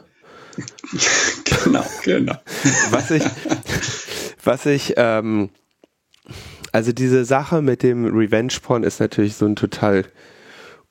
genau, 1.65 1.85
genau. 2.03 2.35
Was 2.91 3.11
ich, 3.11 3.25
was 4.45 4.67
ich 4.67 4.93
ähm, 4.99 5.49
also 6.73 6.93
diese 6.93 7.25
Sache 7.25 7.63
mit 7.63 7.83
dem 7.83 8.07
Revenge-Porn 8.07 8.83
ist 8.83 9.01
natürlich 9.01 9.37
so 9.37 9.47
ein 9.47 9.57
total 9.57 10.05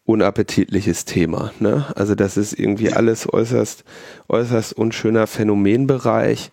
unappetitliches 0.06 1.06
Thema. 1.06 1.52
Ne? 1.60 1.86
Also 1.96 2.16
das 2.16 2.36
ist 2.36 2.54
irgendwie 2.54 2.92
alles 2.92 3.32
äußerst, 3.32 3.84
äußerst 4.28 4.74
unschöner 4.74 5.28
Phänomenbereich. 5.28 6.52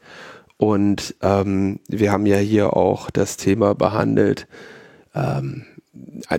Und 0.58 1.14
ähm, 1.22 1.80
wir 1.88 2.12
haben 2.12 2.26
ja 2.26 2.36
hier 2.36 2.76
auch 2.76 3.10
das 3.10 3.36
Thema 3.36 3.74
behandelt, 3.74 4.46
ähm, 5.14 5.64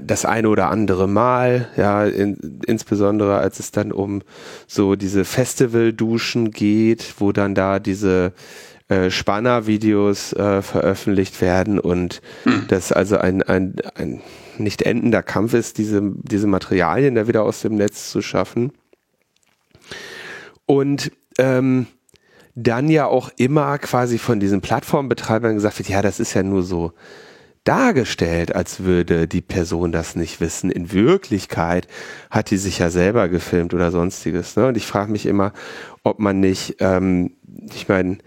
das 0.02 0.26
eine 0.26 0.50
oder 0.50 0.70
andere 0.70 1.08
Mal, 1.08 1.70
ja, 1.78 2.06
in, 2.06 2.62
insbesondere 2.66 3.38
als 3.38 3.60
es 3.60 3.72
dann 3.72 3.92
um 3.92 4.22
so 4.68 4.96
diese 4.96 5.26
Festival-Duschen 5.26 6.52
geht, 6.52 7.16
wo 7.18 7.32
dann 7.32 7.56
da 7.56 7.80
diese 7.80 8.34
äh, 8.90 9.10
Spanner-Videos 9.10 10.34
äh, 10.34 10.62
veröffentlicht 10.62 11.42
werden 11.42 11.80
und 11.80 12.22
hm. 12.44 12.66
das 12.68 12.92
also 12.92 13.18
ein, 13.18 13.42
ein, 13.44 13.76
ein 13.96 14.22
nicht 14.58 14.82
endender 14.82 15.24
Kampf 15.24 15.54
ist, 15.54 15.78
diese, 15.78 16.02
diese 16.04 16.48
Materialien 16.48 17.16
da 17.16 17.28
wieder 17.28 17.44
aus 17.44 17.62
dem 17.62 17.76
Netz 17.76 18.12
zu 18.12 18.22
schaffen. 18.22 18.72
Und 20.66 21.12
ähm, 21.38 21.88
dann 22.56 22.90
ja 22.90 23.06
auch 23.06 23.30
immer 23.38 23.78
quasi 23.78 24.18
von 24.18 24.40
diesen 24.40 24.62
Plattformbetreibern 24.62 25.56
gesagt 25.56 25.78
wird, 25.78 25.90
ja, 25.90 26.02
das 26.02 26.20
ist 26.20 26.34
ja 26.34 26.42
nur 26.42 26.64
so 26.64 26.94
dargestellt, 27.64 28.56
als 28.56 28.80
würde 28.80 29.28
die 29.28 29.42
Person 29.42 29.92
das 29.92 30.16
nicht 30.16 30.40
wissen. 30.40 30.72
In 30.72 30.92
Wirklichkeit 30.94 31.88
hat 32.32 32.50
die 32.50 32.58
sich 32.58 32.80
ja 32.80 32.90
selber 32.90 33.28
gefilmt 33.28 33.74
oder 33.74 33.92
sonstiges. 33.92 34.56
Ne? 34.56 34.68
Und 34.68 34.78
ich 34.78 34.88
frage 34.88 35.12
mich 35.12 35.26
immer, 35.26 35.52
ob 36.04 36.20
man 36.20 36.40
nicht, 36.40 36.78
ähm, 36.80 37.34
ich 37.74 37.90
meine, 37.90 38.20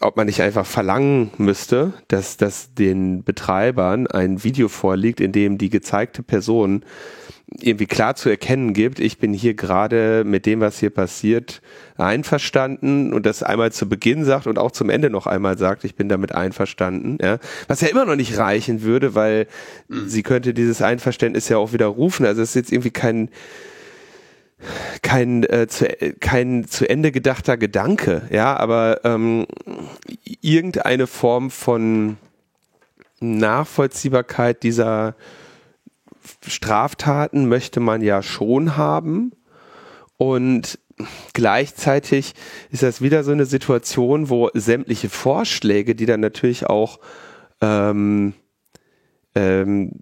ob 0.00 0.16
man 0.16 0.26
nicht 0.26 0.40
einfach 0.40 0.66
verlangen 0.66 1.30
müsste, 1.36 1.92
dass, 2.08 2.36
dass 2.36 2.74
den 2.74 3.22
Betreibern 3.22 4.06
ein 4.06 4.42
Video 4.42 4.68
vorliegt, 4.68 5.20
in 5.20 5.32
dem 5.32 5.58
die 5.58 5.70
gezeigte 5.70 6.22
Person 6.22 6.84
irgendwie 7.58 7.86
klar 7.86 8.14
zu 8.14 8.28
erkennen 8.28 8.72
gibt, 8.72 9.00
ich 9.00 9.18
bin 9.18 9.34
hier 9.34 9.54
gerade 9.54 10.22
mit 10.24 10.46
dem, 10.46 10.60
was 10.60 10.78
hier 10.78 10.90
passiert, 10.90 11.60
einverstanden 11.96 13.12
und 13.12 13.26
das 13.26 13.42
einmal 13.42 13.72
zu 13.72 13.88
Beginn 13.88 14.24
sagt 14.24 14.46
und 14.46 14.58
auch 14.58 14.70
zum 14.70 14.88
Ende 14.88 15.10
noch 15.10 15.26
einmal 15.26 15.58
sagt, 15.58 15.84
ich 15.84 15.96
bin 15.96 16.08
damit 16.08 16.32
einverstanden, 16.32 17.18
ja. 17.20 17.38
Was 17.66 17.80
ja 17.80 17.88
immer 17.88 18.04
noch 18.04 18.16
nicht 18.16 18.38
reichen 18.38 18.82
würde, 18.82 19.14
weil 19.14 19.48
mhm. 19.88 20.08
sie 20.08 20.22
könnte 20.22 20.54
dieses 20.54 20.80
Einverständnis 20.80 21.48
ja 21.48 21.58
auch 21.58 21.72
wieder 21.72 21.86
rufen. 21.86 22.24
Also 22.24 22.40
es 22.40 22.50
ist 22.50 22.54
jetzt 22.54 22.72
irgendwie 22.72 22.92
kein, 22.92 23.30
kein, 25.02 25.44
äh, 25.44 25.66
zu, 25.68 25.86
kein 26.20 26.66
zu 26.66 26.88
Ende 26.88 27.12
gedachter 27.12 27.56
Gedanke, 27.56 28.22
ja, 28.30 28.56
aber 28.56 29.00
ähm, 29.04 29.46
irgendeine 30.40 31.06
Form 31.06 31.50
von 31.50 32.16
Nachvollziehbarkeit 33.20 34.62
dieser 34.62 35.14
Straftaten 36.46 37.48
möchte 37.48 37.80
man 37.80 38.02
ja 38.02 38.22
schon 38.22 38.76
haben. 38.76 39.32
Und 40.16 40.78
gleichzeitig 41.32 42.34
ist 42.70 42.82
das 42.82 43.00
wieder 43.00 43.24
so 43.24 43.32
eine 43.32 43.46
Situation, 43.46 44.28
wo 44.28 44.50
sämtliche 44.54 45.08
Vorschläge, 45.08 45.94
die 45.94 46.06
dann 46.06 46.20
natürlich 46.20 46.66
auch 46.66 47.00
ähm, 47.62 48.34
ähm, 49.34 49.92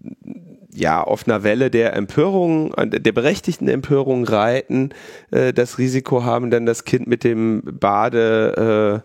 ja 0.73 1.03
auf 1.03 1.27
einer 1.27 1.43
Welle 1.43 1.71
der 1.71 1.95
Empörung, 1.95 2.75
der 2.77 3.13
berechtigten 3.13 3.69
Empörung 3.69 4.25
reiten, 4.25 4.91
äh, 5.31 5.53
das 5.53 5.79
Risiko 5.79 6.25
haben, 6.25 6.51
dann 6.51 6.67
das 6.67 6.85
Kind 6.85 7.07
mit 7.07 7.25
dem 7.25 7.63
Bade 7.65 9.03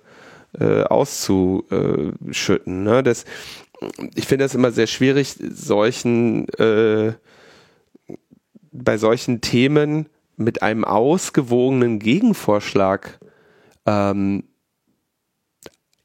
äh, 0.59 0.64
äh, 0.64 0.84
auszuschütten. 0.84 2.84
Ne? 2.84 3.03
Das, 3.03 3.26
ich 4.16 4.28
finde 4.28 4.45
das 4.45 4.55
immer 4.55 4.72
sehr 4.72 4.88
schwierig, 4.88 5.36
solchen 5.39 6.47
äh, 6.59 7.14
bei 8.74 8.97
solchen 8.97 9.41
Themen 9.41 10.09
mit 10.36 10.64
einem 10.64 10.84
ausgewogenen 10.84 11.99
Gegenvorschlag 11.99 13.20
ähm, 13.86 14.43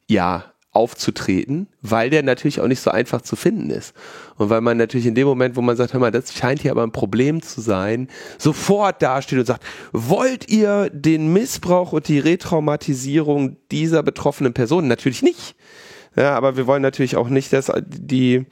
ja 0.06 0.44
aufzutreten, 0.79 1.66
weil 1.83 2.09
der 2.09 2.22
natürlich 2.22 2.61
auch 2.61 2.68
nicht 2.68 2.81
so 2.81 2.91
einfach 2.91 3.20
zu 3.20 3.35
finden 3.35 3.70
ist. 3.70 3.93
Und 4.37 4.49
weil 4.49 4.61
man 4.61 4.76
natürlich 4.76 5.07
in 5.07 5.16
dem 5.16 5.26
Moment, 5.26 5.57
wo 5.57 5.61
man 5.61 5.76
sagt, 5.76 5.93
hör 5.93 6.01
mal, 6.01 6.12
das 6.12 6.33
scheint 6.33 6.62
hier 6.62 6.70
aber 6.70 6.85
ein 6.85 6.93
Problem 6.93 7.43
zu 7.43 7.61
sein, 7.61 8.09
sofort 8.39 9.03
dasteht 9.03 9.41
und 9.41 9.47
sagt, 9.47 9.64
wollt 9.93 10.49
ihr 10.49 10.89
den 10.91 11.33
Missbrauch 11.33 11.93
und 11.93 12.07
die 12.07 12.20
Retraumatisierung 12.20 13.57
dieser 13.72 14.05
betroffenen 14.05 14.55
Personen? 14.55 14.87
Natürlich 14.87 15.22
nicht. 15.22 15.57
Ja, 16.14 16.37
aber 16.37 16.57
wir 16.57 16.68
wollen 16.68 16.83
natürlich 16.83 17.16
auch 17.16 17.29
nicht, 17.29 17.53
dass 17.53 17.72
die 17.87 18.47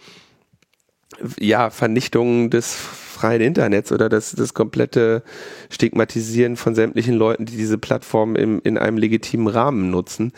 ja, 1.38 1.70
Vernichtung 1.70 2.50
des 2.50 2.76
freien 3.16 3.40
Internets 3.40 3.90
oder 3.90 4.08
das, 4.08 4.32
das 4.32 4.54
komplette 4.54 5.22
Stigmatisieren 5.70 6.56
von 6.56 6.74
sämtlichen 6.74 7.14
Leuten, 7.14 7.46
die 7.46 7.56
diese 7.56 7.78
Plattform 7.78 8.36
im, 8.36 8.60
in 8.62 8.78
einem 8.78 8.98
legitimen 8.98 9.48
Rahmen 9.48 9.90
nutzen. 9.90 10.32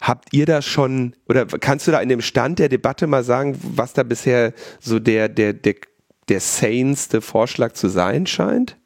Habt 0.00 0.32
ihr 0.32 0.46
da 0.46 0.62
schon, 0.62 1.14
oder 1.28 1.46
kannst 1.46 1.86
du 1.86 1.90
da 1.90 2.00
in 2.00 2.08
dem 2.08 2.20
Stand 2.20 2.58
der 2.58 2.68
Debatte 2.68 3.06
mal 3.06 3.24
sagen, 3.24 3.58
was 3.62 3.92
da 3.94 4.02
bisher 4.02 4.52
so 4.78 4.98
der, 4.98 5.28
der, 5.28 5.52
der, 5.52 5.74
der 6.28 6.40
saneste 6.40 7.20
Vorschlag 7.20 7.72
zu 7.72 7.88
sein 7.88 8.26
scheint? 8.26 8.76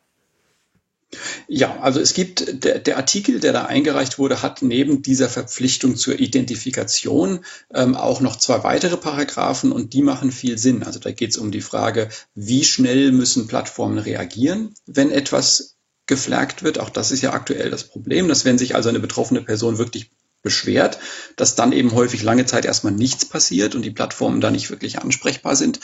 Ja, 1.47 1.81
also 1.81 2.01
es 2.01 2.15
gibt, 2.15 2.65
der, 2.65 2.79
der 2.79 2.97
Artikel, 2.97 3.39
der 3.39 3.53
da 3.53 3.67
eingereicht 3.67 4.19
wurde, 4.19 4.43
hat 4.43 4.63
neben 4.63 5.03
dieser 5.03 5.29
Verpflichtung 5.29 5.97
zur 5.97 6.19
Identifikation 6.19 7.45
ähm, 7.75 7.95
auch 7.95 8.21
noch 8.21 8.37
zwei 8.37 8.65
weitere 8.65 8.97
Paragraphen 8.97 9.73
und 9.73 9.93
die 9.93 10.03
machen 10.03 10.33
viel 10.33 10.57
Sinn. 10.57 10.83
Also 10.83 10.99
da 11.01 11.11
geht 11.11 11.31
es 11.31 11.37
um 11.37 11.51
die 11.51 11.61
Frage, 11.61 12.09
wie 12.35 12.65
schnell 12.65 13.13
müssen 13.13 13.47
Plattformen 13.47 13.99
reagieren, 13.99 14.75
wenn 14.87 15.11
etwas 15.11 15.77
geflaggt 16.07 16.63
wird. 16.63 16.79
Auch 16.79 16.91
das 16.91 17.13
ist 17.13 17.23
ja 17.23 17.33
aktuell 17.33 17.71
das 17.71 17.85
Problem, 17.85 18.29
dass 18.29 18.45
wenn 18.45 18.59
sich 18.59 18.75
also 18.75 18.89
eine 18.89 19.01
betroffene 19.01 19.43
Person 19.43 19.79
wirklich 19.79 20.11
beschwert, 20.43 20.99
dass 21.37 21.55
dann 21.55 21.73
eben 21.73 21.93
häufig 21.93 22.23
lange 22.23 22.47
Zeit 22.47 22.65
erstmal 22.65 22.93
nichts 22.93 23.25
passiert 23.25 23.75
und 23.75 23.83
die 23.83 23.91
Plattformen 23.91 24.41
da 24.41 24.51
nicht 24.51 24.71
wirklich 24.71 24.99
ansprechbar 24.99 25.57
sind. 25.57 25.81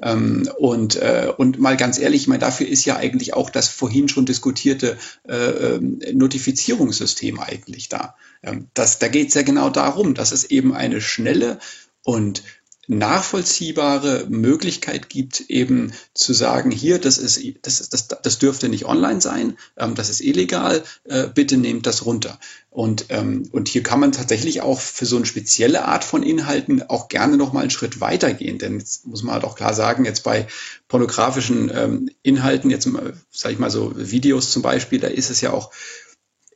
Ähm, 0.00 0.48
und, 0.58 0.96
äh, 0.96 1.32
und 1.36 1.58
mal 1.58 1.76
ganz 1.76 1.98
ehrlich, 1.98 2.22
ich 2.22 2.28
meine, 2.28 2.40
dafür 2.40 2.68
ist 2.68 2.84
ja 2.84 2.96
eigentlich 2.96 3.34
auch 3.34 3.50
das 3.50 3.68
vorhin 3.68 4.08
schon 4.08 4.26
diskutierte 4.26 4.98
äh, 5.26 5.34
ähm, 5.34 6.00
Notifizierungssystem 6.12 7.40
eigentlich 7.40 7.88
da. 7.88 8.16
Ähm, 8.42 8.68
das, 8.74 8.98
da 8.98 9.08
geht 9.08 9.28
es 9.28 9.34
ja 9.34 9.42
genau 9.42 9.70
darum, 9.70 10.14
dass 10.14 10.32
es 10.32 10.44
eben 10.44 10.74
eine 10.74 11.00
schnelle 11.00 11.58
und 12.04 12.42
nachvollziehbare 12.88 14.26
Möglichkeit 14.28 15.08
gibt, 15.08 15.40
eben 15.48 15.92
zu 16.14 16.32
sagen, 16.32 16.72
hier, 16.72 16.98
das 16.98 17.16
ist, 17.16 17.40
das 17.62 17.80
ist, 17.80 17.92
das, 17.92 18.08
das 18.08 18.38
dürfte 18.38 18.68
nicht 18.68 18.86
online 18.86 19.20
sein, 19.20 19.56
ähm, 19.76 19.94
das 19.94 20.10
ist 20.10 20.20
illegal, 20.20 20.82
äh, 21.04 21.28
bitte 21.28 21.56
nehmt 21.56 21.86
das 21.86 22.04
runter. 22.04 22.40
Und, 22.70 23.06
ähm, 23.10 23.48
und 23.52 23.68
hier 23.68 23.82
kann 23.82 24.00
man 24.00 24.12
tatsächlich 24.12 24.62
auch 24.62 24.80
für 24.80 25.06
so 25.06 25.16
eine 25.16 25.26
spezielle 25.26 25.84
Art 25.84 26.02
von 26.02 26.22
Inhalten 26.22 26.82
auch 26.82 27.08
gerne 27.08 27.36
noch 27.36 27.52
mal 27.52 27.60
einen 27.60 27.70
Schritt 27.70 28.00
weitergehen. 28.00 28.58
Denn 28.58 28.78
jetzt 28.78 29.06
muss 29.06 29.22
man 29.22 29.34
halt 29.34 29.44
auch 29.44 29.54
klar 29.54 29.74
sagen, 29.74 30.04
jetzt 30.04 30.24
bei 30.24 30.48
pornografischen 30.88 31.70
ähm, 31.72 32.10
Inhalten, 32.22 32.70
jetzt 32.70 32.88
sage 33.30 33.54
ich 33.54 33.60
mal 33.60 33.70
so 33.70 33.92
Videos 33.94 34.50
zum 34.50 34.62
Beispiel, 34.62 34.98
da 34.98 35.08
ist 35.08 35.30
es 35.30 35.40
ja 35.40 35.52
auch 35.52 35.70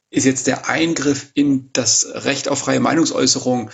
ist 0.09 0.25
jetzt 0.25 0.47
der 0.47 0.69
Eingriff 0.69 1.31
in 1.35 1.71
das 1.73 2.07
Recht 2.09 2.49
auf 2.49 2.61
freie 2.61 2.81
Meinungsäußerung 2.81 3.71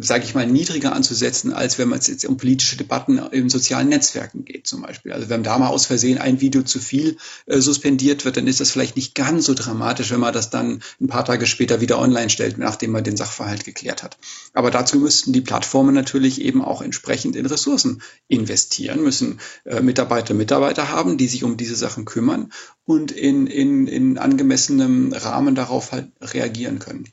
sage 0.00 0.24
ich 0.24 0.34
mal, 0.34 0.46
niedriger 0.46 0.92
anzusetzen, 0.92 1.52
als 1.52 1.76
wenn 1.76 1.88
man 1.88 2.00
jetzt 2.00 2.24
um 2.24 2.36
politische 2.36 2.76
Debatten 2.76 3.18
in 3.18 3.50
sozialen 3.50 3.88
Netzwerken 3.88 4.44
geht 4.44 4.68
zum 4.68 4.82
Beispiel. 4.82 5.12
Also 5.12 5.28
wenn 5.28 5.42
da 5.42 5.58
mal 5.58 5.68
aus 5.68 5.86
Versehen 5.86 6.18
ein 6.18 6.40
Video 6.40 6.62
zu 6.62 6.78
viel 6.78 7.16
äh, 7.46 7.60
suspendiert 7.60 8.24
wird, 8.24 8.36
dann 8.36 8.46
ist 8.46 8.60
das 8.60 8.70
vielleicht 8.70 8.94
nicht 8.94 9.16
ganz 9.16 9.46
so 9.46 9.54
dramatisch, 9.54 10.12
wenn 10.12 10.20
man 10.20 10.32
das 10.32 10.50
dann 10.50 10.82
ein 11.00 11.08
paar 11.08 11.24
Tage 11.24 11.46
später 11.46 11.80
wieder 11.80 11.98
online 11.98 12.30
stellt, 12.30 12.58
nachdem 12.58 12.92
man 12.92 13.02
den 13.02 13.16
Sachverhalt 13.16 13.64
geklärt 13.64 14.04
hat. 14.04 14.18
Aber 14.52 14.70
dazu 14.70 14.98
müssten 14.98 15.32
die 15.32 15.40
Plattformen 15.40 15.94
natürlich 15.94 16.40
eben 16.42 16.62
auch 16.62 16.80
entsprechend 16.80 17.34
in 17.34 17.46
Ressourcen 17.46 18.00
investieren, 18.28 19.02
müssen 19.02 19.40
äh, 19.64 19.80
Mitarbeiter, 19.80 20.32
Mitarbeiter 20.32 20.90
haben, 20.90 21.18
die 21.18 21.26
sich 21.26 21.42
um 21.42 21.56
diese 21.56 21.74
Sachen 21.74 22.04
kümmern 22.04 22.52
und 22.84 23.10
in, 23.10 23.48
in, 23.48 23.88
in 23.88 24.16
angemessenem 24.16 25.12
Rahmen 25.12 25.56
darauf 25.56 25.90
halt 25.90 26.12
reagieren 26.20 26.78
können. 26.78 27.08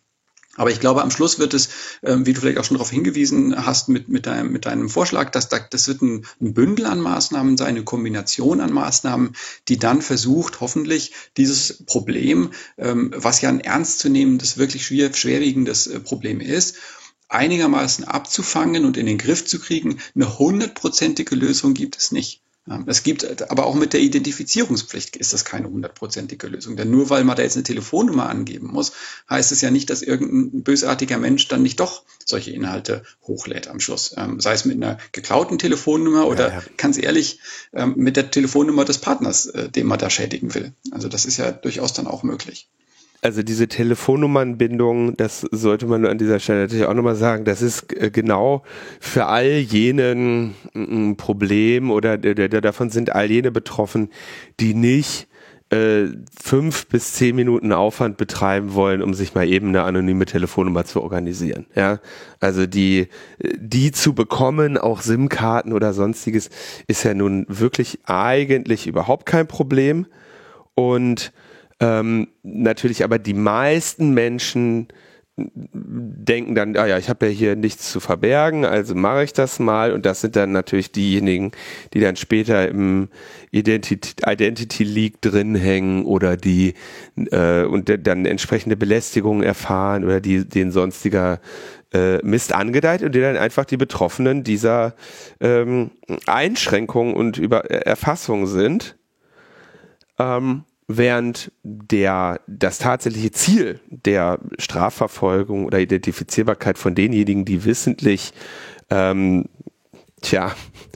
Aber 0.55 0.71
ich 0.71 0.79
glaube, 0.79 1.01
am 1.01 1.11
Schluss 1.11 1.37
wird 1.37 1.53
es, 1.53 1.69
ähm, 2.03 2.25
wie 2.25 2.33
du 2.33 2.39
vielleicht 2.39 2.57
auch 2.57 2.63
schon 2.63 2.77
darauf 2.77 2.91
hingewiesen 2.91 3.65
hast, 3.65 3.89
mit, 3.89 4.07
mit, 4.09 4.25
deinem, 4.25 4.51
mit 4.51 4.65
deinem 4.65 4.89
Vorschlag, 4.89 5.29
dass 5.31 5.49
da, 5.49 5.59
das 5.59 5.87
wird 5.87 6.01
ein, 6.01 6.25
ein 6.41 6.53
Bündel 6.53 6.85
an 6.85 6.99
Maßnahmen 6.99 7.57
sein, 7.57 7.75
eine 7.75 7.83
Kombination 7.83 8.61
an 8.61 8.71
Maßnahmen, 8.71 9.35
die 9.67 9.77
dann 9.77 10.01
versucht, 10.01 10.61
hoffentlich 10.61 11.13
dieses 11.35 11.83
Problem, 11.85 12.51
ähm, 12.77 13.11
was 13.15 13.41
ja 13.41 13.49
ein 13.49 13.59
ernstzunehmendes, 13.59 14.57
wirklich 14.57 14.85
schwer, 14.85 15.13
schwerwiegendes 15.13 15.87
äh, 15.87 15.99
Problem 15.99 16.39
ist, 16.39 16.77
einigermaßen 17.27 18.05
abzufangen 18.05 18.85
und 18.85 18.97
in 18.97 19.07
den 19.07 19.17
Griff 19.17 19.45
zu 19.45 19.59
kriegen. 19.59 19.99
Eine 20.15 20.39
hundertprozentige 20.39 21.35
Lösung 21.35 21.73
gibt 21.73 21.97
es 21.97 22.11
nicht. 22.11 22.44
Es 22.87 23.03
gibt, 23.03 23.51
aber 23.51 23.67
auch 23.67 23.75
mit 23.75 23.93
der 23.93 23.99
Identifizierungspflicht 23.99 25.15
ist 25.17 25.33
das 25.33 25.45
keine 25.45 25.69
hundertprozentige 25.69 26.47
Lösung. 26.47 26.75
Denn 26.75 26.89
nur 26.89 27.11
weil 27.11 27.23
man 27.23 27.37
da 27.37 27.43
jetzt 27.43 27.55
eine 27.55 27.63
Telefonnummer 27.63 28.27
angeben 28.27 28.67
muss, 28.71 28.91
heißt 29.29 29.51
es 29.51 29.61
ja 29.61 29.69
nicht, 29.69 29.91
dass 29.91 30.01
irgendein 30.01 30.63
bösartiger 30.63 31.19
Mensch 31.19 31.47
dann 31.47 31.61
nicht 31.61 31.79
doch 31.79 32.03
solche 32.25 32.51
Inhalte 32.51 33.03
hochlädt 33.21 33.67
am 33.67 33.79
Schluss. 33.79 34.15
Ähm, 34.17 34.39
sei 34.39 34.53
es 34.53 34.65
mit 34.65 34.77
einer 34.77 34.97
geklauten 35.11 35.59
Telefonnummer 35.59 36.25
oder 36.25 36.47
ja, 36.47 36.53
ja. 36.55 36.63
ganz 36.77 36.97
ehrlich 36.97 37.39
ähm, 37.71 37.93
mit 37.97 38.17
der 38.17 38.31
Telefonnummer 38.31 38.83
des 38.83 38.97
Partners, 38.97 39.45
äh, 39.45 39.69
den 39.69 39.85
man 39.85 39.99
da 39.99 40.09
schädigen 40.09 40.55
will. 40.55 40.73
Also 40.89 41.07
das 41.07 41.25
ist 41.25 41.37
ja 41.37 41.51
durchaus 41.51 41.93
dann 41.93 42.07
auch 42.07 42.23
möglich 42.23 42.67
also 43.25 43.41
diese 43.41 43.67
Telefonnummernbindung, 43.67 45.17
das 45.17 45.41
sollte 45.41 45.87
man 45.87 46.05
an 46.05 46.19
dieser 46.19 46.39
Stelle 46.39 46.61
natürlich 46.61 46.85
auch 46.85 46.93
nochmal 46.93 47.15
sagen, 47.15 47.43
das 47.43 47.63
ist 47.63 47.91
äh, 47.91 48.11
genau 48.11 48.61
für 48.99 49.25
all 49.25 49.47
jenen 49.47 50.53
ein 50.75 51.17
Problem 51.17 51.89
oder 51.89 52.19
davon 52.19 52.91
sind 52.91 53.15
all 53.15 53.31
jene 53.31 53.51
betroffen, 53.51 54.09
die 54.59 54.75
nicht 54.75 55.27
äh, 55.71 56.03
fünf 56.39 56.85
bis 56.85 57.13
zehn 57.13 57.35
Minuten 57.35 57.71
Aufwand 57.71 58.17
betreiben 58.17 58.75
wollen, 58.75 59.01
um 59.01 59.15
sich 59.15 59.33
mal 59.33 59.47
eben 59.47 59.69
eine 59.69 59.81
anonyme 59.81 60.25
Telefonnummer 60.25 60.85
zu 60.85 61.01
organisieren. 61.01 61.65
Ja, 61.73 62.01
also 62.39 62.67
die, 62.67 63.07
die 63.39 63.91
zu 63.91 64.13
bekommen, 64.13 64.77
auch 64.77 65.01
SIM-Karten 65.01 65.73
oder 65.73 65.93
sonstiges, 65.93 66.51
ist 66.85 67.03
ja 67.03 67.15
nun 67.15 67.47
wirklich 67.49 68.01
eigentlich 68.05 68.85
überhaupt 68.85 69.25
kein 69.25 69.47
Problem 69.47 70.05
und 70.75 71.33
ähm, 71.79 72.27
natürlich 72.43 73.03
aber 73.03 73.19
die 73.19 73.33
meisten 73.33 74.13
Menschen 74.13 74.87
denken 75.37 76.55
dann, 76.55 76.77
ah 76.77 76.85
ja, 76.85 76.97
ich 76.97 77.09
habe 77.09 77.25
ja 77.25 77.31
hier 77.31 77.55
nichts 77.57 77.91
zu 77.91 77.99
verbergen, 77.99 78.63
also 78.63 78.95
mache 78.95 79.25
ich 79.25 79.33
das 79.33 79.59
mal. 79.59 79.91
Und 79.91 80.05
das 80.05 80.21
sind 80.21 80.37
dann 80.37 80.53
natürlich 80.53 80.93
diejenigen, 80.93 81.51
die 81.93 81.99
dann 81.99 82.15
später 82.15 82.69
im 82.69 83.09
Identity, 83.51 84.13
Identity 84.25 84.85
Leak 84.85 85.21
drin 85.21 85.55
hängen 85.55 86.05
oder 86.05 86.37
die 86.37 86.73
äh, 87.31 87.63
und 87.63 87.93
dann 88.07 88.25
entsprechende 88.25 88.77
Belästigungen 88.77 89.43
erfahren 89.43 90.05
oder 90.05 90.21
die 90.21 90.47
denen 90.47 90.71
sonstiger 90.71 91.41
äh, 91.93 92.19
Mist 92.25 92.53
angedeiht 92.53 93.03
und 93.03 93.13
die 93.13 93.21
dann 93.21 93.35
einfach 93.35 93.65
die 93.65 93.77
Betroffenen 93.77 94.45
dieser 94.45 94.95
ähm, 95.41 95.91
Einschränkungen 96.27 97.13
und 97.13 97.37
über 97.37 97.69
Erfassung 97.69 98.47
sind. 98.47 98.95
Ähm, 100.17 100.63
während 100.87 101.51
der, 101.63 102.41
das 102.47 102.77
tatsächliche 102.77 103.31
Ziel 103.31 103.79
der 103.89 104.39
Strafverfolgung 104.59 105.65
oder 105.65 105.79
Identifizierbarkeit 105.79 106.77
von 106.77 106.95
denjenigen, 106.95 107.45
die 107.45 107.65
wissentlich, 107.65 108.33
ähm, 108.89 109.45
tja, 110.21 110.55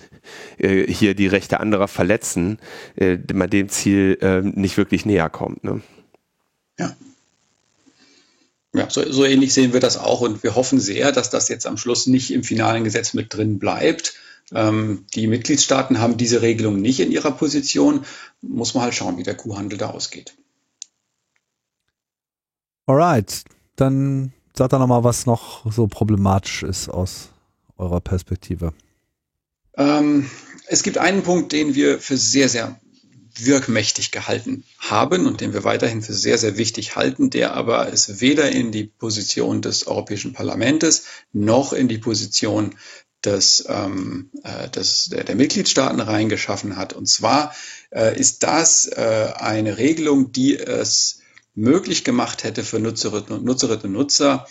äh, 0.58 0.92
hier 0.92 1.16
die 1.16 1.28
Rechte 1.28 1.60
anderer 1.60 1.88
verletzen, 1.88 2.60
äh, 2.96 3.18
man 3.34 3.50
dem 3.50 3.70
Ziel 3.70 4.18
äh, 4.22 4.42
nicht 4.42 4.78
wirklich 4.78 5.06
näher 5.06 5.30
kommt. 5.30 5.64
Ne? 5.64 5.82
Ja. 6.78 6.96
Ja, 8.72 8.88
so, 8.88 9.12
so 9.12 9.26
ähnlich 9.26 9.52
sehen 9.52 9.74
wir 9.74 9.80
das 9.80 9.98
auch 9.98 10.22
und 10.22 10.44
wir 10.44 10.54
hoffen 10.54 10.80
sehr, 10.80 11.12
dass 11.12 11.32
das 11.32 11.50
jetzt 11.50 11.66
am 11.66 11.78
Schluss 11.78 12.06
nicht 12.06 12.32
im 12.32 12.44
finalen 12.44 12.84
Gesetz 12.84 13.16
mit 13.16 13.34
drin 13.34 13.58
bleibt, 13.58 14.14
die 14.52 15.28
Mitgliedstaaten 15.28 16.00
haben 16.00 16.18
diese 16.18 16.42
Regelung 16.42 16.82
nicht 16.82 17.00
in 17.00 17.12
ihrer 17.12 17.32
Position. 17.32 18.06
Muss 18.42 18.74
man 18.74 18.84
halt 18.84 18.96
schauen, 18.96 19.18
wie 19.18 19.24
der 19.24 19.36
Kuhhandel 19.36 19.78
da 19.78 19.92
ausgeht. 19.92 20.36
Alright, 22.88 23.44
dann 23.76 24.34
sagt 24.56 24.74
da 24.74 24.80
nochmal, 24.80 25.04
was 25.04 25.28
noch 25.28 25.72
so 25.72 25.88
problematisch 25.88 26.64
ist 26.64 26.90
aus 26.90 27.30
eurer 27.78 28.02
Perspektive. 28.02 28.74
Ähm, 29.78 30.30
Es 30.72 30.84
gibt 30.84 31.00
einen 31.00 31.24
Punkt, 31.24 31.52
den 31.52 31.74
wir 31.74 32.00
für 32.00 32.16
sehr, 32.16 32.48
sehr 32.48 32.80
wirkmächtig 33.36 34.12
gehalten 34.12 34.64
haben 34.78 35.26
und 35.26 35.42
den 35.42 35.52
wir 35.52 35.64
weiterhin 35.64 36.04
für 36.04 36.14
sehr, 36.14 36.38
sehr 36.38 36.58
wichtig 36.58 36.96
halten, 36.96 37.32
der 37.32 37.56
aber 37.56 37.92
es 37.92 38.22
weder 38.22 38.52
in 38.52 38.72
die 38.72 38.84
Position 38.84 39.64
des 39.64 39.88
Europäischen 39.88 40.34
Parlaments 40.34 41.06
noch 41.34 41.74
in 41.74 41.88
die 41.88 41.98
Position 41.98 42.76
des, 43.26 43.66
ähm, 43.68 44.32
äh, 44.44 44.70
des, 44.70 45.10
der, 45.10 45.24
der 45.24 45.36
Mitgliedstaaten 45.36 46.00
reingeschaffen 46.00 46.78
hat. 46.78 46.94
Und 46.94 47.08
zwar 47.08 47.54
äh, 47.92 48.18
ist 48.18 48.44
das 48.44 48.88
äh, 48.88 49.34
eine 49.36 49.78
Regelung, 49.78 50.32
die 50.32 50.58
es 50.58 51.20
möglich 51.56 52.04
gemacht 52.04 52.44
hätte 52.44 52.64
für 52.64 52.80
Nutzerinnen 52.80 53.32
und 53.32 53.46
Nutzerinnen 53.46 53.86
und 53.86 53.92
Nutzer, 53.94 54.48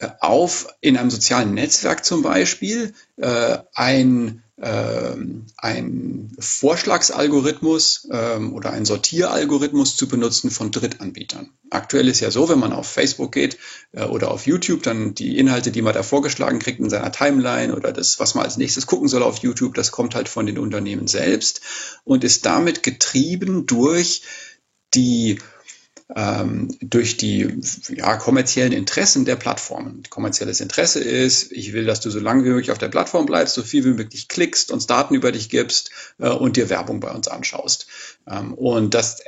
äh, 0.00 0.08
auf 0.20 0.68
in 0.80 0.96
einem 0.96 1.10
sozialen 1.10 1.54
Netzwerk 1.54 2.04
zum 2.04 2.22
Beispiel 2.22 2.94
äh, 3.16 3.58
ein 3.74 4.42
ähm, 4.60 5.46
ein 5.56 6.32
Vorschlagsalgorithmus 6.38 8.08
ähm, 8.10 8.52
oder 8.52 8.72
ein 8.72 8.84
Sortieralgorithmus 8.84 9.96
zu 9.96 10.08
benutzen 10.08 10.50
von 10.50 10.70
Drittanbietern. 10.70 11.50
Aktuell 11.70 12.08
ist 12.08 12.20
ja 12.20 12.30
so, 12.30 12.48
wenn 12.48 12.58
man 12.58 12.72
auf 12.72 12.88
Facebook 12.88 13.32
geht 13.32 13.58
äh, 13.92 14.04
oder 14.04 14.30
auf 14.30 14.46
YouTube, 14.46 14.82
dann 14.82 15.14
die 15.14 15.38
Inhalte, 15.38 15.70
die 15.70 15.82
man 15.82 15.94
da 15.94 16.02
vorgeschlagen 16.02 16.58
kriegt 16.58 16.80
in 16.80 16.90
seiner 16.90 17.12
Timeline 17.12 17.74
oder 17.74 17.92
das, 17.92 18.18
was 18.18 18.34
man 18.34 18.44
als 18.44 18.56
nächstes 18.56 18.86
gucken 18.86 19.08
soll 19.08 19.22
auf 19.22 19.38
YouTube, 19.38 19.74
das 19.74 19.92
kommt 19.92 20.14
halt 20.14 20.28
von 20.28 20.46
den 20.46 20.58
Unternehmen 20.58 21.06
selbst 21.06 21.60
und 22.04 22.24
ist 22.24 22.44
damit 22.44 22.82
getrieben 22.82 23.66
durch 23.66 24.22
die 24.94 25.38
ähm, 26.14 26.74
durch 26.80 27.16
die 27.16 27.60
ja, 27.88 28.16
kommerziellen 28.16 28.72
Interessen 28.72 29.24
der 29.24 29.36
Plattformen. 29.36 30.02
Kommerzielles 30.08 30.60
Interesse 30.60 31.00
ist, 31.00 31.52
ich 31.52 31.72
will, 31.72 31.84
dass 31.84 32.00
du 32.00 32.10
so 32.10 32.18
lange 32.18 32.44
wie 32.44 32.48
möglich 32.48 32.70
auf 32.70 32.78
der 32.78 32.88
Plattform 32.88 33.26
bleibst, 33.26 33.54
so 33.54 33.62
viel 33.62 33.84
wie 33.84 33.92
möglich 33.92 34.28
klickst, 34.28 34.70
uns 34.70 34.86
Daten 34.86 35.14
über 35.14 35.32
dich 35.32 35.50
gibst 35.50 35.90
äh, 36.18 36.28
und 36.28 36.56
dir 36.56 36.70
Werbung 36.70 37.00
bei 37.00 37.10
uns 37.10 37.28
anschaust. 37.28 37.88
Ähm, 38.26 38.54
und 38.54 38.94
das, 38.94 39.18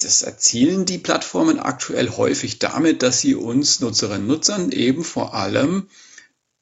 das 0.00 0.22
erzielen 0.22 0.84
die 0.84 0.98
Plattformen 0.98 1.58
aktuell 1.58 2.10
häufig 2.10 2.60
damit, 2.60 3.02
dass 3.02 3.20
sie 3.20 3.34
uns 3.34 3.80
Nutzerinnen 3.80 4.22
und 4.22 4.28
Nutzern 4.28 4.70
eben 4.70 5.02
vor 5.02 5.34
allem 5.34 5.88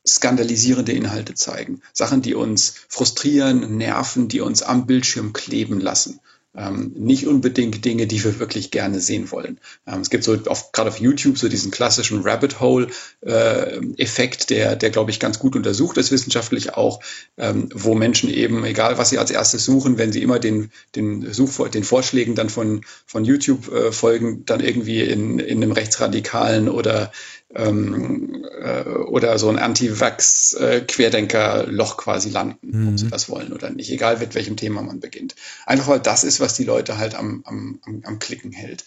skandalisierende 0.06 0.92
Inhalte 0.92 1.34
zeigen. 1.34 1.82
Sachen, 1.92 2.22
die 2.22 2.34
uns 2.34 2.74
frustrieren, 2.88 3.76
nerven, 3.76 4.28
die 4.28 4.40
uns 4.40 4.62
am 4.62 4.86
Bildschirm 4.86 5.32
kleben 5.32 5.80
lassen 5.80 6.20
ähm, 6.56 6.92
nicht 6.96 7.26
unbedingt 7.26 7.84
Dinge, 7.84 8.06
die 8.06 8.22
wir 8.24 8.38
wirklich 8.38 8.70
gerne 8.70 9.00
sehen 9.00 9.30
wollen. 9.30 9.58
Ähm, 9.86 10.00
es 10.00 10.10
gibt 10.10 10.24
so 10.24 10.36
auf, 10.46 10.72
gerade 10.72 10.90
auf 10.90 11.00
YouTube 11.00 11.38
so 11.38 11.48
diesen 11.48 11.70
klassischen 11.70 12.22
Rabbit 12.22 12.60
Hole 12.60 12.88
äh, 13.20 13.78
Effekt, 13.98 14.50
der, 14.50 14.76
der 14.76 14.90
glaube 14.90 15.10
ich 15.10 15.20
ganz 15.20 15.38
gut 15.38 15.56
untersucht 15.56 15.96
ist 15.96 16.10
wissenschaftlich 16.10 16.74
auch, 16.74 17.00
ähm, 17.36 17.68
wo 17.74 17.94
Menschen 17.94 18.30
eben, 18.30 18.64
egal 18.64 18.98
was 18.98 19.10
sie 19.10 19.18
als 19.18 19.30
erstes 19.30 19.64
suchen, 19.64 19.98
wenn 19.98 20.12
sie 20.12 20.22
immer 20.22 20.38
den, 20.38 20.70
den 20.94 21.32
Such, 21.32 21.68
den 21.68 21.84
Vorschlägen 21.84 22.34
dann 22.34 22.48
von, 22.48 22.82
von 23.06 23.24
YouTube 23.24 23.72
äh, 23.72 23.92
folgen, 23.92 24.44
dann 24.46 24.60
irgendwie 24.60 25.02
in, 25.02 25.38
in 25.38 25.62
einem 25.62 25.72
rechtsradikalen 25.72 26.68
oder 26.68 27.12
ähm, 27.54 28.44
äh, 28.60 28.88
oder 28.88 29.38
so 29.38 29.48
ein 29.48 29.58
Anti-Vax-Querdenker-Loch 29.58 31.94
äh, 31.94 32.02
quasi 32.02 32.28
landen, 32.30 32.58
mhm. 32.62 32.88
ob 32.88 32.98
sie 32.98 33.08
das 33.08 33.28
wollen 33.28 33.52
oder 33.52 33.70
nicht, 33.70 33.90
egal 33.90 34.18
mit 34.18 34.34
welchem 34.34 34.56
Thema 34.56 34.82
man 34.82 34.98
beginnt. 35.00 35.36
Einfach 35.64 35.86
weil 35.88 36.00
das 36.00 36.24
ist, 36.24 36.40
was 36.40 36.54
die 36.54 36.64
Leute 36.64 36.98
halt 36.98 37.14
am, 37.14 37.42
am, 37.44 37.78
am, 38.04 38.18
Klicken 38.18 38.50
hält. 38.52 38.84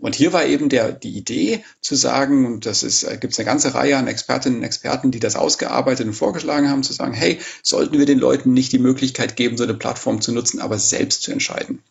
Und 0.00 0.16
hier 0.16 0.32
war 0.32 0.44
eben 0.44 0.68
der, 0.68 0.90
die 0.90 1.16
Idee 1.16 1.62
zu 1.80 1.94
sagen, 1.94 2.46
und 2.46 2.66
das 2.66 2.82
ist, 2.82 3.04
äh, 3.04 3.16
gibt 3.16 3.32
es 3.32 3.38
eine 3.38 3.46
ganze 3.46 3.74
Reihe 3.74 3.96
an 3.96 4.08
Expertinnen 4.08 4.58
und 4.58 4.64
Experten, 4.64 5.10
die 5.10 5.20
das 5.20 5.36
ausgearbeitet 5.36 6.06
und 6.06 6.14
vorgeschlagen 6.14 6.68
haben, 6.68 6.82
zu 6.82 6.92
sagen, 6.92 7.14
hey, 7.14 7.38
sollten 7.62 7.98
wir 7.98 8.06
den 8.06 8.18
Leuten 8.18 8.52
nicht 8.52 8.72
die 8.72 8.80
Möglichkeit 8.80 9.36
geben, 9.36 9.56
so 9.56 9.64
eine 9.64 9.74
Plattform 9.74 10.20
zu 10.20 10.32
nutzen, 10.32 10.60
aber 10.60 10.78
selbst 10.78 11.22
zu 11.22 11.32
entscheiden 11.32 11.82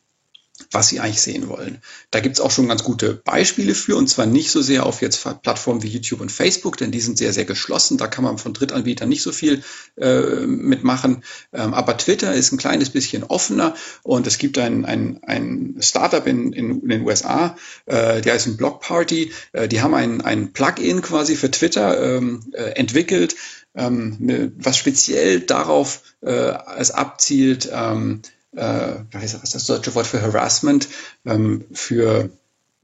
was 0.72 0.90
sie 0.90 1.00
eigentlich 1.00 1.22
sehen 1.22 1.50
wollen. 1.50 1.82
Da 2.12 2.20
gibt's 2.20 2.40
auch 2.40 2.52
schon 2.52 2.68
ganz 2.68 2.84
gute 2.84 3.14
Beispiele 3.14 3.76
für, 3.76 3.96
und 3.96 4.08
zwar 4.08 4.26
nicht 4.26 4.52
so 4.52 4.62
sehr 4.62 4.86
auf 4.86 5.02
jetzt 5.02 5.26
Plattformen 5.42 5.84
wie 5.84 5.88
YouTube 5.88 6.22
und 6.22 6.32
Facebook, 6.32 6.78
denn 6.78 6.92
die 6.92 7.00
sind 7.00 7.18
sehr, 7.18 7.34
sehr 7.34 7.46
geschlossen. 7.46 7.98
Da 7.98 8.08
kann 8.08 8.24
man 8.24 8.38
von 8.38 8.54
Drittanbietern 8.54 9.08
nicht 9.08 9.22
so 9.22 9.32
viel 9.32 9.64
äh, 9.98 10.46
mitmachen. 10.46 11.24
Ähm, 11.54 11.74
aber 11.74 11.98
Twitter 11.98 12.34
ist 12.34 12.52
ein 12.52 12.58
kleines 12.58 12.90
bisschen 12.90 13.24
offener 13.24 13.76
und 14.04 14.28
es 14.28 14.38
gibt 14.38 14.58
ein, 14.58 14.86
ein, 14.86 15.20
ein 15.24 15.76
Startup 15.80 16.26
in, 16.26 16.54
in, 16.54 16.82
in 16.82 16.90
den 16.90 17.02
USA, 17.06 17.56
äh, 17.86 18.22
der 18.22 18.36
ist 18.36 18.48
ein 18.48 18.58
Block 18.58 18.82
Party. 18.82 19.32
Äh, 19.54 19.68
die 19.68 19.82
haben 19.82 19.94
ein, 19.94 20.22
ein 20.22 20.54
Plugin 20.54 21.02
quasi 21.02 21.36
für 21.36 21.52
Twitter 21.52 22.18
ähm, 22.18 22.52
äh, 22.54 22.72
entwickelt, 22.72 23.36
ähm, 23.76 24.52
was 24.58 24.78
speziell 24.78 25.42
darauf 25.42 26.02
äh, 26.22 26.54
es 26.78 26.92
abzielt, 26.92 27.70
ähm, 27.72 28.22
äh, 28.58 29.04
was 29.12 29.34
ist 29.34 29.56
das 29.56 29.66
deutsche 29.66 29.96
Wort 29.96 30.08
für 30.08 30.22
Harassment, 30.22 30.88
ähm, 31.26 31.66
für 31.72 32.30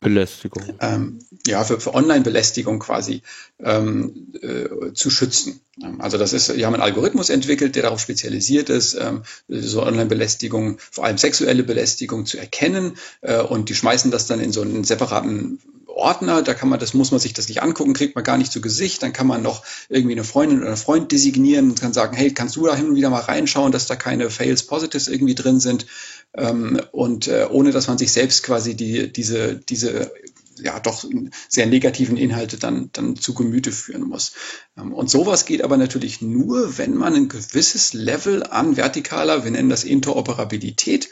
Belästigung. 0.03 0.63
Ähm, 0.82 1.19
ja, 1.47 1.63
für, 1.63 1.80
für 1.80 1.95
Online-Belästigung 1.95 2.80
quasi 2.80 3.24
ähm, 3.59 4.34
äh, 4.41 4.93
zu 4.93 5.09
schützen. 5.09 5.61
Also 5.97 6.17
das 6.17 6.34
ist, 6.34 6.55
die 6.55 6.65
haben 6.65 6.74
einen 6.76 6.84
Algorithmus 6.84 7.30
entwickelt, 7.30 7.76
der 7.76 7.84
darauf 7.84 7.99
spezialisiert 7.99 8.69
ist, 8.69 8.93
ähm, 8.93 9.24
so 9.47 9.82
Online-Belästigung, 9.82 10.78
vor 10.91 11.05
allem 11.05 11.17
sexuelle 11.17 11.63
Belästigung 11.63 12.26
zu 12.28 12.38
erkennen 12.38 12.97
äh, 13.21 13.39
und 13.39 13.69
die 13.69 13.76
schmeißen 13.76 14.11
das 14.11 14.28
dann 14.28 14.39
in 14.39 14.51
so 14.51 14.61
einen 14.61 14.84
separaten 14.84 15.59
Ordner, 15.94 16.41
da 16.41 16.54
kann 16.54 16.70
man, 16.70 16.80
das 16.80 16.94
muss 16.94 17.12
man 17.12 17.20
sich 17.20 17.34
das 17.34 17.48
nicht 17.48 17.62
angucken, 17.62 17.94
kriegt 17.94 18.16
man 18.16 18.24
gar 18.24 18.38
nicht 18.38 18.52
zu 18.52 18.62
Gesicht, 18.62 19.04
dann 19.04 19.14
kann 19.14 19.28
man 19.28 19.41
noch 19.41 19.64
irgendwie 19.89 20.16
eine 20.16 20.24
Freundin 20.24 20.60
oder 20.60 20.68
einen 20.68 20.78
Freund 20.78 21.12
designieren 21.12 21.70
und 21.70 21.80
kann 21.80 21.94
sagen, 21.94 22.16
hey, 22.16 22.34
kannst 22.34 22.56
du 22.56 22.66
da 22.66 22.76
hin 22.76 22.89
und 22.89 22.96
wieder 22.96 23.10
mal 23.10 23.22
reinschauen, 23.22 23.72
dass 23.72 23.86
da 23.86 23.96
keine 23.96 24.30
Fails 24.30 24.64
Positives 24.64 25.08
irgendwie 25.08 25.36
drin 25.36 25.60
sind 25.60 25.86
ähm, 26.36 26.82
und 26.91 27.28
äh, 27.28 27.48
ohne, 27.50 27.72
dass 27.72 27.88
man 27.88 27.98
sich 27.98 28.12
selbst 28.12 28.44
quasi 28.44 28.76
die, 28.76 29.12
diese, 29.12 29.56
diese 29.56 30.12
ja 30.62 30.80
doch 30.80 31.04
sehr 31.50 31.66
negativen 31.66 32.18
Inhalte 32.18 32.58
dann, 32.58 32.89
dann 32.94 33.16
zu 33.16 33.34
Gemüte 33.34 33.72
führen 33.72 34.04
muss. 34.04 34.34
Ähm, 34.78 34.94
und 34.94 35.10
sowas 35.10 35.46
geht 35.46 35.64
aber 35.64 35.78
natürlich 35.78 36.22
nur, 36.22 36.78
wenn 36.78 36.96
man 36.96 37.16
ein 37.16 37.28
gewisses 37.28 37.94
Level 37.94 38.44
an 38.44 38.76
vertikaler, 38.76 39.44
wir 39.44 39.52
nennen 39.52 39.70
das 39.70 39.84
Interoperabilität, 39.84 41.10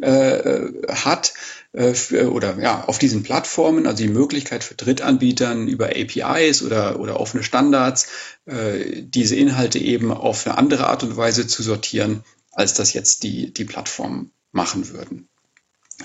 äh, 0.00 0.68
hat 0.88 1.34
äh, 1.72 1.94
oder 2.24 2.58
ja 2.58 2.84
auf 2.84 2.98
diesen 2.98 3.22
Plattformen, 3.22 3.86
also 3.86 4.02
die 4.02 4.08
Möglichkeit 4.08 4.64
für 4.64 4.74
Drittanbietern 4.74 5.68
über 5.68 5.90
APIs 5.90 6.62
oder, 6.62 6.98
oder 7.00 7.20
offene 7.20 7.42
Standards, 7.42 8.08
äh, 8.46 9.02
diese 9.02 9.36
Inhalte 9.36 9.78
eben 9.78 10.12
auf 10.12 10.46
eine 10.46 10.58
andere 10.58 10.86
Art 10.86 11.02
und 11.02 11.16
Weise 11.16 11.46
zu 11.46 11.62
sortieren, 11.62 12.24
als 12.52 12.74
das 12.74 12.92
jetzt 12.92 13.22
die, 13.22 13.52
die 13.52 13.64
Plattformen 13.64 14.32
machen 14.50 14.90
würden. 14.90 15.28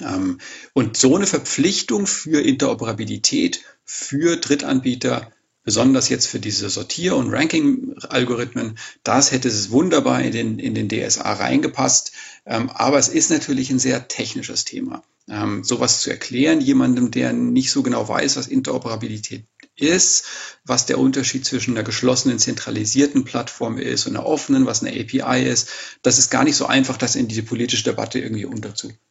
Ähm, 0.01 0.39
und 0.73 0.97
so 0.97 1.15
eine 1.15 1.27
Verpflichtung 1.27 2.07
für 2.07 2.41
Interoperabilität 2.41 3.61
für 3.83 4.38
Drittanbieter 4.38 5.31
besonders 5.68 6.07
jetzt 6.07 6.28
für 6.28 6.39
diese 6.39 6.70
Sortier- 6.70 7.18
und 7.18 7.30
Ranking-Algorithmen, 7.30 8.78
das 9.03 9.34
hätte 9.34 9.49
es 9.49 9.70
wunderbar 9.70 10.22
in 10.22 10.32
den, 10.32 10.59
in 10.59 10.74
den 10.74 10.88
DSA 10.88 11.34
reingepasst. 11.34 12.13
Ähm, 12.45 12.70
aber 12.70 12.97
es 12.97 13.09
ist 13.09 13.30
natürlich 13.32 13.70
ein 13.70 13.78
sehr 13.78 14.07
technisches 14.07 14.63
Thema. 14.63 15.03
Ähm, 15.30 15.65
sowas 15.65 15.99
zu 15.99 16.09
erklären, 16.09 16.61
jemandem, 16.61 17.11
der 17.11 17.34
nicht 17.34 17.70
so 17.70 17.84
genau 17.84 18.07
weiß, 18.07 18.38
was 18.38 18.47
Interoperabilität 18.47 19.43
ist, 19.76 20.24
was 20.63 20.86
der 20.86 20.99
Unterschied 20.99 21.43
zwischen 21.43 21.76
einer 21.76 21.84
geschlossenen, 21.84 22.39
zentralisierten 22.39 23.26
Plattform 23.26 23.78
ist 23.78 24.07
und 24.07 24.15
einer 24.15 24.26
offenen, 24.26 24.68
was 24.68 24.82
eine 24.82 24.97
API 24.97 25.43
ist, 25.43 25.68
das 26.01 26.18
ist 26.18 26.30
gar 26.30 26.45
nicht 26.45 26.55
so 26.55 26.65
einfach, 26.65 26.95
das 26.95 27.18
in 27.18 27.28
diese 27.28 27.43
politische 27.43 27.84
Debatte 27.84 28.20
irgendwie 28.20 28.45
unterzubringen. 28.45 29.01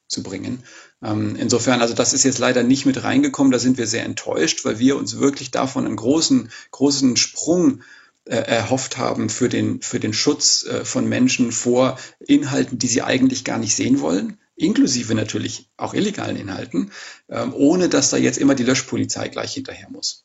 Ähm, 1.03 1.37
insofern, 1.37 1.81
also 1.81 1.95
das 1.95 2.13
ist 2.13 2.25
jetzt 2.25 2.39
leider 2.39 2.63
nicht 2.63 2.87
mit 2.87 3.03
reingekommen, 3.03 3.53
da 3.53 3.59
sind 3.59 3.79
wir 3.79 3.87
sehr 3.87 4.05
enttäuscht, 4.05 4.65
weil 4.65 4.79
wir 4.79 4.97
uns 4.97 5.19
wirklich 5.19 5.51
davon 5.51 5.87
einen 5.87 5.97
großen, 5.97 6.51
großen 6.71 7.17
Sprung 7.17 7.83
äh, 8.25 8.37
erhofft 8.37 8.99
haben 8.99 9.29
für 9.29 9.49
den, 9.49 9.83
für 9.83 10.01
den 10.01 10.13
Schutz 10.13 10.65
äh, 10.65 10.85
von 10.85 11.09
Menschen 11.09 11.53
vor 11.53 11.99
Inhalten, 12.19 12.79
die 12.79 12.89
sie 12.89 13.03
eigentlich 13.03 13.45
gar 13.45 13.59
nicht 13.59 13.77
sehen 13.77 14.01
wollen, 14.01 14.39
inklusive 14.57 15.15
natürlich 15.15 15.71
auch 15.77 15.95
illegalen 15.95 16.37
Inhalten, 16.37 16.91
ähm, 17.29 17.53
ohne 17.55 17.89
dass 17.89 18.11
da 18.11 18.17
jetzt 18.17 18.39
immer 18.39 18.55
die 18.55 18.65
Löschpolizei 18.65 19.29
gleich 19.29 19.55
hinterher 19.55 19.89
muss. 19.91 20.25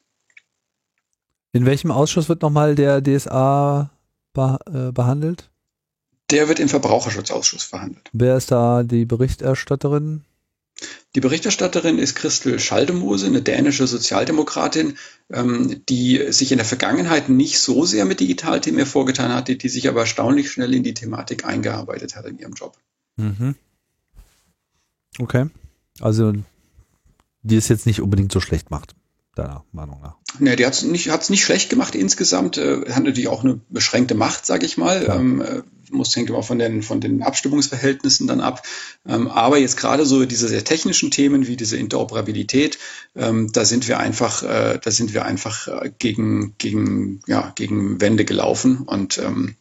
In 1.54 1.66
welchem 1.66 1.92
Ausschuss 1.92 2.30
wird 2.30 2.42
nochmal 2.42 2.76
der 2.76 3.04
DSA 3.04 3.92
äh, 4.36 4.92
behandelt? 4.92 5.52
Der 6.32 6.48
wird 6.48 6.60
im 6.60 6.70
Verbraucherschutzausschuss 6.70 7.64
verhandelt. 7.64 8.10
Wer 8.14 8.38
ist 8.38 8.52
da 8.52 8.84
die 8.84 9.06
Berichterstatterin? 9.06 10.24
Die 11.14 11.20
Berichterstatterin 11.20 12.00
ist 12.00 12.16
Christel 12.16 12.60
Schaldemose, 12.60 13.28
eine 13.28 13.42
dänische 13.42 13.86
Sozialdemokratin, 13.86 14.98
ähm, 15.30 15.82
die 15.88 16.32
sich 16.32 16.52
in 16.52 16.58
der 16.58 16.66
Vergangenheit 16.66 17.30
nicht 17.30 17.60
so 17.60 17.86
sehr 17.86 18.06
mit 18.06 18.20
Digitalthemen 18.20 18.80
hervorgetan 18.80 19.34
hatte, 19.34 19.58
die 19.58 19.70
sich 19.70 19.90
aber 19.90 20.02
erstaunlich 20.02 20.52
schnell 20.52 20.74
in 20.74 20.84
die 20.84 20.94
Thematik 20.94 21.46
eingearbeitet 21.46 22.16
hat 22.16 22.26
in 22.26 22.40
ihrem 22.40 22.54
Job. 22.54 22.78
Mhm. 23.18 23.56
Okay. 25.20 25.48
Also, 26.00 26.34
die 27.44 27.58
es 27.58 27.68
jetzt 27.68 27.86
nicht 27.86 28.02
unbedingt 28.02 28.32
so 28.32 28.40
schlecht 28.40 28.72
macht, 28.72 28.96
deiner 29.36 29.66
Meinung 29.72 30.02
nach. 30.02 30.16
Ne, 30.40 30.56
die 30.56 30.66
hat 30.66 30.74
es 30.74 30.84
nicht, 30.84 31.10
hat's 31.10 31.30
nicht 31.30 31.44
schlecht 31.44 31.70
gemacht 31.70 31.94
insgesamt, 31.94 32.58
äh, 32.58 32.90
hat 32.90 33.04
natürlich 33.04 33.28
auch 33.28 33.44
eine 33.44 33.60
beschränkte 33.70 34.16
Macht, 34.16 34.46
sag 34.46 34.64
ich 34.64 34.78
mal. 34.78 35.06
Ähm, 35.10 35.42
äh, 35.42 35.62
muss 35.92 36.16
hängt 36.16 36.30
immer 36.30 36.44
von 36.44 36.60
den, 36.60 36.84
von 36.84 37.00
den 37.02 37.24
Abstimmungsverhältnissen 37.24 38.28
dann 38.28 38.42
ab. 38.42 38.64
Ähm, 39.08 39.28
aber 39.28 39.58
jetzt 39.58 39.78
gerade 39.78 40.06
so 40.06 40.26
diese 40.26 40.48
sehr 40.48 40.64
technischen 40.64 41.12
Themen 41.12 41.48
wie 41.48 41.56
diese 41.56 41.78
Interoperabilität, 41.78 42.78
ähm, 43.16 43.52
da 43.52 43.66
sind 43.66 43.88
wir 43.88 44.00
einfach, 44.00 44.44
äh, 44.44 44.80
da 44.82 44.92
sind 44.92 45.14
wir 45.14 45.26
einfach 45.26 45.68
äh, 45.68 45.92
gegen, 45.98 46.56
gegen, 46.58 47.22
ja, 47.28 47.52
gegen 47.56 48.02
Wände 48.02 48.26
gelaufen 48.26 48.84
und 48.86 49.18
ähm, 49.18 49.56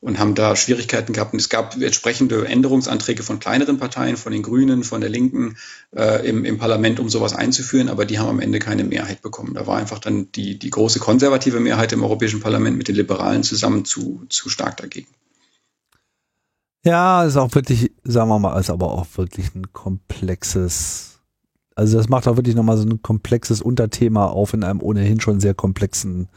und 0.00 0.18
haben 0.18 0.34
da 0.34 0.56
Schwierigkeiten 0.56 1.12
gehabt. 1.12 1.32
Und 1.34 1.40
es 1.40 1.48
gab 1.48 1.80
entsprechende 1.80 2.46
Änderungsanträge 2.46 3.22
von 3.22 3.38
kleineren 3.38 3.78
Parteien, 3.78 4.16
von 4.16 4.32
den 4.32 4.42
Grünen, 4.42 4.82
von 4.82 5.00
der 5.00 5.10
Linken 5.10 5.56
äh, 5.94 6.26
im, 6.26 6.44
im 6.44 6.58
Parlament, 6.58 7.00
um 7.00 7.08
sowas 7.08 7.34
einzuführen, 7.34 7.88
aber 7.88 8.06
die 8.06 8.18
haben 8.18 8.28
am 8.28 8.40
Ende 8.40 8.58
keine 8.58 8.84
Mehrheit 8.84 9.20
bekommen. 9.20 9.54
Da 9.54 9.66
war 9.66 9.76
einfach 9.76 9.98
dann 9.98 10.32
die, 10.32 10.58
die 10.58 10.70
große 10.70 11.00
konservative 11.00 11.60
Mehrheit 11.60 11.92
im 11.92 12.02
Europäischen 12.02 12.40
Parlament 12.40 12.78
mit 12.78 12.88
den 12.88 12.96
Liberalen 12.96 13.42
zusammen 13.42 13.84
zu, 13.84 14.24
zu 14.30 14.48
stark 14.48 14.78
dagegen. 14.78 15.08
Ja, 16.84 17.24
ist 17.24 17.36
auch 17.36 17.54
wirklich, 17.54 17.92
sagen 18.04 18.30
wir 18.30 18.38
mal, 18.38 18.58
ist 18.58 18.70
aber 18.70 18.92
auch 18.92 19.06
wirklich 19.16 19.54
ein 19.54 19.72
komplexes, 19.72 21.20
also 21.74 21.98
das 21.98 22.08
macht 22.08 22.26
auch 22.26 22.36
wirklich 22.36 22.56
nochmal 22.56 22.78
so 22.78 22.84
ein 22.84 23.02
komplexes 23.02 23.60
Unterthema 23.60 24.26
auf 24.26 24.54
in 24.54 24.64
einem 24.64 24.82
ohnehin 24.82 25.20
schon 25.20 25.40
sehr 25.40 25.54
komplexen 25.54 26.28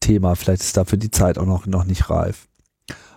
Thema. 0.00 0.34
Vielleicht 0.34 0.62
ist 0.62 0.76
dafür 0.76 0.98
die 0.98 1.12
Zeit 1.12 1.38
auch 1.38 1.46
noch, 1.46 1.66
noch 1.66 1.84
nicht 1.84 2.10
reif. 2.10 2.48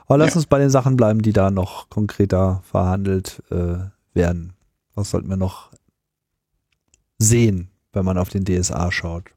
Aber 0.06 0.20
lass 0.20 0.32
ja. 0.32 0.36
uns 0.38 0.46
bei 0.46 0.60
den 0.60 0.70
Sachen 0.70 0.96
bleiben, 0.96 1.22
die 1.22 1.34
da 1.34 1.52
noch 1.52 1.90
konkreter 1.90 2.62
verhandelt 2.64 3.42
äh, 3.50 3.78
werden. 4.14 4.54
Was 4.94 5.10
sollten 5.10 5.30
wir 5.30 5.38
noch 5.38 5.72
sehen, 7.18 7.70
wenn 7.92 8.06
man 8.06 8.18
auf 8.18 8.30
den 8.30 8.46
DSA 8.46 8.92
schaut? 8.92 9.37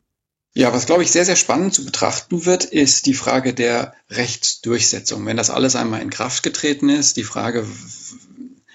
Ja, 0.53 0.73
was 0.73 0.87
glaube 0.87 1.05
ich 1.05 1.13
sehr, 1.13 1.25
sehr 1.25 1.37
spannend 1.37 1.75
zu 1.75 1.85
betrachten 1.85 2.45
wird, 2.45 2.65
ist 2.65 3.07
die 3.07 3.15
Frage 3.15 3.55
der 3.55 3.95
Rechtsdurchsetzung. 4.11 5.25
Wenn 5.25 5.37
das 5.37 5.51
alles 5.51 5.77
einmal 5.77 6.03
in 6.03 6.11
Kraft 6.11 6.43
getreten 6.43 6.89
ist, 6.89 7.17
die 7.17 7.25
Frage, 7.25 7.67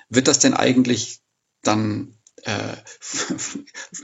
wird 0.10 0.28
das 0.28 0.40
denn 0.40 0.54
eigentlich 0.54 1.20
dann 1.64 2.16
äh, 2.44 2.76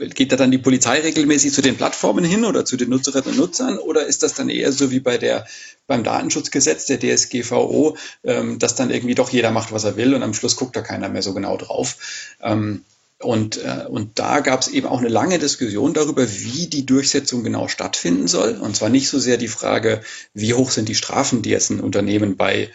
geht 0.14 0.32
da 0.32 0.36
dann 0.36 0.50
die 0.50 0.58
Polizei 0.58 1.00
regelmäßig 1.00 1.52
zu 1.52 1.62
den 1.62 1.76
Plattformen 1.76 2.24
hin 2.24 2.44
oder 2.44 2.64
zu 2.64 2.76
den 2.76 2.90
Nutzerinnen 2.90 3.30
und 3.30 3.36
Nutzern 3.36 3.78
oder 3.78 4.04
ist 4.04 4.22
das 4.22 4.34
dann 4.34 4.48
eher 4.48 4.72
so 4.72 4.90
wie 4.90 5.00
bei 5.00 5.16
der 5.16 5.46
beim 5.86 6.04
Datenschutzgesetz 6.04 6.86
der 6.86 6.98
DSGVO, 6.98 7.96
ähm, 8.24 8.58
dass 8.58 8.74
dann 8.74 8.90
irgendwie 8.90 9.14
doch 9.14 9.30
jeder 9.30 9.50
macht, 9.50 9.72
was 9.72 9.84
er 9.84 9.96
will 9.96 10.14
und 10.14 10.22
am 10.22 10.34
Schluss 10.34 10.56
guckt 10.56 10.76
da 10.76 10.80
keiner 10.80 11.08
mehr 11.08 11.22
so 11.22 11.34
genau 11.34 11.56
drauf. 11.56 11.96
Ähm, 12.40 12.84
und, 13.22 13.58
äh, 13.58 13.86
und 13.88 14.18
da 14.18 14.40
gab 14.40 14.60
es 14.60 14.68
eben 14.68 14.86
auch 14.86 14.98
eine 14.98 15.08
lange 15.08 15.38
Diskussion 15.38 15.94
darüber, 15.94 16.28
wie 16.28 16.66
die 16.66 16.86
Durchsetzung 16.86 17.44
genau 17.44 17.68
stattfinden 17.68 18.28
soll. 18.28 18.58
Und 18.60 18.76
zwar 18.76 18.88
nicht 18.88 19.08
so 19.08 19.18
sehr 19.18 19.36
die 19.36 19.48
Frage, 19.48 20.02
wie 20.34 20.54
hoch 20.54 20.70
sind 20.70 20.88
die 20.88 20.94
Strafen, 20.94 21.42
die 21.42 21.50
jetzt 21.50 21.70
ein 21.70 21.80
Unternehmen 21.80 22.36
bei, 22.36 22.70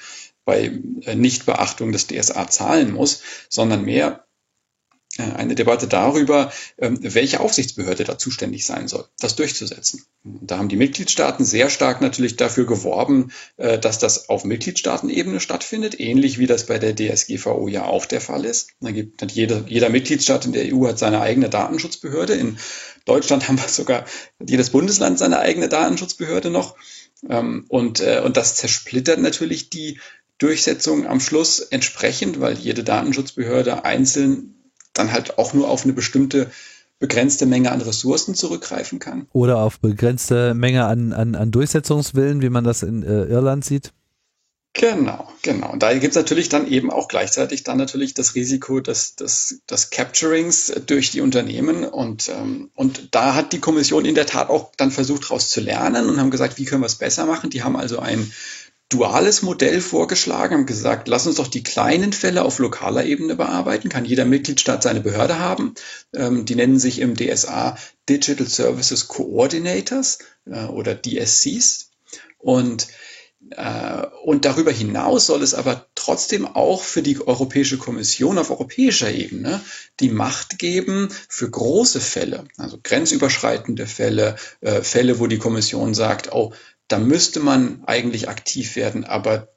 bei 0.46 0.80
äh, 1.02 1.16
Nichtbeachtung 1.16 1.92
des 1.92 2.08
DSA 2.08 2.50
zahlen 2.50 2.94
muss, 2.94 3.22
sondern 3.50 3.84
mehr, 3.84 4.27
eine 5.18 5.56
Debatte 5.56 5.88
darüber, 5.88 6.52
ähm, 6.78 7.00
welche 7.02 7.40
Aufsichtsbehörde 7.40 8.04
da 8.04 8.18
zuständig 8.18 8.66
sein 8.66 8.88
soll, 8.88 9.06
das 9.20 9.36
durchzusetzen. 9.36 10.04
Da 10.24 10.58
haben 10.58 10.70
die 10.70 10.76
Mitgliedstaaten 10.76 11.46
sehr 11.46 11.70
stark 11.70 12.02
natürlich 12.02 12.36
dafür 12.36 12.66
geworben, 12.66 13.32
äh, 13.58 13.80
dass 13.80 14.00
das 14.00 14.30
auf 14.30 14.44
Mitgliedstaatenebene 14.44 15.40
stattfindet, 15.40 16.00
ähnlich 16.00 16.38
wie 16.38 16.48
das 16.48 16.66
bei 16.66 16.80
der 16.80 16.96
DSGVO 16.96 17.68
ja 17.68 17.86
auch 17.86 18.06
der 18.06 18.22
Fall 18.22 18.46
ist. 18.46 18.70
Da 18.82 18.92
gibt 18.92 19.32
jeder, 19.32 19.64
jeder 19.68 19.90
Mitgliedstaat 19.90 20.46
in 20.46 20.54
der 20.54 20.74
EU 20.74 20.88
hat 20.88 21.00
seine 21.00 21.22
eigene 21.22 21.50
Datenschutzbehörde. 21.50 22.34
In 22.34 22.58
Deutschland 23.06 23.48
haben 23.48 23.58
wir 23.58 23.70
sogar 23.70 24.06
jedes 24.46 24.70
Bundesland 24.70 25.18
seine 25.18 25.40
eigene 25.40 25.70
Datenschutzbehörde 25.70 26.50
noch. 26.50 26.76
Ähm, 27.30 27.66
und, 27.70 28.02
äh, 28.02 28.22
und 28.24 28.38
das 28.38 28.56
zersplittert 28.56 29.20
natürlich 29.20 29.70
die 29.70 30.00
Durchsetzung 30.38 31.08
am 31.08 31.20
Schluss 31.20 31.60
entsprechend, 31.62 32.40
weil 32.40 32.58
jede 32.58 32.84
Datenschutzbehörde 32.84 33.86
einzeln 33.86 34.57
dann 34.98 35.12
halt 35.12 35.38
auch 35.38 35.54
nur 35.54 35.70
auf 35.70 35.84
eine 35.84 35.94
bestimmte 35.94 36.50
begrenzte 37.00 37.46
Menge 37.46 37.72
an 37.72 37.82
Ressourcen 37.82 38.34
zurückgreifen 38.34 39.00
kann. 39.00 39.28
Oder 39.32 39.60
auf 39.60 39.80
begrenzte 39.80 40.54
Menge 40.54 40.86
an, 40.86 41.14
an, 41.14 41.36
an 41.36 41.52
Durchsetzungswillen, 41.52 42.42
wie 42.42 42.50
man 42.50 42.64
das 42.64 42.84
in 42.84 43.04
äh, 43.04 43.26
Irland 43.26 43.64
sieht. 43.66 43.94
Genau, 44.74 45.28
genau. 45.42 45.72
Und 45.72 45.82
da 45.82 45.92
gibt 45.94 46.12
es 46.12 46.16
natürlich 46.16 46.50
dann 46.50 46.68
eben 46.68 46.92
auch 46.92 47.08
gleichzeitig 47.08 47.64
dann 47.64 47.80
natürlich 47.80 48.14
das 48.14 48.36
Risiko 48.36 48.80
des, 48.80 49.16
des, 49.16 49.62
des 49.70 49.90
Capturings 49.90 50.72
durch 50.86 51.10
die 51.10 51.22
Unternehmen. 51.22 51.84
Und, 51.84 52.30
ähm, 52.30 52.70
und 52.76 53.16
da 53.16 53.34
hat 53.34 53.54
die 53.54 53.60
Kommission 53.60 54.06
in 54.06 54.14
der 54.14 54.28
Tat 54.28 54.50
auch 54.50 54.72
dann 54.78 54.92
versucht, 54.92 55.24
daraus 55.24 55.50
zu 55.50 55.62
lernen 55.62 56.08
und 56.08 56.20
haben 56.20 56.30
gesagt, 56.30 56.60
wie 56.60 56.66
können 56.66 56.84
wir 56.84 56.88
es 56.88 56.96
besser 56.96 57.26
machen. 57.26 57.50
Die 57.50 57.64
haben 57.64 57.76
also 57.76 57.98
ein 57.98 58.32
duales 58.90 59.42
Modell 59.42 59.82
vorgeschlagen, 59.82 60.54
haben 60.56 60.66
gesagt, 60.66 61.08
lass 61.08 61.28
uns 61.28 61.36
doch 61.36 61.48
die 61.48 61.64
kleinen 61.64 62.14
Fälle 62.14 62.44
auf 62.44 62.60
lokaler 62.60 63.06
Ebene 63.06 63.36
bearbeiten, 63.36 63.90
kann 63.90 64.06
jeder 64.06 64.26
Mitgliedstaat 64.26 64.84
seine 64.84 65.02
Behörde 65.02 65.40
haben. 65.40 65.74
Ähm, 66.16 66.46
die 66.46 66.56
nennen 66.56 66.80
sich 66.80 67.00
im 67.00 67.16
DSA 67.16 67.78
Digital 68.08 68.48
Services 68.48 69.08
Coordinators 69.08 70.20
äh, 70.46 70.66
oder 70.66 70.96
DSCs. 70.96 71.92
Und 72.38 72.88
äh, 73.52 74.06
und 74.24 74.46
darüber 74.46 74.72
hinaus 74.72 75.28
soll 75.28 75.42
es 75.44 75.54
aber 75.54 75.88
trotzdem 75.96 76.46
auch 76.48 76.82
für 76.82 77.02
die 77.02 77.26
Europäische 77.26 77.78
Kommission 77.78 78.38
auf 78.38 78.50
europäischer 78.50 79.12
Ebene 79.12 79.62
die 80.00 80.10
Macht 80.10 80.58
geben 80.60 81.10
für 81.30 81.50
große 81.50 82.00
Fälle, 82.00 82.46
also 82.58 82.80
grenzüberschreitende 82.82 83.86
Fälle, 83.86 84.36
äh, 84.62 84.82
Fälle, 84.82 85.20
wo 85.20 85.28
die 85.28 85.38
Kommission 85.38 85.94
sagt, 85.94 86.34
oh, 86.34 86.54
da 86.88 87.00
müsste 87.00 87.40
man 87.40 87.84
eigentlich 87.86 88.30
aktiv 88.30 88.76
werden, 88.76 89.04
aber 89.04 89.50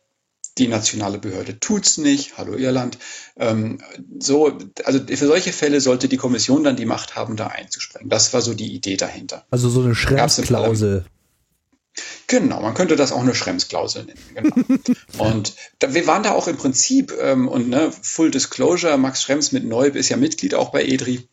die 0.59 0.69
nationale 0.69 1.19
Behörde 1.19 1.59
tut's 1.59 1.97
nicht. 1.97 2.37
Hallo 2.37 2.55
Irland. 2.55 2.99
Ähm, 3.37 3.81
so, 4.19 4.59
also 4.85 5.01
für 5.07 5.27
solche 5.27 5.53
Fälle 5.53 5.81
sollte 5.81 6.09
die 6.09 6.17
Kommission 6.17 6.65
dann 6.65 6.77
die 6.77 6.87
Macht 6.87 7.17
haben, 7.17 7.37
da 7.37 7.49
einzuspringen. 7.49 8.11
Das 8.11 8.33
war 8.35 8.43
so 8.43 8.55
die 8.55 8.75
Idee 8.75 8.97
dahinter. 8.97 9.47
Also 9.51 9.69
so 9.69 9.81
eine 9.81 9.95
Schrems-Klausel. 9.95 11.05
Genau, 12.27 12.61
man 12.61 12.75
könnte 12.75 12.97
das 12.97 13.13
auch 13.13 13.21
eine 13.21 13.35
Schrems-Klausel 13.35 14.05
nennen. 14.05 14.21
Genau. 14.35 14.89
und 15.19 15.55
da, 15.79 15.95
wir 15.95 16.07
waren 16.07 16.23
da 16.23 16.33
auch 16.33 16.47
im 16.47 16.57
Prinzip, 16.57 17.13
ähm, 17.21 17.49
und 17.49 17.69
ne, 17.69 17.93
Full 18.03 18.31
Disclosure, 18.31 18.97
Max 18.99 19.23
Schrems 19.23 19.53
mit 19.53 19.65
Neub 19.65 19.97
ist 19.97 20.09
ja 20.09 20.17
Mitglied 20.17 20.55
auch 20.55 20.71
bei 20.71 20.85
EDRI. 20.85 21.29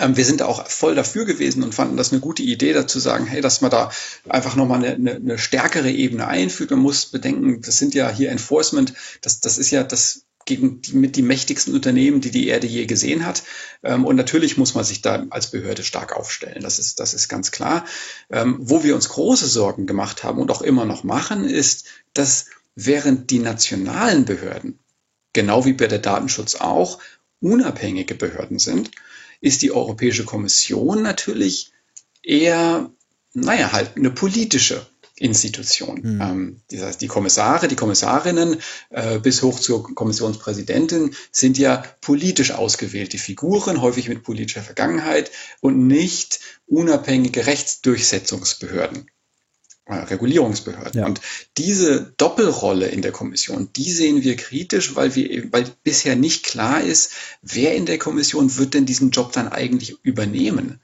Ähm, 0.00 0.16
wir 0.16 0.24
sind 0.24 0.42
auch 0.42 0.66
voll 0.68 0.94
dafür 0.94 1.24
gewesen 1.24 1.62
und 1.62 1.74
fanden 1.74 1.96
das 1.96 2.12
eine 2.12 2.20
gute 2.20 2.42
Idee, 2.42 2.72
dazu 2.72 2.98
sagen, 2.98 3.26
hey, 3.26 3.40
dass 3.40 3.60
man 3.60 3.70
da 3.70 3.90
einfach 4.28 4.56
nochmal 4.56 4.84
eine, 4.84 4.94
eine, 4.94 5.14
eine 5.16 5.38
stärkere 5.38 5.90
Ebene 5.90 6.26
einfügt. 6.26 6.70
Man 6.70 6.80
muss 6.80 7.06
bedenken, 7.06 7.60
das 7.60 7.78
sind 7.78 7.94
ja 7.94 8.10
hier 8.10 8.30
Enforcement, 8.30 8.94
das, 9.20 9.40
das 9.40 9.58
ist 9.58 9.70
ja 9.70 9.84
das 9.84 10.24
gegen 10.44 10.82
die, 10.82 10.94
mit 10.94 11.16
die 11.16 11.22
mächtigsten 11.22 11.74
Unternehmen, 11.74 12.20
die 12.20 12.30
die 12.30 12.48
Erde 12.48 12.66
je 12.66 12.86
gesehen 12.86 13.26
hat. 13.26 13.42
Ähm, 13.82 14.04
und 14.04 14.16
natürlich 14.16 14.56
muss 14.56 14.74
man 14.74 14.84
sich 14.84 15.02
da 15.02 15.24
als 15.30 15.50
Behörde 15.50 15.84
stark 15.84 16.16
aufstellen. 16.16 16.62
Das 16.62 16.78
ist, 16.78 17.00
das 17.00 17.14
ist 17.14 17.28
ganz 17.28 17.50
klar. 17.50 17.84
Ähm, 18.30 18.58
wo 18.60 18.82
wir 18.82 18.94
uns 18.94 19.08
große 19.08 19.46
Sorgen 19.46 19.86
gemacht 19.86 20.24
haben 20.24 20.40
und 20.40 20.50
auch 20.50 20.62
immer 20.62 20.84
noch 20.84 21.04
machen, 21.04 21.44
ist, 21.44 21.86
dass 22.14 22.46
während 22.74 23.30
die 23.30 23.38
nationalen 23.38 24.24
Behörden, 24.24 24.78
genau 25.32 25.64
wie 25.64 25.74
bei 25.74 25.86
der 25.86 25.98
Datenschutz 25.98 26.56
auch, 26.56 26.98
unabhängige 27.40 28.14
Behörden 28.14 28.58
sind, 28.58 28.90
ist 29.42 29.60
die 29.60 29.72
Europäische 29.72 30.24
Kommission 30.24 31.02
natürlich 31.02 31.72
eher, 32.22 32.90
naja, 33.34 33.72
halt 33.72 33.96
eine 33.96 34.10
politische 34.10 34.86
Institution. 35.16 36.00
Mhm. 36.02 36.20
Ähm, 36.20 36.60
das 36.70 36.82
heißt, 36.82 37.00
die 37.00 37.08
Kommissare, 37.08 37.68
die 37.68 37.76
Kommissarinnen 37.76 38.60
äh, 38.90 39.18
bis 39.18 39.42
hoch 39.42 39.60
zur 39.60 39.94
Kommissionspräsidentin 39.94 41.14
sind 41.30 41.58
ja 41.58 41.84
politisch 42.00 42.52
ausgewählte 42.52 43.18
Figuren, 43.18 43.82
häufig 43.82 44.08
mit 44.08 44.22
politischer 44.22 44.62
Vergangenheit 44.62 45.30
und 45.60 45.86
nicht 45.86 46.40
unabhängige 46.66 47.46
Rechtsdurchsetzungsbehörden. 47.46 49.10
Äh, 49.86 49.94
Regulierungsbehörden. 49.94 51.00
Ja. 51.00 51.06
Und 51.06 51.20
diese 51.58 52.14
Doppelrolle 52.16 52.86
in 52.86 53.02
der 53.02 53.10
Kommission, 53.10 53.68
die 53.74 53.90
sehen 53.90 54.22
wir 54.22 54.36
kritisch, 54.36 54.94
weil 54.94 55.16
wir, 55.16 55.52
weil 55.52 55.66
bisher 55.82 56.14
nicht 56.14 56.44
klar 56.44 56.80
ist, 56.80 57.10
wer 57.42 57.74
in 57.74 57.86
der 57.86 57.98
Kommission 57.98 58.56
wird 58.58 58.74
denn 58.74 58.86
diesen 58.86 59.10
Job 59.10 59.32
dann 59.32 59.48
eigentlich 59.48 59.96
übernehmen? 60.04 60.80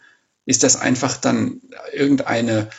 Ist 0.47 0.65
das 0.65 0.75
einfach 0.75 1.17
dann 1.17 1.61
irgendeine 1.93 2.71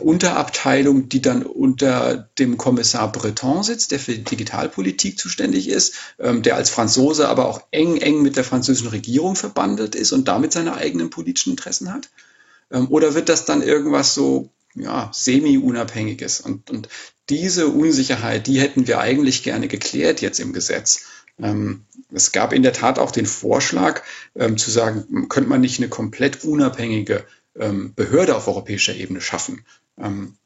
Unterabteilung, 0.00 1.08
die 1.08 1.20
dann 1.20 1.42
unter 1.42 2.30
dem 2.38 2.56
Kommissar 2.56 3.10
Breton 3.10 3.64
sitzt, 3.64 3.90
der 3.90 3.98
für 3.98 4.16
Digitalpolitik 4.16 5.18
zuständig 5.18 5.68
ist, 5.68 5.94
ähm, 6.20 6.42
der 6.42 6.54
als 6.54 6.70
Franzose 6.70 7.28
aber 7.28 7.46
auch 7.46 7.60
eng, 7.72 7.96
eng 7.96 8.22
mit 8.22 8.36
der 8.36 8.44
französischen 8.44 8.88
Regierung 8.88 9.34
verbandelt 9.34 9.96
ist 9.96 10.12
und 10.12 10.28
damit 10.28 10.52
seine 10.52 10.76
eigenen 10.76 11.10
politischen 11.10 11.50
Interessen 11.50 11.92
hat? 11.92 12.08
Ähm, 12.70 12.86
oder 12.88 13.14
wird 13.14 13.28
das 13.28 13.46
dann 13.46 13.62
irgendwas 13.62 14.14
so 14.14 14.50
ja, 14.74 15.10
semi-unabhängiges. 15.12 16.40
Und, 16.40 16.70
und 16.70 16.88
diese 17.28 17.68
Unsicherheit, 17.68 18.46
die 18.46 18.60
hätten 18.60 18.86
wir 18.86 19.00
eigentlich 19.00 19.42
gerne 19.42 19.68
geklärt 19.68 20.20
jetzt 20.20 20.40
im 20.40 20.52
Gesetz. 20.52 21.06
Ähm, 21.38 21.84
es 22.12 22.32
gab 22.32 22.52
in 22.52 22.62
der 22.62 22.72
Tat 22.72 22.98
auch 22.98 23.10
den 23.10 23.26
Vorschlag 23.26 24.02
ähm, 24.34 24.56
zu 24.56 24.70
sagen, 24.70 25.28
könnte 25.28 25.50
man 25.50 25.60
nicht 25.60 25.78
eine 25.78 25.88
komplett 25.88 26.44
unabhängige 26.44 27.24
ähm, 27.58 27.94
Behörde 27.94 28.36
auf 28.36 28.48
europäischer 28.48 28.94
Ebene 28.94 29.20
schaffen. 29.20 29.64
Ähm, 29.98 30.36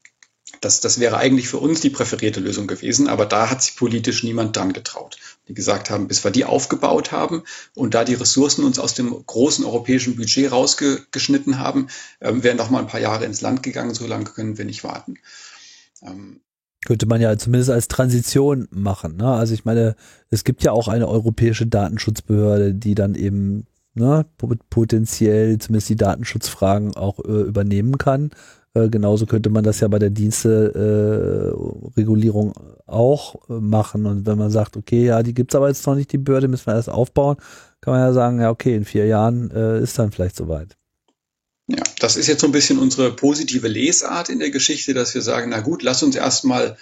Das, 0.61 0.81
das 0.81 0.99
wäre 0.99 1.17
eigentlich 1.17 1.47
für 1.47 1.59
uns 1.59 1.79
die 1.79 1.91
präferierte 1.91 2.39
Lösung 2.39 2.65
gewesen, 2.65 3.07
aber 3.07 3.27
da 3.27 3.49
hat 3.51 3.61
sich 3.61 3.75
politisch 3.75 4.23
niemand 4.23 4.55
dran 4.55 4.73
getraut. 4.73 5.17
Die 5.49 5.55
gesagt 5.55 5.89
haben, 5.89 6.07
bis 6.07 6.23
wir 6.23 6.31
die 6.31 6.45
aufgebaut 6.45 7.11
haben 7.11 7.43
und 7.75 7.95
da 7.95 8.05
die 8.05 8.13
Ressourcen 8.13 8.63
uns 8.63 8.77
aus 8.77 8.93
dem 8.93 9.09
großen 9.25 9.65
europäischen 9.65 10.15
Budget 10.15 10.51
rausgeschnitten 10.51 11.57
haben, 11.57 11.87
ähm, 12.21 12.43
wären 12.43 12.57
noch 12.57 12.69
mal 12.69 12.79
ein 12.79 12.87
paar 12.87 12.99
Jahre 12.99 13.25
ins 13.25 13.41
Land 13.41 13.63
gegangen. 13.63 13.95
So 13.95 14.05
lange 14.05 14.25
können 14.25 14.59
wir 14.59 14.65
nicht 14.65 14.83
warten. 14.83 15.15
Ähm, 16.03 16.41
könnte 16.85 17.07
man 17.07 17.19
ja 17.19 17.37
zumindest 17.37 17.71
als 17.71 17.87
Transition 17.87 18.67
machen. 18.71 19.17
Ne? 19.17 19.27
Also 19.27 19.53
ich 19.53 19.65
meine, 19.65 19.95
es 20.29 20.43
gibt 20.43 20.63
ja 20.63 20.71
auch 20.71 20.87
eine 20.87 21.07
europäische 21.07 21.67
Datenschutzbehörde, 21.67 22.73
die 22.73 22.95
dann 22.95 23.15
eben 23.15 23.65
ne, 23.95 24.25
potenziell 24.69 25.57
zumindest 25.57 25.89
die 25.89 25.95
Datenschutzfragen 25.95 26.95
auch 26.95 27.19
äh, 27.19 27.41
übernehmen 27.41 27.97
kann. 27.97 28.31
Äh, 28.73 28.89
genauso 28.89 29.25
könnte 29.25 29.49
man 29.49 29.63
das 29.63 29.79
ja 29.79 29.87
bei 29.87 29.99
der 29.99 30.09
Diensteregulierung 30.11 32.51
äh, 32.51 32.55
auch 32.85 33.35
äh, 33.49 33.53
machen. 33.53 34.05
Und 34.05 34.25
wenn 34.25 34.37
man 34.37 34.51
sagt, 34.51 34.75
okay, 34.77 35.05
ja, 35.05 35.23
die 35.23 35.33
gibt's 35.33 35.55
aber 35.55 35.69
jetzt 35.69 35.87
noch 35.87 35.95
nicht, 35.95 36.11
die 36.11 36.19
Behörde 36.19 36.47
müssen 36.47 36.67
wir 36.67 36.75
erst 36.75 36.89
aufbauen, 36.89 37.37
kann 37.81 37.93
man 37.93 38.01
ja 38.01 38.13
sagen, 38.13 38.39
ja, 38.39 38.51
okay, 38.51 38.75
in 38.75 38.85
vier 38.85 39.07
Jahren 39.07 39.49
äh, 39.51 39.81
ist 39.81 39.97
dann 39.97 40.11
vielleicht 40.11 40.35
soweit. 40.35 40.77
Ja, 41.67 41.81
das 41.99 42.15
ist 42.15 42.27
jetzt 42.27 42.41
so 42.41 42.47
ein 42.47 42.51
bisschen 42.51 42.77
unsere 42.79 43.11
positive 43.11 43.67
Lesart 43.67 44.29
in 44.29 44.39
der 44.39 44.49
Geschichte, 44.49 44.95
dass 44.95 45.13
wir 45.13 45.21
sagen, 45.21 45.51
na 45.51 45.61
gut, 45.61 45.83
lass 45.83 46.01
uns 46.01 46.15
erstmal 46.15 46.77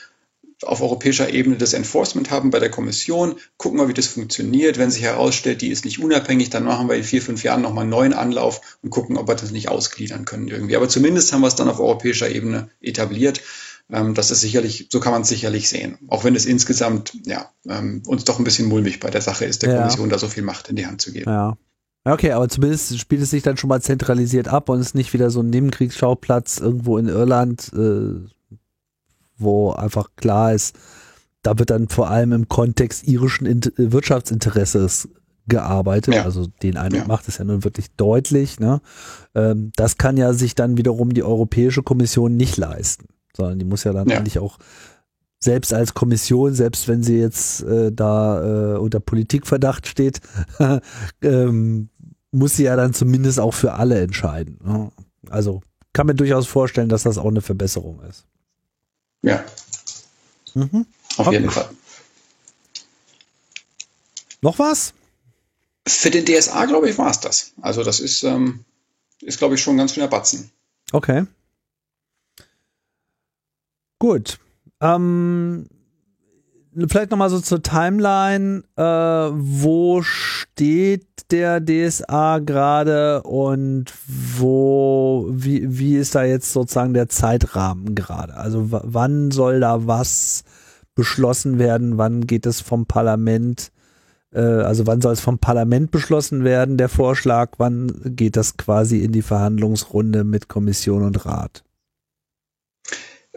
auf 0.63 0.81
europäischer 0.81 1.31
Ebene 1.31 1.57
das 1.57 1.73
Enforcement 1.73 2.31
haben 2.31 2.49
bei 2.49 2.59
der 2.59 2.71
Kommission, 2.71 3.35
gucken 3.57 3.79
wir, 3.79 3.87
wie 3.87 3.93
das 3.93 4.07
funktioniert. 4.07 4.77
Wenn 4.77 4.89
sich 4.89 5.03
herausstellt, 5.03 5.61
die 5.61 5.69
ist 5.69 5.85
nicht 5.85 5.99
unabhängig, 5.99 6.49
dann 6.49 6.63
machen 6.63 6.89
wir 6.89 6.95
in 6.95 7.03
vier, 7.03 7.21
fünf 7.21 7.43
Jahren 7.43 7.61
nochmal 7.61 7.83
einen 7.83 7.91
neuen 7.91 8.13
Anlauf 8.13 8.79
und 8.81 8.89
gucken, 8.89 9.17
ob 9.17 9.27
wir 9.27 9.35
das 9.35 9.51
nicht 9.51 9.69
ausgliedern 9.69 10.25
können 10.25 10.47
irgendwie. 10.47 10.75
Aber 10.75 10.89
zumindest 10.89 11.31
haben 11.31 11.41
wir 11.41 11.47
es 11.47 11.55
dann 11.55 11.69
auf 11.69 11.79
europäischer 11.79 12.29
Ebene 12.29 12.69
etabliert. 12.81 13.41
Ähm, 13.91 14.15
das 14.15 14.31
ist 14.31 14.41
sicherlich, 14.41 14.89
so 14.91 14.99
kann 14.99 15.13
man 15.13 15.21
es 15.21 15.29
sicherlich 15.29 15.69
sehen. 15.69 15.97
Auch 16.07 16.23
wenn 16.23 16.35
es 16.35 16.45
insgesamt, 16.45 17.13
ja, 17.25 17.51
ähm, 17.67 18.01
uns 18.05 18.23
doch 18.23 18.39
ein 18.39 18.43
bisschen 18.43 18.67
mulmig 18.67 18.99
bei 18.99 19.09
der 19.09 19.21
Sache 19.21 19.45
ist, 19.45 19.61
der 19.61 19.71
ja. 19.71 19.77
Kommission 19.77 20.09
da 20.09 20.17
so 20.17 20.27
viel 20.27 20.43
Macht 20.43 20.69
in 20.69 20.75
die 20.75 20.87
Hand 20.87 21.01
zu 21.01 21.11
geben. 21.11 21.29
Ja. 21.29 21.57
Okay, 22.03 22.31
aber 22.31 22.47
zumindest 22.47 22.97
spielt 22.99 23.21
es 23.21 23.31
sich 23.31 23.43
dann 23.43 23.57
schon 23.57 23.67
mal 23.67 23.81
zentralisiert 23.81 24.47
ab 24.47 24.69
und 24.69 24.79
ist 24.79 24.95
nicht 24.95 25.11
wieder 25.13 25.29
so 25.29 25.41
ein 25.41 25.49
Nebenkriegsschauplatz 25.49 26.57
irgendwo 26.57 26.97
in 26.97 27.09
Irland, 27.09 27.69
äh, 27.73 28.27
wo 29.37 29.71
einfach 29.71 30.09
klar 30.15 30.53
ist, 30.53 30.75
da 31.43 31.57
wird 31.59 31.69
dann 31.69 31.87
vor 31.87 32.09
allem 32.09 32.33
im 32.33 32.49
Kontext 32.49 33.07
irischen 33.07 33.45
Int 33.45 33.71
Wirtschaftsinteresses 33.77 35.09
gearbeitet. 35.47 36.15
Ja. 36.15 36.23
Also 36.23 36.47
den 36.61 36.77
Eindruck 36.77 37.03
ja. 37.03 37.07
macht 37.07 37.27
es 37.27 37.37
ja 37.37 37.45
nun 37.45 37.63
wirklich 37.63 37.87
deutlich. 37.95 38.59
Ne? 38.59 38.81
Ähm, 39.33 39.71
das 39.75 39.97
kann 39.97 40.17
ja 40.17 40.33
sich 40.33 40.55
dann 40.55 40.77
wiederum 40.77 41.13
die 41.13 41.23
Europäische 41.23 41.83
Kommission 41.83 42.35
nicht 42.35 42.57
leisten, 42.57 43.07
sondern 43.35 43.59
die 43.59 43.65
muss 43.65 43.83
ja 43.83 43.93
dann 43.93 44.09
ja. 44.09 44.17
eigentlich 44.17 44.39
auch 44.39 44.57
selbst 45.39 45.73
als 45.73 45.93
Kommission, 45.93 46.53
selbst 46.53 46.87
wenn 46.87 47.03
sie 47.03 47.19
jetzt 47.19 47.63
äh, 47.63 47.91
da 47.91 48.75
äh, 48.75 48.77
unter 48.77 48.99
Politikverdacht 48.99 49.87
steht, 49.87 50.19
ähm, 51.21 51.89
muss 52.31 52.55
sie 52.55 52.63
ja 52.63 52.75
dann 52.75 52.93
zumindest 52.93 53.39
auch 53.39 53.53
für 53.53 53.73
alle 53.73 53.99
entscheiden. 54.01 54.59
Ne? 54.63 54.91
Also 55.29 55.61
kann 55.93 56.07
mir 56.07 56.15
durchaus 56.15 56.47
vorstellen, 56.47 56.89
dass 56.89 57.03
das 57.03 57.17
auch 57.17 57.29
eine 57.29 57.41
Verbesserung 57.41 58.01
ist. 58.01 58.25
Ja. 59.27 59.45
Mhm. 60.53 60.85
Auf 61.17 61.27
okay. 61.27 61.37
jeden 61.37 61.51
Fall. 61.51 61.69
Noch 64.41 64.59
was? 64.59 64.93
Für 65.87 66.11
den 66.11 66.25
DSA, 66.25 66.65
glaube 66.65 66.89
ich, 66.89 66.97
war 66.97 67.09
es 67.09 67.19
das. 67.19 67.53
Also 67.61 67.83
das 67.83 67.99
ist, 67.99 68.23
ähm, 68.23 68.65
ist 69.21 69.37
glaube 69.37 69.55
ich, 69.55 69.61
schon 69.61 69.77
ganz 69.77 69.93
schöner 69.93 70.07
Batzen. 70.07 70.51
Okay. 70.91 71.25
Gut. 73.99 74.39
Ähm, 74.79 75.67
vielleicht 76.87 77.11
nochmal 77.11 77.29
so 77.29 77.39
zur 77.39 77.61
Timeline. 77.61 78.63
Äh, 78.75 78.83
wo 78.83 80.01
steht 80.01 81.05
der 81.31 81.59
DSA 81.59 82.39
gerade 82.39 83.23
und 83.23 83.85
wo, 84.07 85.27
wie, 85.29 85.79
wie 85.79 85.95
ist 85.95 86.15
da 86.15 86.23
jetzt 86.23 86.53
sozusagen 86.53 86.93
der 86.93 87.09
Zeitrahmen 87.09 87.95
gerade? 87.95 88.35
Also 88.35 88.67
wann 88.69 89.31
soll 89.31 89.59
da 89.59 89.87
was 89.87 90.43
beschlossen 90.95 91.59
werden? 91.59 91.97
Wann 91.97 92.27
geht 92.27 92.45
es 92.45 92.61
vom 92.61 92.85
Parlament? 92.85 93.71
Äh, 94.31 94.41
also 94.41 94.87
wann 94.87 95.01
soll 95.01 95.13
es 95.13 95.21
vom 95.21 95.39
Parlament 95.39 95.91
beschlossen 95.91 96.43
werden, 96.43 96.77
der 96.77 96.89
Vorschlag? 96.89 97.51
Wann 97.57 97.91
geht 98.05 98.37
das 98.37 98.57
quasi 98.57 98.99
in 98.99 99.11
die 99.11 99.21
Verhandlungsrunde 99.21 100.23
mit 100.23 100.47
Kommission 100.47 101.03
und 101.03 101.25
Rat? 101.25 101.63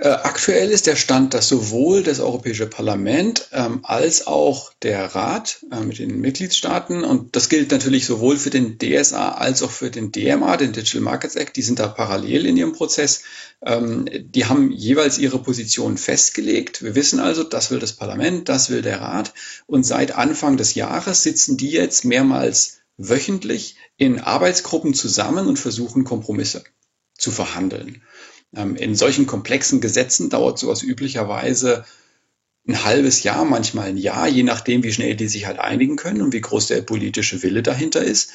Äh, 0.02 0.08
aktuell 0.08 0.70
ist 0.70 0.86
der 0.86 0.96
Stand, 0.96 1.34
dass 1.34 1.48
sowohl 1.48 2.02
das 2.02 2.20
Europäische 2.20 2.66
Parlament 2.66 3.48
ähm, 3.52 3.80
als 3.82 4.26
auch 4.26 4.72
der 4.80 5.14
Rat 5.14 5.62
äh, 5.70 5.80
mit 5.80 5.98
den 5.98 6.22
Mitgliedstaaten, 6.22 7.04
und 7.04 7.36
das 7.36 7.50
gilt 7.50 7.70
natürlich 7.70 8.06
sowohl 8.06 8.38
für 8.38 8.48
den 8.48 8.78
DSA 8.78 9.32
als 9.32 9.62
auch 9.62 9.70
für 9.70 9.90
den 9.90 10.10
DMA, 10.10 10.56
den 10.56 10.72
Digital 10.72 11.02
Markets 11.02 11.36
Act, 11.36 11.54
die 11.54 11.60
sind 11.60 11.80
da 11.80 11.88
parallel 11.88 12.46
in 12.46 12.56
ihrem 12.56 12.72
Prozess, 12.72 13.24
ähm, 13.60 14.06
die 14.10 14.46
haben 14.46 14.72
jeweils 14.72 15.18
ihre 15.18 15.38
Position 15.38 15.98
festgelegt. 15.98 16.82
Wir 16.82 16.94
wissen 16.94 17.20
also, 17.20 17.44
das 17.44 17.70
will 17.70 17.78
das 17.78 17.92
Parlament, 17.92 18.48
das 18.48 18.70
will 18.70 18.80
der 18.80 19.02
Rat. 19.02 19.34
Und 19.66 19.84
seit 19.84 20.12
Anfang 20.12 20.56
des 20.56 20.74
Jahres 20.74 21.22
sitzen 21.24 21.58
die 21.58 21.72
jetzt 21.72 22.06
mehrmals 22.06 22.78
wöchentlich 22.96 23.76
in 23.98 24.18
Arbeitsgruppen 24.18 24.94
zusammen 24.94 25.46
und 25.46 25.58
versuchen 25.58 26.04
Kompromisse 26.04 26.64
zu 27.18 27.30
verhandeln. 27.30 28.00
Ähm, 28.54 28.76
in 28.76 28.94
solchen 28.94 29.26
komplexen 29.26 29.80
Gesetzen 29.80 30.30
dauert 30.30 30.58
sowas 30.58 30.82
üblicherweise 30.82 31.84
ein 32.66 32.84
halbes 32.84 33.22
Jahr, 33.22 33.44
manchmal 33.44 33.88
ein 33.88 33.96
Jahr, 33.96 34.28
je 34.28 34.42
nachdem, 34.42 34.82
wie 34.82 34.92
schnell 34.92 35.16
die 35.16 35.28
sich 35.28 35.46
halt 35.46 35.58
einigen 35.58 35.96
können 35.96 36.22
und 36.22 36.32
wie 36.32 36.40
groß 36.40 36.66
der 36.66 36.82
politische 36.82 37.42
Wille 37.42 37.62
dahinter 37.62 38.02
ist. 38.02 38.30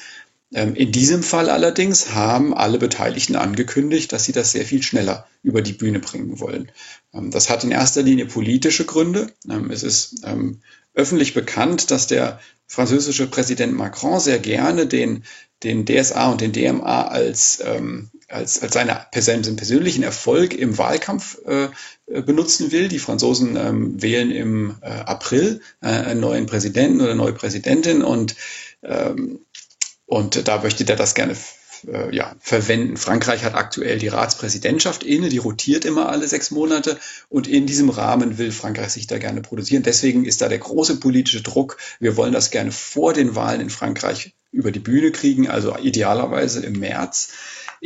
Ähm, 0.52 0.74
in 0.74 0.92
diesem 0.92 1.22
Fall 1.22 1.50
allerdings 1.50 2.14
haben 2.14 2.54
alle 2.54 2.78
Beteiligten 2.78 3.36
angekündigt, 3.36 4.12
dass 4.12 4.24
sie 4.24 4.32
das 4.32 4.52
sehr 4.52 4.64
viel 4.64 4.82
schneller 4.82 5.26
über 5.42 5.62
die 5.62 5.72
Bühne 5.72 6.00
bringen 6.00 6.40
wollen. 6.40 6.70
Ähm, 7.12 7.30
das 7.30 7.50
hat 7.50 7.64
in 7.64 7.70
erster 7.70 8.02
Linie 8.02 8.26
politische 8.26 8.84
Gründe. 8.84 9.32
Es 9.70 9.82
ist 9.82 10.24
öffentlich 10.94 11.34
bekannt, 11.34 11.90
dass 11.90 12.06
der 12.06 12.40
französische 12.66 13.26
Präsident 13.26 13.76
Macron 13.76 14.18
sehr 14.18 14.38
gerne 14.38 14.86
den, 14.86 15.24
den 15.62 15.84
DSA 15.84 16.30
und 16.30 16.40
den 16.40 16.52
DMA 16.52 17.06
als 17.06 17.62
als, 18.28 18.60
als 18.60 18.72
seine, 18.72 19.06
seinen 19.14 19.56
persönlichen 19.56 20.02
Erfolg 20.02 20.54
im 20.54 20.78
Wahlkampf 20.78 21.38
äh, 21.46 21.68
benutzen 22.22 22.72
will. 22.72 22.88
Die 22.88 22.98
Franzosen 22.98 23.56
ähm, 23.56 24.02
wählen 24.02 24.30
im 24.30 24.76
äh, 24.80 24.86
April 24.86 25.60
äh, 25.80 25.88
einen 25.88 26.20
neuen 26.20 26.46
Präsidenten 26.46 27.00
oder 27.00 27.14
neue 27.14 27.32
Präsidentin 27.32 28.02
und, 28.02 28.36
ähm, 28.82 29.40
und 30.06 30.48
da 30.48 30.62
möchte 30.62 30.84
der 30.84 30.96
das 30.96 31.14
gerne 31.14 31.36
äh, 31.86 32.14
ja, 32.14 32.34
verwenden. 32.40 32.96
Frankreich 32.96 33.44
hat 33.44 33.54
aktuell 33.54 33.98
die 33.98 34.08
Ratspräsidentschaft 34.08 35.02
inne, 35.02 35.28
die 35.28 35.38
rotiert 35.38 35.84
immer 35.84 36.08
alle 36.08 36.26
sechs 36.26 36.50
Monate 36.50 36.98
und 37.28 37.46
in 37.46 37.66
diesem 37.66 37.90
Rahmen 37.90 38.38
will 38.38 38.50
Frankreich 38.52 38.90
sich 38.90 39.06
da 39.06 39.18
gerne 39.18 39.40
produzieren. 39.40 39.82
Deswegen 39.82 40.24
ist 40.24 40.40
da 40.40 40.48
der 40.48 40.58
große 40.58 40.98
politische 40.98 41.42
Druck. 41.42 41.76
Wir 42.00 42.16
wollen 42.16 42.32
das 42.32 42.50
gerne 42.50 42.72
vor 42.72 43.12
den 43.12 43.34
Wahlen 43.34 43.60
in 43.60 43.70
Frankreich 43.70 44.34
über 44.52 44.72
die 44.72 44.80
Bühne 44.80 45.12
kriegen, 45.12 45.48
also 45.48 45.76
idealerweise 45.76 46.64
im 46.64 46.80
März. 46.80 47.28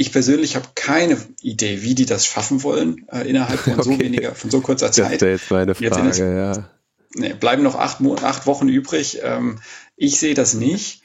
Ich 0.01 0.13
persönlich 0.13 0.57
habe 0.57 0.67
keine 0.75 1.19
Idee, 1.43 1.83
wie 1.83 1.95
die 1.95 2.07
das 2.07 2.25
schaffen 2.25 2.63
wollen 2.63 3.07
äh, 3.13 3.29
innerhalb 3.29 3.61
von 3.61 3.75
okay. 3.79 3.83
so 3.83 4.01
weniger, 4.01 4.35
von 4.35 4.51
so 4.51 4.63
kurzer 4.63 4.91
Zeit. 4.91 5.21
Das 5.21 5.29
ist 5.29 5.43
jetzt 5.43 5.51
meine 5.51 5.75
Frage, 5.75 6.07
jetzt, 6.07 6.19
ja. 6.19 6.71
Nee, 7.15 7.35
bleiben 7.35 7.63
noch 7.63 7.75
acht, 7.75 8.01
acht 8.23 8.47
Wochen 8.47 8.71
übrig. 8.71 9.19
Ähm, 9.23 9.59
ich 9.97 10.19
sehe 10.19 10.33
das 10.33 10.55
nicht. 10.55 11.03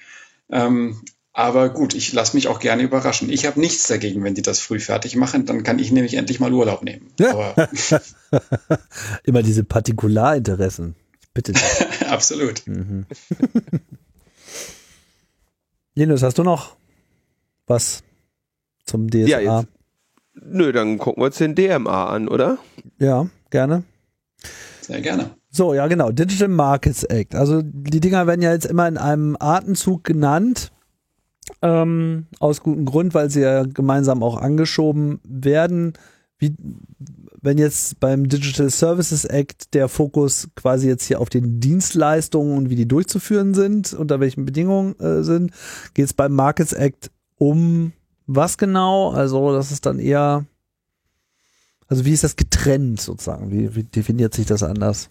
Ähm, 0.50 1.02
aber 1.34 1.68
gut, 1.68 1.94
ich 1.94 2.14
lasse 2.14 2.38
mich 2.38 2.48
auch 2.48 2.62
gerne 2.62 2.84
überraschen. 2.84 3.30
Ich 3.30 3.46
habe 3.46 3.60
nichts 3.60 3.86
dagegen, 3.90 4.24
wenn 4.24 4.34
die 4.34 4.42
das 4.42 4.62
früh 4.62 4.80
fertig 4.80 5.18
machen, 5.18 5.46
dann 5.46 5.64
kann 5.64 5.78
ich 5.78 5.92
nämlich 5.92 6.14
endlich 6.14 6.40
mal 6.40 6.54
Urlaub 6.54 6.82
nehmen. 6.82 7.12
Immer 9.26 9.44
diese 9.44 9.66
Partikularinteressen. 9.66 10.96
Bitte. 11.34 11.52
Absolut. 12.08 12.66
Mhm. 12.66 13.08
Linus, 15.96 16.24
hast 16.24 16.38
du 16.38 16.44
noch 16.44 16.78
was 17.68 18.05
zum 18.86 19.10
DSA? 19.10 19.28
Ja, 19.28 19.40
jetzt, 19.40 19.68
nö, 20.34 20.72
dann 20.72 20.98
gucken 20.98 21.22
wir 21.22 21.28
uns 21.28 21.38
den 21.38 21.56
DMA 21.56 22.06
an, 22.08 22.28
oder? 22.28 22.58
Ja, 23.00 23.28
gerne. 23.50 23.84
Sehr 24.82 25.02
gerne. 25.02 25.32
So, 25.50 25.74
ja, 25.74 25.88
genau. 25.88 26.12
Digital 26.12 26.50
Markets 26.50 27.04
Act. 27.04 27.34
Also 27.34 27.62
die 27.64 28.00
Dinger 28.00 28.28
werden 28.28 28.42
ja 28.42 28.52
jetzt 28.52 28.66
immer 28.66 28.88
in 28.88 28.98
einem 28.98 29.38
Atemzug 29.40 30.04
genannt. 30.04 30.72
Ähm, 31.62 32.26
aus 32.40 32.62
gutem 32.62 32.86
Grund, 32.86 33.14
weil 33.14 33.30
sie 33.30 33.42
ja 33.42 33.64
gemeinsam 33.64 34.24
auch 34.24 34.42
angeschoben 34.42 35.20
werden. 35.24 35.94
Wie, 36.38 36.56
wenn 37.42 37.58
jetzt 37.58 38.00
beim 38.00 38.28
Digital 38.28 38.70
Services 38.70 39.26
Act 39.26 39.74
der 39.74 39.88
Fokus 39.88 40.50
quasi 40.56 40.88
jetzt 40.88 41.06
hier 41.06 41.22
auf 41.22 41.30
den 41.30 41.60
Dienstleistungen 41.60 42.58
und 42.58 42.70
wie 42.70 42.76
die 42.76 42.88
durchzuführen 42.88 43.54
sind, 43.54 43.94
unter 43.94 44.20
welchen 44.20 44.46
Bedingungen 44.46 45.00
äh, 45.00 45.24
sind, 45.24 45.52
geht 45.94 46.06
es 46.06 46.14
beim 46.14 46.34
Markets 46.34 46.74
Act 46.74 47.12
um 47.38 47.94
was 48.28 48.58
genau? 48.58 49.12
Also, 49.12 49.54
das 49.54 49.72
ist 49.72 49.86
dann 49.86 50.00
eher 50.00 50.46
Also 51.88 52.06
wie 52.06 52.14
ist 52.14 52.24
das 52.24 52.36
getrennt 52.36 53.00
sozusagen? 53.02 53.52
Wie, 53.52 53.76
wie 53.76 53.84
definiert 53.84 54.34
sich 54.34 54.46
das 54.48 54.64
anders? 54.64 55.08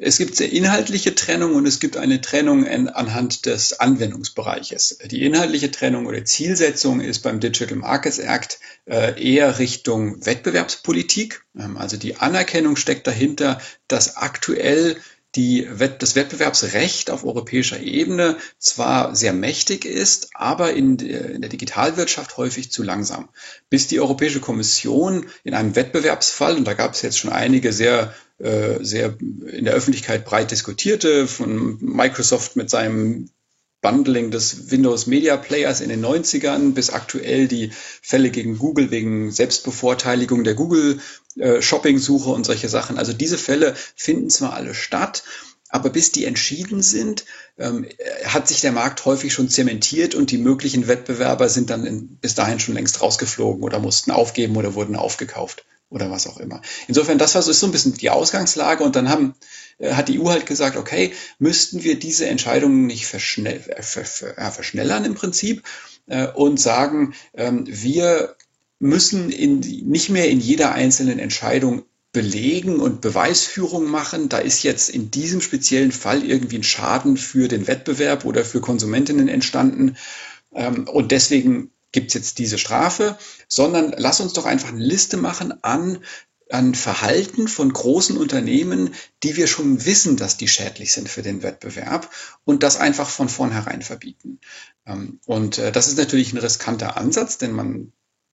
Es 0.00 0.18
gibt 0.18 0.40
eine 0.40 0.48
inhaltliche 0.50 1.16
Trennung 1.16 1.56
und 1.56 1.66
es 1.66 1.80
gibt 1.80 1.96
eine 1.96 2.20
Trennung 2.20 2.64
in, 2.64 2.88
anhand 2.88 3.46
des 3.46 3.80
Anwendungsbereiches. 3.80 4.98
Die 5.10 5.24
inhaltliche 5.24 5.72
Trennung 5.72 6.06
oder 6.06 6.24
Zielsetzung 6.24 7.00
ist 7.00 7.20
beim 7.20 7.40
Digital 7.40 7.78
Markets 7.78 8.18
Act 8.18 8.60
äh, 8.84 9.20
eher 9.20 9.58
Richtung 9.58 10.24
Wettbewerbspolitik. 10.24 11.44
Ähm, 11.58 11.76
also 11.76 11.96
die 11.96 12.16
Anerkennung 12.16 12.76
steckt 12.76 13.08
dahinter, 13.08 13.60
dass 13.88 14.16
aktuell 14.16 14.96
die, 15.38 15.68
das 15.98 16.16
Wettbewerbsrecht 16.16 17.12
auf 17.12 17.24
europäischer 17.24 17.78
Ebene 17.78 18.36
zwar 18.58 19.14
sehr 19.14 19.32
mächtig 19.32 19.84
ist, 19.84 20.30
aber 20.34 20.72
in 20.72 20.96
der, 20.96 21.30
in 21.30 21.40
der 21.40 21.48
Digitalwirtschaft 21.48 22.36
häufig 22.36 22.72
zu 22.72 22.82
langsam. 22.82 23.28
Bis 23.70 23.86
die 23.86 24.00
Europäische 24.00 24.40
Kommission 24.40 25.26
in 25.44 25.54
einem 25.54 25.76
Wettbewerbsfall, 25.76 26.56
und 26.56 26.64
da 26.64 26.74
gab 26.74 26.94
es 26.94 27.02
jetzt 27.02 27.18
schon 27.18 27.30
einige 27.30 27.72
sehr 27.72 28.12
äh, 28.38 28.82
sehr 28.84 29.16
in 29.20 29.64
der 29.64 29.74
Öffentlichkeit 29.74 30.24
breit 30.24 30.50
diskutierte, 30.50 31.28
von 31.28 31.78
Microsoft 31.80 32.56
mit 32.56 32.68
seinem 32.68 33.30
Bundling 33.80 34.30
des 34.30 34.70
Windows 34.70 35.06
Media 35.06 35.36
Players 35.36 35.80
in 35.80 35.88
den 35.88 36.04
90ern 36.04 36.72
bis 36.72 36.90
aktuell 36.90 37.46
die 37.46 37.70
Fälle 38.02 38.30
gegen 38.30 38.58
Google 38.58 38.90
wegen 38.90 39.30
Selbstbevorteiligung 39.30 40.42
der 40.42 40.54
Google 40.54 41.00
äh, 41.36 41.62
Shopping-Suche 41.62 42.30
und 42.30 42.44
solche 42.44 42.68
Sachen. 42.68 42.98
Also 42.98 43.12
diese 43.12 43.38
Fälle 43.38 43.74
finden 43.94 44.30
zwar 44.30 44.54
alle 44.54 44.74
statt, 44.74 45.22
aber 45.68 45.90
bis 45.90 46.12
die 46.12 46.24
entschieden 46.24 46.82
sind, 46.82 47.24
ähm, 47.58 47.86
hat 48.24 48.48
sich 48.48 48.60
der 48.62 48.72
Markt 48.72 49.04
häufig 49.04 49.32
schon 49.32 49.50
zementiert 49.50 50.14
und 50.14 50.30
die 50.30 50.38
möglichen 50.38 50.88
Wettbewerber 50.88 51.48
sind 51.48 51.70
dann 51.70 51.84
in, 51.84 52.16
bis 52.16 52.34
dahin 52.34 52.58
schon 52.58 52.74
längst 52.74 53.00
rausgeflogen 53.00 53.62
oder 53.62 53.78
mussten 53.78 54.10
aufgeben 54.10 54.56
oder 54.56 54.74
wurden 54.74 54.96
aufgekauft 54.96 55.64
oder 55.90 56.10
was 56.10 56.26
auch 56.26 56.38
immer. 56.38 56.60
Insofern, 56.86 57.18
das 57.18 57.34
war 57.34 57.42
so, 57.42 57.50
ist 57.50 57.60
so 57.60 57.66
ein 57.66 57.72
bisschen 57.72 57.94
die 57.94 58.10
Ausgangslage 58.10 58.84
und 58.84 58.96
dann 58.96 59.08
haben, 59.08 59.34
hat 59.80 60.08
die 60.08 60.20
EU 60.20 60.28
halt 60.28 60.46
gesagt, 60.46 60.76
okay, 60.76 61.12
müssten 61.38 61.84
wir 61.84 61.98
diese 61.98 62.26
Entscheidungen 62.26 62.86
nicht 62.86 63.06
verschnell, 63.06 63.62
äh, 63.68 63.82
verschnellern 63.82 65.04
im 65.04 65.14
Prinzip 65.14 65.62
äh, 66.06 66.26
und 66.26 66.60
sagen, 66.60 67.14
ähm, 67.34 67.64
wir 67.66 68.36
müssen 68.80 69.30
in, 69.30 69.60
nicht 69.60 70.10
mehr 70.10 70.28
in 70.28 70.40
jeder 70.40 70.72
einzelnen 70.72 71.18
Entscheidung 71.18 71.82
belegen 72.12 72.80
und 72.80 73.00
Beweisführung 73.00 73.86
machen. 73.86 74.28
Da 74.28 74.38
ist 74.38 74.62
jetzt 74.62 74.88
in 74.88 75.10
diesem 75.10 75.40
speziellen 75.40 75.92
Fall 75.92 76.24
irgendwie 76.24 76.58
ein 76.58 76.64
Schaden 76.64 77.16
für 77.16 77.48
den 77.48 77.66
Wettbewerb 77.66 78.24
oder 78.24 78.44
für 78.44 78.60
Konsumentinnen 78.60 79.28
entstanden. 79.28 79.96
Ähm, 80.54 80.88
und 80.88 81.12
deswegen 81.12 81.70
gibt 81.92 82.08
es 82.08 82.14
jetzt 82.14 82.38
diese 82.38 82.58
Strafe, 82.58 83.18
sondern 83.48 83.94
lass 83.96 84.20
uns 84.20 84.32
doch 84.32 84.46
einfach 84.46 84.68
eine 84.68 84.84
Liste 84.84 85.16
machen 85.16 85.62
an 85.62 85.98
an 86.50 86.74
Verhalten 86.74 87.48
von 87.48 87.72
großen 87.72 88.16
Unternehmen, 88.16 88.94
die 89.22 89.36
wir 89.36 89.46
schon 89.46 89.84
wissen, 89.84 90.16
dass 90.16 90.36
die 90.36 90.48
schädlich 90.48 90.92
sind 90.92 91.08
für 91.08 91.22
den 91.22 91.42
Wettbewerb 91.42 92.10
und 92.44 92.62
das 92.62 92.78
einfach 92.78 93.08
von 93.08 93.28
vornherein 93.28 93.82
verbieten. 93.82 94.40
Ähm, 94.86 95.20
und 95.26 95.58
äh, 95.58 95.72
das 95.72 95.88
ist 95.88 95.98
natürlich 95.98 96.32
ein 96.32 96.38
riskanter 96.38 96.96
Ansatz, 96.96 97.38
denn 97.38 97.52
man 97.52 97.92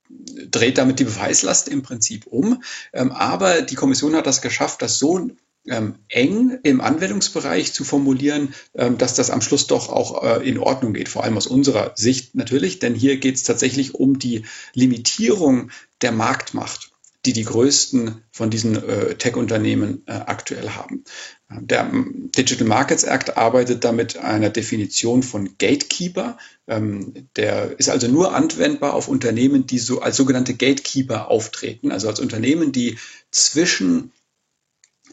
dreht 0.09 0.77
damit 0.77 0.99
die 0.99 1.05
Beweislast 1.05 1.67
im 1.67 1.81
Prinzip 1.81 2.27
um. 2.27 2.63
Ähm, 2.93 3.11
aber 3.11 3.61
die 3.61 3.75
Kommission 3.75 4.15
hat 4.15 4.27
das 4.27 4.41
geschafft, 4.41 4.81
das 4.81 4.97
so 4.97 5.29
ähm, 5.67 5.95
eng 6.09 6.59
im 6.61 6.79
Anwendungsbereich 6.79 7.73
zu 7.73 7.83
formulieren, 7.83 8.53
dass 8.73 9.15
das 9.15 9.31
am 9.31 9.41
Schluss 9.41 9.65
doch 9.65 9.89
auch 9.89 10.23
äh, 10.23 10.47
in 10.47 10.59
Ordnung 10.59 10.93
geht, 10.93 11.09
vor 11.09 11.23
allem 11.23 11.37
aus 11.37 11.47
unserer 11.47 11.93
Sicht 11.95 12.35
natürlich, 12.35 12.77
denn 12.77 12.93
hier 12.93 13.17
geht 13.17 13.33
es 13.33 13.41
tatsächlich 13.41 13.95
um 13.95 14.19
die 14.19 14.45
Limitierung 14.75 15.71
der 16.03 16.11
Marktmacht, 16.11 16.94
die 17.25 17.33
die 17.33 17.43
größten 17.43 18.21
von 18.31 18.49
diesen 18.49 18.75
äh, 18.75 19.15
Tech-Unternehmen 19.15 20.03
äh, 20.05 20.13
aktuell 20.13 20.69
haben. 20.69 21.03
Der 21.49 21.81
ähm, 21.81 22.31
Digital 22.35 22.67
Markets 22.67 23.03
Act 23.03 23.37
arbeitet 23.37 23.83
damit 23.83 24.17
einer 24.17 24.49
Definition 24.49 25.23
von 25.23 25.57
Gatekeeper. 25.57 26.37
Ähm, 26.67 27.27
der 27.35 27.79
ist 27.79 27.89
also 27.89 28.07
nur 28.07 28.35
anwendbar 28.35 28.93
auf 28.93 29.07
Unternehmen, 29.07 29.65
die 29.67 29.79
so 29.79 30.01
als 30.01 30.17
sogenannte 30.17 30.53
Gatekeeper 30.53 31.29
auftreten, 31.29 31.91
also 31.91 32.07
als 32.07 32.19
Unternehmen, 32.19 32.71
die 32.71 32.97
zwischen 33.31 34.11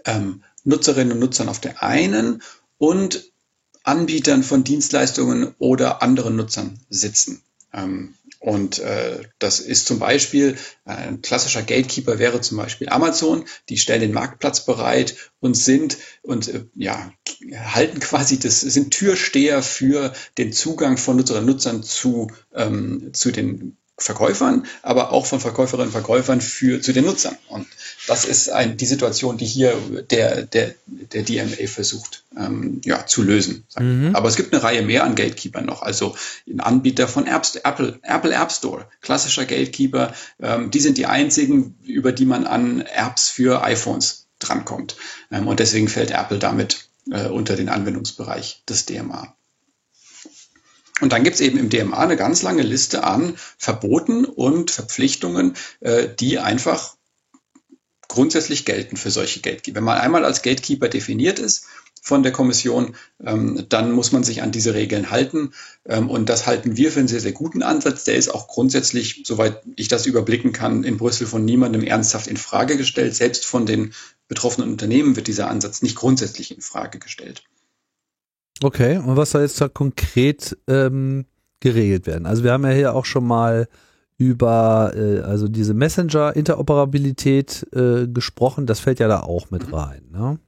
ähm, 0.04 0.42
Nutzerinnen 0.64 1.12
und 1.12 1.18
Nutzern 1.20 1.48
auf 1.48 1.60
der 1.60 1.82
einen 1.82 2.42
und 2.78 3.30
Anbietern 3.84 4.42
von 4.42 4.64
Dienstleistungen 4.64 5.54
oder 5.58 6.02
anderen 6.02 6.36
Nutzern 6.36 6.78
sitzen. 6.88 7.42
Ähm, 7.72 8.14
und 8.42 8.80
äh, 8.80 9.20
das 9.38 9.60
ist 9.60 9.86
zum 9.86 10.00
Beispiel, 10.00 10.56
äh, 10.84 10.90
ein 10.90 11.22
klassischer 11.22 11.62
Gatekeeper 11.62 12.18
wäre 12.18 12.40
zum 12.40 12.58
Beispiel 12.58 12.88
Amazon, 12.88 13.44
die 13.68 13.78
stellen 13.78 14.00
den 14.00 14.12
Marktplatz 14.12 14.64
bereit 14.64 15.14
und 15.38 15.56
sind 15.56 15.96
und 16.22 16.48
äh, 16.48 16.64
ja, 16.74 17.12
halten 17.54 18.00
quasi 18.00 18.40
das, 18.40 18.60
sind 18.60 18.92
Türsteher 18.92 19.62
für 19.62 20.12
den 20.38 20.52
Zugang 20.52 20.96
von 20.96 21.16
Nutzerinnen 21.16 21.48
und 21.48 21.54
Nutzern 21.54 21.82
zu, 21.84 22.32
ähm, 22.52 23.10
zu 23.12 23.30
den 23.30 23.76
Verkäufern, 24.02 24.66
aber 24.82 25.12
auch 25.12 25.26
von 25.26 25.40
Verkäuferinnen 25.40 25.88
und 25.88 25.92
Verkäufern 25.92 26.40
für, 26.40 26.80
zu 26.80 26.92
den 26.92 27.04
Nutzern. 27.04 27.36
Und 27.48 27.66
das 28.06 28.24
ist 28.24 28.50
ein, 28.50 28.76
die 28.76 28.86
Situation, 28.86 29.36
die 29.36 29.46
hier 29.46 29.74
der, 30.10 30.42
der, 30.42 30.74
der 30.86 31.22
DMA 31.22 31.66
versucht 31.66 32.24
ähm, 32.36 32.80
ja, 32.84 33.06
zu 33.06 33.22
lösen. 33.22 33.64
Mhm. 33.78 34.14
Aber 34.14 34.28
es 34.28 34.36
gibt 34.36 34.52
eine 34.52 34.62
Reihe 34.62 34.82
mehr 34.82 35.04
an 35.04 35.14
Gatekeepern 35.14 35.64
noch. 35.64 35.82
Also 35.82 36.16
ein 36.48 36.60
Anbieter 36.60 37.08
von 37.08 37.26
Apple, 37.26 38.00
Apple 38.02 38.34
App 38.34 38.52
Store, 38.52 38.86
klassischer 39.00 39.44
Gatekeeper. 39.44 40.14
Ähm, 40.40 40.70
die 40.70 40.80
sind 40.80 40.98
die 40.98 41.06
einzigen, 41.06 41.78
über 41.84 42.12
die 42.12 42.26
man 42.26 42.46
an 42.46 42.80
Apps 42.80 43.28
für 43.28 43.62
iPhones 43.62 44.26
drankommt. 44.38 44.96
Ähm, 45.30 45.46
und 45.46 45.60
deswegen 45.60 45.88
fällt 45.88 46.10
Apple 46.10 46.38
damit 46.38 46.88
äh, 47.10 47.28
unter 47.28 47.56
den 47.56 47.68
Anwendungsbereich 47.68 48.62
des 48.68 48.86
DMA. 48.86 49.34
Und 51.00 51.12
dann 51.12 51.24
gibt 51.24 51.34
es 51.34 51.40
eben 51.40 51.58
im 51.58 51.70
DMA 51.70 51.98
eine 51.98 52.16
ganz 52.16 52.42
lange 52.42 52.62
Liste 52.62 53.04
an 53.04 53.34
Verboten 53.56 54.24
und 54.24 54.70
Verpflichtungen, 54.70 55.54
äh, 55.80 56.08
die 56.08 56.38
einfach 56.38 56.96
grundsätzlich 58.08 58.64
gelten 58.64 58.96
für 58.96 59.10
solche 59.10 59.40
Gatekeeper. 59.40 59.76
Wenn 59.76 59.84
man 59.84 59.98
einmal 59.98 60.24
als 60.24 60.42
Gatekeeper 60.42 60.88
definiert 60.88 61.38
ist 61.38 61.66
von 62.02 62.22
der 62.22 62.32
Kommission, 62.32 62.94
ähm, 63.24 63.64
dann 63.68 63.92
muss 63.92 64.12
man 64.12 64.22
sich 64.22 64.42
an 64.42 64.52
diese 64.52 64.74
Regeln 64.74 65.10
halten. 65.10 65.54
Ähm, 65.86 66.10
und 66.10 66.28
das 66.28 66.46
halten 66.46 66.76
wir 66.76 66.92
für 66.92 66.98
einen 66.98 67.08
sehr, 67.08 67.20
sehr 67.20 67.32
guten 67.32 67.62
Ansatz. 67.62 68.04
Der 68.04 68.16
ist 68.16 68.28
auch 68.28 68.48
grundsätzlich, 68.48 69.22
soweit 69.24 69.62
ich 69.76 69.88
das 69.88 70.04
überblicken 70.04 70.52
kann, 70.52 70.84
in 70.84 70.98
Brüssel 70.98 71.26
von 71.26 71.44
niemandem 71.44 71.82
ernsthaft 71.82 72.26
in 72.26 72.36
Frage 72.36 72.76
gestellt. 72.76 73.14
Selbst 73.14 73.46
von 73.46 73.66
den 73.66 73.94
betroffenen 74.28 74.70
Unternehmen 74.70 75.16
wird 75.16 75.26
dieser 75.26 75.48
Ansatz 75.48 75.80
nicht 75.80 75.96
grundsätzlich 75.96 76.54
in 76.54 76.60
Frage 76.60 76.98
gestellt. 76.98 77.44
Okay, 78.62 78.98
und 78.98 79.16
was 79.16 79.32
soll 79.32 79.42
jetzt 79.42 79.60
da 79.60 79.68
konkret 79.68 80.56
ähm, 80.68 81.26
geregelt 81.60 82.06
werden? 82.06 82.26
Also 82.26 82.44
wir 82.44 82.52
haben 82.52 82.64
ja 82.64 82.70
hier 82.70 82.94
auch 82.94 83.04
schon 83.04 83.26
mal 83.26 83.68
über 84.18 84.92
äh, 84.94 85.20
also 85.20 85.48
diese 85.48 85.74
Messenger-Interoperabilität 85.74 87.66
äh, 87.72 88.06
gesprochen. 88.06 88.66
Das 88.66 88.80
fällt 88.80 89.00
ja 89.00 89.08
da 89.08 89.20
auch 89.20 89.50
mit 89.50 89.66
mhm. 89.68 89.74
rein. 89.74 90.02
Ne? 90.12 90.38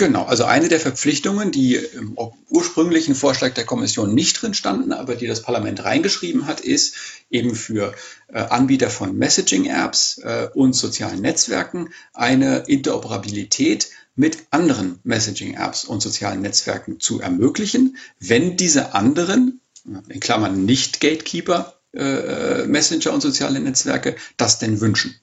Genau, 0.00 0.22
also 0.26 0.44
eine 0.44 0.68
der 0.68 0.78
Verpflichtungen, 0.78 1.50
die 1.50 1.74
im 1.74 2.16
ursprünglichen 2.50 3.16
Vorschlag 3.16 3.54
der 3.54 3.64
Kommission 3.64 4.14
nicht 4.14 4.40
drin 4.40 4.54
standen, 4.54 4.92
aber 4.92 5.16
die 5.16 5.26
das 5.26 5.42
Parlament 5.42 5.84
reingeschrieben 5.84 6.46
hat, 6.46 6.60
ist 6.60 6.94
eben 7.30 7.56
für 7.56 7.92
äh, 8.28 8.38
Anbieter 8.38 8.90
von 8.90 9.18
Messaging-Apps 9.18 10.18
äh, 10.18 10.48
und 10.54 10.74
sozialen 10.74 11.20
Netzwerken 11.20 11.88
eine 12.14 12.58
Interoperabilität 12.68 13.90
mit 14.18 14.48
anderen 14.50 14.98
Messaging-Apps 15.04 15.84
und 15.84 16.02
sozialen 16.02 16.42
Netzwerken 16.42 16.98
zu 16.98 17.20
ermöglichen, 17.20 17.96
wenn 18.18 18.56
diese 18.56 18.94
anderen, 18.94 19.60
in 19.84 20.18
Klammern 20.18 20.64
nicht 20.64 21.00
Gatekeeper, 21.00 21.74
äh, 21.94 22.64
Messenger 22.66 23.12
und 23.14 23.20
soziale 23.20 23.60
Netzwerke, 23.60 24.16
das 24.36 24.58
denn 24.58 24.80
wünschen. 24.80 25.14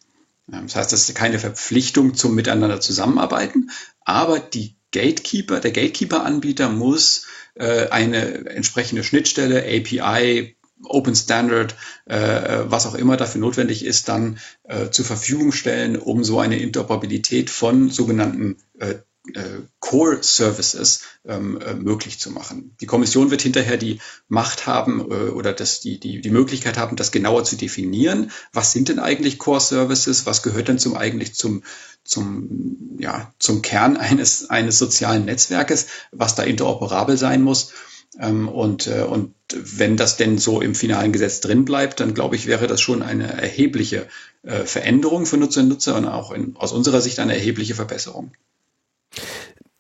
Das 0.48 0.76
heißt, 0.76 0.94
das 0.94 1.10
ist 1.10 1.16
keine 1.16 1.40
Verpflichtung 1.40 2.16
zum 2.16 2.36
Miteinander 2.36 2.80
zusammenarbeiten, 2.80 3.70
aber 4.02 4.40
die 4.40 4.76
Gatekeeper, 4.92 5.60
der 5.60 5.72
Gatekeeper-Anbieter 5.72 6.70
muss 6.70 7.26
äh, 7.56 7.90
eine 7.90 8.46
entsprechende 8.50 9.04
Schnittstelle, 9.04 9.64
API, 9.64 10.55
Open 10.88 11.16
Standard, 11.16 11.76
äh, 12.06 12.64
was 12.66 12.86
auch 12.86 12.96
immer 12.96 13.18
dafür 13.18 13.42
notwendig 13.42 13.86
ist, 13.86 14.08
dann 14.08 14.38
äh, 14.64 14.90
zur 14.90 15.06
Verfügung 15.06 15.52
stellen, 15.52 15.98
um 15.98 16.24
so 16.24 16.40
eine 16.40 16.60
Interoperabilität 16.60 17.50
von 17.50 17.90
sogenannten 17.90 18.58
äh, 18.80 18.96
äh, 19.34 19.62
Core 19.80 20.20
Services 20.22 21.02
ähm, 21.26 21.60
äh, 21.60 21.74
möglich 21.74 22.20
zu 22.20 22.32
machen. 22.32 22.76
Die 22.82 22.86
Kommission 22.86 23.32
wird 23.32 23.42
hinterher 23.42 23.78
die 23.78 24.00
Macht 24.28 24.68
haben 24.68 25.00
äh, 25.00 25.30
oder 25.30 25.54
das, 25.54 25.80
die, 25.80 26.00
die, 26.00 26.22
die 26.22 26.30
Möglichkeit 26.30 26.78
haben, 26.78 26.96
das 26.96 27.12
genauer 27.12 27.44
zu 27.44 27.56
definieren. 27.56 28.32
Was 28.54 28.72
sind 28.72 28.90
denn 28.90 29.00
eigentlich 29.00 29.40
Core 29.40 29.62
Services? 29.62 30.26
Was 30.26 30.44
gehört 30.44 30.68
denn 30.68 30.80
zum 30.80 30.96
eigentlich 30.96 31.34
zum, 31.34 31.64
zum, 32.04 32.98
ja, 33.00 33.34
zum 33.40 33.62
Kern 33.62 33.98
eines, 33.98 34.50
eines 34.50 34.78
sozialen 34.78 35.26
Netzwerkes, 35.26 35.88
was 36.12 36.36
da 36.36 36.44
interoperabel 36.44 37.18
sein 37.18 37.42
muss? 37.42 37.72
Ähm, 38.20 38.48
und, 38.48 38.88
äh, 38.88 39.04
und 39.04 39.34
wenn 39.54 39.98
das 39.98 40.18
denn 40.18 40.38
so 40.38 40.62
im 40.62 40.76
finalen 40.76 41.12
Gesetz 41.12 41.42
drin 41.42 41.66
bleibt, 41.66 42.00
dann 42.00 42.14
glaube 42.14 42.36
ich, 42.36 42.48
wäre 42.48 42.68
das 42.68 42.82
schon 42.82 43.02
eine 43.02 43.42
erhebliche 43.42 44.08
äh, 44.44 44.64
Veränderung 44.64 45.26
für 45.26 45.38
Nutzerinnen 45.38 45.72
und 45.72 45.78
Nutzer 45.78 45.96
und 45.98 46.06
auch 46.06 46.32
in, 46.32 46.56
aus 46.56 46.72
unserer 46.72 47.02
Sicht 47.02 47.20
eine 47.20 47.34
erhebliche 47.34 47.76
Verbesserung. 47.76 48.32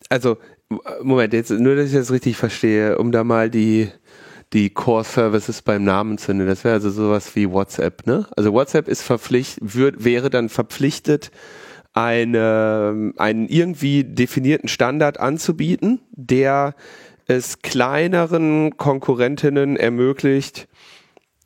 Also, 0.10 0.38
Moment, 1.02 1.34
jetzt 1.34 1.52
nur, 1.52 1.76
dass 1.76 1.88
ich 1.88 1.94
das 1.94 2.12
richtig 2.12 2.38
verstehe, 2.38 2.98
um 2.98 3.12
da 3.12 3.24
mal 3.24 3.50
die, 3.50 3.90
die 4.54 4.70
Core 4.70 5.04
Services 5.04 5.62
beim 5.62 5.84
Namen 5.84 6.18
zu 6.18 6.34
nennen. 6.34 6.48
Das 6.48 6.64
wäre 6.64 6.76
also 6.76 6.90
sowas 6.90 7.36
wie 7.36 7.50
WhatsApp, 7.50 8.06
ne? 8.06 8.28
Also 8.36 8.54
WhatsApp 8.54 8.88
ist 8.88 9.02
verpflichtet, 9.02 9.76
wird, 9.76 10.04
wäre 10.04 10.30
dann 10.30 10.50
verpflichtet, 10.50 11.32
eine, 11.94 13.14
einen 13.16 13.48
irgendwie 13.48 14.04
definierten 14.04 14.68
Standard 14.68 15.20
anzubieten, 15.20 16.02
der 16.12 16.76
es 17.28 17.62
kleineren 17.62 18.78
Konkurrentinnen 18.78 19.78
ermöglicht, 19.78 20.68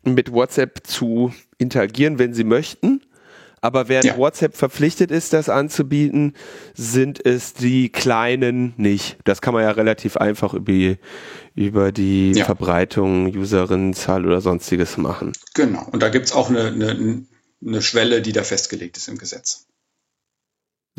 mit 0.03 0.31
WhatsApp 0.31 0.85
zu 0.85 1.33
interagieren, 1.57 2.19
wenn 2.19 2.33
sie 2.33 2.43
möchten. 2.43 3.01
Aber 3.61 3.89
während 3.89 4.05
ja. 4.05 4.17
WhatsApp 4.17 4.55
verpflichtet 4.55 5.11
ist, 5.11 5.33
das 5.33 5.49
anzubieten, 5.49 6.33
sind 6.75 7.25
es 7.25 7.53
die 7.53 7.89
Kleinen 7.89 8.73
nicht. 8.77 9.17
Das 9.25 9.41
kann 9.41 9.53
man 9.53 9.63
ja 9.63 9.71
relativ 9.71 10.15
einfach 10.15 10.53
über 10.53 10.71
die, 10.71 10.97
über 11.55 11.91
die 11.91 12.31
ja. 12.31 12.45
Verbreitung, 12.45 13.35
Userinnenzahl 13.35 14.25
oder 14.25 14.39
sonstiges 14.39 14.97
machen. 14.97 15.33
Genau. 15.55 15.85
Und 15.91 16.01
da 16.01 16.09
gibt's 16.09 16.31
auch 16.31 16.49
eine, 16.49 16.67
eine, 16.67 17.25
eine 17.65 17.81
Schwelle, 17.81 18.21
die 18.21 18.31
da 18.31 18.43
festgelegt 18.43 18.95
ist 18.95 19.09
im 19.09 19.17
Gesetz. 19.17 19.65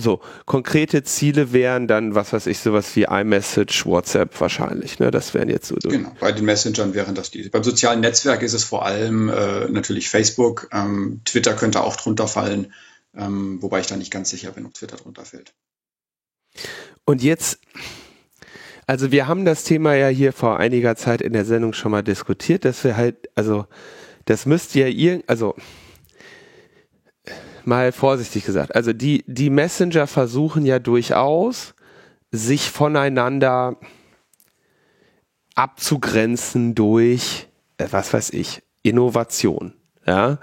So, 0.01 0.21
konkrete 0.47 1.03
Ziele 1.03 1.53
wären 1.53 1.87
dann, 1.87 2.15
was 2.15 2.33
weiß 2.33 2.47
ich, 2.47 2.59
sowas 2.59 2.95
wie 2.97 3.05
iMessage, 3.05 3.87
WhatsApp 3.87 4.41
wahrscheinlich. 4.41 4.99
Ne? 4.99 5.11
Das 5.11 5.35
wären 5.35 5.49
jetzt 5.49 5.69
so. 5.69 5.77
Genau, 5.77 6.13
bei 6.19 6.33
den 6.33 6.45
Messengern 6.45 6.95
wären 6.95 7.15
das 7.15 7.31
die. 7.31 7.49
Beim 7.49 7.63
sozialen 7.63 8.01
Netzwerk 8.01 8.43
ist 8.43 8.55
es 8.55 8.65
vor 8.65 8.85
allem 8.85 9.29
äh, 9.29 9.69
natürlich 9.69 10.09
Facebook. 10.09 10.69
Ähm, 10.73 11.21
Twitter 11.25 11.55
könnte 11.55 11.83
auch 11.83 11.97
drunter 11.97 12.27
fallen, 12.27 12.73
ähm, 13.15 13.63
wobei 13.63 13.81
ich 13.81 13.87
da 13.87 13.97
nicht 13.97 14.11
ganz 14.11 14.31
sicher 14.31 14.53
bin, 14.53 14.67
ob 14.67 14.75
Twitter 14.75 14.97
drunter 14.97 15.25
fällt. 15.25 15.53
Und 17.05 17.23
jetzt, 17.23 17.61
also 18.87 19.13
wir 19.13 19.29
haben 19.29 19.45
das 19.45 19.65
Thema 19.65 19.95
ja 19.95 20.09
hier 20.09 20.33
vor 20.33 20.59
einiger 20.59 20.97
Zeit 20.97 21.21
in 21.21 21.33
der 21.33 21.45
Sendung 21.45 21.73
schon 21.73 21.91
mal 21.93 22.03
diskutiert, 22.03 22.65
dass 22.65 22.83
wir 22.85 22.97
halt, 22.97 23.29
also 23.35 23.67
das 24.25 24.47
müsste 24.47 24.81
ja 24.81 24.87
irgend, 24.87 25.29
also 25.29 25.55
mal 27.65 27.93
vorsichtig 27.93 28.45
gesagt. 28.45 28.75
Also 28.75 28.93
die, 28.93 29.25
die 29.27 29.51
Messenger 29.51 30.07
versuchen 30.07 30.65
ja 30.65 30.79
durchaus, 30.79 31.75
sich 32.31 32.71
voneinander 32.71 33.77
abzugrenzen 35.55 36.75
durch, 36.75 37.49
äh, 37.79 37.87
was 37.91 38.13
weiß 38.13 38.31
ich, 38.31 38.63
Innovation. 38.83 39.75
Ja, 40.07 40.39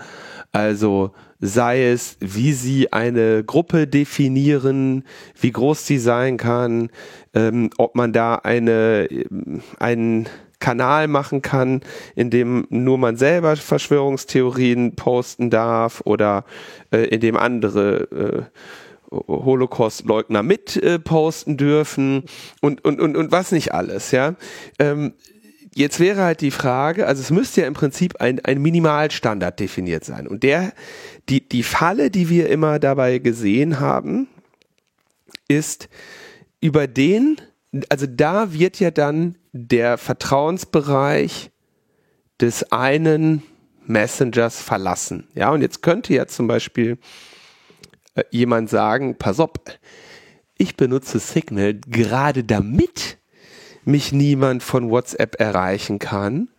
also 0.51 1.13
sei 1.39 1.89
es, 1.91 2.17
wie 2.19 2.53
sie 2.53 2.93
eine 2.93 3.43
Gruppe 3.43 3.87
definieren, 3.87 5.03
wie 5.39 5.51
groß 5.51 5.85
sie 5.85 5.97
sein 5.97 6.37
kann, 6.37 6.89
ähm, 7.33 7.69
ob 7.77 7.95
man 7.95 8.13
da 8.13 8.35
eine, 8.35 9.07
einen 9.79 10.27
Kanal 10.59 11.07
machen 11.07 11.41
kann, 11.41 11.81
in 12.15 12.29
dem 12.29 12.65
nur 12.69 12.97
man 12.97 13.15
selber 13.15 13.55
Verschwörungstheorien 13.55 14.95
posten 14.95 15.49
darf 15.49 16.01
oder 16.05 16.45
äh, 16.91 17.05
in 17.05 17.19
dem 17.19 17.37
andere 17.37 18.49
äh, 18.51 18.59
Holocaust-Leugner 19.11 20.43
mit 20.43 20.75
äh, 20.77 20.99
posten 20.99 21.57
dürfen 21.57 22.23
und, 22.61 22.83
und, 22.83 22.99
und, 22.99 23.15
und 23.15 23.31
was 23.31 23.51
nicht 23.51 23.73
alles, 23.73 24.11
ja. 24.11 24.35
Ähm, 24.79 25.13
jetzt 25.73 25.99
wäre 25.99 26.23
halt 26.23 26.41
die 26.41 26.51
Frage, 26.51 27.07
also 27.07 27.21
es 27.21 27.29
müsste 27.29 27.61
ja 27.61 27.67
im 27.67 27.73
Prinzip 27.73 28.19
ein, 28.19 28.43
ein 28.43 28.61
Minimalstandard 28.61 29.59
definiert 29.59 30.03
sein. 30.03 30.27
Und 30.27 30.43
der, 30.43 30.73
die, 31.29 31.47
die 31.47 31.63
Falle, 31.63 32.09
die 32.09 32.29
wir 32.29 32.49
immer 32.49 32.79
dabei 32.79 33.19
gesehen 33.19 33.79
haben, 33.79 34.27
ist 35.47 35.87
über 36.59 36.87
den, 36.87 37.37
also 37.89 38.07
da 38.09 38.53
wird 38.53 38.79
ja 38.79 38.91
dann 38.91 39.35
der 39.57 39.97
Vertrauensbereich 39.97 41.51
des 42.39 42.71
einen 42.71 43.43
Messengers 43.85 44.61
verlassen. 44.61 45.27
Ja, 45.33 45.49
und 45.49 45.61
jetzt 45.61 45.81
könnte 45.81 46.13
ja 46.13 46.27
zum 46.27 46.47
Beispiel 46.47 46.97
äh, 48.15 48.23
jemand 48.31 48.69
sagen, 48.69 49.17
pass 49.17 49.39
auf, 49.39 49.51
ich 50.57 50.75
benutze 50.75 51.19
Signal 51.19 51.75
gerade 51.75 52.43
damit 52.43 53.17
mich 53.85 54.11
niemand 54.11 54.63
von 54.63 54.89
WhatsApp 54.89 55.39
erreichen 55.39 55.99
kann. 55.99 56.49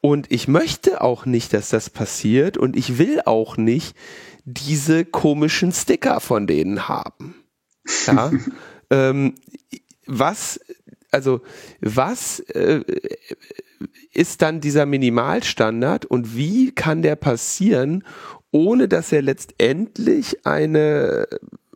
Und 0.00 0.30
ich 0.30 0.48
möchte 0.48 1.02
auch 1.02 1.26
nicht, 1.26 1.52
dass 1.52 1.68
das 1.68 1.90
passiert. 1.90 2.56
Und 2.56 2.76
ich 2.76 2.96
will 2.96 3.20
auch 3.24 3.56
nicht 3.56 3.96
diese 4.44 5.04
komischen 5.04 5.72
Sticker 5.72 6.20
von 6.20 6.46
denen 6.46 6.88
haben. 6.88 7.34
Ja, 8.06 8.30
ähm, 8.90 9.34
was 10.06 10.60
also 11.10 11.40
was 11.80 12.40
äh, 12.40 12.82
ist 14.12 14.42
dann 14.42 14.60
dieser 14.60 14.86
Minimalstandard 14.86 16.04
und 16.04 16.36
wie 16.36 16.72
kann 16.72 17.02
der 17.02 17.16
passieren, 17.16 18.04
ohne 18.50 18.88
dass 18.88 19.12
er 19.12 19.22
letztendlich 19.22 20.46
eine, 20.46 21.26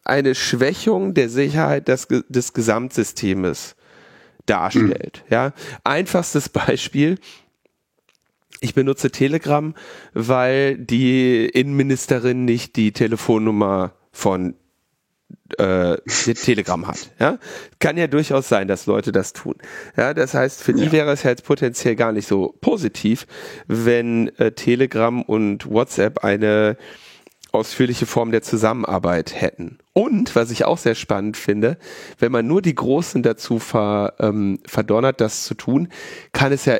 eine 0.04 0.34
Schwächung 0.34 1.14
der 1.14 1.28
Sicherheit 1.28 1.88
des, 1.88 2.08
des 2.28 2.52
Gesamtsystems 2.52 3.76
darstellt? 4.46 5.24
Mhm. 5.26 5.32
Ja, 5.32 5.52
einfachstes 5.84 6.48
Beispiel. 6.48 7.18
Ich 8.60 8.74
benutze 8.74 9.10
Telegram, 9.10 9.74
weil 10.14 10.78
die 10.78 11.46
Innenministerin 11.46 12.44
nicht 12.44 12.76
die 12.76 12.92
Telefonnummer 12.92 13.94
von 14.10 14.54
äh, 15.58 15.96
Telegram 16.34 16.86
hat. 16.86 17.10
Ja? 17.18 17.38
Kann 17.78 17.96
ja 17.96 18.06
durchaus 18.06 18.48
sein, 18.48 18.68
dass 18.68 18.86
Leute 18.86 19.12
das 19.12 19.32
tun. 19.32 19.56
Ja, 19.96 20.14
das 20.14 20.34
heißt, 20.34 20.62
für 20.62 20.72
die 20.72 20.92
wäre 20.92 21.12
es 21.12 21.22
ja 21.22 21.30
jetzt 21.30 21.44
potenziell 21.44 21.96
gar 21.96 22.12
nicht 22.12 22.26
so 22.26 22.54
positiv, 22.60 23.26
wenn 23.66 24.28
äh, 24.38 24.52
Telegram 24.52 25.22
und 25.22 25.70
WhatsApp 25.70 26.24
eine 26.24 26.76
ausführliche 27.52 28.06
Form 28.06 28.32
der 28.32 28.42
Zusammenarbeit 28.42 29.40
hätten. 29.40 29.78
Und, 29.92 30.34
was 30.34 30.50
ich 30.50 30.64
auch 30.64 30.78
sehr 30.78 30.96
spannend 30.96 31.36
finde, 31.36 31.78
wenn 32.18 32.32
man 32.32 32.46
nur 32.46 32.60
die 32.60 32.74
Großen 32.74 33.22
dazu 33.22 33.60
ver, 33.60 34.14
ähm, 34.18 34.58
verdonnert, 34.66 35.20
das 35.20 35.44
zu 35.44 35.54
tun, 35.54 35.88
kann 36.32 36.52
es 36.52 36.64
ja, 36.64 36.78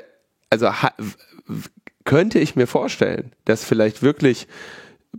also 0.51 0.69
könnte 2.05 2.41
ich 2.41 2.57
mir 2.57 2.67
vorstellen, 2.67 3.33
dass 3.45 3.65
vielleicht 3.65 4.03
wirklich 4.03 4.49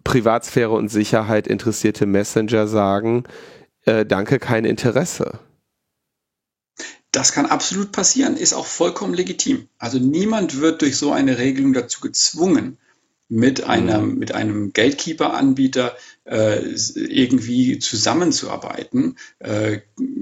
Privatsphäre 0.03 0.71
und 0.71 0.89
Sicherheit 0.89 1.47
interessierte 1.47 2.05
Messenger 2.05 2.67
sagen, 2.67 3.23
äh, 3.85 4.05
danke, 4.05 4.39
kein 4.39 4.65
Interesse. 4.65 5.39
Das 7.11 7.31
kann 7.31 7.45
absolut 7.45 7.91
passieren, 7.93 8.35
ist 8.35 8.53
auch 8.53 8.65
vollkommen 8.65 9.13
legitim. 9.13 9.69
Also 9.77 9.99
niemand 9.99 10.59
wird 10.59 10.81
durch 10.81 10.97
so 10.97 11.13
eine 11.13 11.37
Regelung 11.37 11.71
dazu 11.71 12.01
gezwungen, 12.01 12.77
mit 13.27 13.63
einem, 13.63 14.11
mhm. 14.11 14.17
mit 14.19 14.33
einem 14.33 14.73
Gatekeeper-Anbieter 14.73 15.95
äh, 16.25 16.59
irgendwie 16.95 17.79
zusammenzuarbeiten, 17.79 19.17
äh, 19.39 19.79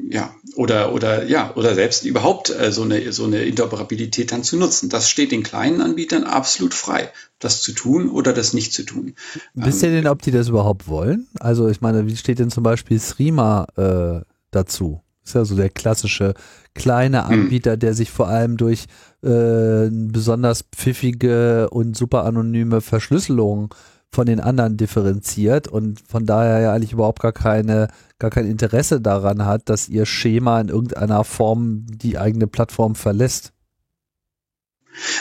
ja, 0.10 0.34
oder, 0.56 0.94
oder, 0.94 1.26
ja, 1.26 1.54
oder 1.56 1.76
selbst 1.76 2.06
überhaupt 2.06 2.50
äh, 2.50 2.72
so, 2.72 2.84
eine, 2.84 3.12
so 3.12 3.26
eine 3.26 3.44
Interoperabilität 3.44 4.32
dann 4.32 4.44
zu 4.44 4.58
nutzen. 4.58 4.90
Das 4.90 5.10
steht 5.10 5.32
den 5.32 5.44
kleinen 5.44 5.82
Anbietern 5.82 6.24
absolut 6.24 6.74
frei, 6.74 7.12
das 7.40 7.62
zu 7.62 7.74
tun 7.74 8.10
oder 8.10 8.34
das 8.34 8.54
nicht 8.54 8.74
zu 8.74 8.84
tun. 8.84 9.16
Wisst 9.54 9.84
ihr 9.84 9.92
denn, 9.92 10.08
ob 10.08 10.22
die 10.22 10.32
das 10.32 10.50
überhaupt 10.50 10.88
wollen? 10.88 11.28
Also 11.40 11.68
ich 11.68 11.82
meine, 11.82 12.08
wie 12.08 12.16
steht 12.16 12.40
denn 12.40 12.52
zum 12.52 12.64
Beispiel 12.64 13.00
Srima 13.00 13.66
äh, 13.76 14.26
dazu? 14.52 15.02
Ist 15.24 15.36
ja 15.36 15.46
so 15.46 15.56
der 15.56 15.70
klassische 15.70 16.34
kleine 16.74 17.28
hm. 17.28 17.34
Anbieter, 17.34 17.78
der 17.78 17.94
sich 17.94 18.12
vor 18.12 18.28
allem 18.28 18.58
durch 18.58 18.86
äh, 19.22 19.90
besonders 19.90 20.64
pfiffige 20.76 21.70
und 21.70 21.96
super 21.96 22.26
anonyme 22.26 22.82
Verschlüsselung 22.82 23.74
von 24.12 24.28
den 24.28 24.40
anderen 24.40 24.78
differenziert 24.78 25.68
und 25.68 26.00
von 26.08 26.26
daher 26.26 26.60
ja 26.60 26.74
eigentlich 26.74 26.94
überhaupt 26.94 27.22
gar 27.22 27.32
keine, 27.32 27.88
gar 28.20 28.30
kein 28.30 28.46
Interesse 28.46 29.02
daran 29.02 29.46
hat, 29.46 29.70
dass 29.70 29.90
ihr 29.90 30.06
Schema 30.06 30.62
in 30.62 30.70
irgendeiner 30.70 31.24
Form 31.24 31.86
die 31.88 32.20
eigene 32.20 32.46
Plattform 32.46 32.94
verlässt. 32.96 33.54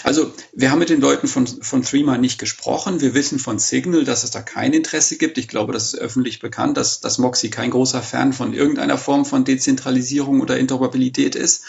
Also 0.05 0.32
wir 0.53 0.70
haben 0.70 0.78
mit 0.78 0.90
den 0.90 1.01
Leuten 1.01 1.28
von, 1.28 1.47
von 1.47 1.82
Threema 1.82 2.19
nicht 2.19 2.39
gesprochen. 2.39 3.01
Wir 3.01 3.15
wissen 3.15 3.39
von 3.39 3.59
Signal, 3.59 4.05
dass 4.05 4.24
es 4.24 4.31
da 4.31 4.43
kein 4.43 4.73
Interesse 4.73 5.16
gibt. 5.16 5.39
Ich 5.39 5.49
glaube, 5.49 5.73
das 5.73 5.94
ist 5.94 5.99
öffentlich 5.99 6.40
bekannt, 6.40 6.77
dass, 6.77 7.01
dass 7.01 7.19
Moxie 7.19 7.51
kein 7.51 7.70
großer 7.70 8.03
Fan 8.03 8.32
von 8.32 8.53
irgendeiner 8.55 8.99
Form 8.99 9.24
von 9.24 9.44
Dezentralisierung 9.44 10.40
oder 10.40 10.59
Interoperabilität 10.59 11.35
ist. 11.35 11.65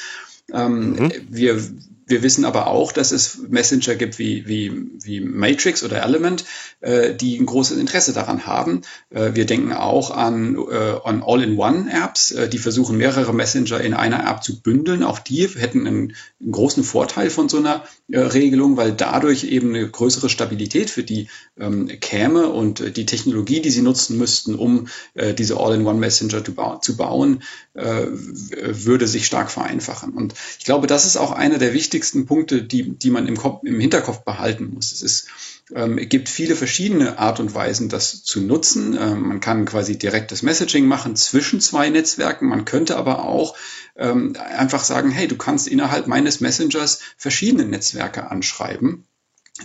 Ähm, 0.51 0.93
mhm. 0.93 1.11
wir, 1.29 1.61
wir 2.05 2.23
wissen 2.23 2.45
aber 2.45 2.67
auch, 2.67 2.91
dass 2.91 3.11
es 3.11 3.37
Messenger 3.49 3.95
gibt 3.95 4.19
wie, 4.19 4.47
wie, 4.47 4.71
wie 5.03 5.19
Matrix 5.19 5.83
oder 5.83 6.03
Element, 6.03 6.45
äh, 6.81 7.13
die 7.13 7.37
ein 7.37 7.45
großes 7.45 7.77
Interesse 7.77 8.13
daran 8.13 8.45
haben. 8.45 8.81
Äh, 9.09 9.31
wir 9.33 9.45
denken 9.45 9.73
auch 9.73 10.11
an, 10.11 10.55
äh, 10.55 10.95
an 11.03 11.23
All-in-One-Apps, 11.25 12.31
äh, 12.31 12.49
die 12.49 12.57
versuchen, 12.57 12.97
mehrere 12.97 13.33
Messenger 13.33 13.81
in 13.81 13.93
einer 13.93 14.29
App 14.29 14.43
zu 14.43 14.61
bündeln. 14.61 15.03
Auch 15.03 15.19
die 15.19 15.47
hätten 15.47 15.87
einen, 15.87 16.15
einen 16.41 16.51
großen 16.51 16.83
Vorteil 16.83 17.29
von 17.29 17.49
so 17.49 17.57
einer 17.57 17.83
äh, 18.09 18.19
Regelung, 18.19 18.77
weil 18.77 18.91
dadurch 18.91 19.45
eben 19.45 19.69
eine 19.69 19.89
größere 19.89 20.29
Stabilität 20.29 20.89
für 20.89 21.03
die 21.03 21.29
ähm, 21.57 21.87
käme 21.99 22.49
und 22.49 22.81
äh, 22.81 22.91
die 22.91 23.05
Technologie, 23.05 23.61
die 23.61 23.69
sie 23.69 23.81
nutzen 23.81 24.17
müssten, 24.17 24.55
um 24.55 24.87
äh, 25.13 25.33
diese 25.33 25.57
All-in-One-Messenger 25.57 26.43
zu, 26.43 26.53
ba 26.53 26.81
zu 26.81 26.97
bauen, 26.97 27.43
würde 27.73 29.07
sich 29.07 29.25
stark 29.25 29.49
vereinfachen. 29.49 30.13
Und 30.13 30.35
ich 30.59 30.65
glaube, 30.65 30.85
das 30.85 31.05
ist 31.05 31.17
auch 31.17 31.31
einer 31.31 31.57
der 31.57 31.73
wichtigsten 31.73 32.27
Punkte, 32.27 32.63
die, 32.63 32.97
die 32.97 33.09
man 33.09 33.27
im, 33.27 33.35
Kopf, 33.35 33.63
im 33.63 33.79
Hinterkopf 33.79 34.23
behalten 34.23 34.71
muss. 34.73 34.91
Es 34.91 35.01
ist 35.01 35.27
ähm, 35.73 35.97
gibt 35.97 36.29
viele 36.29 36.55
verschiedene 36.55 37.19
Art 37.19 37.39
und 37.39 37.55
Weisen, 37.55 37.89
das 37.89 38.23
zu 38.23 38.41
nutzen. 38.41 38.97
Ähm, 38.99 39.27
man 39.27 39.39
kann 39.39 39.65
quasi 39.65 39.97
direktes 39.97 40.41
Messaging 40.41 40.85
machen 40.85 41.15
zwischen 41.15 41.61
zwei 41.61 41.89
Netzwerken. 41.89 42.47
Man 42.47 42.65
könnte 42.65 42.97
aber 42.97 43.25
auch 43.25 43.55
ähm, 43.95 44.35
einfach 44.35 44.83
sagen, 44.83 45.11
hey, 45.11 45.27
du 45.27 45.37
kannst 45.37 45.67
innerhalb 45.67 46.07
meines 46.07 46.41
Messengers 46.41 46.99
verschiedene 47.17 47.65
Netzwerke 47.65 48.29
anschreiben. 48.29 49.05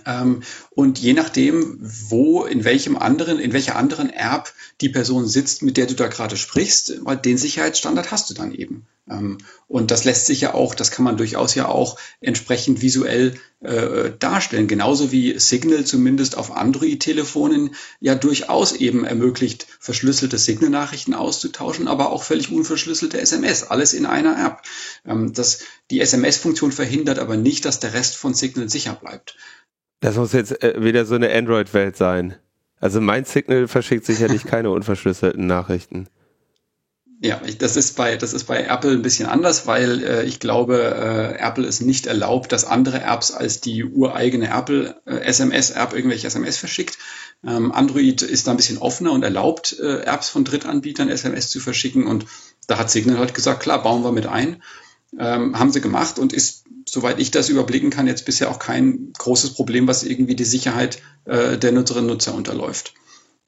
Ähm, 0.05 0.43
und 0.71 0.99
je 0.99 1.15
nachdem, 1.15 1.79
wo, 1.81 2.45
in 2.45 2.65
welchem 2.65 2.97
anderen, 2.97 3.39
in 3.39 3.53
welcher 3.53 3.77
anderen 3.77 4.11
App 4.11 4.53
die 4.81 4.91
Person 4.91 5.27
sitzt, 5.27 5.63
mit 5.63 5.77
der 5.77 5.87
du 5.87 5.95
da 5.95 6.09
gerade 6.09 6.37
sprichst, 6.37 7.01
den 7.25 7.39
Sicherheitsstandard 7.39 8.11
hast 8.11 8.29
du 8.29 8.35
dann 8.35 8.53
eben. 8.53 8.87
Ähm, 9.11 9.39
und 9.67 9.91
das 9.91 10.05
lässt 10.05 10.27
sich 10.27 10.43
ja 10.43 10.55
auch, 10.55 10.75
das 10.75 10.91
kann 10.91 11.05
man 11.05 11.17
durchaus 11.17 11.55
ja 11.55 11.69
auch 11.69 11.99
entsprechend 12.21 12.83
visuell 12.83 13.35
äh, 13.61 14.11
darstellen. 14.19 14.69
Genauso 14.69 15.11
wie 15.11 15.39
Signal 15.39 15.85
zumindest 15.85 16.37
auf 16.37 16.55
Android-Telefonen 16.55 17.75
ja 18.01 18.15
durchaus 18.15 18.73
eben 18.73 19.05
ermöglicht, 19.05 19.67
verschlüsselte 19.81 20.39
Signal-Nachrichten 20.39 21.15
auszutauschen, 21.15 21.89
aber 21.89 22.13
auch 22.13 22.23
völlig 22.23 22.53
unverschlüsselte 22.53 23.21
SMS, 23.21 23.65
alles 23.65 23.95
in 23.95 24.07
einer 24.07 24.45
App. 24.45 24.63
Ähm, 25.07 25.33
das, 25.33 25.61
die 25.91 26.01
SMS-Funktion 26.01 26.73
verhindert 26.73 27.19
aber 27.19 27.37
nicht, 27.37 27.65
dass 27.65 27.81
der 27.81 27.95
Rest 27.95 28.17
von 28.17 28.35
Signal 28.35 28.69
sicher 28.69 28.95
bleibt. 28.95 29.37
Das 30.01 30.17
muss 30.17 30.33
jetzt 30.33 30.63
äh, 30.63 30.83
wieder 30.83 31.05
so 31.05 31.15
eine 31.15 31.33
Android-Welt 31.33 31.97
sein. 31.97 32.37
Also 32.81 33.01
mein 33.01 33.25
Signal 33.25 33.69
verschickt 33.69 34.05
sicherlich 34.05 34.45
keine 34.47 34.71
unverschlüsselten 34.71 35.47
Nachrichten. 35.47 36.09
Ja, 37.21 37.41
ich, 37.45 37.59
das 37.59 37.77
ist 37.77 37.97
bei 37.97 38.17
das 38.17 38.33
ist 38.33 38.45
bei 38.45 38.63
Apple 38.63 38.93
ein 38.93 39.03
bisschen 39.03 39.27
anders, 39.27 39.67
weil 39.67 40.05
äh, 40.05 40.25
ich 40.25 40.39
glaube, 40.39 40.77
äh, 40.79 41.43
Apple 41.43 41.67
es 41.67 41.81
nicht 41.81 42.07
erlaubt, 42.07 42.53
dass 42.53 42.65
andere 42.65 43.03
Apps 43.03 43.33
als 43.33 43.61
die 43.61 43.85
ureigene 43.85 44.57
Apple 44.57 44.95
äh, 45.05 45.17
SMS-App 45.23 45.95
irgendwelche 45.95 46.29
SMS 46.29 46.59
verschickt. 46.59 46.97
Ähm, 47.45 47.73
Android 47.73 48.23
ist 48.23 48.47
da 48.47 48.53
ein 48.53 48.57
bisschen 48.57 48.79
offener 48.79 49.11
und 49.11 49.25
erlaubt 49.25 49.77
äh, 49.81 50.03
Apps 50.03 50.29
von 50.29 50.45
Drittanbietern 50.45 51.09
SMS 51.09 51.51
zu 51.51 51.59
verschicken 51.59 52.07
und 52.07 52.27
da 52.69 52.79
hat 52.79 52.89
Signal 52.89 53.19
halt 53.19 53.35
gesagt, 53.35 53.61
klar, 53.61 53.83
bauen 53.83 54.05
wir 54.05 54.13
mit 54.13 54.27
ein. 54.27 54.63
Ähm, 55.19 55.59
haben 55.59 55.73
sie 55.73 55.81
gemacht 55.81 56.19
und 56.19 56.33
ist 56.33 56.65
soweit 56.89 57.19
ich 57.19 57.31
das 57.31 57.49
überblicken 57.49 57.91
kann, 57.91 58.07
jetzt 58.07 58.25
bisher 58.25 58.51
auch 58.51 58.59
kein 58.59 59.13
großes 59.19 59.55
Problem, 59.55 59.87
was 59.87 60.03
irgendwie 60.03 60.37
die 60.37 60.45
Sicherheit 60.45 61.01
äh, 61.25 61.59
der 61.59 61.73
Nutzerinnen 61.73 62.11
und 62.11 62.17
Nutzer 62.17 62.35
unterläuft. 62.35 62.95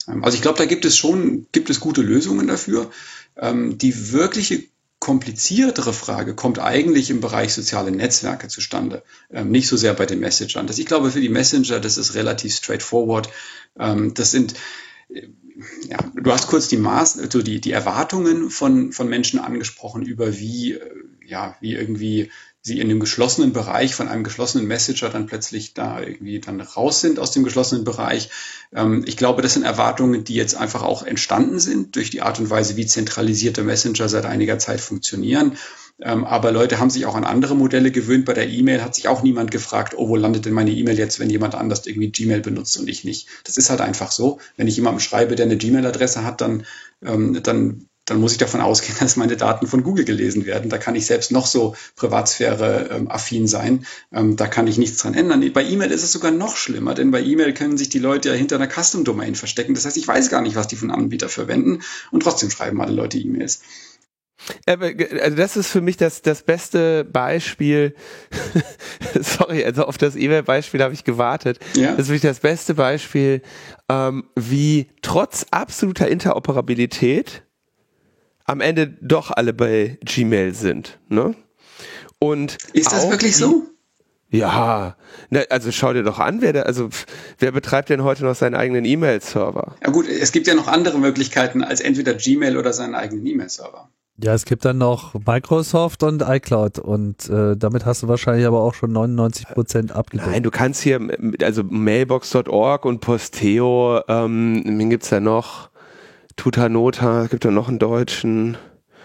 Ähm, 0.09 0.25
also 0.25 0.37
ich 0.37 0.43
glaube, 0.43 0.59
da 0.59 0.67
gibt 0.67 0.85
es 0.85 0.97
schon, 0.97 1.47
gibt 1.53 1.71
es 1.71 1.81
gute 1.81 2.03
Lösungen 2.03 2.47
dafür. 2.47 2.91
Ähm, 3.37 3.79
die 3.79 4.13
wirkliche 4.13 4.65
kompliziertere 4.99 5.95
Frage 5.95 6.35
kommt 6.35 6.59
eigentlich 6.59 7.09
im 7.09 7.23
Bereich 7.23 7.55
soziale 7.55 7.91
Netzwerke 7.91 8.49
zustande, 8.49 9.03
ähm, 9.31 9.51
nicht 9.51 9.67
so 9.67 9.77
sehr 9.77 9.95
bei 9.95 10.07
den 10.07 10.21
Messengern. 10.21 10.67
Das, 10.67 10.79
ich 10.79 10.87
glaube, 10.87 11.11
für 11.11 11.23
die 11.23 11.31
Messenger, 11.31 11.81
das 11.81 11.97
ist 11.97 12.15
relativ 12.15 12.55
straightforward. 12.55 13.31
Ähm, 13.79 14.13
das 14.15 14.31
sind 14.31 14.55
äh, 15.09 15.29
ja, 15.89 15.99
du 16.15 16.33
hast 16.33 16.47
kurz 16.47 16.69
die 16.69 16.77
Maß, 16.77 17.19
also 17.19 17.43
die, 17.43 17.61
die 17.61 17.73
Erwartungen 17.73 18.51
von, 18.51 18.93
von 18.93 19.09
Menschen 19.09 19.39
angesprochen 19.39 20.03
über 20.03 20.39
wie, 20.39 20.75
äh, 20.75 20.91
ja, 21.31 21.57
wie 21.61 21.75
irgendwie 21.75 22.31
sie 22.63 22.79
in 22.79 22.91
dem 22.91 23.01
geschlossenen 23.01 23.55
Bereich 23.55 23.95
von 23.95 24.09
einem 24.09 24.23
geschlossenen 24.23 24.67
Messenger 24.67 25.09
dann 25.09 25.27
plötzlich 25.27 25.73
da 25.73 26.01
irgendwie 26.03 26.41
dann 26.41 26.61
raus 26.61 27.01
sind 27.01 27.19
aus 27.19 27.31
dem 27.31 27.43
geschlossenen 27.43 27.85
Bereich. 27.85 28.29
Ähm, 28.75 29.03
ich 29.07 29.17
glaube, 29.17 29.41
das 29.41 29.55
sind 29.55 29.63
Erwartungen, 29.63 30.25
die 30.25 30.35
jetzt 30.35 30.55
einfach 30.57 30.83
auch 30.83 31.03
entstanden 31.03 31.59
sind 31.59 31.97
durch 31.97 32.11
die 32.11 32.21
Art 32.21 32.39
und 32.39 32.51
Weise, 32.51 32.77
wie 32.77 32.85
zentralisierte 32.85 33.63
Messenger 33.63 34.11
seit 34.11 34.27
einiger 34.27 34.59
Zeit 34.59 34.81
funktionieren. 34.83 35.57
Ähm, 36.03 36.25
aber 36.25 36.53
Leute 36.53 36.79
haben 36.79 36.91
sich 36.91 37.07
auch 37.07 37.15
an 37.15 37.25
andere 37.25 37.55
Modelle 37.55 37.91
gewöhnt. 37.91 38.27
Bei 38.27 38.35
der 38.35 38.49
E-Mail 38.49 38.83
hat 38.83 38.95
sich 38.95 39.09
auch 39.09 39.23
niemand 39.23 39.51
gefragt, 39.51 39.95
oh, 39.97 40.09
wo 40.09 40.17
landet 40.17 40.45
denn 40.45 40.53
meine 40.53 40.71
E-Mail 40.71 40.99
jetzt, 40.99 41.19
wenn 41.19 41.31
jemand 41.31 41.55
anders 41.55 41.87
irgendwie 41.87 42.11
Gmail 42.11 42.41
benutzt 42.41 42.79
und 42.79 42.89
ich 42.89 43.05
nicht. 43.05 43.29
Das 43.45 43.57
ist 43.57 43.71
halt 43.71 43.81
einfach 43.81 44.11
so. 44.11 44.39
Wenn 44.57 44.69
ich 44.69 44.77
jemandem 44.77 45.01
schreibe, 45.01 45.35
der 45.35 45.47
eine 45.47 45.57
Gmail-Adresse 45.57 46.25
hat, 46.25 46.41
dann, 46.41 46.65
ähm, 47.03 47.41
dann 47.43 47.87
dann 48.11 48.21
muss 48.21 48.33
ich 48.33 48.39
davon 48.39 48.61
ausgehen, 48.61 48.97
dass 49.01 49.17
meine 49.17 49.37
Daten 49.37 49.67
von 49.67 49.83
Google 49.83 50.05
gelesen 50.05 50.47
werden. 50.47 50.69
Da 50.69 50.79
kann 50.79 50.95
ich 50.95 51.07
selbst 51.07 51.31
noch 51.31 51.47
so 51.47 51.75
Privatsphäre-affin 51.97 53.43
ähm, 53.43 53.47
sein. 53.47 53.87
Ähm, 54.13 54.37
da 54.37 54.49
kann 54.49 54.67
ich 54.67 54.79
nichts 54.79 54.99
dran 54.99 55.15
ändern. 55.15 55.53
Bei 55.53 55.65
E-Mail 55.65 55.91
ist 55.91 56.03
es 56.03 56.13
sogar 56.13 56.33
noch 56.33 56.57
schlimmer, 56.57 56.95
denn 56.95 57.11
bei 57.11 57.23
E-Mail 57.23 57.55
können 57.55 57.79
sich 57.79 57.89
die 57.89 57.99
Leute 57.99 58.31
ja 58.31 58.35
hinter 58.35 58.57
einer 58.57 58.69
Custom-Domain 58.69 59.35
verstecken. 59.35 59.75
Das 59.75 59.85
heißt, 59.85 59.97
ich 59.97 60.09
weiß 60.09 60.29
gar 60.29 60.43
nicht, 60.43 60.57
was 60.57 60.69
die 60.69 60.77
von 60.77 60.91
Anbieter 60.91 61.29
verwenden 61.29 61.83
und 62.11 62.23
trotzdem 62.23 62.51
schreiben 62.51 62.81
alle 62.81 62.93
Leute 62.93 63.19
E-Mails. 63.19 63.61
Also 64.67 65.37
das 65.37 65.57
ist 65.57 65.69
für 65.69 65.81
mich 65.81 65.97
das, 65.97 66.23
das 66.23 66.43
beste 66.43 67.05
Beispiel. 67.05 67.95
Sorry, 69.21 69.65
also 69.65 69.85
auf 69.85 69.99
das 69.99 70.17
E-Mail-Beispiel 70.17 70.83
habe 70.83 70.95
ich 70.95 71.05
gewartet. 71.05 71.59
Ja. 71.75 71.91
Das 71.93 72.01
ist 72.01 72.07
für 72.07 72.13
mich 72.15 72.23
das 72.23 72.41
beste 72.41 72.75
Beispiel, 72.75 73.43
ähm, 73.89 74.25
wie 74.35 74.89
trotz 75.03 75.47
absoluter 75.51 76.09
Interoperabilität 76.09 77.43
am 78.51 78.61
Ende 78.61 78.89
doch 78.89 79.31
alle 79.31 79.53
bei 79.53 79.99
Gmail 80.05 80.55
sind. 80.55 80.99
Ne? 81.09 81.35
Und 82.19 82.59
ist 82.73 82.93
das 82.93 83.09
wirklich 83.09 83.37
so? 83.37 83.63
Ja, 84.33 84.97
ne, 85.31 85.47
also 85.51 85.73
schau 85.73 85.93
dir 85.93 86.03
doch 86.03 86.19
an, 86.19 86.41
wer 86.41 86.53
da, 86.53 86.63
also 86.63 86.89
wer 87.39 87.53
betreibt 87.53 87.89
denn 87.89 88.05
heute 88.05 88.25
noch 88.25 88.35
seinen 88.35 88.55
eigenen 88.55 88.85
E-Mail-Server? 88.85 89.77
Ja 89.83 89.91
gut, 89.91 90.07
es 90.09 90.31
gibt 90.31 90.47
ja 90.47 90.55
noch 90.55 90.69
andere 90.69 90.99
Möglichkeiten 90.99 91.65
als 91.65 91.81
entweder 91.81 92.15
Gmail 92.15 92.57
oder 92.57 92.73
seinen 92.73 92.95
eigenen 92.95 93.27
E-Mail-Server. 93.27 93.89
Ja, 94.23 94.35
es 94.35 94.45
gibt 94.45 94.65
dann 94.65 94.79
noch 94.79 95.15
Microsoft 95.15 96.03
und 96.03 96.23
iCloud 96.23 96.79
und 96.79 97.29
äh, 97.29 97.57
damit 97.57 97.87
hast 97.87 98.03
du 98.03 98.09
wahrscheinlich 98.09 98.47
aber 98.47 98.61
auch 98.61 98.75
schon 98.75 98.93
99 98.93 99.49
Prozent 99.49 99.93
abgedeckt. 99.93 100.31
Nein, 100.31 100.43
du 100.43 100.51
kannst 100.51 100.83
hier, 100.83 101.01
also 101.43 101.63
mailbox.org 101.65 102.85
und 102.85 103.01
Posteo, 103.01 104.01
ähm, 104.09 104.63
wen 104.65 104.91
gibt's 104.91 105.09
da 105.09 105.21
noch? 105.21 105.70
Tutanota, 106.41 107.25
es 107.25 107.31
gibt 107.31 107.45
ja 107.45 107.51
noch 107.51 107.69
einen 107.69 107.79
deutschen. 107.79 108.57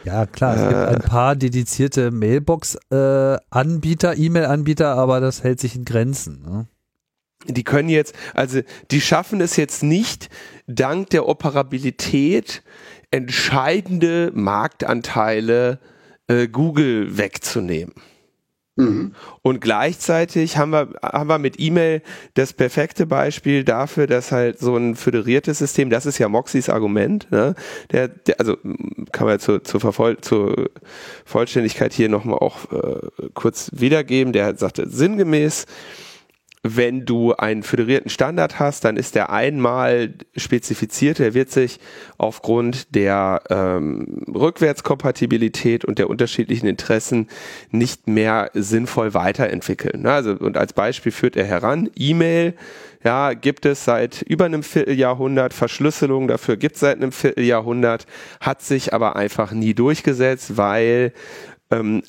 Ja, 0.06 0.26
klar, 0.26 0.56
es 0.56 0.62
äh, 0.62 0.70
gibt 0.70 0.80
ein 0.80 1.02
paar 1.02 1.36
dedizierte 1.36 2.12
Mailbox-Anbieter, 2.12 4.14
äh, 4.14 4.18
E-Mail-Anbieter, 4.18 4.96
aber 4.96 5.20
das 5.20 5.44
hält 5.44 5.60
sich 5.60 5.76
in 5.76 5.84
Grenzen. 5.84 6.44
Ne? 6.44 6.68
Die 7.48 7.66
können 7.66 7.90
jetzt, 7.90 8.16
also 8.34 8.62
die 8.90 9.02
schaffen 9.02 9.42
es 9.42 9.58
jetzt 9.58 9.84
nicht, 9.84 10.30
dank 10.66 11.10
der 11.10 11.28
Operabilität 11.28 12.64
entscheidende 13.12 14.32
Marktanteile 14.34 15.80
äh, 16.28 16.48
Google 16.48 17.18
wegzunehmen. 17.18 17.96
Mhm. 18.78 19.14
Und 19.42 19.62
gleichzeitig 19.62 20.58
haben 20.58 20.72
wir, 20.72 20.90
haben 21.02 21.30
wir 21.30 21.40
mit 21.40 21.60
E-Mail 21.60 22.02
das 22.34 22.52
perfekte 22.52 23.06
Beispiel 23.06 23.64
dafür, 23.64 24.06
dass 24.06 24.34
halt 24.34 24.60
so 24.60 24.76
ein 24.76 24.96
föderiertes 24.96 25.60
System, 25.60 25.90
das 25.90 26.06
ist 26.06 26.18
ja 26.18 26.28
Moxys 26.28 26.68
Argument, 26.68 27.32
ne? 27.32 27.56
der, 27.92 28.10
der 28.10 28.40
also 28.40 28.58
kann 29.14 29.28
man 29.28 29.40
zur, 29.40 29.64
zur, 29.64 29.80
Vervoll, 29.80 30.18
zur 30.20 30.70
Vollständigkeit 31.24 31.94
hier 31.94 32.10
nochmal 32.10 32.40
auch 32.40 32.72
äh, 32.74 33.30
kurz 33.34 33.72
wiedergeben, 33.74 34.34
der 34.34 34.58
sagte 34.58 34.90
sinngemäß, 34.90 35.66
wenn 36.68 37.06
du 37.06 37.34
einen 37.34 37.62
föderierten 37.62 38.10
Standard 38.10 38.58
hast, 38.58 38.86
dann 38.86 38.98
ist 38.98 39.14
der 39.14 39.30
einmal 39.30 40.16
spezifiziert, 40.36 41.20
der 41.20 41.36
wird 41.36 41.52
sich 41.52 41.80
aufgrund 42.18 42.96
der 42.96 43.44
ähm, 43.52 44.24
Rückwärtskompatibilität 44.34 45.86
und 45.86 46.00
der 46.00 46.10
unterschiedlichen 46.10 46.66
Interessen 46.66 47.28
nicht 47.70 48.08
mehr 48.08 48.50
sinnvoll 48.56 49.14
weiterentwickeln. 49.14 50.02
Ne? 50.02 50.12
Also, 50.12 50.32
und 50.32 50.58
als 50.58 50.74
Beispiel 50.74 51.12
führt 51.12 51.36
er 51.36 51.46
heran, 51.46 51.90
E-Mail, 51.96 52.56
ja, 53.04 53.34
gibt 53.34 53.68
es 53.68 53.86
seit 53.86 54.24
über 54.24 54.46
einem 54.46 54.64
Vierteljahrhundert, 54.64 55.54
Verschlüsselung 55.54 56.28
dafür 56.28 56.58
gibt 56.58 56.76
es 56.76 56.82
seit 56.82 56.98
einem 56.98 57.12
Vierteljahrhundert, 57.12 58.08
hat 58.40 58.64
sich 58.64 58.92
aber 58.92 59.16
einfach 59.16 59.52
nie 59.52 59.76
durchgesetzt, 59.76 60.58
weil 60.58 61.14
ähm, 61.70 62.02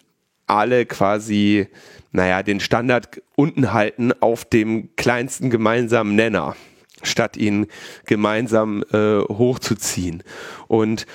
alle 0.47 0.86
quasi 0.86 1.68
naja, 2.16 2.43
den 2.43 2.60
Standard 2.60 3.23
unten 3.36 3.74
halten 3.74 4.12
auf 4.20 4.47
dem 4.47 4.89
kleinsten 4.97 5.51
gemeinsamen 5.51 6.16
Nenner 6.16 6.56
statt 7.02 7.36
ihn 7.36 7.66
gemeinsam 8.06 8.82
äh, 8.90 9.20
hochzuziehen. 9.20 10.23
Und 10.66 11.06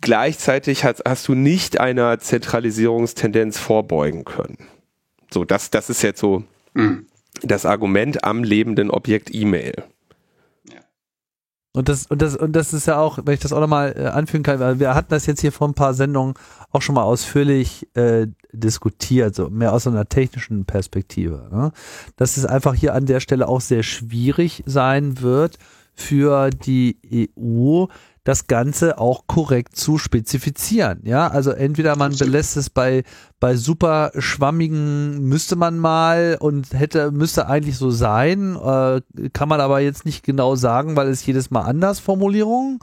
gleichzeitig 0.00 0.84
hast, 0.84 1.02
hast 1.06 1.26
du 1.26 1.34
nicht 1.34 1.80
einer 1.80 2.20
Zentralisierungstendenz 2.20 3.58
vorbeugen 3.58 4.24
können. 4.24 4.58
So, 5.32 5.44
das, 5.44 5.70
das 5.70 5.90
ist 5.90 6.02
jetzt 6.02 6.20
so 6.20 6.44
mhm. 6.74 7.06
das 7.42 7.66
Argument 7.66 8.22
am 8.22 8.44
lebenden 8.44 8.92
Objekt 8.92 9.34
E-Mail. 9.34 9.74
Und 11.72 11.88
das, 11.88 12.06
und 12.06 12.20
das, 12.20 12.36
und 12.36 12.52
das 12.56 12.72
ist 12.72 12.86
ja 12.86 12.98
auch, 12.98 13.18
wenn 13.24 13.34
ich 13.34 13.40
das 13.40 13.52
auch 13.52 13.60
nochmal 13.60 13.94
äh, 13.96 14.06
anfügen 14.06 14.42
kann, 14.42 14.58
weil 14.58 14.80
wir 14.80 14.94
hatten 14.94 15.10
das 15.10 15.26
jetzt 15.26 15.40
hier 15.40 15.52
vor 15.52 15.68
ein 15.68 15.74
paar 15.74 15.94
Sendungen 15.94 16.34
auch 16.72 16.82
schon 16.82 16.96
mal 16.96 17.04
ausführlich 17.04 17.88
äh, 17.94 18.26
diskutiert, 18.52 19.36
so 19.36 19.50
mehr 19.50 19.72
aus 19.72 19.86
einer 19.86 20.08
technischen 20.08 20.64
Perspektive. 20.64 21.48
Ne? 21.52 21.70
Dass 22.16 22.36
es 22.36 22.44
einfach 22.44 22.74
hier 22.74 22.94
an 22.94 23.06
der 23.06 23.20
Stelle 23.20 23.46
auch 23.46 23.60
sehr 23.60 23.84
schwierig 23.84 24.64
sein 24.66 25.20
wird 25.20 25.58
für 25.94 26.50
die 26.50 27.28
EU, 27.38 27.86
das 28.24 28.46
Ganze 28.46 28.98
auch 28.98 29.26
korrekt 29.26 29.76
zu 29.76 29.98
spezifizieren. 29.98 31.00
Ja, 31.04 31.28
also 31.28 31.50
entweder 31.50 31.96
man 31.96 32.16
belässt 32.16 32.56
es 32.56 32.68
bei, 32.68 33.02
bei 33.38 33.56
super 33.56 34.12
schwammigen 34.18 35.22
müsste 35.24 35.56
man 35.56 35.78
mal 35.78 36.36
und 36.38 36.72
hätte, 36.72 37.10
müsste 37.12 37.46
eigentlich 37.46 37.78
so 37.78 37.90
sein, 37.90 38.56
äh, 38.56 39.00
kann 39.32 39.48
man 39.48 39.60
aber 39.60 39.80
jetzt 39.80 40.04
nicht 40.04 40.22
genau 40.22 40.54
sagen, 40.54 40.96
weil 40.96 41.08
es 41.08 41.24
jedes 41.24 41.50
Mal 41.50 41.62
anders 41.62 41.98
Formulierungen. 41.98 42.78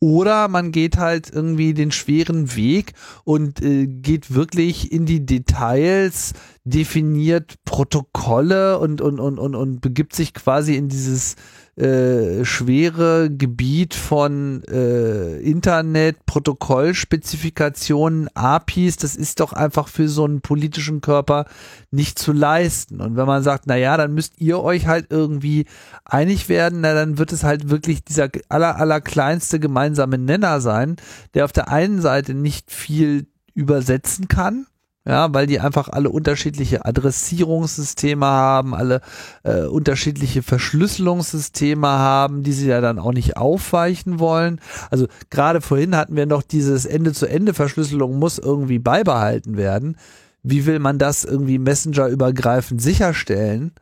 Oder 0.00 0.48
man 0.48 0.70
geht 0.70 0.98
halt 0.98 1.30
irgendwie 1.32 1.72
den 1.72 1.90
schweren 1.90 2.54
Weg 2.56 2.92
und 3.24 3.62
äh, 3.62 3.86
geht 3.86 4.34
wirklich 4.34 4.92
in 4.92 5.06
die 5.06 5.24
Details, 5.24 6.34
definiert 6.64 7.54
Protokolle 7.64 8.78
und, 8.80 9.00
und, 9.00 9.18
und, 9.18 9.38
und, 9.38 9.54
und 9.54 9.80
begibt 9.80 10.14
sich 10.14 10.34
quasi 10.34 10.76
in 10.76 10.88
dieses 10.88 11.36
äh, 11.76 12.44
schwere 12.44 13.30
Gebiet 13.30 13.94
von 13.94 14.62
äh, 14.64 15.38
Internet, 15.40 16.24
Protokollspezifikationen, 16.26 18.28
APIs, 18.34 18.96
das 18.96 19.16
ist 19.16 19.40
doch 19.40 19.52
einfach 19.52 19.88
für 19.88 20.08
so 20.08 20.24
einen 20.24 20.40
politischen 20.40 21.00
Körper 21.00 21.46
nicht 21.90 22.18
zu 22.18 22.32
leisten. 22.32 23.00
Und 23.00 23.16
wenn 23.16 23.26
man 23.26 23.42
sagt, 23.42 23.64
na 23.66 23.76
ja, 23.76 23.96
dann 23.96 24.14
müsst 24.14 24.40
ihr 24.40 24.60
euch 24.60 24.86
halt 24.86 25.06
irgendwie 25.10 25.66
einig 26.04 26.48
werden, 26.48 26.80
na 26.80 26.94
dann 26.94 27.18
wird 27.18 27.32
es 27.32 27.42
halt 27.42 27.70
wirklich 27.70 28.04
dieser 28.04 28.28
aller, 28.48 28.76
aller 28.76 29.00
kleinste 29.00 29.58
gemeinsame 29.58 30.18
Nenner 30.18 30.60
sein, 30.60 30.96
der 31.34 31.44
auf 31.44 31.52
der 31.52 31.70
einen 31.70 32.00
Seite 32.00 32.34
nicht 32.34 32.70
viel 32.70 33.26
übersetzen 33.54 34.28
kann, 34.28 34.66
ja, 35.06 35.32
weil 35.34 35.46
die 35.46 35.60
einfach 35.60 35.88
alle 35.88 36.08
unterschiedliche 36.08 36.84
Adressierungssysteme 36.86 38.24
haben, 38.24 38.74
alle 38.74 39.02
äh, 39.42 39.62
unterschiedliche 39.64 40.42
Verschlüsselungssysteme 40.42 41.86
haben, 41.86 42.42
die 42.42 42.52
sie 42.52 42.68
ja 42.68 42.80
dann 42.80 42.98
auch 42.98 43.12
nicht 43.12 43.36
aufweichen 43.36 44.18
wollen. 44.18 44.60
Also 44.90 45.06
gerade 45.28 45.60
vorhin 45.60 45.94
hatten 45.94 46.16
wir 46.16 46.26
noch 46.26 46.42
dieses 46.42 46.86
Ende-zu-Ende-Verschlüsselung 46.86 48.18
muss 48.18 48.38
irgendwie 48.38 48.78
beibehalten 48.78 49.58
werden. 49.58 49.98
Wie 50.42 50.64
will 50.64 50.78
man 50.78 50.98
das 50.98 51.24
irgendwie 51.24 51.58
Messenger-übergreifend 51.58 52.80
sicherstellen? 52.80 53.72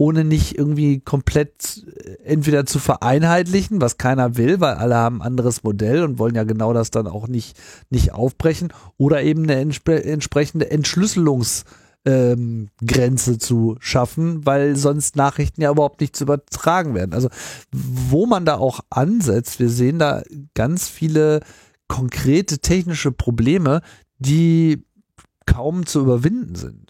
Ohne 0.00 0.24
nicht 0.24 0.56
irgendwie 0.56 1.00
komplett 1.00 1.84
äh, 1.86 2.16
entweder 2.24 2.64
zu 2.64 2.78
vereinheitlichen, 2.78 3.82
was 3.82 3.98
keiner 3.98 4.38
will, 4.38 4.58
weil 4.58 4.76
alle 4.76 4.96
haben 4.96 5.20
ein 5.20 5.26
anderes 5.26 5.62
Modell 5.62 6.04
und 6.04 6.18
wollen 6.18 6.34
ja 6.34 6.44
genau 6.44 6.72
das 6.72 6.90
dann 6.90 7.06
auch 7.06 7.28
nicht, 7.28 7.60
nicht 7.90 8.14
aufbrechen, 8.14 8.72
oder 8.96 9.22
eben 9.22 9.42
eine 9.42 9.56
entspre 9.56 10.02
entsprechende 10.02 10.70
Entschlüsselungsgrenze 10.70 13.30
ähm, 13.32 13.40
zu 13.40 13.76
schaffen, 13.78 14.46
weil 14.46 14.74
sonst 14.74 15.16
Nachrichten 15.16 15.60
ja 15.60 15.70
überhaupt 15.70 16.00
nicht 16.00 16.16
zu 16.16 16.24
übertragen 16.24 16.94
werden. 16.94 17.12
Also 17.12 17.28
wo 17.70 18.24
man 18.24 18.46
da 18.46 18.56
auch 18.56 18.80
ansetzt, 18.88 19.60
wir 19.60 19.68
sehen 19.68 19.98
da 19.98 20.22
ganz 20.54 20.88
viele 20.88 21.40
konkrete 21.88 22.60
technische 22.60 23.12
Probleme, 23.12 23.82
die 24.18 24.82
kaum 25.44 25.84
zu 25.84 26.00
überwinden 26.00 26.54
sind. 26.54 26.89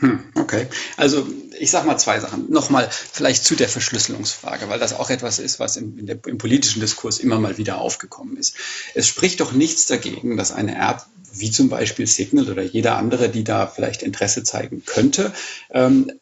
Hm, 0.00 0.20
okay, 0.36 0.66
also 0.96 1.26
ich 1.58 1.70
sage 1.70 1.86
mal 1.86 1.98
zwei 1.98 2.20
Sachen. 2.20 2.50
Nochmal 2.50 2.88
vielleicht 2.90 3.44
zu 3.44 3.56
der 3.56 3.68
Verschlüsselungsfrage, 3.68 4.68
weil 4.68 4.78
das 4.78 4.92
auch 4.92 5.10
etwas 5.10 5.40
ist, 5.40 5.58
was 5.58 5.76
im, 5.76 6.06
der, 6.06 6.18
im, 6.26 6.38
politischen 6.38 6.80
Diskurs 6.80 7.18
immer 7.18 7.40
mal 7.40 7.58
wieder 7.58 7.78
aufgekommen 7.78 8.36
ist. 8.36 8.54
Es 8.94 9.08
spricht 9.08 9.40
doch 9.40 9.52
nichts 9.52 9.86
dagegen, 9.86 10.36
dass 10.36 10.52
eine 10.52 10.76
App 10.76 11.04
wie 11.32 11.50
zum 11.50 11.68
Beispiel 11.68 12.06
Signal 12.06 12.48
oder 12.48 12.62
jeder 12.62 12.96
andere, 12.96 13.28
die 13.28 13.44
da 13.44 13.66
vielleicht 13.66 14.02
Interesse 14.02 14.44
zeigen 14.44 14.84
könnte, 14.84 15.32
ähm, 15.70 16.12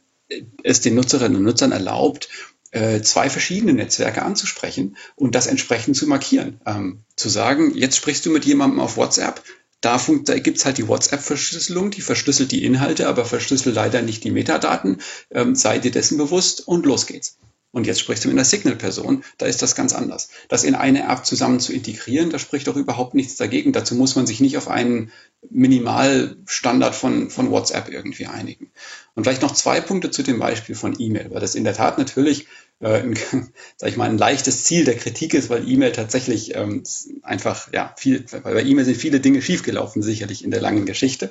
es 0.62 0.80
den 0.80 0.94
Nutzerinnen 0.94 1.36
und 1.36 1.44
Nutzern 1.44 1.72
erlaubt, 1.72 2.28
äh, 2.72 3.00
zwei 3.02 3.30
verschiedene 3.30 3.74
Netzwerke 3.74 4.22
anzusprechen 4.22 4.96
und 5.14 5.34
das 5.34 5.46
entsprechend 5.46 5.96
zu 5.96 6.06
markieren. 6.06 6.60
Ähm, 6.66 7.04
zu 7.14 7.28
sagen, 7.28 7.74
jetzt 7.74 7.96
sprichst 7.96 8.26
du 8.26 8.30
mit 8.30 8.44
jemandem 8.44 8.80
auf 8.80 8.96
WhatsApp, 8.96 9.42
da, 9.86 10.00
da 10.24 10.38
gibt 10.40 10.58
es 10.58 10.64
halt 10.64 10.78
die 10.78 10.88
WhatsApp-Verschlüsselung, 10.88 11.92
die 11.92 12.00
verschlüsselt 12.00 12.50
die 12.50 12.64
Inhalte, 12.64 13.06
aber 13.06 13.24
verschlüsselt 13.24 13.76
leider 13.76 14.02
nicht 14.02 14.24
die 14.24 14.32
Metadaten. 14.32 15.00
Ähm, 15.30 15.54
sei 15.54 15.78
dir 15.78 15.92
dessen 15.92 16.18
bewusst 16.18 16.66
und 16.66 16.84
los 16.86 17.06
geht's. 17.06 17.38
Und 17.70 17.86
jetzt 17.86 18.00
sprichst 18.00 18.24
du 18.24 18.28
mit 18.28 18.36
einer 18.36 18.44
Signal-Person, 18.44 19.22
da 19.38 19.46
ist 19.46 19.62
das 19.62 19.74
ganz 19.74 19.92
anders. 19.92 20.30
Das 20.48 20.64
in 20.64 20.74
eine 20.74 21.08
App 21.08 21.24
zusammen 21.24 21.60
zu 21.60 21.72
integrieren, 21.72 22.30
da 22.30 22.38
spricht 22.38 22.66
doch 22.66 22.74
überhaupt 22.74 23.14
nichts 23.14 23.36
dagegen. 23.36 23.72
Dazu 23.72 23.94
muss 23.94 24.16
man 24.16 24.26
sich 24.26 24.40
nicht 24.40 24.56
auf 24.56 24.66
einen 24.66 25.12
Minimalstandard 25.50 26.94
von, 26.94 27.30
von 27.30 27.50
WhatsApp 27.50 27.88
irgendwie 27.88 28.26
einigen. 28.26 28.72
Und 29.14 29.24
vielleicht 29.24 29.42
noch 29.42 29.52
zwei 29.52 29.80
Punkte 29.80 30.10
zu 30.10 30.22
dem 30.22 30.40
Beispiel 30.40 30.74
von 30.74 30.98
E-Mail, 30.98 31.30
weil 31.30 31.40
das 31.40 31.54
in 31.54 31.64
der 31.64 31.74
Tat 31.74 31.98
natürlich 31.98 32.46
äh, 32.80 33.00
ein, 33.00 33.14
sag 33.76 33.88
ich 33.88 33.96
mal, 33.96 34.08
ein 34.08 34.18
leichtes 34.18 34.64
Ziel 34.64 34.84
der 34.84 34.96
Kritik 34.96 35.34
ist, 35.34 35.50
weil 35.50 35.68
E-Mail 35.68 35.92
tatsächlich 35.92 36.54
ähm, 36.54 36.82
einfach, 37.22 37.72
ja, 37.72 37.94
viel, 37.96 38.24
weil 38.42 38.54
bei 38.54 38.62
E-Mail 38.62 38.84
sind 38.84 38.96
viele 38.96 39.20
Dinge 39.20 39.42
schiefgelaufen, 39.42 40.02
sicherlich 40.02 40.44
in 40.44 40.50
der 40.50 40.60
langen 40.60 40.86
Geschichte. 40.86 41.30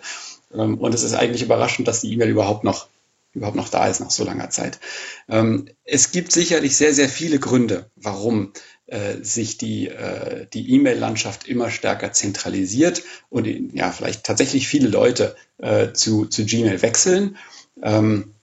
Ähm, 0.54 0.78
und 0.78 0.94
es 0.94 1.04
ist 1.04 1.14
eigentlich 1.14 1.44
überraschend, 1.44 1.88
dass 1.88 2.02
die 2.02 2.12
E-Mail 2.14 2.30
überhaupt 2.30 2.64
noch 2.64 2.88
überhaupt 3.34 3.58
noch 3.58 3.68
da 3.68 3.86
ist 3.88 4.00
nach 4.00 4.12
so 4.12 4.24
langer 4.24 4.50
Zeit. 4.50 4.80
Ähm, 5.28 5.68
es 5.84 6.12
gibt 6.12 6.32
sicherlich 6.32 6.78
sehr, 6.78 6.94
sehr 6.94 7.10
viele 7.10 7.38
Gründe, 7.38 7.90
warum 7.98 8.54
äh, 8.88 9.16
sich 9.22 9.58
die 9.58 9.90
äh, 9.90 10.48
die 10.54 10.74
E-Mail-Landschaft 10.74 11.46
immer 11.46 11.70
stärker 11.70 12.14
zentralisiert 12.14 13.04
und 13.30 13.46
ja 13.74 13.92
vielleicht 13.92 14.24
tatsächlich 14.24 14.70
viele 14.70 14.88
Leute 14.88 15.36
äh, 15.58 15.92
zu 15.92 16.28
zu 16.28 16.46
Gmail 16.46 16.82
wechseln. 16.82 17.36
Ähm, 17.84 18.36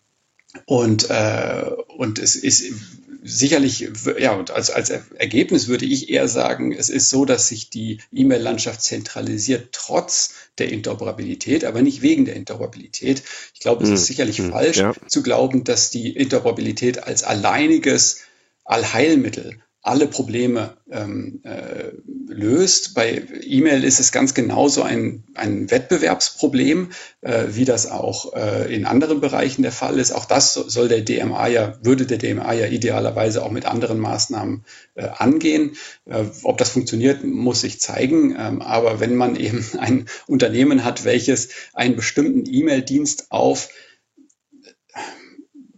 und, 0.66 1.08
äh, 1.08 1.70
und 1.96 2.18
es 2.18 2.36
ist 2.36 2.91
sicherlich, 3.22 3.88
ja, 4.18 4.34
und 4.34 4.50
als, 4.50 4.70
als 4.70 4.90
Ergebnis 4.90 5.68
würde 5.68 5.84
ich 5.84 6.10
eher 6.10 6.28
sagen, 6.28 6.72
es 6.72 6.88
ist 6.88 7.08
so, 7.08 7.24
dass 7.24 7.48
sich 7.48 7.70
die 7.70 7.98
E-Mail-Landschaft 8.12 8.82
zentralisiert 8.82 9.68
trotz 9.72 10.34
der 10.58 10.70
Interoperabilität, 10.70 11.64
aber 11.64 11.82
nicht 11.82 12.02
wegen 12.02 12.24
der 12.24 12.36
Interoperabilität. 12.36 13.22
Ich 13.54 13.60
glaube, 13.60 13.84
es 13.84 13.90
ist 13.90 14.00
hm, 14.00 14.06
sicherlich 14.06 14.38
hm, 14.38 14.50
falsch 14.50 14.78
ja. 14.78 14.92
zu 15.06 15.22
glauben, 15.22 15.64
dass 15.64 15.90
die 15.90 16.10
Interoperabilität 16.10 17.04
als 17.04 17.22
alleiniges 17.22 18.22
Allheilmittel 18.64 19.62
alle 19.82 20.06
Probleme 20.06 20.76
ähm, 20.92 21.40
äh, 21.42 21.90
löst. 22.28 22.94
Bei 22.94 23.20
E-Mail 23.44 23.82
ist 23.82 23.98
es 23.98 24.12
ganz 24.12 24.32
genauso 24.32 24.82
ein, 24.82 25.24
ein 25.34 25.72
Wettbewerbsproblem, 25.72 26.90
äh, 27.20 27.46
wie 27.48 27.64
das 27.64 27.90
auch 27.90 28.32
äh, 28.34 28.72
in 28.72 28.86
anderen 28.86 29.20
Bereichen 29.20 29.62
der 29.62 29.72
Fall 29.72 29.98
ist. 29.98 30.12
Auch 30.12 30.24
das 30.24 30.54
soll 30.54 30.86
der 30.86 31.00
DMA 31.00 31.48
ja, 31.48 31.74
würde 31.82 32.06
der 32.06 32.18
DMA 32.18 32.52
ja 32.52 32.66
idealerweise 32.66 33.42
auch 33.42 33.50
mit 33.50 33.66
anderen 33.66 33.98
Maßnahmen 33.98 34.64
äh, 34.94 35.08
angehen. 35.16 35.72
Äh, 36.06 36.26
ob 36.44 36.58
das 36.58 36.68
funktioniert, 36.68 37.24
muss 37.24 37.62
sich 37.62 37.80
zeigen. 37.80 38.36
Ähm, 38.38 38.62
aber 38.62 39.00
wenn 39.00 39.16
man 39.16 39.34
eben 39.34 39.66
ein 39.78 40.06
Unternehmen 40.28 40.84
hat, 40.84 41.04
welches 41.04 41.48
einen 41.74 41.96
bestimmten 41.96 42.44
E-Mail-Dienst 42.46 43.26
auf 43.30 43.68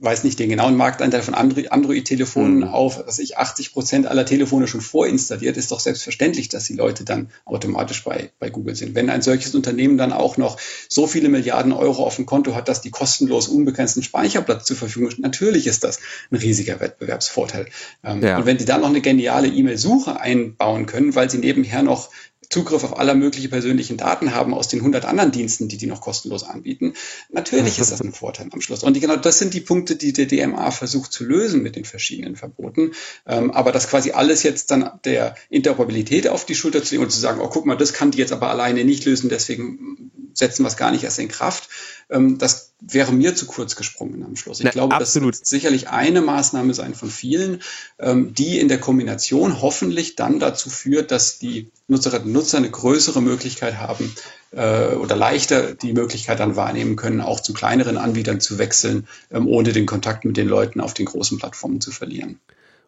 weiß 0.04 0.24
nicht 0.24 0.38
den 0.38 0.50
genauen 0.50 0.76
Marktanteil 0.76 1.22
von 1.22 1.34
Android-Telefonen 1.34 2.58
mhm. 2.58 2.64
auf, 2.64 3.04
dass 3.04 3.18
ich 3.18 3.38
80 3.38 3.72
Prozent 3.72 4.06
aller 4.06 4.26
Telefone 4.26 4.66
schon 4.66 4.80
vorinstalliert, 4.80 5.56
ist 5.56 5.70
doch 5.70 5.80
selbstverständlich, 5.80 6.48
dass 6.48 6.64
die 6.64 6.74
Leute 6.74 7.04
dann 7.04 7.30
automatisch 7.44 8.04
bei, 8.04 8.30
bei 8.38 8.50
Google 8.50 8.76
sind. 8.76 8.94
Wenn 8.94 9.10
ein 9.10 9.22
solches 9.22 9.54
Unternehmen 9.54 9.96
dann 9.96 10.12
auch 10.12 10.36
noch 10.36 10.58
so 10.88 11.06
viele 11.06 11.28
Milliarden 11.28 11.72
Euro 11.72 12.04
auf 12.04 12.16
dem 12.16 12.26
Konto 12.26 12.54
hat, 12.54 12.68
dass 12.68 12.82
die 12.82 12.90
kostenlos 12.90 13.48
unbegrenzten 13.48 14.02
Speicherplatz 14.02 14.66
zur 14.66 14.76
Verfügung 14.76 15.10
steht, 15.10 15.22
natürlich 15.22 15.66
ist 15.66 15.84
das 15.84 16.00
ein 16.30 16.36
riesiger 16.36 16.80
Wettbewerbsvorteil. 16.80 17.66
Ähm, 18.04 18.22
ja. 18.22 18.38
Und 18.38 18.46
wenn 18.46 18.58
die 18.58 18.64
dann 18.64 18.82
noch 18.82 18.88
eine 18.88 19.00
geniale 19.00 19.48
E-Mail-Suche 19.48 20.20
einbauen 20.20 20.86
können, 20.86 21.14
weil 21.14 21.30
sie 21.30 21.38
nebenher 21.38 21.82
noch 21.82 22.10
Zugriff 22.54 22.84
auf 22.84 23.00
aller 23.00 23.14
möglichen 23.14 23.50
persönlichen 23.50 23.96
Daten 23.96 24.32
haben 24.32 24.54
aus 24.54 24.68
den 24.68 24.78
100 24.78 25.04
anderen 25.06 25.32
Diensten, 25.32 25.66
die 25.66 25.76
die 25.76 25.88
noch 25.88 26.00
kostenlos 26.00 26.44
anbieten. 26.44 26.94
Natürlich 27.30 27.80
ist 27.80 27.90
das 27.90 28.00
ein 28.00 28.12
Vorteil 28.12 28.46
am 28.52 28.60
Schluss. 28.60 28.84
Und 28.84 29.00
genau 29.00 29.16
das 29.16 29.40
sind 29.40 29.54
die 29.54 29.60
Punkte, 29.60 29.96
die 29.96 30.12
der 30.12 30.26
DMA 30.26 30.70
versucht 30.70 31.12
zu 31.12 31.24
lösen 31.24 31.64
mit 31.64 31.74
den 31.74 31.84
verschiedenen 31.84 32.36
Verboten. 32.36 32.92
Ähm, 33.26 33.50
aber 33.50 33.72
das 33.72 33.88
quasi 33.88 34.12
alles 34.12 34.44
jetzt 34.44 34.70
dann 34.70 34.88
der 35.04 35.34
Interoperabilität 35.50 36.28
auf 36.28 36.46
die 36.46 36.54
Schulter 36.54 36.84
zu 36.84 36.94
legen 36.94 37.02
und 37.02 37.10
zu 37.10 37.18
sagen, 37.18 37.40
oh 37.40 37.48
guck 37.48 37.66
mal, 37.66 37.76
das 37.76 37.92
kann 37.92 38.12
die 38.12 38.18
jetzt 38.18 38.32
aber 38.32 38.50
alleine 38.50 38.84
nicht 38.84 39.04
lösen, 39.04 39.30
deswegen 39.30 40.12
setzen 40.34 40.64
wir 40.64 40.68
es 40.68 40.76
gar 40.76 40.90
nicht 40.90 41.04
erst 41.04 41.18
in 41.18 41.28
Kraft. 41.28 41.68
Ähm, 42.10 42.38
das 42.38 42.72
wäre 42.80 43.12
mir 43.12 43.34
zu 43.34 43.46
kurz 43.46 43.76
gesprungen 43.76 44.22
am 44.24 44.36
Schluss. 44.36 44.58
Ich 44.58 44.64
Na, 44.64 44.70
glaube, 44.70 44.94
absolut. 44.94 45.34
das 45.34 45.40
wird 45.40 45.46
sicherlich 45.46 45.88
eine 45.88 46.20
Maßnahme 46.20 46.74
sein 46.74 46.94
von 46.94 47.10
vielen, 47.10 47.62
ähm, 47.98 48.34
die 48.34 48.58
in 48.58 48.68
der 48.68 48.78
Kombination 48.78 49.62
hoffentlich 49.62 50.16
dann 50.16 50.38
dazu 50.38 50.68
führt, 50.68 51.10
dass 51.10 51.38
die 51.38 51.70
Nutzerinnen 51.88 52.26
und 52.26 52.32
Nutzer 52.32 52.58
eine 52.58 52.70
größere 52.70 53.22
Möglichkeit 53.22 53.78
haben 53.78 54.14
äh, 54.50 54.94
oder 54.94 55.16
leichter 55.16 55.74
die 55.74 55.92
Möglichkeit 55.92 56.40
dann 56.40 56.56
wahrnehmen 56.56 56.96
können, 56.96 57.20
auch 57.20 57.40
zu 57.40 57.54
kleineren 57.54 57.96
Anbietern 57.96 58.40
zu 58.40 58.58
wechseln, 58.58 59.06
ähm, 59.30 59.46
ohne 59.48 59.72
den 59.72 59.86
Kontakt 59.86 60.24
mit 60.24 60.36
den 60.36 60.48
Leuten 60.48 60.80
auf 60.80 60.94
den 60.94 61.06
großen 61.06 61.38
Plattformen 61.38 61.80
zu 61.80 61.90
verlieren. 61.90 62.40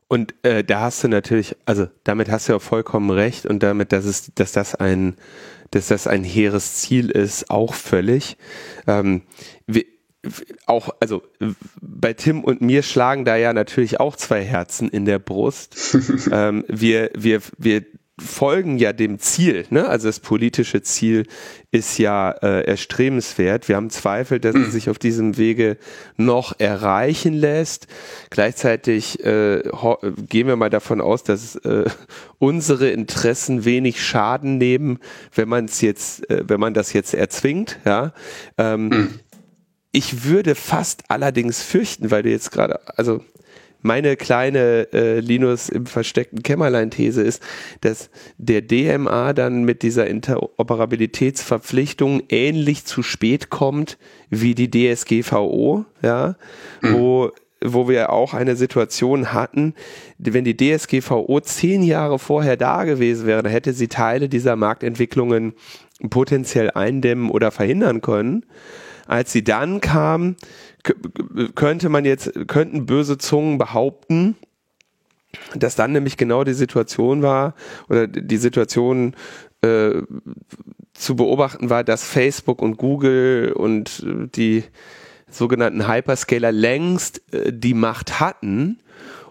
Und 0.08 0.34
äh, 0.42 0.62
da 0.62 0.82
hast 0.82 1.02
du 1.02 1.08
natürlich, 1.08 1.56
also 1.64 1.88
damit 2.04 2.30
hast 2.30 2.48
du 2.48 2.52
ja 2.52 2.58
vollkommen 2.60 3.10
recht 3.10 3.44
und 3.44 3.62
damit, 3.62 3.90
dass 3.90 4.04
es, 4.04 4.30
dass 4.34 4.52
das 4.52 4.74
ein, 4.76 5.16
dass 5.70 5.88
das 5.88 6.06
ein 6.06 6.24
hehres 6.24 6.74
Ziel 6.76 7.10
ist, 7.10 7.50
auch 7.50 7.74
völlig. 7.74 8.36
Ähm, 8.86 9.22
wir, 9.66 9.84
auch, 10.66 10.90
also 11.00 11.22
bei 11.80 12.12
Tim 12.12 12.42
und 12.42 12.60
mir 12.60 12.82
schlagen 12.82 13.24
da 13.24 13.36
ja 13.36 13.52
natürlich 13.52 14.00
auch 14.00 14.16
zwei 14.16 14.44
Herzen 14.44 14.88
in 14.88 15.04
der 15.04 15.18
Brust. 15.18 15.96
ähm, 16.32 16.64
wir, 16.68 17.10
wir, 17.16 17.40
wir 17.58 17.84
folgen 18.18 18.78
ja 18.78 18.94
dem 18.94 19.18
Ziel. 19.18 19.66
Ne? 19.68 19.86
Also 19.86 20.08
das 20.08 20.20
politische 20.20 20.80
Ziel 20.82 21.26
ist 21.70 21.98
ja 21.98 22.30
äh, 22.30 22.64
erstrebenswert. 22.64 23.68
Wir 23.68 23.76
haben 23.76 23.90
Zweifel, 23.90 24.40
dass 24.40 24.54
es 24.54 24.72
sich 24.72 24.88
auf 24.88 24.98
diesem 24.98 25.36
Wege 25.36 25.76
noch 26.16 26.58
erreichen 26.58 27.34
lässt. 27.34 27.88
Gleichzeitig 28.30 29.22
äh, 29.22 29.62
gehen 30.28 30.46
wir 30.46 30.56
mal 30.56 30.70
davon 30.70 31.02
aus, 31.02 31.24
dass 31.24 31.56
äh, 31.56 31.84
unsere 32.38 32.88
Interessen 32.88 33.66
wenig 33.66 34.02
Schaden 34.02 34.56
nehmen, 34.56 34.98
wenn 35.34 35.48
man 35.48 35.66
es 35.66 35.82
jetzt, 35.82 36.28
äh, 36.30 36.44
wenn 36.46 36.60
man 36.60 36.72
das 36.72 36.94
jetzt 36.94 37.12
erzwingt. 37.12 37.78
Ja. 37.84 38.12
Ähm, 38.56 38.88
mhm. 38.88 39.20
Ich 39.92 40.24
würde 40.24 40.54
fast 40.54 41.04
allerdings 41.08 41.62
fürchten, 41.62 42.10
weil 42.10 42.22
du 42.22 42.30
jetzt 42.30 42.50
gerade, 42.50 42.80
also 42.98 43.22
meine 43.86 44.16
kleine 44.16 44.88
äh, 44.92 45.20
Linus 45.20 45.68
im 45.68 45.86
versteckten 45.86 46.42
Kämmerlein-These 46.42 47.22
ist, 47.22 47.42
dass 47.80 48.10
der 48.36 48.62
DMA 48.62 49.32
dann 49.32 49.64
mit 49.64 49.82
dieser 49.82 50.06
Interoperabilitätsverpflichtung 50.06 52.24
ähnlich 52.28 52.84
zu 52.84 53.02
spät 53.02 53.48
kommt 53.48 53.98
wie 54.28 54.54
die 54.54 54.70
DSGVO, 54.70 55.86
ja, 56.02 56.36
mhm. 56.82 56.94
wo 56.94 57.30
wo 57.64 57.88
wir 57.88 58.10
auch 58.10 58.34
eine 58.34 58.54
Situation 58.54 59.32
hatten, 59.32 59.74
wenn 60.18 60.44
die 60.44 60.56
DSGVO 60.56 61.40
zehn 61.40 61.82
Jahre 61.82 62.18
vorher 62.18 62.58
da 62.58 62.84
gewesen 62.84 63.26
wäre, 63.26 63.42
dann 63.42 63.50
hätte 63.50 63.72
sie 63.72 63.88
Teile 63.88 64.28
dieser 64.28 64.56
Marktentwicklungen 64.56 65.54
potenziell 66.10 66.70
eindämmen 66.70 67.30
oder 67.30 67.50
verhindern 67.50 68.02
können. 68.02 68.44
Als 69.06 69.32
sie 69.32 69.44
dann 69.44 69.80
kam, 69.80 70.36
könnte 71.54 71.88
man 71.88 72.04
jetzt, 72.04 72.32
könnten 72.46 72.86
böse 72.86 73.18
Zungen 73.18 73.58
behaupten, 73.58 74.36
dass 75.54 75.76
dann 75.76 75.92
nämlich 75.92 76.16
genau 76.16 76.44
die 76.44 76.54
Situation 76.54 77.22
war 77.22 77.54
oder 77.88 78.06
die 78.06 78.36
Situation 78.36 79.14
äh, 79.62 80.02
zu 80.94 81.16
beobachten 81.16 81.68
war, 81.70 81.84
dass 81.84 82.04
Facebook 82.04 82.62
und 82.62 82.76
Google 82.76 83.52
und 83.54 84.04
die 84.34 84.64
sogenannten 85.30 85.88
Hyperscaler 85.88 86.52
längst 86.52 87.22
äh, 87.32 87.52
die 87.52 87.74
Macht 87.74 88.20
hatten, 88.20 88.78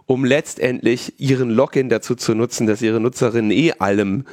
um 0.05 0.25
letztendlich 0.25 1.19
ihren 1.19 1.49
Login 1.49 1.89
dazu 1.89 2.15
zu 2.15 2.35
nutzen, 2.35 2.67
dass 2.67 2.81
ihre 2.81 2.99
Nutzerinnen 2.99 3.51
eh 3.51 3.73
allem 3.79 4.25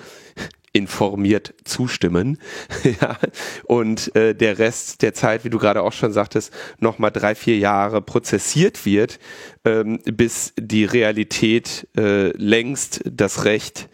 informiert 0.72 1.54
zustimmen. 1.64 2.38
ja. 3.00 3.18
Und 3.64 4.14
äh, 4.16 4.34
der 4.34 4.58
Rest 4.58 5.02
der 5.02 5.14
Zeit, 5.14 5.44
wie 5.44 5.50
du 5.50 5.58
gerade 5.58 5.82
auch 5.82 5.92
schon 5.92 6.12
sagtest, 6.12 6.52
nochmal 6.78 7.10
drei, 7.10 7.34
vier 7.34 7.58
Jahre 7.58 8.00
prozessiert 8.00 8.86
wird, 8.86 9.18
ähm, 9.64 9.98
bis 10.04 10.54
die 10.58 10.84
Realität 10.84 11.88
äh, 11.96 12.28
längst 12.36 13.02
das 13.04 13.44
Recht 13.44 13.88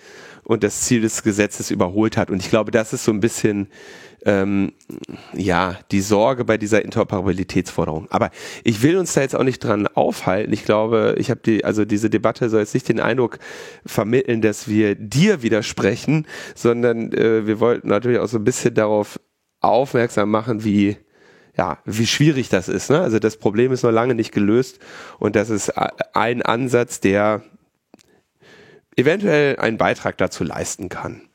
und 0.45 0.63
das 0.63 0.83
Ziel 0.83 1.03
des 1.03 1.23
Gesetzes 1.23 1.71
überholt 1.71 2.17
hat. 2.17 2.31
Und 2.31 2.43
ich 2.43 2.49
glaube, 2.49 2.71
das 2.71 2.93
ist 2.93 3.05
so 3.05 3.13
ein 3.13 3.21
bisschen 3.21 3.69
ähm, 4.29 4.73
ja, 5.33 5.79
die 5.91 6.03
Sorge 6.03 6.45
bei 6.45 6.59
dieser 6.59 6.85
Interoperabilitätsforderung. 6.85 8.09
Aber 8.11 8.31
ich 8.63 8.83
will 8.83 8.99
uns 8.99 9.15
da 9.15 9.23
jetzt 9.23 9.35
auch 9.35 9.43
nicht 9.43 9.65
dran 9.65 9.87
aufhalten. 9.87 10.53
Ich 10.53 10.67
glaube, 10.67 11.15
ich 11.17 11.31
habe 11.31 11.41
die, 11.41 11.65
also 11.65 11.87
diese 11.87 12.11
Debatte 12.11 12.51
soll 12.51 12.61
jetzt 12.61 12.75
nicht 12.75 12.91
den 12.91 13.01
Eindruck 13.01 13.39
vermitteln, 13.87 14.43
dass 14.43 14.69
wir 14.69 14.97
dir 14.97 15.43
widersprechen, 15.43 16.27
sondern 16.55 17.11
äh, 17.15 17.47
wir 17.47 17.59
wollten 17.59 17.89
natürlich 17.89 18.19
auch 18.19 18.29
so 18.29 18.37
ein 18.37 18.45
bisschen 18.45 18.75
darauf 18.75 19.19
aufmerksam 19.61 20.31
machen, 20.31 20.63
wie 20.63 20.99
ja, 21.57 21.79
wie 21.87 22.07
schwierig 22.07 22.51
das 22.51 22.69
ist. 22.69 22.91
Ne? 22.91 23.01
Also 23.01 23.19
das 23.19 23.37
Problem 23.37 23.73
ist 23.73 23.83
noch 23.83 23.91
lange 23.91 24.15
nicht 24.15 24.31
gelöst 24.31 24.79
und 25.19 25.35
das 25.35 25.51
ist 25.51 25.73
ein 26.15 26.43
Ansatz, 26.43 27.01
der 27.01 27.43
eventuell 28.95 29.57
einen 29.57 29.79
Beitrag 29.79 30.19
dazu 30.19 30.45
leisten 30.45 30.89
kann. 30.89 31.28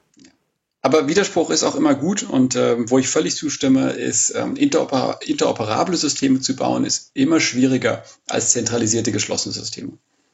Aber 0.85 1.07
Widerspruch 1.07 1.49
ist 1.49 1.63
auch 1.63 1.75
immer 1.75 1.95
gut 1.95 2.23
und 2.23 2.57
ähm, 2.57 2.89
wo 2.91 2.99
ich 2.99 3.07
völlig 3.07 3.37
zustimme, 3.37 3.91
ist 3.91 4.35
ähm, 4.35 4.57
interoper 4.57 5.19
interoperable 5.25 5.95
Systeme 5.95 6.41
zu 6.41 6.57
bauen, 6.57 6.83
ist 6.83 7.11
immer 7.13 7.39
schwieriger 7.39 8.03
als 8.27 8.51
zentralisierte 8.51 9.13
geschlossene 9.13 9.53
Systeme. 9.53 9.93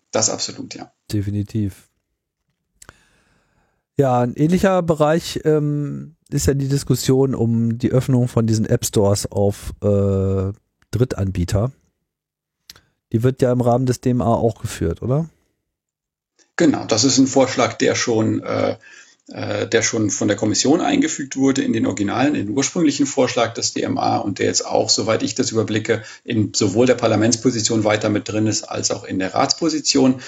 Das 0.09 0.31
absolut, 0.31 0.73
ja. 0.73 0.91
Definitiv. 1.11 1.87
Ja, 3.95 4.21
ein 4.21 4.33
ähnlicher 4.33 4.81
Bereich 4.81 5.39
ähm, 5.43 6.15
ist 6.31 6.47
ja 6.47 6.55
die 6.55 6.67
Diskussion 6.67 7.35
um 7.35 7.77
die 7.77 7.91
Öffnung 7.91 8.27
von 8.27 8.47
diesen 8.47 8.65
App 8.65 8.85
Stores 8.85 9.31
auf 9.31 9.73
äh, 9.83 10.51
Drittanbieter. 10.89 11.71
Die 13.11 13.21
wird 13.21 13.43
ja 13.43 13.51
im 13.51 13.61
Rahmen 13.61 13.85
des 13.85 14.01
DMA 14.01 14.25
auch 14.25 14.59
geführt, 14.59 15.03
oder? 15.03 15.29
Genau, 16.55 16.85
das 16.85 17.03
ist 17.03 17.19
ein 17.19 17.27
Vorschlag, 17.27 17.73
der 17.73 17.93
schon 17.93 18.41
äh, 18.41 18.77
äh, 19.31 19.67
der 19.67 19.81
schon 19.81 20.09
von 20.09 20.27
der 20.27 20.37
Kommission 20.37 20.81
eingefügt 20.81 21.35
wurde 21.35 21.61
in 21.61 21.73
den 21.73 21.85
Originalen, 21.85 22.35
in 22.35 22.47
den 22.47 22.57
ursprünglichen 22.57 23.05
Vorschlag 23.05 23.53
des 23.53 23.73
DMA 23.73 24.17
und 24.17 24.39
der 24.39 24.47
jetzt 24.47 24.65
auch, 24.65 24.89
soweit 24.89 25.23
ich 25.23 25.35
das 25.35 25.51
überblicke, 25.51 26.03
in 26.23 26.53
sowohl 26.53 26.85
der 26.85 26.95
Parlamentsposition 26.95 27.83
weiter 27.83 28.09
mit 28.09 28.27
drin 28.27 28.47
ist, 28.47 28.63
als 28.63 28.91
auch 28.91 29.03
in 29.03 29.19
der 29.19 29.33
Ratsposition. 29.33 30.21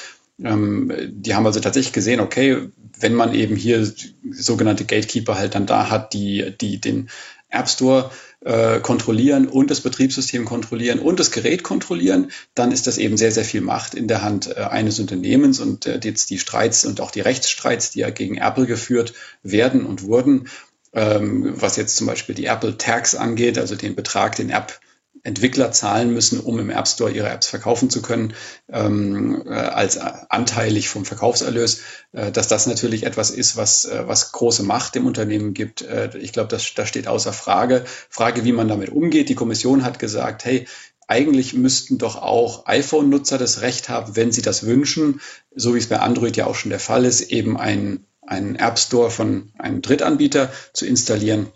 Ähm, 0.43 0.93
die 1.09 1.35
haben 1.35 1.45
also 1.45 1.59
tatsächlich 1.59 1.93
gesehen, 1.93 2.19
okay, 2.19 2.69
wenn 2.99 3.15
man 3.15 3.33
eben 3.33 3.55
hier 3.55 3.91
sogenannte 4.29 4.85
Gatekeeper 4.85 5.37
halt 5.37 5.55
dann 5.55 5.65
da 5.65 5.89
hat, 5.89 6.13
die, 6.13 6.53
die 6.59 6.79
den 6.79 7.09
App 7.49 7.69
Store 7.69 8.11
äh, 8.43 8.79
kontrollieren 8.79 9.47
und 9.47 9.69
das 9.69 9.81
Betriebssystem 9.81 10.45
kontrollieren 10.45 10.99
und 10.99 11.19
das 11.19 11.31
Gerät 11.31 11.63
kontrollieren, 11.63 12.31
dann 12.55 12.71
ist 12.71 12.87
das 12.87 12.97
eben 12.97 13.17
sehr, 13.17 13.31
sehr 13.31 13.45
viel 13.45 13.61
Macht 13.61 13.93
in 13.93 14.07
der 14.07 14.23
Hand 14.23 14.47
äh, 14.47 14.61
eines 14.61 14.99
Unternehmens 14.99 15.59
und 15.59 15.85
äh, 15.85 15.99
jetzt 16.03 16.29
die 16.29 16.39
Streits 16.39 16.85
und 16.85 17.01
auch 17.01 17.11
die 17.11 17.21
Rechtsstreits, 17.21 17.91
die 17.91 17.99
ja 17.99 18.09
gegen 18.09 18.37
Apple 18.37 18.65
geführt 18.65 19.13
werden 19.43 19.85
und 19.85 20.03
wurden, 20.03 20.47
ähm, 20.93 21.53
was 21.55 21.75
jetzt 21.77 21.95
zum 21.95 22.07
Beispiel 22.07 22.35
die 22.35 22.45
Apple 22.45 22.77
Tax 22.77 23.15
angeht, 23.15 23.57
also 23.57 23.75
den 23.75 23.95
Betrag, 23.95 24.35
den 24.35 24.49
App 24.49 24.79
Entwickler 25.23 25.71
zahlen 25.71 26.13
müssen, 26.13 26.39
um 26.39 26.57
im 26.59 26.69
App 26.69 26.87
Store 26.87 27.11
ihre 27.11 27.29
Apps 27.29 27.47
verkaufen 27.47 27.89
zu 27.89 28.01
können, 28.01 28.33
ähm, 28.71 29.43
äh, 29.45 29.51
als 29.51 29.97
anteilig 29.97 30.89
vom 30.89 31.05
Verkaufserlös, 31.05 31.81
äh, 32.11 32.31
dass 32.31 32.47
das 32.47 32.65
natürlich 32.65 33.05
etwas 33.05 33.29
ist, 33.29 33.55
was, 33.55 33.85
äh, 33.85 34.07
was 34.07 34.31
große 34.31 34.63
Macht 34.63 34.95
dem 34.95 35.05
Unternehmen 35.05 35.53
gibt. 35.53 35.83
Äh, 35.83 36.17
ich 36.17 36.33
glaube, 36.33 36.49
das, 36.49 36.73
das 36.73 36.89
steht 36.89 37.07
außer 37.07 37.33
Frage. 37.33 37.83
Frage, 38.09 38.45
wie 38.45 38.51
man 38.51 38.67
damit 38.67 38.89
umgeht. 38.89 39.29
Die 39.29 39.35
Kommission 39.35 39.83
hat 39.83 39.99
gesagt, 39.99 40.45
hey, 40.45 40.65
eigentlich 41.07 41.53
müssten 41.53 41.97
doch 41.97 42.15
auch 42.15 42.65
iPhone-Nutzer 42.67 43.37
das 43.37 43.61
Recht 43.61 43.89
haben, 43.89 44.15
wenn 44.15 44.31
sie 44.31 44.41
das 44.41 44.65
wünschen, 44.65 45.19
so 45.53 45.75
wie 45.75 45.79
es 45.79 45.87
bei 45.87 45.99
Android 45.99 46.37
ja 46.37 46.47
auch 46.47 46.55
schon 46.55 46.69
der 46.69 46.79
Fall 46.79 47.05
ist, 47.05 47.21
eben 47.31 47.57
einen, 47.57 48.05
einen 48.25 48.55
App 48.55 48.79
Store 48.79 49.11
von 49.11 49.51
einem 49.59 49.81
Drittanbieter 49.81 50.51
zu 50.73 50.85
installieren 50.85 51.47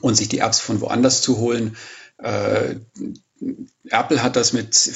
und 0.00 0.16
sich 0.16 0.28
die 0.28 0.40
Apps 0.40 0.58
von 0.58 0.80
woanders 0.80 1.22
zu 1.22 1.38
holen. 1.38 1.76
Äh, 2.22 2.76
Apple 3.88 4.22
hat 4.22 4.36
das 4.36 4.52
mit, 4.52 4.90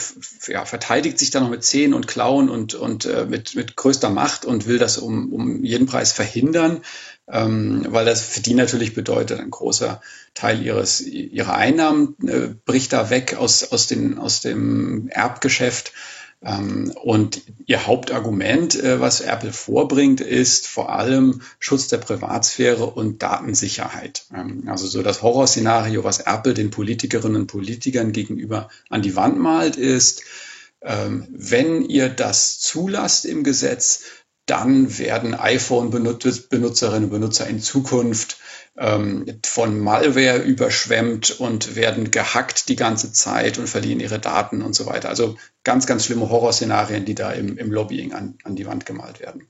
ja, 0.46 0.64
verteidigt 0.64 1.18
sich 1.18 1.30
da 1.30 1.40
noch 1.40 1.48
mit 1.48 1.64
Zehen 1.64 1.94
und 1.94 2.06
Klauen 2.06 2.48
und, 2.48 2.74
und 2.74 3.06
äh, 3.06 3.24
mit, 3.24 3.55
mit 3.55 3.76
größter 3.76 4.10
Macht 4.10 4.44
und 4.44 4.66
will 4.66 4.78
das 4.78 4.98
um, 4.98 5.32
um 5.32 5.64
jeden 5.64 5.86
Preis 5.86 6.12
verhindern, 6.12 6.82
ähm, 7.26 7.86
weil 7.88 8.05
das 8.05 8.22
für 8.22 8.40
die 8.40 8.55
natürlich 8.55 8.94
bedeutet, 8.94 9.40
ein 9.40 9.51
großer 9.51 10.01
Teil 10.34 10.62
ihres, 10.62 11.01
ihrer 11.01 11.55
Einnahmen 11.55 12.16
äh, 12.26 12.55
bricht 12.64 12.92
da 12.92 13.09
weg 13.10 13.34
aus, 13.36 13.64
aus, 13.64 13.86
den, 13.86 14.18
aus 14.18 14.40
dem 14.40 15.09
Erbgeschäft. 15.09 15.92
Ähm, 16.45 16.93
und 17.03 17.43
ihr 17.66 17.87
Hauptargument, 17.87 18.75
äh, 18.75 19.01
was 19.01 19.21
Apple 19.21 19.53
vorbringt, 19.53 20.21
ist 20.21 20.66
vor 20.66 20.91
allem 20.93 21.41
Schutz 21.59 21.89
der 21.89 21.99
Privatsphäre 21.99 22.87
und 22.87 23.23
Datensicherheit. 23.23 24.27
Ähm, 24.35 24.65
also 24.66 24.87
so 24.87 25.03
das 25.03 25.23
Horrorszenario, 25.23 26.05
was 26.05 26.21
Apple 26.21 26.53
den 26.53 26.71
Politikerinnen 26.71 27.43
und 27.43 27.47
Politikern 27.47 28.12
gegenüber 28.12 28.69
an 28.91 29.01
die 29.01 29.16
Wand 29.16 29.39
malt, 29.39 29.77
ist, 29.77 30.23
ähm, 30.83 31.27
wenn 31.31 31.83
ihr 31.83 32.11
das 32.11 32.61
zulasst 32.61 33.25
im 33.25 33.43
Gesetz, 33.43 34.03
dann 34.45 34.99
werden 34.99 35.35
iPhone-Benutzerinnen 35.35 37.05
und 37.05 37.11
Benutzer 37.11 37.47
in 37.47 37.61
Zukunft 37.61 38.37
ähm, 38.76 39.26
von 39.44 39.78
Malware 39.78 40.42
überschwemmt 40.42 41.38
und 41.38 41.76
werden 41.76 42.10
gehackt 42.10 42.68
die 42.68 42.76
ganze 42.76 43.12
Zeit 43.12 43.59
und 43.59 43.68
verlieren 43.68 44.01
ihre 44.01 44.18
Daten 44.18 44.62
und 44.62 44.74
so 44.74 44.86
weiter. 44.86 45.09
Also 45.09 45.36
ganz, 45.62 45.86
ganz 45.86 46.05
schlimme 46.05 46.28
Horrorszenarien, 46.28 47.05
die 47.05 47.14
da 47.14 47.30
im, 47.32 47.56
im 47.56 47.72
Lobbying 47.72 48.12
an, 48.12 48.36
an 48.42 48.56
die 48.56 48.66
Wand 48.66 48.84
gemalt 48.86 49.20
werden. 49.20 49.46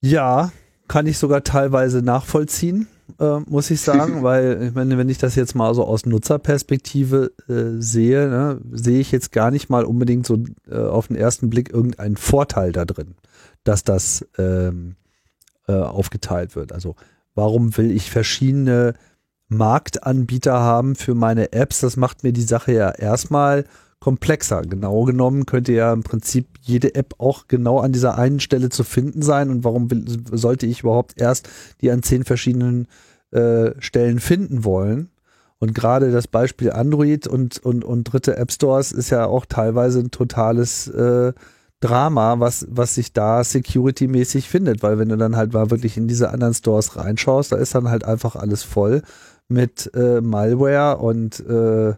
Ja, 0.00 0.52
kann 0.88 1.06
ich 1.06 1.18
sogar 1.18 1.44
teilweise 1.44 2.02
nachvollziehen, 2.02 2.88
äh, 3.18 3.38
muss 3.40 3.70
ich 3.70 3.80
sagen, 3.80 4.22
weil 4.22 4.62
ich 4.68 4.74
meine, 4.74 4.96
wenn 4.96 5.08
ich 5.08 5.18
das 5.18 5.34
jetzt 5.34 5.54
mal 5.54 5.74
so 5.74 5.84
aus 5.84 6.06
Nutzerperspektive 6.06 7.32
äh, 7.48 7.80
sehe, 7.80 8.28
ne, 8.28 8.60
sehe 8.72 9.00
ich 9.00 9.12
jetzt 9.12 9.32
gar 9.32 9.50
nicht 9.50 9.68
mal 9.68 9.84
unbedingt 9.84 10.26
so 10.26 10.38
äh, 10.70 10.76
auf 10.76 11.08
den 11.08 11.16
ersten 11.16 11.50
Blick 11.50 11.72
irgendeinen 11.72 12.16
Vorteil 12.16 12.72
da 12.72 12.84
drin, 12.84 13.16
dass 13.64 13.84
das 13.84 14.26
ähm, 14.38 14.96
äh, 15.68 15.72
aufgeteilt 15.72 16.56
wird. 16.56 16.72
Also 16.72 16.96
warum 17.40 17.74
will 17.78 17.90
ich 17.90 18.10
verschiedene 18.10 18.92
Marktanbieter 19.48 20.60
haben 20.60 20.94
für 20.94 21.14
meine 21.14 21.54
Apps? 21.54 21.80
Das 21.80 21.96
macht 21.96 22.22
mir 22.22 22.34
die 22.34 22.42
Sache 22.42 22.72
ja 22.72 22.90
erstmal 22.90 23.64
komplexer. 23.98 24.60
Genau 24.60 25.04
genommen 25.04 25.46
könnte 25.46 25.72
ja 25.72 25.90
im 25.92 26.02
Prinzip 26.02 26.46
jede 26.60 26.94
App 26.94 27.14
auch 27.16 27.48
genau 27.48 27.80
an 27.80 27.92
dieser 27.92 28.18
einen 28.18 28.40
Stelle 28.40 28.68
zu 28.68 28.84
finden 28.84 29.22
sein. 29.22 29.48
Und 29.48 29.64
warum 29.64 29.90
will, 29.90 30.04
sollte 30.30 30.66
ich 30.66 30.80
überhaupt 30.80 31.18
erst 31.18 31.48
die 31.80 31.90
an 31.90 32.02
zehn 32.02 32.24
verschiedenen 32.24 32.88
äh, 33.30 33.70
Stellen 33.78 34.20
finden 34.20 34.62
wollen? 34.62 35.08
Und 35.58 35.74
gerade 35.74 36.12
das 36.12 36.28
Beispiel 36.28 36.72
Android 36.72 37.26
und, 37.26 37.58
und, 37.58 37.84
und 37.84 38.04
dritte 38.04 38.36
App 38.36 38.52
Stores 38.52 38.92
ist 38.92 39.08
ja 39.08 39.24
auch 39.24 39.46
teilweise 39.46 40.00
ein 40.00 40.10
totales 40.10 40.88
äh, 40.88 41.32
Drama, 41.80 42.40
was, 42.40 42.66
was 42.70 42.94
sich 42.94 43.12
da 43.12 43.42
security-mäßig 43.42 44.48
findet, 44.48 44.82
weil 44.82 44.98
wenn 44.98 45.08
du 45.08 45.16
dann 45.16 45.36
halt 45.36 45.54
mal 45.54 45.70
wirklich 45.70 45.96
in 45.96 46.08
diese 46.08 46.30
anderen 46.30 46.54
Stores 46.54 46.96
reinschaust, 46.96 47.52
da 47.52 47.56
ist 47.56 47.74
dann 47.74 47.88
halt 47.88 48.04
einfach 48.04 48.36
alles 48.36 48.62
voll 48.62 49.02
mit 49.48 49.90
äh, 49.94 50.20
Malware 50.20 50.98
und 50.98 51.40
äh, 51.40 51.94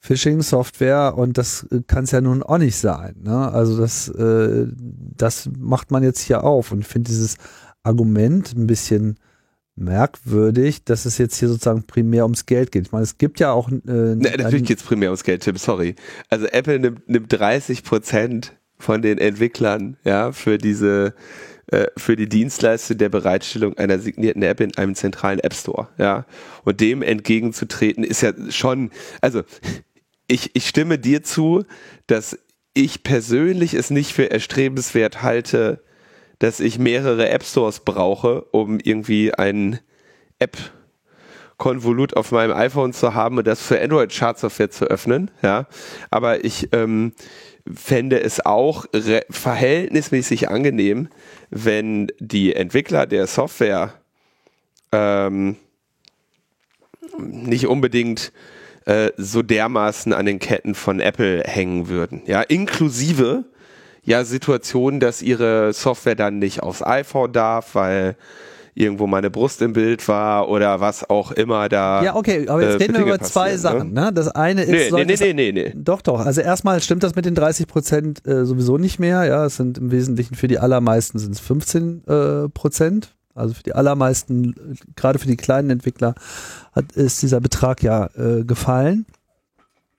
Phishing-Software 0.00 1.14
und 1.16 1.38
das 1.38 1.66
kann 1.86 2.04
es 2.04 2.10
ja 2.10 2.20
nun 2.20 2.42
auch 2.42 2.58
nicht 2.58 2.76
sein. 2.76 3.16
Ne? 3.22 3.50
Also 3.50 3.78
das, 3.78 4.08
äh, 4.08 4.66
das 4.76 5.48
macht 5.58 5.90
man 5.90 6.02
jetzt 6.02 6.20
hier 6.20 6.44
auf 6.44 6.70
und 6.70 6.80
ich 6.80 6.86
finde 6.86 7.08
dieses 7.08 7.36
Argument 7.82 8.54
ein 8.54 8.66
bisschen 8.66 9.16
merkwürdig, 9.76 10.84
dass 10.84 11.06
es 11.06 11.18
jetzt 11.18 11.36
hier 11.36 11.48
sozusagen 11.48 11.84
primär 11.84 12.24
ums 12.24 12.46
Geld 12.46 12.70
geht. 12.70 12.86
Ich 12.86 12.92
meine, 12.92 13.04
es 13.04 13.18
gibt 13.18 13.40
ja 13.40 13.52
auch. 13.52 13.68
Äh, 13.70 13.80
ne, 13.84 14.34
natürlich 14.38 14.64
geht 14.64 14.78
es 14.78 14.84
primär 14.84 15.08
ums 15.10 15.24
Geld, 15.24 15.42
Tim, 15.42 15.56
sorry. 15.56 15.96
Also 16.28 16.46
Apple 16.46 16.78
nimmt, 16.78 17.08
nimmt 17.08 17.32
30 17.32 17.82
Prozent 17.82 18.52
von 18.78 19.02
den 19.02 19.18
Entwicklern, 19.18 19.96
ja, 20.04 20.32
für 20.32 20.58
diese 20.58 21.14
äh, 21.68 21.86
für 21.96 22.14
die 22.14 22.28
Dienstleistung 22.28 22.98
der 22.98 23.08
Bereitstellung 23.08 23.76
einer 23.76 23.98
signierten 23.98 24.42
App 24.42 24.60
in 24.60 24.76
einem 24.76 24.94
zentralen 24.94 25.40
App 25.40 25.54
Store, 25.54 25.88
ja. 25.98 26.24
Und 26.64 26.80
dem 26.80 27.02
entgegenzutreten 27.02 28.04
ist 28.04 28.22
ja 28.22 28.32
schon, 28.50 28.90
also 29.20 29.42
ich, 30.28 30.50
ich 30.54 30.68
stimme 30.68 30.98
dir 30.98 31.24
zu, 31.24 31.64
dass 32.06 32.38
ich 32.74 33.02
persönlich 33.02 33.74
es 33.74 33.90
nicht 33.90 34.12
für 34.12 34.30
erstrebenswert 34.30 35.22
halte, 35.22 35.82
dass 36.38 36.60
ich 36.60 36.78
mehrere 36.78 37.30
App 37.30 37.42
Stores 37.42 37.80
brauche, 37.80 38.42
um 38.52 38.78
irgendwie 38.78 39.34
ein 39.34 39.80
App 40.38 40.56
Konvolut 41.58 42.16
auf 42.16 42.32
meinem 42.32 42.52
iPhone 42.52 42.92
zu 42.92 43.14
haben 43.14 43.38
und 43.38 43.46
das 43.46 43.62
für 43.62 43.80
Android 43.80 44.12
Chartsoftware 44.12 44.70
zu 44.70 44.86
öffnen, 44.86 45.30
ja. 45.42 45.66
Aber 46.10 46.44
ich 46.44 46.68
ähm, 46.72 47.12
fände 47.72 48.20
es 48.20 48.44
auch 48.44 48.86
verhältnismäßig 49.30 50.48
angenehm, 50.48 51.08
wenn 51.50 52.08
die 52.18 52.54
Entwickler 52.54 53.06
der 53.06 53.26
Software 53.26 53.94
ähm, 54.92 55.56
nicht 57.18 57.66
unbedingt 57.66 58.32
äh, 58.84 59.10
so 59.16 59.42
dermaßen 59.42 60.12
an 60.12 60.26
den 60.26 60.38
Ketten 60.38 60.74
von 60.74 61.00
Apple 61.00 61.42
hängen 61.44 61.88
würden. 61.88 62.22
Ja, 62.26 62.42
inklusive 62.42 63.44
ja 64.04 64.24
Situationen, 64.24 65.00
dass 65.00 65.20
ihre 65.20 65.72
Software 65.72 66.14
dann 66.14 66.38
nicht 66.38 66.62
aufs 66.62 66.82
iPhone 66.82 67.32
darf, 67.32 67.74
weil 67.74 68.16
irgendwo 68.76 69.06
meine 69.06 69.30
Brust 69.30 69.62
im 69.62 69.72
Bild 69.72 70.06
war 70.06 70.48
oder 70.48 70.80
was 70.80 71.08
auch 71.08 71.32
immer 71.32 71.68
da. 71.68 72.04
Ja, 72.04 72.14
okay, 72.14 72.46
aber 72.46 72.62
jetzt 72.62 72.74
äh, 72.74 72.84
reden 72.84 72.94
wir 72.94 73.02
über 73.02 73.18
zwei 73.20 73.52
ne? 73.52 73.58
Sachen. 73.58 73.92
Ne? 73.92 74.12
Das 74.12 74.28
eine 74.28 74.62
ist. 74.62 74.92
Nee, 74.92 75.04
nee, 75.04 75.16
nee, 75.18 75.32
nee, 75.32 75.52
nee, 75.52 75.72
Doch, 75.74 76.02
doch. 76.02 76.20
Also 76.20 76.42
erstmal 76.42 76.80
stimmt 76.82 77.02
das 77.02 77.14
mit 77.16 77.24
den 77.24 77.34
30 77.34 77.66
Prozent 77.66 78.26
äh, 78.26 78.44
sowieso 78.44 78.76
nicht 78.76 78.98
mehr. 78.98 79.24
Ja, 79.24 79.46
es 79.46 79.56
sind 79.56 79.78
im 79.78 79.90
Wesentlichen 79.90 80.34
für 80.34 80.46
die 80.46 80.58
allermeisten 80.58 81.18
sind 81.18 81.32
es 81.32 81.40
15 81.40 82.04
äh, 82.06 82.48
Prozent. 82.50 83.14
Also 83.34 83.54
für 83.54 83.62
die 83.62 83.74
allermeisten, 83.74 84.54
gerade 84.94 85.18
für 85.18 85.26
die 85.26 85.36
kleinen 85.36 85.70
Entwickler, 85.70 86.14
hat, 86.72 86.92
ist 86.92 87.22
dieser 87.22 87.40
Betrag 87.40 87.82
ja 87.82 88.08
äh, 88.14 88.44
gefallen. 88.44 89.06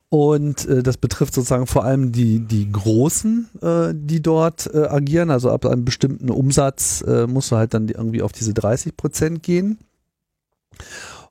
Und 0.09 0.65
äh, 0.67 0.83
das 0.83 0.97
betrifft 0.97 1.33
sozusagen 1.33 1.67
vor 1.67 1.83
allem 1.83 2.13
die, 2.13 2.39
die 2.39 2.71
Großen, 2.71 3.49
äh, 3.61 3.93
die 3.93 4.21
dort 4.21 4.73
äh, 4.73 4.85
agieren. 4.85 5.31
Also 5.31 5.51
ab 5.51 5.65
einem 5.65 5.83
bestimmten 5.83 6.29
Umsatz 6.29 7.03
äh, 7.05 7.27
musst 7.27 7.51
du 7.51 7.57
halt 7.57 7.73
dann 7.73 7.89
irgendwie 7.89 8.21
auf 8.21 8.31
diese 8.31 8.53
30 8.53 8.95
Prozent 8.95 9.43
gehen. 9.43 9.79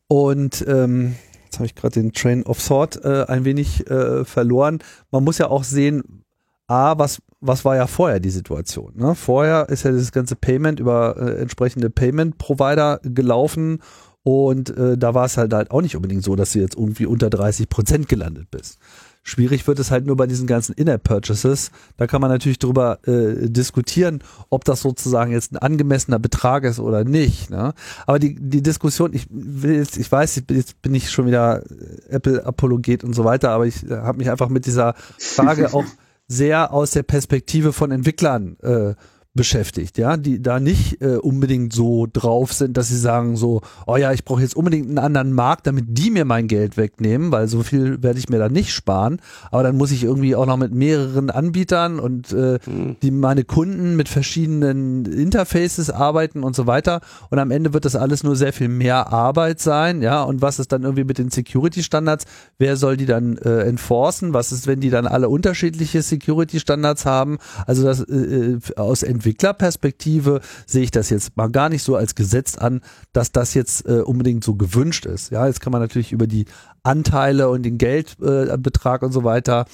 Und 0.08 0.64
ähm, 0.68 1.16
jetzt 1.44 1.56
habe 1.56 1.66
ich 1.66 1.74
gerade 1.74 2.00
den 2.00 2.12
Train 2.12 2.42
of 2.44 2.64
Thought 2.64 3.02
äh, 3.02 3.24
ein 3.28 3.44
wenig 3.44 3.88
äh, 3.90 4.24
verloren. 4.24 4.80
Man 5.10 5.24
muss 5.24 5.38
ja 5.38 5.48
auch 5.48 5.64
sehen, 5.64 6.24
A, 6.68 6.98
was, 6.98 7.22
was 7.40 7.64
war 7.64 7.76
ja 7.76 7.86
vorher 7.86 8.20
die 8.20 8.30
Situation? 8.30 8.92
Ne? 8.96 9.14
Vorher 9.14 9.68
ist 9.68 9.84
ja 9.84 9.92
das 9.92 10.12
ganze 10.12 10.36
Payment 10.36 10.80
über 10.80 11.16
äh, 11.16 11.40
entsprechende 11.40 11.90
Payment-Provider 11.90 13.00
gelaufen 13.04 13.80
und 14.26 14.76
äh, 14.76 14.98
da 14.98 15.14
war 15.14 15.26
es 15.26 15.36
halt, 15.36 15.54
halt 15.54 15.70
auch 15.70 15.82
nicht 15.82 15.94
unbedingt 15.94 16.24
so, 16.24 16.34
dass 16.34 16.50
du 16.50 16.58
jetzt 16.58 16.74
irgendwie 16.74 17.06
unter 17.06 17.30
30 17.30 17.68
Prozent 17.68 18.08
gelandet 18.08 18.50
bist. 18.50 18.80
Schwierig 19.22 19.64
wird 19.68 19.78
es 19.78 19.92
halt 19.92 20.04
nur 20.04 20.16
bei 20.16 20.26
diesen 20.26 20.48
ganzen 20.48 20.72
Inner-Purchases. 20.72 21.70
Da 21.96 22.08
kann 22.08 22.20
man 22.20 22.28
natürlich 22.28 22.58
drüber 22.58 22.98
äh, 23.06 23.48
diskutieren, 23.48 24.24
ob 24.50 24.64
das 24.64 24.80
sozusagen 24.80 25.30
jetzt 25.30 25.52
ein 25.52 25.58
angemessener 25.58 26.18
Betrag 26.18 26.64
ist 26.64 26.80
oder 26.80 27.04
nicht. 27.04 27.50
Ne? 27.50 27.72
Aber 28.04 28.18
die, 28.18 28.34
die 28.34 28.64
Diskussion, 28.64 29.14
ich 29.14 29.28
will 29.30 29.76
jetzt, 29.76 29.96
ich 29.96 30.10
weiß, 30.10 30.42
jetzt 30.50 30.82
bin 30.82 30.92
ich 30.96 31.08
schon 31.08 31.28
wieder 31.28 31.62
Apple-Apologet 32.08 33.04
und 33.04 33.12
so 33.12 33.24
weiter, 33.24 33.50
aber 33.50 33.68
ich 33.68 33.88
äh, 33.88 33.94
habe 33.94 34.18
mich 34.18 34.28
einfach 34.28 34.48
mit 34.48 34.66
dieser 34.66 34.94
Frage 35.18 35.72
auch 35.72 35.84
sehr 36.26 36.72
aus 36.72 36.90
der 36.90 37.04
Perspektive 37.04 37.72
von 37.72 37.92
Entwicklern 37.92 38.56
äh, 38.60 38.94
beschäftigt, 39.36 39.98
ja, 39.98 40.16
die 40.16 40.42
da 40.42 40.58
nicht 40.58 41.00
äh, 41.00 41.16
unbedingt 41.16 41.72
so 41.72 42.08
drauf 42.12 42.52
sind, 42.52 42.76
dass 42.76 42.88
sie 42.88 42.98
sagen 42.98 43.36
so, 43.36 43.60
oh 43.86 43.96
ja, 43.96 44.12
ich 44.12 44.24
brauche 44.24 44.40
jetzt 44.40 44.56
unbedingt 44.56 44.88
einen 44.88 44.98
anderen 44.98 45.32
Markt, 45.32 45.66
damit 45.66 45.84
die 45.88 46.10
mir 46.10 46.24
mein 46.24 46.48
Geld 46.48 46.76
wegnehmen, 46.76 47.30
weil 47.30 47.46
so 47.46 47.62
viel 47.62 48.02
werde 48.02 48.18
ich 48.18 48.28
mir 48.28 48.38
da 48.38 48.48
nicht 48.48 48.72
sparen. 48.72 49.20
Aber 49.52 49.62
dann 49.62 49.76
muss 49.76 49.92
ich 49.92 50.02
irgendwie 50.02 50.34
auch 50.34 50.46
noch 50.46 50.56
mit 50.56 50.74
mehreren 50.74 51.30
Anbietern 51.30 52.00
und 52.00 52.32
äh, 52.32 52.58
mhm. 52.66 52.96
die 53.02 53.10
meine 53.10 53.44
Kunden 53.44 53.94
mit 53.94 54.08
verschiedenen 54.08 55.04
Interfaces 55.04 55.90
arbeiten 55.90 56.42
und 56.42 56.56
so 56.56 56.66
weiter. 56.66 57.00
Und 57.30 57.38
am 57.38 57.50
Ende 57.50 57.74
wird 57.74 57.84
das 57.84 57.94
alles 57.94 58.24
nur 58.24 58.34
sehr 58.34 58.52
viel 58.52 58.68
mehr 58.68 59.12
Arbeit 59.12 59.60
sein, 59.60 60.02
ja. 60.02 60.22
Und 60.22 60.42
was 60.42 60.58
ist 60.58 60.72
dann 60.72 60.82
irgendwie 60.82 61.04
mit 61.04 61.18
den 61.18 61.30
Security 61.30 61.82
Standards? 61.82 62.24
Wer 62.58 62.76
soll 62.76 62.96
die 62.96 63.06
dann 63.06 63.36
äh, 63.36 63.60
enforcen? 63.60 64.32
Was 64.32 64.50
ist, 64.50 64.66
wenn 64.66 64.80
die 64.80 64.90
dann 64.90 65.06
alle 65.06 65.28
unterschiedliche 65.28 66.00
Security 66.02 66.58
Standards 66.58 67.04
haben? 67.04 67.38
Also 67.66 67.84
das 67.84 68.00
äh, 68.00 68.14
äh 68.14 68.58
aus 68.76 69.02
Entwicklung 69.02 69.25
Entwicklerperspektive 69.26 70.40
sehe 70.66 70.84
ich 70.84 70.92
das 70.92 71.10
jetzt 71.10 71.36
mal 71.36 71.50
gar 71.50 71.68
nicht 71.68 71.82
so 71.82 71.96
als 71.96 72.14
Gesetz 72.14 72.56
an, 72.56 72.80
dass 73.12 73.32
das 73.32 73.54
jetzt 73.54 73.86
äh, 73.86 74.02
unbedingt 74.02 74.44
so 74.44 74.54
gewünscht 74.54 75.04
ist. 75.04 75.30
Ja, 75.30 75.48
jetzt 75.48 75.60
kann 75.60 75.72
man 75.72 75.80
natürlich 75.80 76.12
über 76.12 76.28
die 76.28 76.46
Anteile 76.84 77.48
und 77.48 77.64
den 77.64 77.76
Geldbetrag 77.76 79.02
äh, 79.02 79.04
und 79.04 79.12
so 79.12 79.24
weiter 79.24 79.66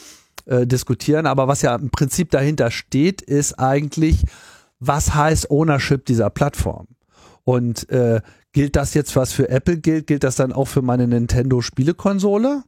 äh, 0.47 0.67
diskutieren, 0.67 1.27
aber 1.27 1.49
was 1.49 1.61
ja 1.61 1.75
im 1.75 1.91
Prinzip 1.91 2.31
dahinter 2.31 2.71
steht, 2.71 3.21
ist 3.21 3.59
eigentlich, 3.59 4.25
was 4.81 5.15
heißt 5.15 5.51
Ownership 5.51 6.07
dieser 6.07 6.31
Plattform? 6.31 6.89
Und 7.45 7.91
äh, 7.91 8.23
gilt 8.53 8.77
das 8.77 8.95
jetzt, 8.95 9.15
was 9.17 9.33
für 9.33 9.51
Apple 9.51 9.79
gilt, 9.79 10.07
gilt 10.07 10.25
das 10.25 10.37
dann 10.37 10.53
auch 10.53 10.67
für 10.67 10.83
meine 10.83 11.07
Nintendo 11.07 11.61
Spielekonsole? 11.61 12.63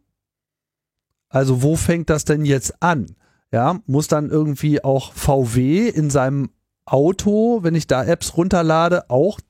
Also 1.31 1.63
wo 1.63 1.77
fängt 1.77 2.11
das 2.11 2.25
denn 2.25 2.45
jetzt 2.45 2.83
an? 2.83 3.07
Ja, 3.51 3.81
muss 3.87 4.09
dann 4.09 4.31
irgendwie 4.31 4.83
auch 4.83 5.13
VW 5.13 5.89
in 5.89 6.11
seinem 6.11 6.51
Auto, 6.87 7.63
wenn 7.63 7.75
ich 7.75 7.87
da 7.87 8.05
Apps 8.05 8.37
runterlade, 8.37 9.11
auch 9.11 9.41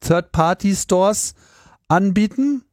Third-Party-Stores 0.00 1.34
anbieten? 1.88 2.64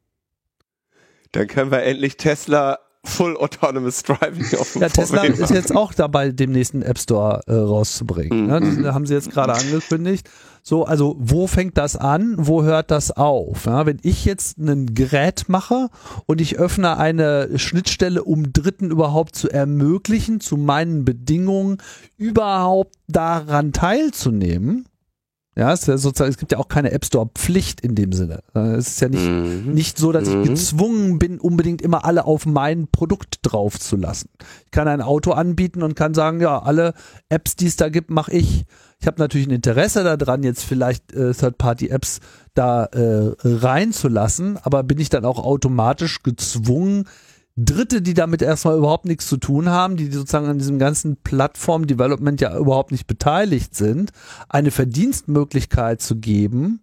Dann 1.31 1.47
können 1.47 1.71
wir 1.71 1.83
endlich 1.83 2.17
Tesla 2.17 2.79
Full 3.03 3.35
Autonomous 3.37 4.03
Driving 4.03 4.59
auf 4.59 4.73
dem 4.73 4.83
Ja, 4.83 4.89
Tesla 4.89 5.23
ist 5.23 5.49
jetzt 5.49 5.75
auch 5.75 5.93
dabei, 5.93 6.31
den 6.31 6.51
nächsten 6.51 6.83
App 6.83 6.99
Store 6.99 7.41
äh, 7.47 7.53
rauszubringen. 7.53 8.45
Ne? 8.45 8.59
Mhm. 8.59 8.83
Das 8.83 8.93
haben 8.93 9.07
sie 9.07 9.15
jetzt 9.15 9.31
gerade 9.31 9.53
angekündigt. 9.53 10.29
So, 10.61 10.85
also 10.85 11.15
wo 11.19 11.47
fängt 11.47 11.77
das 11.79 11.95
an? 11.95 12.35
Wo 12.37 12.61
hört 12.61 12.91
das 12.91 13.09
auf? 13.09 13.65
Ja, 13.65 13.87
wenn 13.87 13.97
ich 14.03 14.25
jetzt 14.25 14.59
ein 14.59 14.93
Gerät 14.93 15.45
mache 15.47 15.89
und 16.27 16.39
ich 16.39 16.59
öffne 16.59 16.97
eine 16.97 17.57
Schnittstelle, 17.57 18.23
um 18.23 18.53
Dritten 18.53 18.91
überhaupt 18.91 19.35
zu 19.35 19.49
ermöglichen, 19.49 20.39
zu 20.39 20.57
meinen 20.57 21.03
Bedingungen 21.03 21.77
überhaupt 22.17 22.93
daran 23.07 23.73
teilzunehmen, 23.73 24.85
Ja, 25.57 25.73
es, 25.73 25.81
ist 25.81 25.87
ja 25.87 25.97
sozusagen, 25.97 26.31
es 26.31 26.37
gibt 26.37 26.53
ja 26.53 26.59
auch 26.59 26.69
keine 26.69 26.91
App 26.91 27.03
Store 27.03 27.29
Pflicht 27.35 27.81
in 27.81 27.93
dem 27.93 28.13
Sinne. 28.13 28.39
Es 28.53 28.87
ist 28.87 29.01
ja 29.01 29.09
nicht, 29.09 29.27
mhm. 29.27 29.73
nicht 29.73 29.97
so, 29.97 30.13
dass 30.13 30.29
ich 30.29 30.43
gezwungen 30.43 31.19
bin, 31.19 31.39
unbedingt 31.39 31.81
immer 31.81 32.05
alle 32.05 32.25
auf 32.25 32.45
mein 32.45 32.87
Produkt 32.87 33.39
draufzulassen. 33.41 34.29
Ich 34.65 34.71
kann 34.71 34.87
ein 34.87 35.01
Auto 35.01 35.31
anbieten 35.31 35.83
und 35.83 35.95
kann 35.95 36.13
sagen, 36.13 36.39
ja, 36.39 36.61
alle 36.61 36.93
Apps, 37.27 37.57
die 37.57 37.67
es 37.67 37.75
da 37.75 37.89
gibt, 37.89 38.09
mache 38.09 38.31
ich. 38.31 38.63
Ich 39.01 39.07
habe 39.07 39.19
natürlich 39.19 39.47
ein 39.47 39.51
Interesse 39.51 40.03
daran, 40.17 40.43
jetzt 40.43 40.63
vielleicht 40.63 41.11
äh, 41.11 41.33
Third-Party-Apps 41.33 42.19
da 42.53 42.85
äh, 42.85 43.33
reinzulassen, 43.43 44.57
aber 44.61 44.83
bin 44.83 44.99
ich 44.99 45.09
dann 45.09 45.25
auch 45.25 45.43
automatisch 45.43 46.23
gezwungen, 46.23 47.05
Dritte, 47.57 48.01
die 48.01 48.13
damit 48.13 48.41
erstmal 48.41 48.77
überhaupt 48.77 49.05
nichts 49.05 49.27
zu 49.27 49.37
tun 49.37 49.69
haben, 49.69 49.97
die 49.97 50.09
sozusagen 50.09 50.47
an 50.47 50.57
diesem 50.57 50.79
ganzen 50.79 51.17
Plattform-Development 51.17 52.39
ja 52.39 52.57
überhaupt 52.57 52.91
nicht 52.91 53.07
beteiligt 53.07 53.75
sind, 53.75 54.11
eine 54.47 54.71
Verdienstmöglichkeit 54.71 56.01
zu 56.01 56.15
geben, 56.15 56.81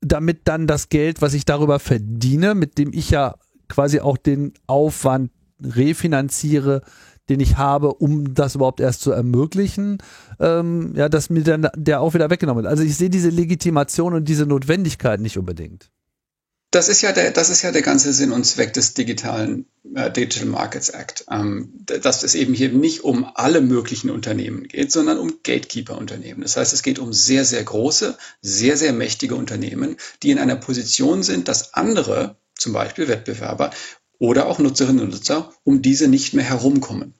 damit 0.00 0.42
dann 0.44 0.66
das 0.66 0.90
Geld, 0.90 1.22
was 1.22 1.34
ich 1.34 1.44
darüber 1.44 1.80
verdiene, 1.80 2.54
mit 2.54 2.78
dem 2.78 2.92
ich 2.92 3.10
ja 3.10 3.34
quasi 3.68 4.00
auch 4.00 4.16
den 4.16 4.52
Aufwand 4.66 5.30
refinanziere, 5.60 6.82
den 7.28 7.40
ich 7.40 7.56
habe, 7.56 7.94
um 7.94 8.34
das 8.34 8.54
überhaupt 8.54 8.80
erst 8.80 9.00
zu 9.00 9.10
ermöglichen, 9.10 9.98
ähm, 10.40 10.92
ja, 10.94 11.08
dass 11.08 11.30
mir 11.30 11.42
dann 11.42 11.68
der 11.74 12.00
auch 12.00 12.14
wieder 12.14 12.30
weggenommen 12.30 12.64
wird. 12.64 12.70
Also 12.70 12.82
ich 12.82 12.96
sehe 12.96 13.10
diese 13.10 13.30
Legitimation 13.30 14.14
und 14.14 14.28
diese 14.28 14.46
Notwendigkeit 14.46 15.20
nicht 15.20 15.38
unbedingt. 15.38 15.90
Das 16.74 16.88
ist 16.88 17.02
ja 17.02 17.12
der, 17.12 17.30
das 17.30 17.50
ist 17.50 17.62
ja 17.62 17.70
der 17.70 17.82
ganze 17.82 18.12
Sinn 18.12 18.32
und 18.32 18.42
Zweck 18.42 18.72
des 18.72 18.94
digitalen 18.94 19.66
äh, 19.94 20.10
Digital 20.10 20.48
Markets 20.48 20.88
Act, 20.88 21.24
ähm, 21.30 21.72
dass 21.86 22.24
es 22.24 22.34
eben 22.34 22.52
hier 22.52 22.68
nicht 22.70 23.04
um 23.04 23.24
alle 23.36 23.60
möglichen 23.60 24.10
Unternehmen 24.10 24.66
geht, 24.66 24.90
sondern 24.90 25.18
um 25.18 25.34
Gatekeeper-Unternehmen. 25.44 26.40
Das 26.40 26.56
heißt, 26.56 26.72
es 26.72 26.82
geht 26.82 26.98
um 26.98 27.12
sehr, 27.12 27.44
sehr 27.44 27.62
große, 27.62 28.18
sehr, 28.42 28.76
sehr 28.76 28.92
mächtige 28.92 29.36
Unternehmen, 29.36 29.98
die 30.24 30.32
in 30.32 30.40
einer 30.40 30.56
Position 30.56 31.22
sind, 31.22 31.46
dass 31.46 31.74
andere, 31.74 32.38
zum 32.56 32.72
Beispiel 32.72 33.06
Wettbewerber 33.06 33.70
oder 34.18 34.46
auch 34.46 34.58
Nutzerinnen 34.58 35.04
und 35.04 35.10
Nutzer, 35.10 35.52
um 35.62 35.80
diese 35.80 36.08
nicht 36.08 36.34
mehr 36.34 36.44
herumkommen 36.44 37.14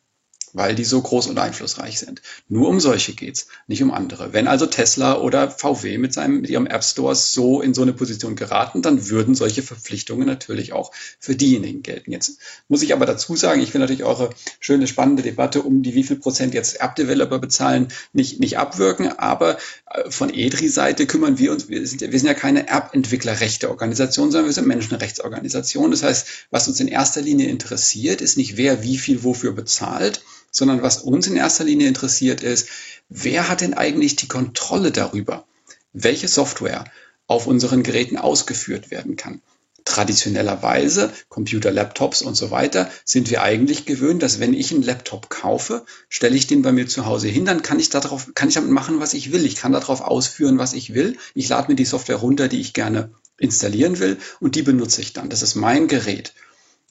weil 0.55 0.75
die 0.75 0.85
so 0.85 1.03
groß 1.03 1.27
und 1.27 1.39
einflussreich 1.39 1.99
sind. 1.99 2.23
Nur 2.49 2.69
um 2.69 2.81
solche 2.81 3.13
geht's, 3.13 3.49
nicht 3.67 3.83
um 3.83 3.91
andere. 3.91 4.33
Wenn 4.33 4.49
also 4.49 4.67
Tesla 4.67 5.19
oder 5.19 5.51
VW 5.51 5.99
mit, 5.99 6.15
seinem, 6.15 6.41
mit 6.41 6.51
ihrem 6.51 6.67
App 6.67 6.85
Store 6.85 7.15
so 7.15 7.61
in 7.61 7.75
so 7.75 7.83
eine 7.83 7.93
Position 7.93 8.37
geraten, 8.37 8.81
dann 8.81 9.11
würden 9.11 9.35
solche 9.35 9.63
Verpflichtungen 9.63 10.27
natürlich 10.27 10.73
auch 10.73 10.93
für 11.19 11.35
diejenigen 11.35 11.83
gelten. 11.83 12.13
Jetzt 12.13 12.39
muss 12.69 12.83
ich 12.83 12.95
aber 12.95 13.05
dazu 13.05 13.37
sagen, 13.37 13.61
ich 13.61 13.75
will 13.75 13.81
natürlich 13.81 14.05
eure 14.05 14.31
schöne, 14.61 14.87
spannende 14.87 15.23
Debatte 15.23 15.63
um 15.63 15.83
die 15.83 15.95
wie 15.95 16.05
viel 16.05 16.17
Prozent 16.17 16.55
jetzt 16.55 16.81
App-Developer 16.81 17.39
bezahlen 17.39 17.89
nicht, 18.13 18.39
nicht 18.39 18.57
abwirken, 18.57 19.09
aber 19.19 19.59
äh, 19.91 20.11
von 20.11 20.33
EDRI-Seite 20.33 21.07
kümmern 21.07 21.39
wir 21.39 21.51
uns, 21.51 21.69
wir 21.69 21.85
sind, 21.87 22.01
wir 22.01 22.19
sind 22.19 22.29
ja 22.29 22.35
keine 22.35 22.69
App-Entwicklerrechte-Organisation, 22.69 24.31
sondern 24.31 24.47
wir 24.47 24.53
sind 24.53 24.69
Menschenrechtsorganisation. 24.69 25.91
Das 25.91 26.05
heißt, 26.05 26.27
was 26.51 26.69
uns 26.69 26.79
in 26.79 26.89
erster 26.89 27.23
Linie 27.23 27.49
interessiert, 27.49 28.21
ist 28.21 28.37
nicht, 28.37 28.57
wer 28.57 28.85
wie 28.85 28.99
viel 28.99 29.25
wofür 29.25 29.53
bezahlt, 29.53 30.23
sondern 30.55 30.83
was 30.83 30.99
uns 30.99 31.27
in 31.27 31.37
erster 31.37 31.65
Linie 31.65 31.89
interessiert 31.89 32.43
ist, 32.43 32.69
wer 33.11 33.49
hat 33.49 33.61
denn 33.61 33.75
eigentlich 33.75 34.17
die 34.17 34.29
Kontrolle 34.29 34.93
darüber, 34.93 35.45
welche 35.93 36.29
Software 36.29 36.85
auf 37.27 37.47
unseren 37.47 37.83
Geräten 37.83 38.17
ausgeführt 38.17 38.91
werden 38.91 39.17
kann. 39.17 39.43
Traditionellerweise, 39.85 41.13
Computer, 41.29 41.71
Laptops 41.71 42.23
und 42.23 42.37
so 42.37 42.51
weiter, 42.51 42.91
sind 43.05 43.31
wir 43.31 43.43
eigentlich 43.43 43.85
gewöhnt, 43.85 44.23
dass 44.23 44.41
wenn 44.41 44.55
ich 44.55 44.73
einen 44.73 44.83
Laptop 44.83 45.29
kaufe, 45.29 45.85
stelle 46.09 46.37
ich 46.37 46.47
den 46.47 46.63
bei 46.63 46.73
mir 46.73 46.87
zu 46.87 47.05
Hause 47.05 47.29
hin, 47.29 47.45
dann 47.45 47.63
kann 47.63 47.79
ich 47.79 47.91
darauf, 47.91 48.31
kann 48.35 48.49
ich 48.49 48.55
damit 48.55 48.71
machen, 48.71 49.01
was 49.01 49.13
ich 49.13 49.33
will. 49.33 49.45
Ich 49.45 49.57
kann 49.57 49.73
darauf 49.73 50.01
ausführen, 50.01 50.57
was 50.57 50.73
ich 50.73 50.95
will. 50.95 51.19
Ich 51.35 51.51
lade 51.51 51.71
mir 51.71 51.77
die 51.77 51.85
Software 51.85 52.17
runter, 52.17 52.49
die 52.49 52.61
ich 52.61 52.73
gerne 52.73 53.11
installieren 53.37 53.99
will 53.99 54.19
und 54.41 54.55
die 54.55 54.63
benutze 54.63 55.03
ich 55.03 55.13
dann. 55.13 55.29
Das 55.29 55.43
ist 55.43 55.55
mein 55.55 55.89
Gerät. 55.89 56.33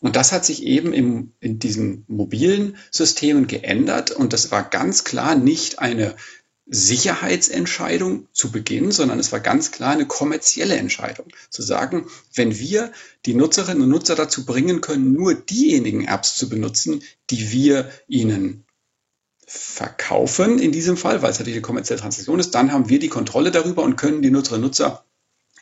Und 0.03 0.17
das 0.17 0.33
hat 0.33 0.43
sich 0.43 0.63
eben 0.63 0.91
im, 0.91 1.31
in 1.39 1.59
diesen 1.59 2.03
mobilen 2.09 2.75
Systemen 2.91 3.47
geändert. 3.47 4.11
Und 4.11 4.33
das 4.33 4.51
war 4.51 4.61
ganz 4.61 5.05
klar 5.05 5.33
nicht 5.35 5.79
eine 5.79 6.17
Sicherheitsentscheidung 6.65 8.27
zu 8.33 8.51
Beginn, 8.51 8.91
sondern 8.91 9.17
es 9.17 9.31
war 9.31 9.39
ganz 9.39 9.71
klar 9.71 9.93
eine 9.93 10.05
kommerzielle 10.05 10.75
Entscheidung. 10.75 11.27
Zu 11.49 11.61
sagen, 11.61 12.07
wenn 12.33 12.59
wir 12.59 12.91
die 13.25 13.33
Nutzerinnen 13.33 13.83
und 13.83 13.89
Nutzer 13.89 14.15
dazu 14.15 14.45
bringen 14.45 14.81
können, 14.81 15.13
nur 15.13 15.35
diejenigen 15.35 16.05
Apps 16.05 16.35
zu 16.35 16.49
benutzen, 16.49 17.01
die 17.29 17.53
wir 17.53 17.89
ihnen 18.09 18.65
verkaufen, 19.47 20.59
in 20.59 20.73
diesem 20.73 20.97
Fall, 20.97 21.21
weil 21.21 21.31
es 21.31 21.39
natürlich 21.39 21.57
eine 21.57 21.61
kommerzielle 21.61 22.01
Transaktion 22.01 22.41
ist, 22.41 22.55
dann 22.55 22.73
haben 22.73 22.89
wir 22.89 22.99
die 22.99 23.07
Kontrolle 23.07 23.51
darüber 23.51 23.83
und 23.83 23.95
können 23.95 24.21
die 24.21 24.31
Nutzerinnen 24.31 24.65
und 24.65 24.71
Nutzer 24.71 25.05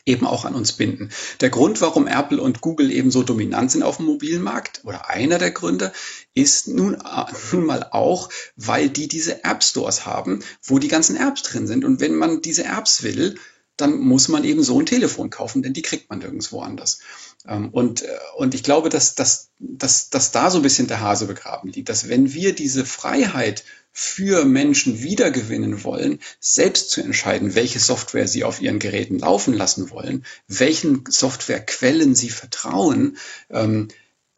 eben 0.05 0.25
auch 0.25 0.45
an 0.45 0.55
uns 0.55 0.73
binden. 0.73 1.09
Der 1.39 1.49
Grund, 1.49 1.81
warum 1.81 2.07
Apple 2.07 2.41
und 2.41 2.61
Google 2.61 2.91
eben 2.91 3.11
so 3.11 3.23
dominant 3.23 3.71
sind 3.71 3.83
auf 3.83 3.97
dem 3.97 4.05
mobilen 4.05 4.41
Markt 4.41 4.81
oder 4.83 5.09
einer 5.09 5.37
der 5.37 5.51
Gründe 5.51 5.91
ist 6.33 6.67
nun, 6.67 6.95
äh, 6.95 7.25
nun 7.51 7.65
mal 7.65 7.87
auch, 7.91 8.29
weil 8.55 8.89
die 8.89 9.07
diese 9.07 9.43
App 9.43 9.63
Stores 9.63 10.05
haben, 10.05 10.43
wo 10.63 10.79
die 10.79 10.87
ganzen 10.87 11.15
Apps 11.15 11.43
drin 11.43 11.67
sind. 11.67 11.85
Und 11.85 11.99
wenn 11.99 12.15
man 12.15 12.41
diese 12.41 12.65
Apps 12.65 13.03
will, 13.03 13.35
dann 13.77 13.97
muss 13.99 14.27
man 14.27 14.43
eben 14.43 14.63
so 14.63 14.79
ein 14.79 14.85
Telefon 14.85 15.29
kaufen, 15.29 15.63
denn 15.63 15.73
die 15.73 15.81
kriegt 15.81 16.09
man 16.09 16.19
nirgendwo 16.19 16.61
anders. 16.61 16.99
Ähm, 17.47 17.69
und, 17.69 18.03
äh, 18.03 18.07
und 18.37 18.53
ich 18.53 18.63
glaube, 18.63 18.89
dass, 18.89 19.15
dass, 19.15 19.49
dass, 19.59 20.09
dass 20.09 20.31
da 20.31 20.51
so 20.51 20.59
ein 20.59 20.63
bisschen 20.63 20.87
der 20.87 21.01
Hase 21.01 21.25
begraben 21.25 21.71
liegt, 21.71 21.89
dass 21.89 22.07
wenn 22.07 22.33
wir 22.33 22.53
diese 22.53 22.85
Freiheit 22.85 23.63
für 23.93 24.45
Menschen 24.45 25.01
wiedergewinnen 25.03 25.83
wollen, 25.83 26.19
selbst 26.39 26.91
zu 26.91 27.01
entscheiden, 27.01 27.55
welche 27.55 27.79
Software 27.79 28.27
sie 28.27 28.43
auf 28.43 28.61
ihren 28.61 28.79
Geräten 28.79 29.19
laufen 29.19 29.53
lassen 29.53 29.89
wollen, 29.89 30.25
welchen 30.47 31.03
Softwarequellen 31.07 32.15
sie 32.15 32.29
vertrauen, 32.29 33.17
ähm, 33.49 33.89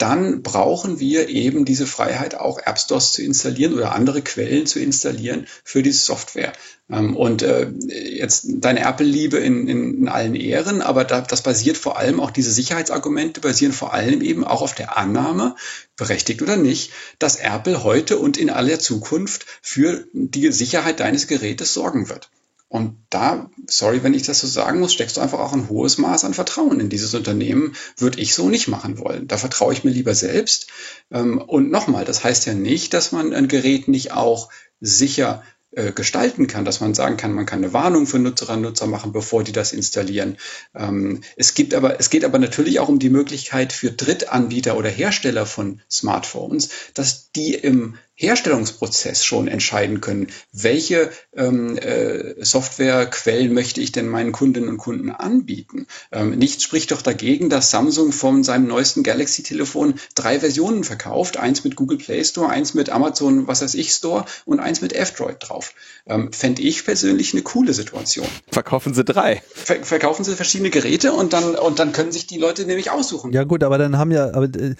dann 0.03 0.41
brauchen 0.41 0.99
wir 0.99 1.29
eben 1.29 1.63
diese 1.63 1.87
Freiheit, 1.87 2.35
auch 2.35 2.59
App 2.59 2.77
Stores 2.77 3.13
zu 3.13 3.21
installieren 3.21 3.73
oder 3.73 3.95
andere 3.95 4.21
Quellen 4.21 4.65
zu 4.65 4.81
installieren 4.81 5.47
für 5.63 5.81
diese 5.81 5.99
Software. 5.99 6.51
Ähm, 6.91 7.15
und 7.15 7.41
äh, 7.41 7.69
jetzt 7.69 8.47
deine 8.49 8.81
Apple-Liebe 8.81 9.37
in, 9.37 9.69
in, 9.69 10.09
allen 10.09 10.35
Ehren, 10.35 10.81
aber 10.81 11.05
da, 11.05 11.21
das 11.21 11.41
basiert 11.41 11.77
vor 11.77 11.97
allem 11.97 12.19
auch 12.19 12.31
diese 12.31 12.51
Sicherheitsargumente 12.51 13.39
basieren 13.39 13.71
vor 13.71 13.93
allem 13.93 14.21
eben 14.21 14.43
auch 14.43 14.61
auf 14.61 14.75
der 14.75 14.97
Annahme, 14.97 15.55
berechtigt 15.95 16.41
oder 16.41 16.57
nicht, 16.57 16.91
dass 17.17 17.37
Apple 17.37 17.85
heute 17.85 18.17
und 18.17 18.35
in 18.35 18.49
aller 18.49 18.79
Zukunft 18.79 19.45
für 19.61 20.05
die 20.11 20.51
Sicherheit 20.51 20.99
deines 20.99 21.27
Gerätes 21.27 21.73
sorgen 21.73 22.09
wird. 22.09 22.29
Und 22.73 23.05
da, 23.11 23.51
sorry, 23.67 24.01
wenn 24.01 24.15
ich 24.15 24.23
das 24.23 24.39
so 24.39 24.47
sagen 24.47 24.79
muss, 24.79 24.93
steckst 24.93 25.17
du 25.17 25.21
einfach 25.21 25.37
auch 25.37 25.53
ein 25.53 25.69
hohes 25.69 25.99
Maß 25.99 26.25
an 26.25 26.33
Vertrauen 26.33 26.79
in 26.79 26.89
dieses 26.89 27.13
Unternehmen. 27.13 27.75
Würde 27.97 28.19
ich 28.19 28.33
so 28.33 28.49
nicht 28.49 28.67
machen 28.67 28.97
wollen. 28.97 29.27
Da 29.27 29.37
vertraue 29.37 29.73
ich 29.73 29.83
mir 29.83 29.91
lieber 29.91 30.15
selbst. 30.15 30.71
Ähm, 31.11 31.39
und 31.39 31.69
nochmal, 31.69 32.03
das 32.03 32.23
heißt 32.23 32.47
ja 32.47 32.55
nicht, 32.55 32.95
dass 32.95 33.11
man 33.11 33.31
ein 33.31 33.47
Gerät 33.47 33.87
nicht 33.87 34.13
auch 34.13 34.49
sicher 34.81 35.43
äh, 35.75 35.91
gestalten 35.91 36.47
kann, 36.47 36.65
dass 36.65 36.81
man 36.81 36.95
sagen 36.95 37.15
kann, 37.15 37.33
man 37.33 37.45
kann 37.45 37.63
eine 37.63 37.73
Warnung 37.73 38.07
für 38.07 38.17
Nutzerinnen 38.17 38.65
und 38.65 38.71
Nutzer 38.71 38.87
machen, 38.87 39.11
bevor 39.11 39.43
die 39.43 39.51
das 39.51 39.71
installieren. 39.71 40.37
Ähm, 40.73 41.21
es 41.35 41.53
gibt 41.53 41.75
aber, 41.75 41.99
es 41.99 42.09
geht 42.09 42.25
aber 42.25 42.39
natürlich 42.39 42.79
auch 42.79 42.89
um 42.89 42.97
die 42.97 43.11
Möglichkeit 43.11 43.71
für 43.71 43.91
Drittanbieter 43.91 44.75
oder 44.77 44.89
Hersteller 44.89 45.45
von 45.45 45.79
Smartphones, 45.91 46.69
dass 46.95 47.31
die 47.33 47.53
im 47.53 47.99
Herstellungsprozess 48.15 49.25
schon 49.25 49.47
entscheiden 49.47 49.99
können, 49.99 50.27
welche 50.51 51.09
ähm, 51.35 51.77
äh, 51.77 52.35
Softwarequellen 52.43 53.53
möchte 53.53 53.81
ich 53.81 53.91
denn 53.91 54.07
meinen 54.07 54.31
Kundinnen 54.31 54.69
und 54.69 54.77
Kunden 54.77 55.09
anbieten. 55.09 55.87
Ähm, 56.11 56.31
nichts 56.31 56.63
spricht 56.63 56.91
doch 56.91 57.01
dagegen, 57.01 57.49
dass 57.49 57.71
Samsung 57.71 58.11
von 58.11 58.43
seinem 58.43 58.67
neuesten 58.67 59.01
Galaxy-Telefon 59.01 59.95
drei 60.13 60.39
Versionen 60.39 60.83
verkauft. 60.83 61.37
Eins 61.37 61.63
mit 61.63 61.75
Google 61.75 61.97
Play 61.97 62.23
Store, 62.23 62.49
eins 62.49 62.75
mit 62.75 62.91
Amazon, 62.91 63.47
was 63.47 63.63
weiß 63.63 63.73
ich, 63.73 63.91
Store 63.91 64.25
und 64.45 64.59
eins 64.59 64.81
mit 64.81 64.93
F-Droid 64.93 65.37
drauf. 65.39 65.73
Ähm, 66.05 66.31
Fände 66.31 66.61
ich 66.61 66.85
persönlich 66.85 67.33
eine 67.33 67.41
coole 67.41 67.73
Situation. 67.73 68.27
Verkaufen 68.51 68.93
sie 68.93 69.03
drei. 69.03 69.41
Ver 69.53 69.83
verkaufen 69.83 70.23
sie 70.23 70.35
verschiedene 70.35 70.69
Geräte 70.69 71.13
und 71.13 71.33
dann, 71.33 71.55
und 71.55 71.79
dann 71.79 71.93
können 71.93 72.11
sich 72.11 72.27
die 72.27 72.37
Leute 72.37 72.65
nämlich 72.65 72.91
aussuchen. 72.91 73.33
Ja 73.33 73.43
gut, 73.43 73.63
aber 73.63 73.79
dann 73.79 73.97
haben 73.97 74.11
ja, 74.11 74.33
aber, 74.33 74.45
äh, 74.45 74.75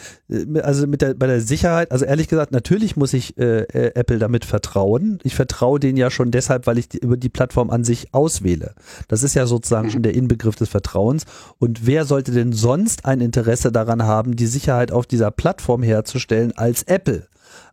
also 0.61 0.85
mit 0.85 1.01
der, 1.01 1.15
bei 1.15 1.25
der 1.25 1.41
Sicherheit, 1.41 1.91
also 1.91 2.05
ehrlich 2.05 2.27
gesagt, 2.27 2.51
natürlich 2.51 2.95
muss 2.95 3.13
ich 3.13 3.22
äh, 3.37 3.63
äh, 3.63 3.91
Apple 3.95 4.19
damit 4.19 4.45
vertrauen. 4.45 5.19
Ich 5.23 5.35
vertraue 5.35 5.79
denen 5.79 5.97
ja 5.97 6.11
schon 6.11 6.31
deshalb, 6.31 6.67
weil 6.67 6.77
ich 6.77 6.89
die, 6.89 6.99
über 6.99 7.17
die 7.17 7.29
Plattform 7.29 7.69
an 7.69 7.83
sich 7.83 8.13
auswähle. 8.13 8.75
Das 9.07 9.23
ist 9.23 9.33
ja 9.33 9.45
sozusagen 9.45 9.89
schon 9.89 10.03
der 10.03 10.15
Inbegriff 10.15 10.55
des 10.55 10.69
Vertrauens. 10.69 11.23
Und 11.59 11.85
wer 11.85 12.05
sollte 12.05 12.31
denn 12.31 12.53
sonst 12.53 13.05
ein 13.05 13.21
Interesse 13.21 13.71
daran 13.71 14.03
haben, 14.03 14.35
die 14.35 14.47
Sicherheit 14.47 14.91
auf 14.91 15.05
dieser 15.05 15.31
Plattform 15.31 15.83
herzustellen 15.83 16.53
als 16.55 16.83
Apple? 16.83 17.27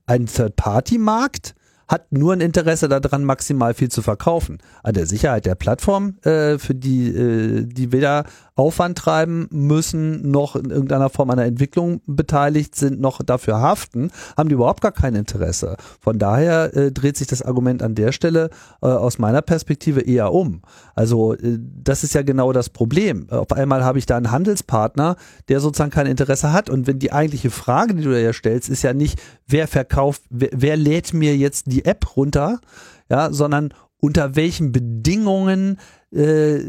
Ein 0.07 0.27
Third-Party-Markt? 0.27 1.55
hat 1.91 2.13
nur 2.13 2.33
ein 2.33 2.41
Interesse 2.41 2.89
daran, 2.89 3.25
maximal 3.25 3.75
viel 3.75 3.91
zu 3.91 4.01
verkaufen. 4.01 4.59
An 4.85 4.95
der 4.95 5.07
Sicherheit 5.07 5.45
der 5.45 5.57
Plattform, 5.57 6.19
äh, 6.23 6.57
für 6.57 6.75
die, 6.77 7.09
äh, 7.09 7.67
die 7.67 7.91
weder 7.91 8.25
Aufwand 8.61 8.99
treiben 8.99 9.49
müssen, 9.51 10.31
noch 10.31 10.55
in 10.55 10.71
irgendeiner 10.71 11.09
Form 11.09 11.31
an 11.31 11.39
der 11.39 11.47
Entwicklung 11.47 12.03
beteiligt 12.07 12.77
sind, 12.77 13.01
noch 13.01 13.23
dafür 13.23 13.61
haften, 13.61 14.11
haben 14.37 14.51
die 14.51 14.55
überhaupt 14.55 14.83
gar 14.83 14.93
kein 14.93 15.15
Interesse. 15.15 15.77
Von 15.99 16.19
daher 16.19 16.77
äh, 16.77 16.93
dreht 16.93 17.17
sich 17.17 17.27
das 17.27 17.41
Argument 17.41 17.83
an 17.83 17.95
der 17.95 18.13
Stelle 18.13 18.51
äh, 18.83 18.87
aus 18.87 19.19
meiner 19.19 19.41
Perspektive 19.41 20.03
eher 20.03 20.33
um. 20.33 20.61
Also 20.95 21.35
äh, 21.35 21.59
das 21.59 22.05
ist 22.05 22.15
ja 22.15 22.21
genau 22.21 22.53
das 22.53 22.69
Problem. 22.69 23.31
Auf 23.31 23.53
einmal 23.53 23.83
habe 23.83 23.99
ich 23.99 24.05
da 24.05 24.19
einen 24.19 24.31
Handelspartner, 24.31 25.17
der 25.49 25.61
sozusagen 25.61 25.91
kein 25.91 26.07
Interesse 26.07 26.53
hat. 26.53 26.69
Und 26.69 26.87
wenn 26.87 26.99
die 26.99 27.13
eigentliche 27.13 27.51
Frage, 27.51 27.95
die 27.95 28.03
du 28.03 28.11
da 28.11 28.19
ja 28.19 28.35
stellst, 28.35 28.69
ist 28.69 28.83
ja 28.83 28.93
nicht, 28.93 29.19
wer 29.47 29.69
verkauft, 29.69 30.23
wer, 30.29 30.51
wer 30.53 30.77
lädt 30.77 31.15
mir 31.15 31.35
jetzt 31.35 31.73
die 31.73 31.87
App 31.87 32.15
runter, 32.17 32.61
ja, 33.09 33.33
sondern 33.33 33.73
unter 34.01 34.37
welchen 34.37 34.73
Bedingungen 34.73 35.79
äh, 36.13 36.61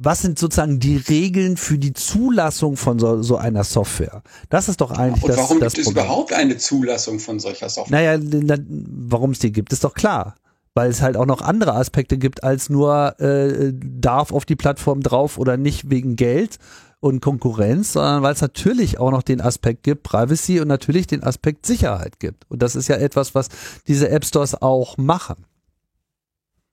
was 0.00 0.22
sind 0.22 0.38
sozusagen 0.38 0.78
die 0.78 0.96
Regeln 0.96 1.56
für 1.56 1.76
die 1.76 1.92
Zulassung 1.92 2.76
von 2.76 2.98
so, 2.98 3.22
so 3.22 3.36
einer 3.36 3.64
Software? 3.64 4.22
Das 4.48 4.68
ist 4.68 4.80
doch 4.80 4.92
eigentlich 4.92 5.24
Und 5.24 5.30
das, 5.30 5.38
warum 5.38 5.60
das 5.60 5.74
gibt 5.74 5.86
es 5.86 5.92
überhaupt 5.92 6.32
eine 6.32 6.56
Zulassung 6.56 7.18
von 7.18 7.40
solcher 7.40 7.68
Naja, 7.88 8.18
Software? 8.18 8.58
warum 8.68 9.32
es 9.32 9.40
die 9.40 9.50
gibt, 9.50 9.72
ist 9.72 9.82
doch 9.84 9.94
klar. 9.94 10.36
Weil 10.74 10.90
es 10.90 11.02
halt 11.02 11.16
auch 11.16 11.26
noch 11.26 11.42
andere 11.42 11.74
Aspekte 11.74 12.16
gibt 12.18 12.44
als 12.44 12.70
nur 12.70 13.18
äh, 13.20 13.72
darf 13.74 14.32
auf 14.32 14.44
die 14.44 14.54
Plattform 14.54 15.02
drauf 15.02 15.36
oder 15.36 15.56
nicht 15.56 15.90
wegen 15.90 16.14
Geld 16.14 16.58
und 17.00 17.20
Konkurrenz, 17.20 17.94
sondern 17.94 18.22
weil 18.22 18.34
es 18.34 18.40
natürlich 18.40 19.00
auch 19.00 19.10
noch 19.10 19.22
den 19.22 19.40
Aspekt 19.40 19.82
gibt, 19.82 20.04
Privacy 20.04 20.60
und 20.60 20.68
natürlich 20.68 21.08
den 21.08 21.24
Aspekt 21.24 21.66
Sicherheit 21.66 22.20
gibt. 22.20 22.48
Und 22.48 22.62
das 22.62 22.76
ist 22.76 22.86
ja 22.86 22.96
etwas, 22.96 23.34
was 23.34 23.48
diese 23.88 24.10
App 24.10 24.24
Stores 24.24 24.60
auch 24.60 24.96
machen. 24.96 25.44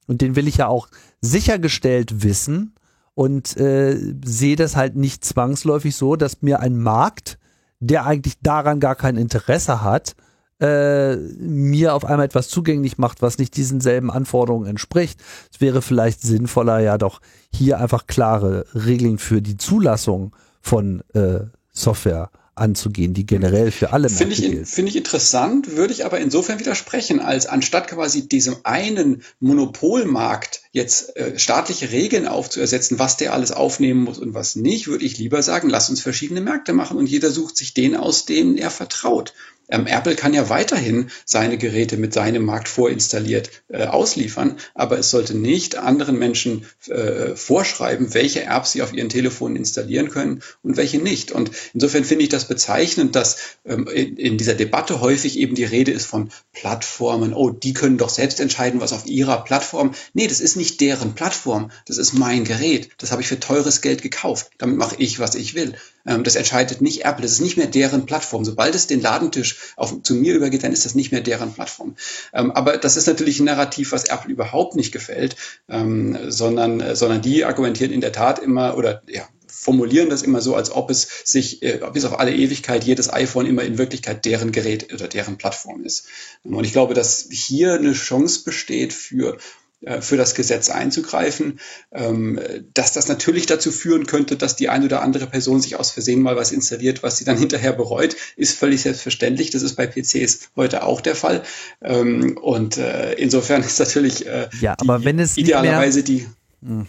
Und 0.07 0.21
den 0.21 0.35
will 0.35 0.47
ich 0.47 0.57
ja 0.57 0.67
auch 0.67 0.87
sichergestellt 1.21 2.21
wissen, 2.21 2.75
und 3.15 3.57
äh, 3.57 3.97
sehe 4.23 4.55
das 4.55 4.75
halt 4.75 4.95
nicht 4.95 5.25
zwangsläufig 5.25 5.95
so, 5.95 6.15
dass 6.15 6.41
mir 6.41 6.59
ein 6.59 6.77
Markt, 6.77 7.39
der 7.79 8.05
eigentlich 8.05 8.35
daran 8.41 8.79
gar 8.79 8.95
kein 8.95 9.17
Interesse 9.17 9.81
hat, 9.81 10.15
äh, 10.59 11.15
mir 11.15 11.93
auf 11.93 12.05
einmal 12.05 12.25
etwas 12.25 12.49
zugänglich 12.49 12.97
macht, 12.97 13.21
was 13.21 13.37
nicht 13.37 13.57
diesen 13.57 13.81
selben 13.81 14.11
Anforderungen 14.11 14.67
entspricht. 14.67 15.19
Es 15.51 15.59
wäre 15.59 15.81
vielleicht 15.81 16.21
sinnvoller, 16.21 16.79
ja 16.79 16.97
doch 16.97 17.19
hier 17.51 17.79
einfach 17.79 18.07
klare 18.07 18.65
Regeln 18.73 19.17
für 19.17 19.41
die 19.41 19.57
Zulassung 19.57 20.35
von 20.61 21.01
äh, 21.13 21.41
Software 21.71 22.29
anzugehen, 22.55 23.13
die 23.13 23.25
generell 23.25 23.69
für 23.69 23.91
alle 23.91 24.09
Finde 24.09 24.33
ich, 24.33 24.41
gilt. 24.41 24.67
Finde 24.67 24.89
ich 24.89 24.95
interessant, 24.95 25.75
würde 25.75 25.93
ich 25.93 26.05
aber 26.05 26.19
insofern 26.19 26.59
widersprechen, 26.59 27.19
als 27.19 27.45
anstatt 27.45 27.89
quasi 27.89 28.27
diesem 28.27 28.57
einen 28.63 29.23
Monopolmarkt 29.39 30.61
jetzt 30.71 31.15
äh, 31.17 31.37
staatliche 31.37 31.91
Regeln 31.91 32.27
aufzuersetzen, 32.27 32.97
was 32.97 33.17
der 33.17 33.33
alles 33.33 33.51
aufnehmen 33.51 34.03
muss 34.03 34.19
und 34.19 34.33
was 34.33 34.55
nicht, 34.55 34.87
würde 34.87 35.05
ich 35.05 35.17
lieber 35.17 35.41
sagen, 35.43 35.69
lass 35.69 35.89
uns 35.89 36.01
verschiedene 36.01 36.41
Märkte 36.41 36.73
machen 36.73 36.97
und 36.97 37.07
jeder 37.07 37.29
sucht 37.29 37.57
sich 37.57 37.73
den 37.73 37.95
aus, 37.95 38.25
dem 38.25 38.55
er 38.57 38.71
vertraut. 38.71 39.33
Ähm, 39.69 39.87
Apple 39.87 40.15
kann 40.15 40.33
ja 40.33 40.49
weiterhin 40.49 41.09
seine 41.25 41.57
Geräte 41.57 41.97
mit 41.97 42.13
seinem 42.13 42.45
Markt 42.45 42.67
vorinstalliert 42.67 43.49
äh, 43.67 43.85
ausliefern, 43.85 44.57
aber 44.73 44.99
es 44.99 45.09
sollte 45.09 45.35
nicht 45.35 45.75
anderen 45.75 46.19
Menschen 46.19 46.65
äh, 46.87 47.35
vorschreiben, 47.35 48.13
welche 48.13 48.43
Apps 48.43 48.73
sie 48.73 48.81
auf 48.81 48.93
ihren 48.93 49.09
Telefonen 49.09 49.55
installieren 49.55 50.09
können 50.09 50.41
und 50.61 50.77
welche 50.77 50.99
nicht. 50.99 51.31
Und 51.31 51.51
insofern 51.73 52.03
finde 52.03 52.23
ich 52.23 52.29
das 52.29 52.47
bezeichnend, 52.47 53.15
dass 53.15 53.37
ähm, 53.65 53.87
in, 53.87 54.17
in, 54.17 54.37
dieser 54.37 54.53
Debatte 54.53 55.01
häufig 55.01 55.37
eben 55.39 55.55
die 55.55 55.63
Rede 55.63 55.91
ist 55.91 56.05
von 56.05 56.29
Plattformen. 56.53 57.33
Oh, 57.33 57.49
die 57.49 57.73
können 57.73 57.97
doch 57.97 58.09
selbst 58.09 58.39
entscheiden, 58.39 58.81
was 58.81 58.93
auf 58.93 59.05
ihrer 59.05 59.43
Plattform. 59.43 59.93
Nee, 60.13 60.27
das 60.27 60.41
ist 60.41 60.55
nicht 60.55 60.81
deren 60.81 61.15
Plattform. 61.15 61.71
Das 61.85 61.97
ist 61.97 62.13
mein 62.13 62.43
Gerät. 62.43 62.89
Das 62.97 63.11
habe 63.11 63.21
ich 63.21 63.27
für 63.27 63.39
teures 63.39 63.81
Geld 63.81 64.01
gekauft. 64.01 64.51
Damit 64.57 64.77
mache 64.77 64.95
ich, 64.99 65.19
was 65.19 65.35
ich 65.35 65.55
will. 65.55 65.75
Ähm, 66.05 66.23
das 66.23 66.35
entscheidet 66.35 66.81
nicht 66.81 67.05
Apple. 67.05 67.23
Das 67.23 67.33
ist 67.33 67.41
nicht 67.41 67.57
mehr 67.57 67.67
deren 67.67 68.05
Plattform. 68.05 68.45
Sobald 68.45 68.75
es 68.75 68.87
den 68.87 69.01
Ladentisch 69.01 69.57
auf, 69.75 70.01
zu 70.03 70.15
mir 70.15 70.33
übergeht, 70.35 70.63
dann 70.63 70.73
ist 70.73 70.85
das 70.85 70.95
nicht 70.95 71.11
mehr 71.11 71.21
deren 71.21 71.53
Plattform. 71.53 71.95
Ähm, 72.33 72.51
aber 72.51 72.77
das 72.77 72.97
ist 72.97 73.07
natürlich 73.07 73.39
ein 73.39 73.45
Narrativ, 73.45 73.91
was 73.91 74.05
Apple 74.05 74.31
überhaupt 74.31 74.75
nicht 74.75 74.91
gefällt, 74.91 75.35
ähm, 75.69 76.17
sondern, 76.27 76.95
sondern 76.95 77.21
die 77.21 77.45
argumentieren 77.45 77.91
in 77.91 78.01
der 78.01 78.11
Tat 78.11 78.39
immer 78.39 78.77
oder 78.77 79.01
ja, 79.07 79.27
formulieren 79.55 80.09
das 80.09 80.21
immer 80.21 80.41
so, 80.41 80.55
als 80.55 80.71
ob 80.71 80.91
es 80.91 81.07
sich 81.23 81.63
äh, 81.63 81.79
bis 81.91 82.05
auf 82.05 82.19
alle 82.19 82.35
Ewigkeit 82.35 82.83
jedes 82.83 83.11
iPhone 83.11 83.47
immer 83.47 83.63
in 83.63 83.77
Wirklichkeit 83.77 84.25
deren 84.25 84.51
Gerät 84.51 84.93
oder 84.93 85.07
deren 85.07 85.37
Plattform 85.37 85.83
ist. 85.83 86.07
Und 86.43 86.65
ich 86.65 86.73
glaube, 86.73 86.93
dass 86.93 87.27
hier 87.31 87.73
eine 87.73 87.93
Chance 87.93 88.43
besteht 88.43 88.93
für 88.93 89.37
äh, 89.37 89.39
für 89.99 90.17
das 90.17 90.35
Gesetz 90.35 90.69
einzugreifen, 90.69 91.59
ähm, 91.91 92.39
dass 92.73 92.93
das 92.93 93.07
natürlich 93.07 93.45
dazu 93.45 93.71
führen 93.71 94.05
könnte, 94.05 94.35
dass 94.35 94.55
die 94.55 94.69
eine 94.69 94.85
oder 94.85 95.01
andere 95.01 95.27
Person 95.27 95.61
sich 95.61 95.75
aus 95.75 95.91
Versehen 95.91 96.21
mal 96.21 96.35
was 96.35 96.51
installiert, 96.51 97.03
was 97.03 97.17
sie 97.17 97.25
dann 97.25 97.37
hinterher 97.37 97.73
bereut, 97.73 98.15
ist 98.35 98.57
völlig 98.57 98.81
selbstverständlich. 98.81 99.51
Das 99.51 99.61
ist 99.61 99.75
bei 99.75 99.85
PCs 99.85 100.51
heute 100.55 100.83
auch 100.83 101.01
der 101.01 101.15
Fall. 101.15 101.43
Ähm, 101.81 102.37
und 102.41 102.77
äh, 102.77 103.13
insofern 103.13 103.61
ist 103.61 103.79
natürlich 103.79 104.25
äh, 104.25 104.49
ja, 104.59 104.75
aber 104.79 105.03
wenn 105.03 105.19
es 105.19 105.37
idealerweise 105.37 106.03
die 106.03 106.25
hm. 106.61 106.87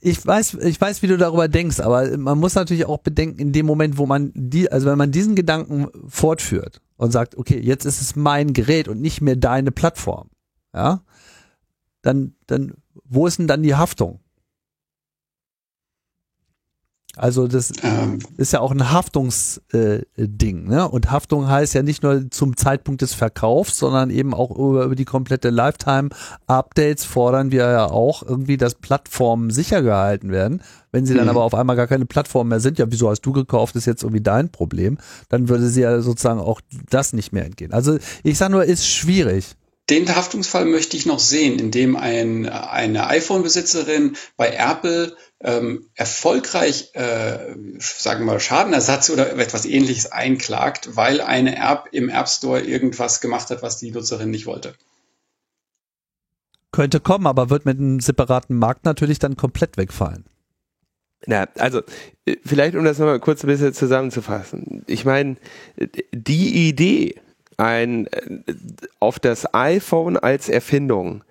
ich 0.00 0.24
weiß, 0.24 0.54
ich 0.54 0.80
weiß, 0.80 1.02
wie 1.02 1.08
du 1.08 1.18
darüber 1.18 1.48
denkst, 1.48 1.80
aber 1.80 2.16
man 2.16 2.38
muss 2.38 2.54
natürlich 2.54 2.86
auch 2.86 2.98
bedenken, 2.98 3.40
in 3.40 3.52
dem 3.52 3.66
Moment, 3.66 3.98
wo 3.98 4.06
man 4.06 4.32
die, 4.34 4.70
also 4.70 4.86
wenn 4.86 4.98
man 4.98 5.12
diesen 5.12 5.34
Gedanken 5.34 5.88
fortführt 6.08 6.80
und 6.96 7.12
sagt, 7.12 7.36
okay, 7.36 7.58
jetzt 7.58 7.84
ist 7.84 8.00
es 8.00 8.16
mein 8.16 8.52
Gerät 8.52 8.88
und 8.88 9.00
nicht 9.00 9.20
mehr 9.20 9.36
deine 9.36 9.72
Plattform, 9.72 10.30
ja, 10.74 11.02
dann, 12.08 12.34
dann, 12.46 12.72
wo 13.04 13.26
ist 13.26 13.38
denn 13.38 13.46
dann 13.46 13.62
die 13.62 13.74
Haftung? 13.74 14.20
Also 17.16 17.48
das 17.48 17.72
ähm. 17.82 18.20
ist 18.36 18.52
ja 18.52 18.60
auch 18.60 18.70
ein 18.70 18.92
Haftungsding, 18.92 20.06
äh, 20.16 20.70
ne? 20.70 20.88
Und 20.88 21.10
Haftung 21.10 21.48
heißt 21.48 21.74
ja 21.74 21.82
nicht 21.82 22.04
nur 22.04 22.30
zum 22.30 22.56
Zeitpunkt 22.56 23.02
des 23.02 23.12
Verkaufs, 23.12 23.76
sondern 23.76 24.10
eben 24.10 24.34
auch 24.34 24.50
über, 24.52 24.84
über 24.84 24.94
die 24.94 25.04
komplette 25.04 25.50
Lifetime-Updates 25.50 27.04
fordern 27.04 27.50
wir 27.50 27.68
ja 27.68 27.86
auch 27.86 28.22
irgendwie, 28.22 28.56
dass 28.56 28.76
Plattformen 28.76 29.50
sicher 29.50 29.82
gehalten 29.82 30.30
werden. 30.30 30.62
Wenn 30.92 31.06
sie 31.06 31.14
dann 31.14 31.24
mhm. 31.24 31.30
aber 31.30 31.42
auf 31.42 31.54
einmal 31.54 31.76
gar 31.76 31.88
keine 31.88 32.06
Plattform 32.06 32.48
mehr 32.48 32.60
sind, 32.60 32.78
ja, 32.78 32.86
wieso 32.88 33.10
hast 33.10 33.22
du 33.22 33.32
gekauft, 33.32 33.74
ist 33.74 33.86
jetzt 33.86 34.04
irgendwie 34.04 34.22
dein 34.22 34.50
Problem, 34.50 34.98
dann 35.28 35.48
würde 35.48 35.68
sie 35.68 35.82
ja 35.82 36.00
sozusagen 36.00 36.40
auch 36.40 36.60
das 36.88 37.12
nicht 37.12 37.32
mehr 37.32 37.44
entgehen. 37.44 37.72
Also 37.72 37.98
ich 38.22 38.38
sage 38.38 38.52
nur, 38.52 38.64
ist 38.64 38.86
schwierig. 38.86 39.56
Den 39.90 40.14
Haftungsfall 40.14 40.66
möchte 40.66 40.96
ich 40.96 41.06
noch 41.06 41.18
sehen, 41.18 41.58
in 41.58 41.70
dem 41.70 41.96
ein, 41.96 42.46
eine 42.48 43.06
iPhone-Besitzerin 43.06 44.16
bei 44.36 44.50
Apple 44.50 45.16
ähm, 45.40 45.88
erfolgreich, 45.94 46.90
äh, 46.94 47.54
sagen 47.78 48.20
wir 48.20 48.32
mal, 48.32 48.40
Schadenersatz 48.40 49.08
oder 49.08 49.38
etwas 49.38 49.64
ähnliches 49.64 50.10
einklagt, 50.12 50.96
weil 50.96 51.20
eine 51.20 51.56
App 51.56 51.88
im 51.92 52.10
App 52.10 52.28
Store 52.28 52.60
irgendwas 52.60 53.20
gemacht 53.20 53.48
hat, 53.50 53.62
was 53.62 53.78
die 53.78 53.90
Nutzerin 53.90 54.30
nicht 54.30 54.46
wollte. 54.46 54.74
Könnte 56.70 57.00
kommen, 57.00 57.26
aber 57.26 57.48
wird 57.48 57.64
mit 57.64 57.78
einem 57.78 58.00
separaten 58.00 58.56
Markt 58.56 58.84
natürlich 58.84 59.18
dann 59.18 59.36
komplett 59.36 59.78
wegfallen. 59.78 60.26
Na, 61.26 61.48
also 61.56 61.82
äh, 62.26 62.36
vielleicht 62.44 62.76
um 62.76 62.84
das 62.84 62.98
nochmal 62.98 63.20
kurz 63.20 63.42
ein 63.42 63.48
bisschen 63.48 63.72
zusammenzufassen. 63.72 64.84
Ich 64.86 65.04
meine, 65.04 65.36
die 66.12 66.68
Idee, 66.68 67.20
ein 67.58 68.06
äh, 68.06 68.54
auf 69.00 69.18
das 69.18 69.52
iPhone 69.54 70.16
als 70.16 70.48
Erfindung 70.48 71.22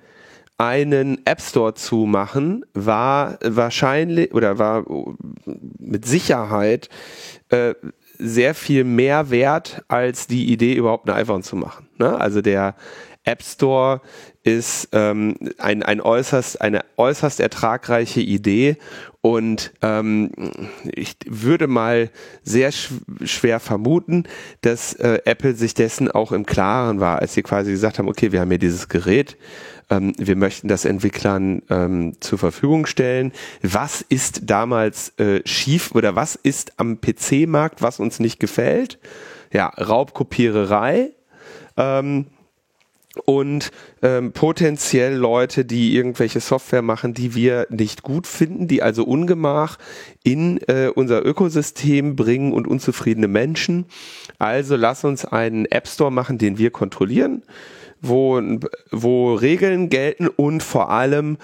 einen 0.57 1.25
App 1.25 1.41
Store 1.41 1.73
zu 1.73 2.05
machen, 2.05 2.65
war 2.73 3.37
wahrscheinlich 3.43 4.33
oder 4.33 4.57
war 4.57 4.85
mit 5.77 6.05
Sicherheit 6.05 6.89
äh, 7.49 7.75
sehr 8.17 8.55
viel 8.55 8.83
mehr 8.83 9.29
wert 9.29 9.83
als 9.87 10.25
die 10.27 10.51
Idee, 10.51 10.73
überhaupt 10.73 11.07
ein 11.07 11.15
iPhone 11.15 11.43
zu 11.43 11.55
machen. 11.55 11.87
Ne? 11.97 12.19
Also 12.19 12.41
der 12.41 12.75
App 13.27 13.43
Store 13.43 14.01
ist 14.43 14.89
ähm, 14.93 15.35
ein, 15.57 15.83
ein 15.83 15.99
äußerst, 15.99 16.61
eine 16.61 16.85
äußerst 16.95 17.41
ertragreiche 17.41 18.21
Idee 18.21 18.77
und 19.21 19.73
ähm, 19.81 20.31
ich 20.85 21.17
würde 21.25 21.67
mal 21.67 22.09
sehr 22.43 22.71
sch 22.71 22.91
schwer 23.25 23.59
vermuten, 23.59 24.23
dass 24.61 24.93
äh, 24.93 25.19
Apple 25.25 25.53
sich 25.55 25.73
dessen 25.73 26.09
auch 26.09 26.31
im 26.31 26.45
Klaren 26.45 27.01
war, 27.01 27.19
als 27.19 27.33
sie 27.33 27.43
quasi 27.43 27.71
gesagt 27.71 27.99
haben, 27.99 28.07
okay, 28.07 28.31
wir 28.31 28.39
haben 28.39 28.49
hier 28.49 28.57
dieses 28.57 28.87
Gerät, 28.87 29.35
ähm, 29.89 30.13
wir 30.17 30.37
möchten 30.37 30.69
das 30.69 30.85
Entwicklern 30.85 31.61
ähm, 31.69 32.13
zur 32.21 32.39
Verfügung 32.39 32.85
stellen. 32.85 33.33
Was 33.61 34.01
ist 34.01 34.49
damals 34.49 35.09
äh, 35.19 35.41
schief 35.45 35.91
oder 35.93 36.15
was 36.15 36.35
ist 36.35 36.79
am 36.79 37.01
PC-Markt, 37.01 37.81
was 37.81 37.99
uns 37.99 38.21
nicht 38.21 38.39
gefällt? 38.39 38.97
Ja, 39.51 39.67
Raubkopiererei. 39.67 41.11
Ähm, 41.75 42.27
und 43.25 43.71
ähm, 44.01 44.31
potenziell 44.31 45.15
Leute, 45.15 45.65
die 45.65 45.95
irgendwelche 45.95 46.39
Software 46.39 46.81
machen, 46.81 47.13
die 47.13 47.35
wir 47.35 47.67
nicht 47.69 48.03
gut 48.03 48.27
finden, 48.27 48.67
die 48.67 48.81
also 48.81 49.03
Ungemach 49.03 49.77
in 50.23 50.59
äh, 50.67 50.89
unser 50.93 51.25
Ökosystem 51.25 52.15
bringen 52.15 52.53
und 52.53 52.67
unzufriedene 52.67 53.27
Menschen. 53.27 53.85
Also 54.39 54.75
lass 54.75 55.03
uns 55.03 55.25
einen 55.25 55.65
App 55.65 55.87
Store 55.87 56.11
machen, 56.11 56.37
den 56.37 56.57
wir 56.57 56.71
kontrollieren, 56.71 57.43
wo, 58.01 58.41
wo 58.91 59.33
Regeln 59.33 59.89
gelten 59.89 60.27
und 60.27 60.63
vor 60.63 60.89
allem 60.89 61.37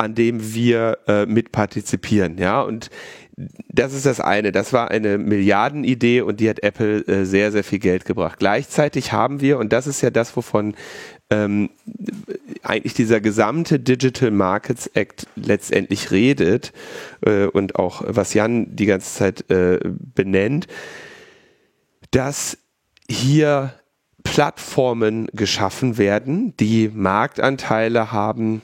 an 0.00 0.14
dem 0.14 0.54
wir 0.54 0.98
äh, 1.06 1.26
mitpartizipieren. 1.26 2.38
Ja, 2.38 2.62
und 2.62 2.88
das 3.68 3.92
ist 3.92 4.06
das 4.06 4.20
eine. 4.20 4.50
Das 4.50 4.72
war 4.72 4.90
eine 4.90 5.18
Milliardenidee 5.18 6.22
und 6.22 6.40
die 6.40 6.48
hat 6.48 6.62
Apple 6.62 7.06
äh, 7.06 7.24
sehr, 7.24 7.52
sehr 7.52 7.64
viel 7.64 7.78
Geld 7.78 8.04
gebracht. 8.04 8.38
Gleichzeitig 8.38 9.12
haben 9.12 9.40
wir, 9.40 9.58
und 9.58 9.72
das 9.72 9.86
ist 9.86 10.00
ja 10.00 10.10
das, 10.10 10.34
wovon 10.36 10.74
ähm, 11.30 11.70
eigentlich 12.62 12.94
dieser 12.94 13.20
gesamte 13.20 13.78
Digital 13.78 14.30
Markets 14.30 14.86
Act 14.88 15.26
letztendlich 15.36 16.10
redet 16.10 16.72
äh, 17.24 17.46
und 17.46 17.76
auch 17.76 18.02
was 18.06 18.34
Jan 18.34 18.74
die 18.74 18.86
ganze 18.86 19.14
Zeit 19.14 19.50
äh, 19.50 19.78
benennt, 19.84 20.66
dass 22.10 22.58
hier 23.08 23.74
Plattformen 24.24 25.28
geschaffen 25.32 25.96
werden, 25.98 26.54
die 26.58 26.90
Marktanteile 26.92 28.12
haben 28.12 28.62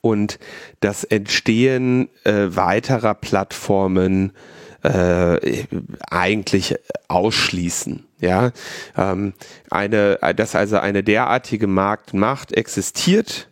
und 0.00 0.38
das 0.80 1.04
Entstehen 1.04 2.08
äh, 2.24 2.48
weiterer 2.50 3.14
Plattformen 3.14 4.30
äh, 4.30 4.57
eigentlich 4.82 6.76
ausschließen. 7.08 8.04
Ja, 8.20 8.50
ähm, 8.96 9.34
eine, 9.70 10.18
dass 10.34 10.54
also 10.56 10.78
eine 10.78 11.04
derartige 11.04 11.66
Marktmacht 11.68 12.52
existiert 12.52 13.48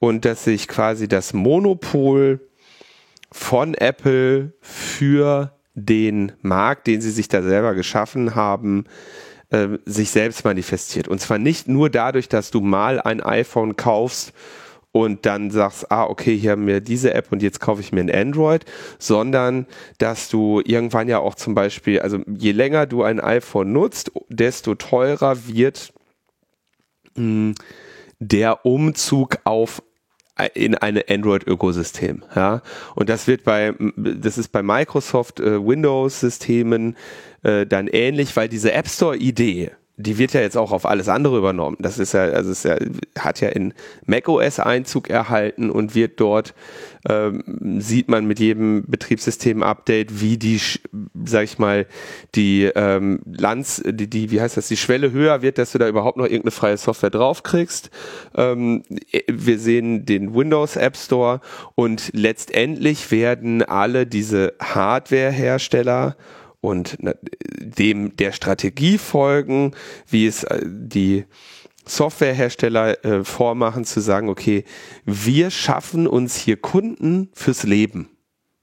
und 0.00 0.24
dass 0.24 0.44
sich 0.44 0.66
quasi 0.66 1.06
das 1.06 1.32
Monopol 1.32 2.40
von 3.30 3.74
Apple 3.74 4.52
für 4.60 5.56
den 5.74 6.32
Markt, 6.42 6.88
den 6.88 7.00
sie 7.00 7.10
sich 7.10 7.28
da 7.28 7.42
selber 7.42 7.74
geschaffen 7.74 8.34
haben, 8.34 8.84
äh, 9.50 9.68
sich 9.84 10.10
selbst 10.10 10.44
manifestiert. 10.44 11.08
Und 11.08 11.20
zwar 11.20 11.38
nicht 11.38 11.68
nur 11.68 11.90
dadurch, 11.90 12.28
dass 12.28 12.50
du 12.50 12.60
mal 12.60 13.00
ein 13.00 13.20
iPhone 13.22 13.76
kaufst 13.76 14.32
und 14.92 15.24
dann 15.26 15.50
sagst, 15.50 15.90
ah, 15.92 16.04
okay, 16.04 16.36
hier 16.36 16.52
haben 16.52 16.66
wir 16.66 16.80
diese 16.80 17.14
App 17.14 17.30
und 17.30 17.42
jetzt 17.42 17.60
kaufe 17.60 17.80
ich 17.80 17.92
mir 17.92 18.00
ein 18.00 18.10
Android, 18.10 18.64
sondern 18.98 19.66
dass 19.98 20.28
du 20.28 20.60
irgendwann 20.64 21.08
ja 21.08 21.18
auch 21.18 21.34
zum 21.34 21.54
Beispiel, 21.54 22.00
also 22.00 22.18
je 22.26 22.52
länger 22.52 22.86
du 22.86 23.02
ein 23.02 23.20
iPhone 23.20 23.72
nutzt, 23.72 24.10
desto 24.28 24.74
teurer 24.74 25.46
wird 25.46 25.92
mh, 27.14 27.22
hm, 27.22 27.54
der 28.18 28.66
Umzug 28.66 29.38
auf 29.44 29.82
in 30.54 30.74
eine 30.74 31.04
Android-Ökosystem. 31.08 32.22
Ja? 32.34 32.62
Und 32.94 33.08
das 33.08 33.26
wird 33.26 33.44
bei, 33.44 33.74
das 33.96 34.38
ist 34.38 34.48
bei 34.48 34.62
Microsoft 34.62 35.40
äh, 35.40 35.64
Windows-Systemen 35.64 36.96
äh, 37.42 37.66
dann 37.66 37.88
ähnlich, 37.88 38.34
weil 38.36 38.48
diese 38.48 38.72
App 38.72 38.88
Store-Idee, 38.88 39.72
die 40.00 40.18
wird 40.18 40.32
ja 40.32 40.40
jetzt 40.40 40.56
auch 40.56 40.72
auf 40.72 40.86
alles 40.86 41.08
andere 41.08 41.38
übernommen. 41.38 41.76
Das 41.80 41.98
ist 41.98 42.14
ja, 42.14 42.22
also 42.22 42.50
es 42.50 42.62
ja, 42.62 42.76
hat 43.18 43.40
ja 43.40 43.48
in 43.48 43.74
macOS 44.06 44.58
Einzug 44.58 45.10
erhalten 45.10 45.70
und 45.70 45.94
wird 45.94 46.20
dort, 46.20 46.54
ähm, 47.08 47.42
sieht 47.78 48.08
man 48.08 48.26
mit 48.26 48.40
jedem 48.40 48.84
Betriebssystem-Update, 48.86 50.20
wie 50.20 50.36
die, 50.36 50.60
sag 51.24 51.44
ich 51.44 51.58
mal, 51.58 51.86
die 52.34 52.64
ähm, 52.74 53.20
Lanz, 53.26 53.82
die, 53.86 54.08
die, 54.08 54.30
wie 54.30 54.40
heißt 54.40 54.56
das, 54.56 54.68
die 54.68 54.76
Schwelle 54.76 55.12
höher 55.12 55.42
wird, 55.42 55.58
dass 55.58 55.72
du 55.72 55.78
da 55.78 55.88
überhaupt 55.88 56.16
noch 56.16 56.24
irgendeine 56.24 56.50
freie 56.50 56.76
Software 56.76 57.10
draufkriegst. 57.10 57.90
Ähm, 58.36 58.82
wir 59.26 59.58
sehen 59.58 60.04
den 60.04 60.34
Windows 60.34 60.76
App 60.76 60.96
Store 60.96 61.40
und 61.74 62.10
letztendlich 62.12 63.10
werden 63.10 63.62
alle 63.62 64.06
diese 64.06 64.54
Hardware-Hersteller 64.60 66.16
und 66.60 66.98
dem 67.58 68.16
der 68.16 68.32
Strategie 68.32 68.98
folgen, 68.98 69.72
wie 70.08 70.26
es 70.26 70.44
äh, 70.44 70.60
die 70.64 71.24
Softwarehersteller 71.86 73.04
äh, 73.04 73.24
vormachen, 73.24 73.84
zu 73.84 74.00
sagen, 74.00 74.28
okay, 74.28 74.64
wir 75.04 75.50
schaffen 75.50 76.06
uns 76.06 76.36
hier 76.36 76.56
Kunden 76.56 77.30
fürs 77.32 77.62
Leben. 77.62 78.10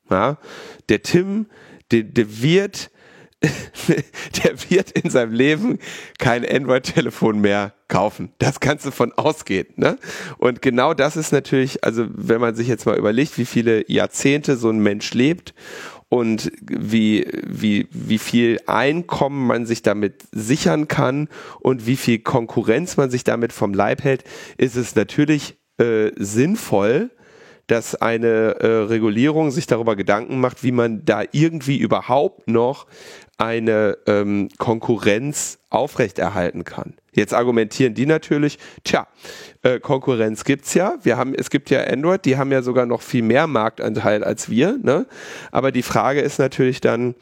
Ja? 0.10 0.38
Der 0.90 1.02
Tim, 1.02 1.48
der, 1.92 2.04
der 2.04 2.42
wird 2.42 2.92
der 4.44 4.70
wird 4.70 4.92
in 4.92 5.12
seinem 5.12 5.32
Leben 5.32 5.78
kein 6.18 6.44
Android-Telefon 6.44 7.40
mehr 7.40 7.74
kaufen. 7.88 8.34
Das 8.40 8.60
du 8.60 8.92
von 8.92 9.14
ausgehen. 9.14 9.68
Ne? 9.76 10.00
Und 10.40 10.64
genau 10.64 10.96
das 10.96 11.16
ist 11.16 11.32
natürlich, 11.32 11.84
also 11.84 12.08
wenn 12.10 12.42
man 12.42 12.56
sich 12.56 12.68
jetzt 12.68 12.88
mal 12.88 12.98
überlegt, 12.98 13.38
wie 13.38 13.46
viele 13.46 13.90
Jahrzehnte 13.92 14.58
so 14.58 14.70
ein 14.70 14.80
Mensch 14.80 15.14
lebt 15.14 15.54
und 16.10 16.52
wie, 16.62 17.28
wie, 17.46 17.88
wie 17.92 18.18
viel 18.18 18.60
Einkommen 18.66 19.46
man 19.46 19.66
sich 19.66 19.82
damit 19.82 20.24
sichern 20.32 20.88
kann 20.88 21.28
und 21.60 21.86
wie 21.86 21.98
viel 21.98 22.20
Konkurrenz 22.20 22.98
man 22.98 23.10
sich 23.10 23.24
damit 23.24 23.52
vom 23.52 23.74
Leib 23.74 24.04
hält, 24.04 24.24
ist 24.58 24.76
es 24.76 24.96
natürlich 24.96 25.58
äh, 25.78 26.12
sinnvoll, 26.16 27.12
dass 27.68 27.96
eine 27.96 28.56
äh, 28.60 28.68
Regulierung 28.84 29.52
sich 29.52 29.68
darüber 29.68 29.96
Gedanken 29.96 30.40
macht, 30.40 30.64
wie 30.64 30.72
man 30.72 31.04
da 31.06 31.24
irgendwie 31.32 31.78
überhaupt 31.78 32.50
noch 32.50 32.88
eine 33.38 33.98
ähm, 34.08 34.50
Konkurrenz 34.58 35.60
aufrechterhalten 35.70 36.64
kann. 36.64 36.96
Jetzt 37.14 37.34
argumentieren 37.34 37.94
die 37.94 38.06
natürlich, 38.06 38.58
tja, 38.84 39.08
äh, 39.64 39.80
Konkurrenz 39.80 40.44
gibt's 40.44 40.74
ja. 40.74 40.96
Wir 41.04 41.18
haben, 41.18 41.34
es 41.36 41.50
gibt 41.50 41.70
ja 41.70 41.84
Android, 41.84 42.26
die 42.26 42.38
haben 42.38 42.52
ja 42.52 42.62
sogar 42.62 42.86
noch 42.86 43.02
viel 43.02 43.24
mehr 43.24 43.48
Marktanteil 43.48 44.24
als 44.24 44.50
wir. 44.50 44.78
Ne? 44.82 45.06
Aber 45.52 45.72
die 45.72 45.84
Frage 45.84 46.22
ist 46.22 46.40
natürlich 46.40 46.80
dann, 46.80 47.16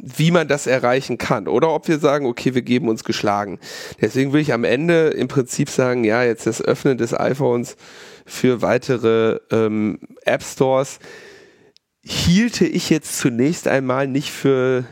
wie 0.00 0.30
man 0.30 0.46
das 0.46 0.66
erreichen 0.66 1.18
kann 1.18 1.48
oder 1.48 1.70
ob 1.74 1.88
wir 1.88 1.98
sagen, 1.98 2.26
okay, 2.26 2.54
wir 2.54 2.62
geben 2.62 2.88
uns 2.88 3.02
geschlagen. 3.02 3.58
Deswegen 4.00 4.32
will 4.32 4.40
ich 4.40 4.52
am 4.52 4.64
Ende 4.64 5.08
im 5.08 5.26
Prinzip 5.26 5.70
sagen, 5.70 6.04
ja, 6.04 6.22
jetzt 6.22 6.46
das 6.46 6.60
Öffnen 6.60 6.98
des 6.98 7.18
iPhones 7.18 7.76
für 8.24 8.62
weitere 8.62 9.38
ähm, 9.50 9.98
App 10.24 10.42
Stores 10.42 10.98
hielte 12.02 12.66
ich 12.66 12.90
jetzt 12.90 13.18
zunächst 13.18 13.68
einmal 13.68 14.06
nicht 14.06 14.30
für 14.30 14.84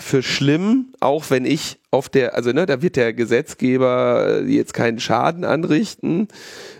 für 0.00 0.22
schlimm, 0.22 0.94
auch 1.00 1.30
wenn 1.30 1.44
ich 1.44 1.78
auf 1.90 2.08
der, 2.08 2.34
also 2.34 2.52
ne, 2.52 2.66
da 2.66 2.82
wird 2.82 2.96
der 2.96 3.12
Gesetzgeber 3.12 4.42
jetzt 4.46 4.72
keinen 4.72 4.98
Schaden 4.98 5.44
anrichten, 5.44 6.28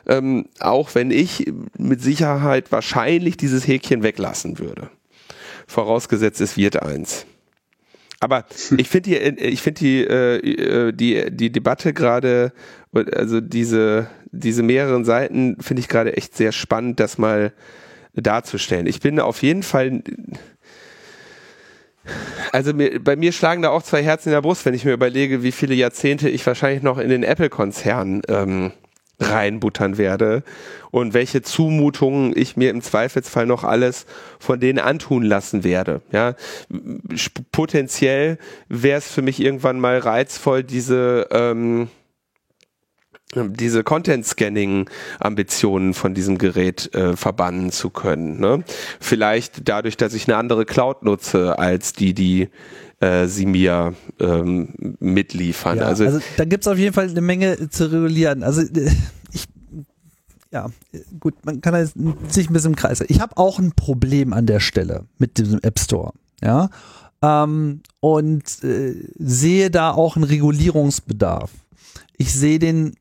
ähm, 0.07 0.47
auch 0.59 0.95
wenn 0.95 1.11
ich 1.11 1.53
mit 1.77 2.03
Sicherheit 2.03 2.73
wahrscheinlich 2.73 3.37
dieses 3.37 3.67
Häkchen 3.67 4.03
weglassen 4.03 4.59
würde. 4.59 4.91
Vorausgesetzt, 5.67 6.41
es 6.41 6.57
wird 6.57 6.83
eins. 6.83 7.27
Aber 8.21 8.45
ich 8.77 8.89
finde 8.89 9.11
die, 9.11 9.17
ich 9.17 9.63
finde 9.63 9.79
die, 9.81 10.05
äh, 10.05 10.93
die, 10.93 11.31
die 11.31 11.53
Debatte 11.53 11.93
gerade, 11.93 12.53
also 12.93 13.41
diese, 13.41 14.09
diese 14.33 14.63
mehreren 14.63 15.05
Seiten 15.05 15.57
finde 15.61 15.81
ich 15.81 15.89
gerade 15.89 16.17
echt 16.17 16.37
sehr 16.37 16.53
spannend, 16.53 17.01
das 17.01 17.19
mal 17.19 17.53
darzustellen. 18.15 18.87
Ich 18.87 19.01
bin 19.01 19.21
auf 19.21 19.43
jeden 19.43 19.63
Fall 19.63 20.03
also 22.53 22.73
mir, 22.73 22.99
bei 23.03 23.17
mir 23.17 23.33
schlagen 23.33 23.63
da 23.63 23.71
auch 23.71 23.83
zwei 23.83 24.03
Herzen 24.03 24.31
in 24.31 24.33
der 24.33 24.43
Brust, 24.43 24.65
wenn 24.65 24.75
ich 24.75 24.85
mir 24.85 24.93
überlege, 24.93 25.43
wie 25.43 25.53
viele 25.53 25.75
Jahrzehnte 25.75 26.29
ich 26.29 26.47
wahrscheinlich 26.47 26.83
noch 26.83 26.99
in 26.99 27.09
den 27.09 27.23
Apple-Konzern 27.23 28.23
ähm, 28.29 28.73
reinbuttern 29.21 29.99
werde 29.99 30.43
und 30.91 31.13
welche 31.13 31.43
Zumutungen 31.43 32.33
ich 32.35 32.57
mir 32.57 32.71
im 32.71 32.81
Zweifelsfall 32.81 33.47
noch 33.47 33.65
alles 33.65 34.07
von 34.39 34.59
denen 34.59 34.79
antun 34.79 35.23
lassen 35.23 35.63
werde. 35.63 36.01
Ja, 36.11 36.35
potenziell 37.53 38.39
wäre 38.69 38.99
es 38.99 39.13
für 39.13 39.23
mich 39.23 39.41
irgendwann 39.41 39.79
mal 39.79 39.99
reizvoll, 39.99 40.65
diese 40.65 41.29
ähm, 41.31 41.89
diese 43.35 43.85
Content-Scanning-Ambitionen 43.85 45.95
von 45.95 46.15
diesem 46.15 46.39
Gerät 46.39 46.93
äh, 46.95 47.17
verbannen 47.17 47.71
zu 47.71 47.91
können. 47.91 48.41
Ne? 48.41 48.65
Vielleicht 48.99 49.69
dadurch, 49.69 49.97
dass 49.97 50.15
ich 50.15 50.27
eine 50.27 50.37
andere 50.37 50.65
Cloud 50.65 51.05
nutze 51.05 51.57
als 51.59 51.93
die, 51.93 52.13
die 52.13 52.49
äh, 53.01 53.27
sie 53.27 53.47
mir 53.47 53.95
ähm, 54.19 54.97
mitliefern. 54.99 55.79
Ja, 55.79 55.85
also, 55.85 56.05
also 56.05 56.21
da 56.37 56.45
gibt's 56.45 56.67
auf 56.67 56.79
jeden 56.79 56.93
Fall 56.93 57.09
eine 57.09 57.21
Menge 57.21 57.71
zu 57.71 57.91
regulieren. 57.91 58.43
Also 58.43 58.63
äh, 58.63 58.91
ich 59.33 59.47
ja, 60.53 60.67
gut, 61.21 61.35
man 61.45 61.61
kann 61.61 61.89
sich 62.29 62.51
ein 62.51 62.53
bisschen 62.53 62.73
im 62.73 62.77
Kreis. 62.77 63.01
Ich 63.07 63.21
habe 63.21 63.37
auch 63.37 63.61
ein 63.61 63.73
Problem 63.73 64.33
an 64.33 64.47
der 64.47 64.59
Stelle 64.59 65.05
mit 65.19 65.39
diesem 65.39 65.61
App 65.63 65.79
Store. 65.79 66.13
Ja, 66.43 66.71
ähm, 67.23 67.83
und 68.01 68.65
äh, 68.65 68.97
sehe 69.19 69.71
da 69.71 69.93
auch 69.93 70.17
einen 70.17 70.25
Regulierungsbedarf. 70.25 71.53
Ich 72.17 72.35
sehe 72.35 72.59
den 72.59 72.97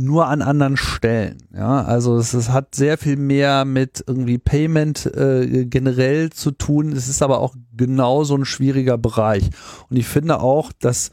nur 0.00 0.26
an 0.28 0.42
anderen 0.42 0.76
Stellen. 0.76 1.38
Ja, 1.54 1.82
also 1.82 2.16
es, 2.16 2.32
es 2.34 2.50
hat 2.50 2.74
sehr 2.74 2.98
viel 2.98 3.16
mehr 3.16 3.64
mit 3.64 4.02
irgendwie 4.06 4.38
Payment 4.38 5.06
äh, 5.06 5.66
generell 5.66 6.30
zu 6.30 6.50
tun. 6.50 6.92
Es 6.92 7.08
ist 7.08 7.22
aber 7.22 7.40
auch 7.40 7.54
genauso 7.76 8.36
ein 8.36 8.44
schwieriger 8.44 8.98
Bereich. 8.98 9.50
Und 9.88 9.96
ich 9.96 10.06
finde 10.06 10.40
auch, 10.40 10.72
dass 10.72 11.10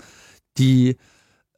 die 0.57 0.97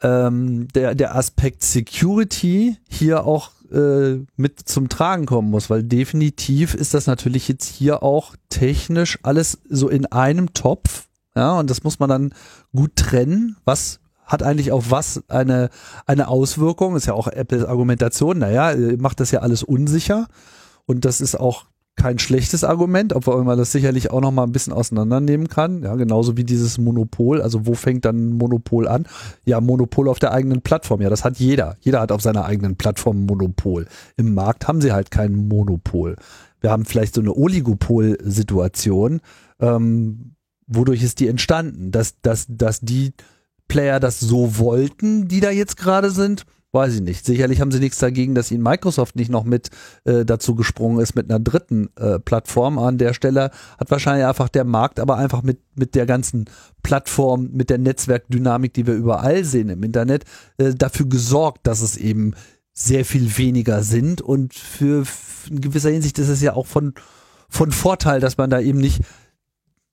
ähm, 0.02 0.68
der, 0.70 0.96
der 0.96 1.16
Aspekt 1.16 1.64
Security 1.64 2.78
hier 2.90 3.26
auch 3.26 3.52
äh, 3.72 4.20
mit 4.36 4.60
zum 4.66 4.90
Tragen 4.90 5.26
kommen 5.26 5.52
muss, 5.52 5.70
weil 5.70 5.84
definitiv 5.84 6.74
ist 6.74 6.94
das 6.94 7.06
natürlich 7.06 7.48
jetzt 7.48 7.66
hier 7.66 8.02
auch 8.02 8.36
technisch 8.50 9.20
alles 9.24 9.60
so 9.70 9.90
in 9.90 10.06
einem 10.08 10.54
Topf. 10.54 11.08
Ja, 11.36 11.60
und 11.60 11.70
das 11.70 11.84
muss 11.84 12.00
man 12.00 12.10
dann 12.10 12.34
gut 12.74 12.96
trennen, 12.96 13.58
was 13.66 14.00
hat 14.30 14.44
eigentlich 14.44 14.72
auf 14.72 14.92
was 14.92 15.24
eine, 15.28 15.70
eine 16.06 16.30
Auswirkung. 16.30 16.96
Ist 16.96 17.08
ja 17.08 17.14
auch 17.14 17.28
Apples 17.28 17.66
Argumentation. 17.66 18.38
Naja, 18.38 18.74
macht 18.98 19.20
das 19.20 19.32
ja 19.32 19.40
alles 19.40 19.64
unsicher. 19.64 20.28
Und 20.86 21.04
das 21.04 21.20
ist 21.20 21.38
auch 21.38 21.66
kein 22.00 22.18
schlechtes 22.18 22.64
Argument, 22.64 23.14
obwohl 23.14 23.44
man 23.44 23.58
das 23.58 23.72
sicherlich 23.72 24.10
auch 24.10 24.22
noch 24.22 24.32
mal 24.32 24.44
ein 24.44 24.52
bisschen 24.52 24.72
auseinandernehmen 24.72 25.50
kann. 25.50 25.84
Ja, 25.84 25.96
genauso 25.96 26.38
wie 26.38 26.46
dieses 26.46 26.78
Monopol. 26.78 27.42
Also 27.42 27.68
wo 27.68 27.74
fängt 27.74 28.06
dann 28.06 28.30
ein 28.30 28.38
Monopol 28.38 28.88
an? 28.88 29.06
Ja, 29.46 29.60
Monopol 29.60 30.08
auf 30.08 30.20
der 30.20 30.32
eigenen 30.32 30.62
Plattform. 30.62 31.02
Ja, 31.02 31.10
das 31.10 31.26
hat 31.26 31.38
jeder. 31.38 31.76
Jeder 31.82 32.00
hat 32.00 32.12
auf 32.12 32.22
seiner 32.22 32.46
eigenen 32.46 32.78
Plattform 32.78 33.26
Monopol. 33.26 33.88
Im 34.16 34.34
Markt 34.34 34.68
haben 34.68 34.80
sie 34.80 34.94
halt 34.94 35.12
kein 35.12 35.50
Monopol. 35.50 36.16
Wir 36.62 36.72
haben 36.72 36.86
vielleicht 36.86 37.16
so 37.16 37.22
eine 37.22 37.34
Oligopol-Situation. 37.34 39.20
Ähm, 39.60 40.36
wodurch 40.68 41.04
ist 41.04 41.20
die 41.20 41.28
entstanden? 41.28 41.92
Dass, 41.92 42.22
dass, 42.22 42.46
dass 42.48 42.80
die 42.80 43.14
Player 43.70 44.02
das 44.02 44.20
so 44.20 44.58
wollten, 44.58 45.30
die 45.30 45.40
da 45.40 45.52
jetzt 45.52 45.78
gerade 45.78 46.12
sind? 46.12 46.46
Weiß 46.72 46.94
ich 46.94 47.02
nicht. 47.02 47.26
Sicherlich 47.26 47.62
haben 47.62 47.72
sie 47.72 47.80
nichts 47.80 47.98
dagegen, 47.98 48.36
dass 48.36 48.52
ihnen 48.52 48.62
Microsoft 48.62 49.16
nicht 49.16 49.32
noch 49.32 49.44
mit 49.44 49.70
äh, 50.04 50.24
dazu 50.24 50.54
gesprungen 50.54 51.00
ist 51.00 51.16
mit 51.16 51.28
einer 51.28 51.40
dritten 51.40 51.90
äh, 51.96 52.20
Plattform. 52.20 52.78
An 52.78 53.00
der 53.00 53.16
Stelle 53.16 53.50
hat 53.80 53.90
wahrscheinlich 53.90 54.28
einfach 54.28 54.50
der 54.50 54.66
Markt, 54.66 55.00
aber 55.00 55.18
einfach 55.18 55.42
mit, 55.42 55.62
mit 55.76 55.96
der 55.96 56.06
ganzen 56.06 56.46
Plattform, 56.84 57.50
mit 57.54 57.72
der 57.72 57.80
Netzwerkdynamik, 57.80 58.74
die 58.74 58.86
wir 58.86 58.94
überall 58.94 59.44
sehen 59.46 59.70
im 59.70 59.82
Internet, 59.82 60.26
äh, 60.58 60.76
dafür 60.76 61.08
gesorgt, 61.08 61.66
dass 61.66 61.82
es 61.82 61.98
eben 61.98 62.36
sehr 62.72 63.04
viel 63.04 63.36
weniger 63.40 63.82
sind. 63.82 64.22
Und 64.22 64.54
für, 64.54 65.06
in 65.50 65.62
gewisser 65.62 65.90
Hinsicht 65.90 66.20
ist 66.20 66.30
es 66.30 66.42
ja 66.42 66.54
auch 66.54 66.68
von, 66.68 66.94
von 67.50 67.72
Vorteil, 67.72 68.20
dass 68.20 68.38
man 68.38 68.52
da 68.52 68.60
eben 68.60 68.80
nicht 68.80 69.02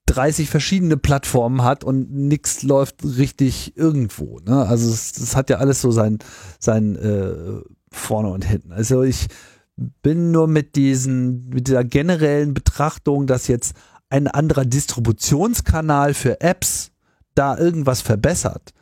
30 0.07 0.49
verschiedene 0.49 0.97
Plattformen 0.97 1.63
hat 1.63 1.85
und 1.85 2.13
nichts 2.13 2.63
läuft 2.63 3.05
richtig 3.05 3.77
irgendwo. 3.77 4.39
Ne? 4.41 4.67
Also 4.67 4.89
es, 4.89 5.17
es, 5.19 5.37
hat 5.37 5.51
ja 5.51 5.59
alles 5.59 5.81
so 5.81 5.91
sein, 5.91 6.19
sein 6.59 6.97
äh, 6.97 7.61
vorne 7.91 8.31
und 8.31 8.45
hinten. 8.45 8.73
Also 8.73 9.03
ich 9.03 9.27
bin 9.77 10.31
nur 10.31 10.49
mit 10.49 10.77
diesen, 10.77 11.49
mit 11.49 11.69
dieser 11.69 11.85
generellen 11.85 12.55
Betrachtung, 12.55 13.27
dass 13.27 13.49
jetzt 13.49 13.75
ein 14.09 14.29
anderer 14.29 14.65
Distributionskanal 14.65 16.15
für 16.15 16.41
Apps 16.41 16.93
da 17.35 17.59
irgendwas 17.59 18.01
verbessert, 18.01 18.73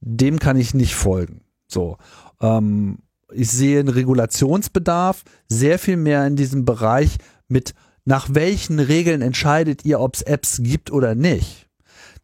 dem 0.00 0.38
kann 0.38 0.56
ich 0.56 0.74
nicht 0.74 0.94
folgen. 0.94 1.40
So. 1.66 1.96
Ähm, 2.40 2.98
ich 3.32 3.50
sehe 3.50 3.80
einen 3.80 3.88
Regulationsbedarf 3.88 5.24
sehr 5.48 5.78
viel 5.78 5.96
mehr 5.96 6.26
in 6.26 6.36
diesem 6.36 6.64
Bereich 6.64 7.16
mit 7.48 7.74
nach 8.08 8.28
welchen 8.32 8.78
Regeln 8.80 9.20
entscheidet 9.20 9.84
ihr, 9.84 10.00
ob 10.00 10.14
es 10.14 10.22
Apps 10.22 10.60
gibt 10.62 10.90
oder 10.90 11.14
nicht? 11.14 11.68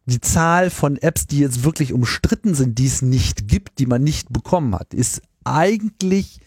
Die 0.05 0.19
Zahl 0.19 0.71
von 0.71 0.97
Apps, 0.97 1.27
die 1.27 1.37
jetzt 1.37 1.63
wirklich 1.63 1.93
umstritten 1.93 2.55
sind, 2.55 2.79
die 2.79 2.87
es 2.87 3.03
nicht 3.03 3.47
gibt, 3.47 3.77
die 3.77 3.85
man 3.85 4.03
nicht 4.03 4.33
bekommen 4.33 4.73
hat, 4.73 4.95
ist 4.95 5.21
eigentlich 5.43 6.39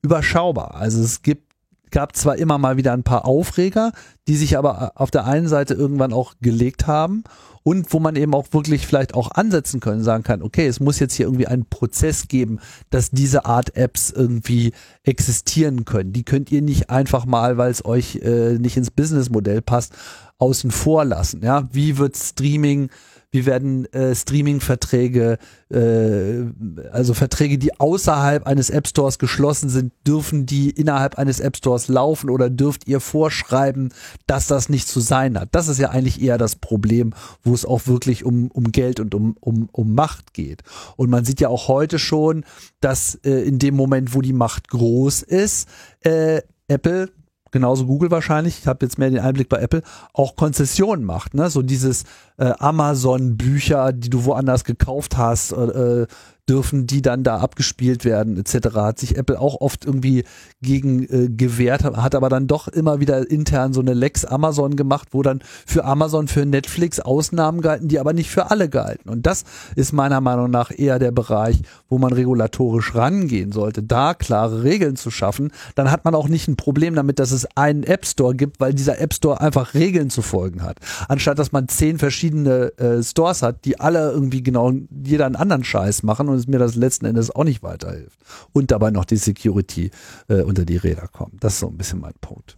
überschaubar. 0.00 0.76
Also 0.76 1.02
es 1.02 1.20
gibt 1.20 1.52
gab 1.90 2.16
zwar 2.16 2.38
immer 2.38 2.56
mal 2.56 2.78
wieder 2.78 2.94
ein 2.94 3.02
paar 3.02 3.26
Aufreger, 3.26 3.92
die 4.26 4.36
sich 4.36 4.56
aber 4.56 4.92
auf 4.94 5.10
der 5.10 5.26
einen 5.26 5.48
Seite 5.48 5.74
irgendwann 5.74 6.14
auch 6.14 6.32
gelegt 6.40 6.86
haben 6.86 7.24
und 7.62 7.92
wo 7.92 8.00
man 8.00 8.16
eben 8.16 8.34
auch 8.34 8.46
wirklich 8.52 8.86
vielleicht 8.86 9.14
auch 9.14 9.30
ansetzen 9.30 9.80
können, 9.80 10.02
sagen 10.02 10.24
kann, 10.24 10.42
okay, 10.42 10.66
es 10.66 10.80
muss 10.80 10.98
jetzt 10.98 11.14
hier 11.14 11.26
irgendwie 11.26 11.46
einen 11.46 11.66
Prozess 11.66 12.28
geben, 12.28 12.58
dass 12.90 13.10
diese 13.10 13.44
Art 13.44 13.76
Apps 13.76 14.10
irgendwie 14.10 14.72
existieren 15.04 15.84
können. 15.84 16.12
Die 16.12 16.24
könnt 16.24 16.50
ihr 16.50 16.62
nicht 16.62 16.90
einfach 16.90 17.24
mal, 17.24 17.58
weil 17.58 17.70
es 17.70 17.84
euch 17.84 18.16
äh, 18.16 18.58
nicht 18.58 18.76
ins 18.76 18.90
Businessmodell 18.90 19.62
passt, 19.62 19.92
außen 20.38 20.70
vor 20.70 21.04
lassen. 21.04 21.42
Ja, 21.42 21.68
wie 21.72 21.98
wird 21.98 22.16
Streaming 22.16 22.90
wie 23.32 23.46
werden 23.46 23.92
äh, 23.92 24.14
Streaming-Verträge, 24.14 25.38
äh, 25.70 26.44
also 26.92 27.14
Verträge, 27.14 27.58
die 27.58 27.80
außerhalb 27.80 28.46
eines 28.46 28.70
App 28.70 28.86
Stores 28.86 29.18
geschlossen 29.18 29.70
sind, 29.70 29.92
dürfen 30.06 30.46
die 30.46 30.70
innerhalb 30.70 31.18
eines 31.18 31.40
App 31.40 31.56
Stores 31.56 31.88
laufen 31.88 32.28
oder 32.30 32.50
dürft 32.50 32.86
ihr 32.86 33.00
vorschreiben, 33.00 33.92
dass 34.26 34.46
das 34.46 34.68
nicht 34.68 34.86
zu 34.86 35.00
sein 35.00 35.40
hat? 35.40 35.48
Das 35.52 35.68
ist 35.68 35.78
ja 35.78 35.90
eigentlich 35.90 36.20
eher 36.22 36.36
das 36.36 36.56
Problem, 36.56 37.14
wo 37.42 37.54
es 37.54 37.64
auch 37.64 37.86
wirklich 37.86 38.24
um, 38.24 38.50
um 38.50 38.70
Geld 38.70 39.00
und 39.00 39.14
um, 39.14 39.36
um, 39.40 39.68
um 39.72 39.94
Macht 39.94 40.34
geht. 40.34 40.62
Und 40.96 41.08
man 41.08 41.24
sieht 41.24 41.40
ja 41.40 41.48
auch 41.48 41.68
heute 41.68 41.98
schon, 41.98 42.44
dass 42.80 43.14
äh, 43.24 43.30
in 43.30 43.58
dem 43.58 43.74
Moment, 43.74 44.14
wo 44.14 44.20
die 44.20 44.34
Macht 44.34 44.68
groß 44.68 45.22
ist, 45.22 45.68
äh, 46.00 46.42
Apple 46.68 47.10
genauso 47.52 47.86
Google 47.86 48.10
wahrscheinlich, 48.10 48.58
ich 48.58 48.66
habe 48.66 48.84
jetzt 48.84 48.98
mehr 48.98 49.10
den 49.10 49.20
Einblick 49.20 49.48
bei 49.48 49.58
Apple, 49.58 49.82
auch 50.12 50.34
Konzessionen 50.34 51.04
macht. 51.04 51.34
Ne? 51.34 51.48
So 51.50 51.62
dieses 51.62 52.04
äh, 52.38 52.52
Amazon-Bücher, 52.58 53.92
die 53.92 54.10
du 54.10 54.24
woanders 54.24 54.64
gekauft 54.64 55.16
hast, 55.16 55.52
äh, 55.52 56.06
dürfen 56.48 56.86
die 56.86 57.02
dann 57.02 57.22
da 57.22 57.38
abgespielt 57.38 58.04
werden 58.04 58.36
etc. 58.36 58.74
Hat 58.74 58.98
sich 58.98 59.16
Apple 59.16 59.40
auch 59.40 59.60
oft 59.60 59.84
irgendwie 59.84 60.24
gegen 60.60 61.04
äh, 61.04 61.28
gewehrt, 61.28 61.84
hat 61.84 62.14
aber 62.14 62.28
dann 62.28 62.48
doch 62.48 62.68
immer 62.68 62.98
wieder 62.98 63.30
intern 63.30 63.72
so 63.72 63.80
eine 63.80 63.94
Lex 63.94 64.24
Amazon 64.24 64.74
gemacht, 64.74 65.08
wo 65.12 65.22
dann 65.22 65.40
für 65.66 65.84
Amazon, 65.84 66.26
für 66.26 66.44
Netflix 66.44 66.98
Ausnahmen 66.98 67.60
galten, 67.60 67.88
die 67.88 68.00
aber 68.00 68.12
nicht 68.12 68.30
für 68.30 68.50
alle 68.50 68.68
galten. 68.68 69.08
Und 69.08 69.26
das 69.26 69.44
ist 69.76 69.92
meiner 69.92 70.20
Meinung 70.20 70.50
nach 70.50 70.76
eher 70.76 70.98
der 70.98 71.12
Bereich, 71.12 71.60
wo 71.88 71.98
man 71.98 72.12
regulatorisch 72.12 72.94
rangehen 72.94 73.52
sollte, 73.52 73.82
da 73.82 74.14
klare 74.14 74.64
Regeln 74.64 74.96
zu 74.96 75.10
schaffen. 75.10 75.52
Dann 75.76 75.90
hat 75.90 76.04
man 76.04 76.14
auch 76.14 76.28
nicht 76.28 76.48
ein 76.48 76.56
Problem 76.56 76.96
damit, 76.96 77.20
dass 77.20 77.30
es 77.30 77.46
einen 77.56 77.84
App 77.84 78.04
Store 78.04 78.34
gibt, 78.34 78.58
weil 78.58 78.74
dieser 78.74 79.00
App 79.00 79.14
Store 79.14 79.40
einfach 79.40 79.74
Regeln 79.74 80.10
zu 80.10 80.22
folgen 80.22 80.62
hat. 80.62 80.78
Anstatt 81.08 81.38
dass 81.38 81.52
man 81.52 81.68
zehn 81.68 81.98
verschiedene 81.98 82.76
äh, 82.78 83.02
Stores 83.02 83.42
hat, 83.42 83.64
die 83.64 83.78
alle 83.78 84.10
irgendwie 84.10 84.42
genau 84.42 84.72
jeder 84.90 85.26
einen 85.26 85.36
anderen 85.36 85.62
Scheiß 85.62 86.02
machen 86.02 86.31
und 86.32 86.38
es 86.38 86.46
mir 86.46 86.58
das 86.58 86.74
letzten 86.74 87.06
Endes 87.06 87.30
auch 87.30 87.44
nicht 87.44 87.62
weiterhilft. 87.62 88.18
Und 88.52 88.70
dabei 88.70 88.90
noch 88.90 89.04
die 89.04 89.16
Security 89.16 89.90
äh, 90.28 90.42
unter 90.42 90.64
die 90.64 90.76
Räder 90.76 91.08
kommt. 91.08 91.42
Das 91.44 91.54
ist 91.54 91.60
so 91.60 91.68
ein 91.68 91.76
bisschen 91.76 92.00
mein 92.00 92.14
Punkt. 92.20 92.56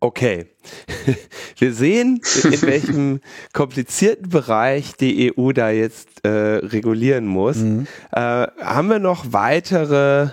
Okay. 0.00 0.46
Wir 1.58 1.72
sehen, 1.72 2.20
in 2.44 2.62
welchem 2.62 3.20
komplizierten 3.52 4.28
Bereich 4.28 4.94
die 4.96 5.32
EU 5.36 5.52
da 5.52 5.70
jetzt 5.70 6.24
äh, 6.24 6.28
regulieren 6.28 7.26
muss. 7.26 7.56
Mhm. 7.56 7.86
Äh, 8.12 8.18
haben 8.18 8.90
wir 8.90 8.98
noch 8.98 9.32
weitere 9.32 10.28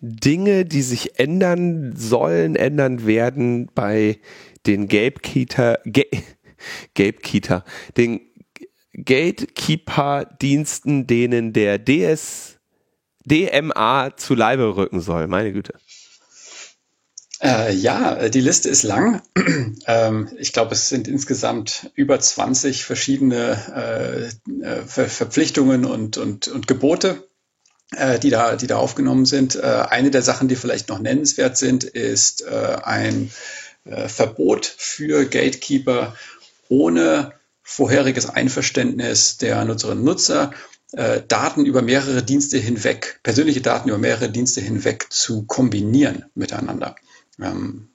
Dinge, 0.00 0.64
die 0.64 0.82
sich 0.82 1.18
ändern 1.18 1.94
sollen, 1.96 2.56
ändern 2.56 3.06
werden 3.06 3.68
bei 3.74 4.18
den 4.66 4.88
Gatekeeper, 4.88 5.78
Ga 5.84 6.02
Gatekeeper, 6.94 7.64
den 7.96 8.20
Gatekeeper-Diensten, 8.92 11.06
denen 11.06 11.52
der 11.52 11.78
DS, 11.78 12.56
DMA 13.24 14.16
zu 14.16 14.34
Leibe 14.34 14.76
rücken 14.76 15.00
soll. 15.00 15.26
Meine 15.26 15.52
Güte. 15.52 15.74
Äh, 17.42 17.74
ja, 17.74 18.28
die 18.28 18.40
Liste 18.40 18.68
ist 18.68 18.82
lang. 18.82 19.22
ähm, 19.86 20.28
ich 20.38 20.52
glaube, 20.52 20.74
es 20.74 20.90
sind 20.90 21.08
insgesamt 21.08 21.90
über 21.94 22.20
20 22.20 22.84
verschiedene 22.84 23.56
äh, 23.74 24.26
äh, 24.62 24.82
Ver 24.82 25.08
Verpflichtungen 25.08 25.86
und, 25.86 26.18
und, 26.18 26.48
und 26.48 26.66
Gebote, 26.66 27.26
äh, 27.96 28.18
die, 28.18 28.28
da, 28.28 28.56
die 28.56 28.66
da 28.66 28.76
aufgenommen 28.76 29.24
sind. 29.24 29.56
Äh, 29.56 29.86
eine 29.88 30.10
der 30.10 30.22
Sachen, 30.22 30.48
die 30.48 30.56
vielleicht 30.56 30.90
noch 30.90 30.98
nennenswert 30.98 31.56
sind, 31.56 31.84
ist 31.84 32.42
äh, 32.42 32.76
ein 32.82 33.30
Verbot 34.06 34.66
für 34.66 35.24
Gatekeeper 35.24 36.14
ohne 36.68 37.32
vorheriges 37.70 38.28
Einverständnis 38.28 39.38
der 39.38 39.64
Nutzerinnen 39.64 40.00
und 40.00 40.04
Nutzer, 40.04 40.50
äh, 40.92 41.22
Daten 41.26 41.64
über 41.64 41.82
mehrere 41.82 42.24
Dienste 42.24 42.58
hinweg, 42.58 43.20
persönliche 43.22 43.60
Daten 43.60 43.88
über 43.88 43.98
mehrere 43.98 44.28
Dienste 44.28 44.60
hinweg 44.60 45.06
zu 45.10 45.44
kombinieren 45.44 46.24
miteinander. 46.34 46.96
Ähm, 47.40 47.90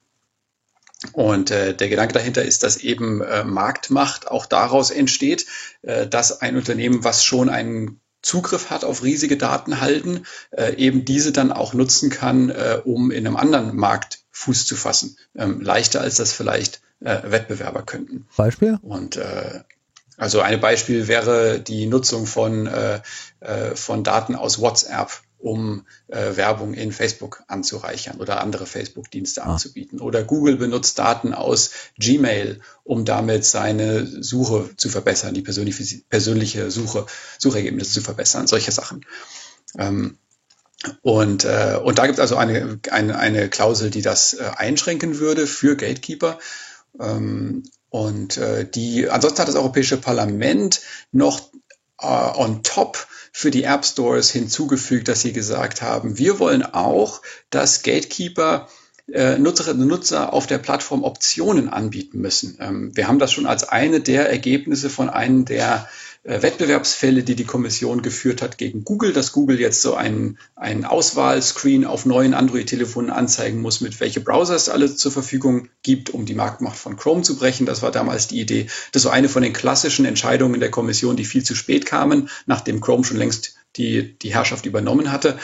und 1.11 1.51
äh, 1.51 1.75
der 1.75 1.89
Gedanke 1.89 2.13
dahinter 2.13 2.43
ist, 2.43 2.63
dass 2.63 2.77
eben 2.77 3.21
äh, 3.21 3.43
Marktmacht 3.43 4.29
auch 4.29 4.45
daraus 4.45 4.91
entsteht, 4.91 5.45
dass 5.81 6.41
ein 6.41 6.55
Unternehmen, 6.55 7.03
was 7.03 7.23
schon 7.23 7.49
einen 7.49 7.99
Zugriff 8.21 8.71
hat 8.71 8.83
auf 8.83 9.03
riesige 9.03 9.37
Datenhalden, 9.37 10.25
äh, 10.51 10.73
eben 10.77 11.05
diese 11.05 11.31
dann 11.31 11.51
auch 11.51 11.73
nutzen 11.73 12.09
kann, 12.09 12.51
um 12.85 13.11
in 13.11 13.27
einem 13.27 13.35
anderen 13.35 13.75
Markt 13.75 14.23
Fuß 14.31 14.65
zu 14.65 14.75
fassen. 14.75 15.17
Ähm, 15.35 15.61
leichter 15.61 16.01
als 16.01 16.15
das 16.15 16.33
vielleicht 16.33 16.81
äh, 17.05 17.31
Wettbewerber 17.31 17.83
könnten. 17.83 18.27
Beispiel? 18.35 18.79
Und 18.81 19.17
äh, 19.17 19.61
also 20.17 20.41
ein 20.41 20.59
Beispiel 20.59 21.07
wäre 21.07 21.59
die 21.59 21.85
Nutzung 21.85 22.25
von, 22.25 22.67
äh, 22.67 23.01
äh, 23.41 23.75
von 23.75 24.03
Daten 24.03 24.35
aus 24.35 24.59
WhatsApp, 24.59 25.11
um 25.37 25.85
äh, 26.07 26.35
Werbung 26.35 26.73
in 26.73 26.91
Facebook 26.91 27.43
anzureichern 27.47 28.19
oder 28.19 28.41
andere 28.41 28.65
Facebook-Dienste 28.65 29.43
ah. 29.43 29.53
anzubieten. 29.53 29.99
Oder 29.99 30.23
Google 30.23 30.57
benutzt 30.57 30.97
Daten 30.97 31.33
aus 31.33 31.71
Gmail, 31.99 32.61
um 32.83 33.05
damit 33.05 33.45
seine 33.45 34.05
Suche 34.05 34.69
zu 34.77 34.89
verbessern, 34.89 35.33
die 35.33 35.41
persönliche, 35.41 36.01
persönliche 36.09 36.71
Suche, 36.71 37.05
Suchergebnisse 37.37 37.93
zu 37.93 38.01
verbessern, 38.01 38.47
solche 38.47 38.71
Sachen. 38.71 39.05
Ähm, 39.77 40.17
und, 41.01 41.45
äh, 41.45 41.79
und 41.83 41.99
da 41.99 42.05
gibt 42.05 42.17
es 42.17 42.21
also 42.21 42.37
eine, 42.37 42.79
eine, 42.91 43.17
eine 43.17 43.49
Klausel, 43.49 43.89
die 43.89 44.01
das 44.01 44.33
äh, 44.33 44.43
einschränken 44.55 45.19
würde 45.19 45.47
für 45.47 45.75
Gatekeeper. 45.75 46.39
Ähm, 46.99 47.63
und 47.89 48.37
äh, 48.37 48.69
die, 48.69 49.09
ansonsten 49.09 49.39
hat 49.39 49.47
das 49.47 49.55
Europäische 49.55 49.97
Parlament 49.97 50.81
noch 51.11 51.39
äh, 52.01 52.05
on 52.05 52.63
top 52.63 53.07
für 53.31 53.51
die 53.51 53.63
App 53.63 53.85
Stores 53.85 54.29
hinzugefügt, 54.31 55.07
dass 55.07 55.21
sie 55.21 55.33
gesagt 55.33 55.81
haben, 55.81 56.17
wir 56.17 56.39
wollen 56.39 56.63
auch, 56.63 57.21
dass 57.49 57.83
Gatekeeper 57.83 58.67
äh, 59.11 59.37
Nutzerinnen 59.37 59.83
und 59.83 59.87
Nutzer 59.87 60.33
auf 60.33 60.47
der 60.47 60.57
Plattform 60.57 61.03
Optionen 61.03 61.69
anbieten 61.69 62.19
müssen. 62.19 62.57
Ähm, 62.59 62.95
wir 62.95 63.07
haben 63.07 63.19
das 63.19 63.31
schon 63.31 63.45
als 63.45 63.63
eine 63.67 63.99
der 64.01 64.29
Ergebnisse 64.29 64.89
von 64.89 65.09
einem 65.09 65.45
der 65.45 65.87
Wettbewerbsfälle, 66.27 67.21
die 67.21 67.35
die 67.35 67.43
Kommission 67.43 68.01
geführt 68.01 68.41
hat 68.41 68.57
gegen 68.57 68.83
Google, 68.83 69.13
dass 69.13 69.31
Google 69.31 69.59
jetzt 69.59 69.83
so 69.83 69.93
einen, 69.93 70.39
einen 70.55 70.83
Auswahlscreen 70.83 71.85
auf 71.85 72.07
neuen 72.07 72.33
Android-Telefonen 72.33 73.11
anzeigen 73.11 73.61
muss, 73.61 73.79
mit 73.79 73.99
welche 73.99 74.21
Browser 74.21 74.55
es 74.55 74.67
alle 74.67 74.93
zur 74.95 75.11
Verfügung 75.11 75.69
gibt, 75.83 76.09
um 76.09 76.25
die 76.25 76.33
Marktmacht 76.33 76.77
von 76.77 76.97
Chrome 76.97 77.21
zu 77.21 77.37
brechen. 77.37 77.67
Das 77.67 77.83
war 77.83 77.91
damals 77.91 78.27
die 78.27 78.41
Idee. 78.41 78.65
Das 78.91 79.05
war 79.05 79.13
eine 79.13 79.29
von 79.29 79.43
den 79.43 79.53
klassischen 79.53 80.05
Entscheidungen 80.05 80.59
der 80.59 80.71
Kommission, 80.71 81.15
die 81.15 81.25
viel 81.25 81.43
zu 81.43 81.53
spät 81.53 81.85
kamen, 81.85 82.27
nachdem 82.47 82.81
Chrome 82.81 83.03
schon 83.03 83.17
längst 83.17 83.55
die, 83.75 84.17
die 84.17 84.33
Herrschaft 84.33 84.65
übernommen 84.65 85.11
hatte. 85.11 85.37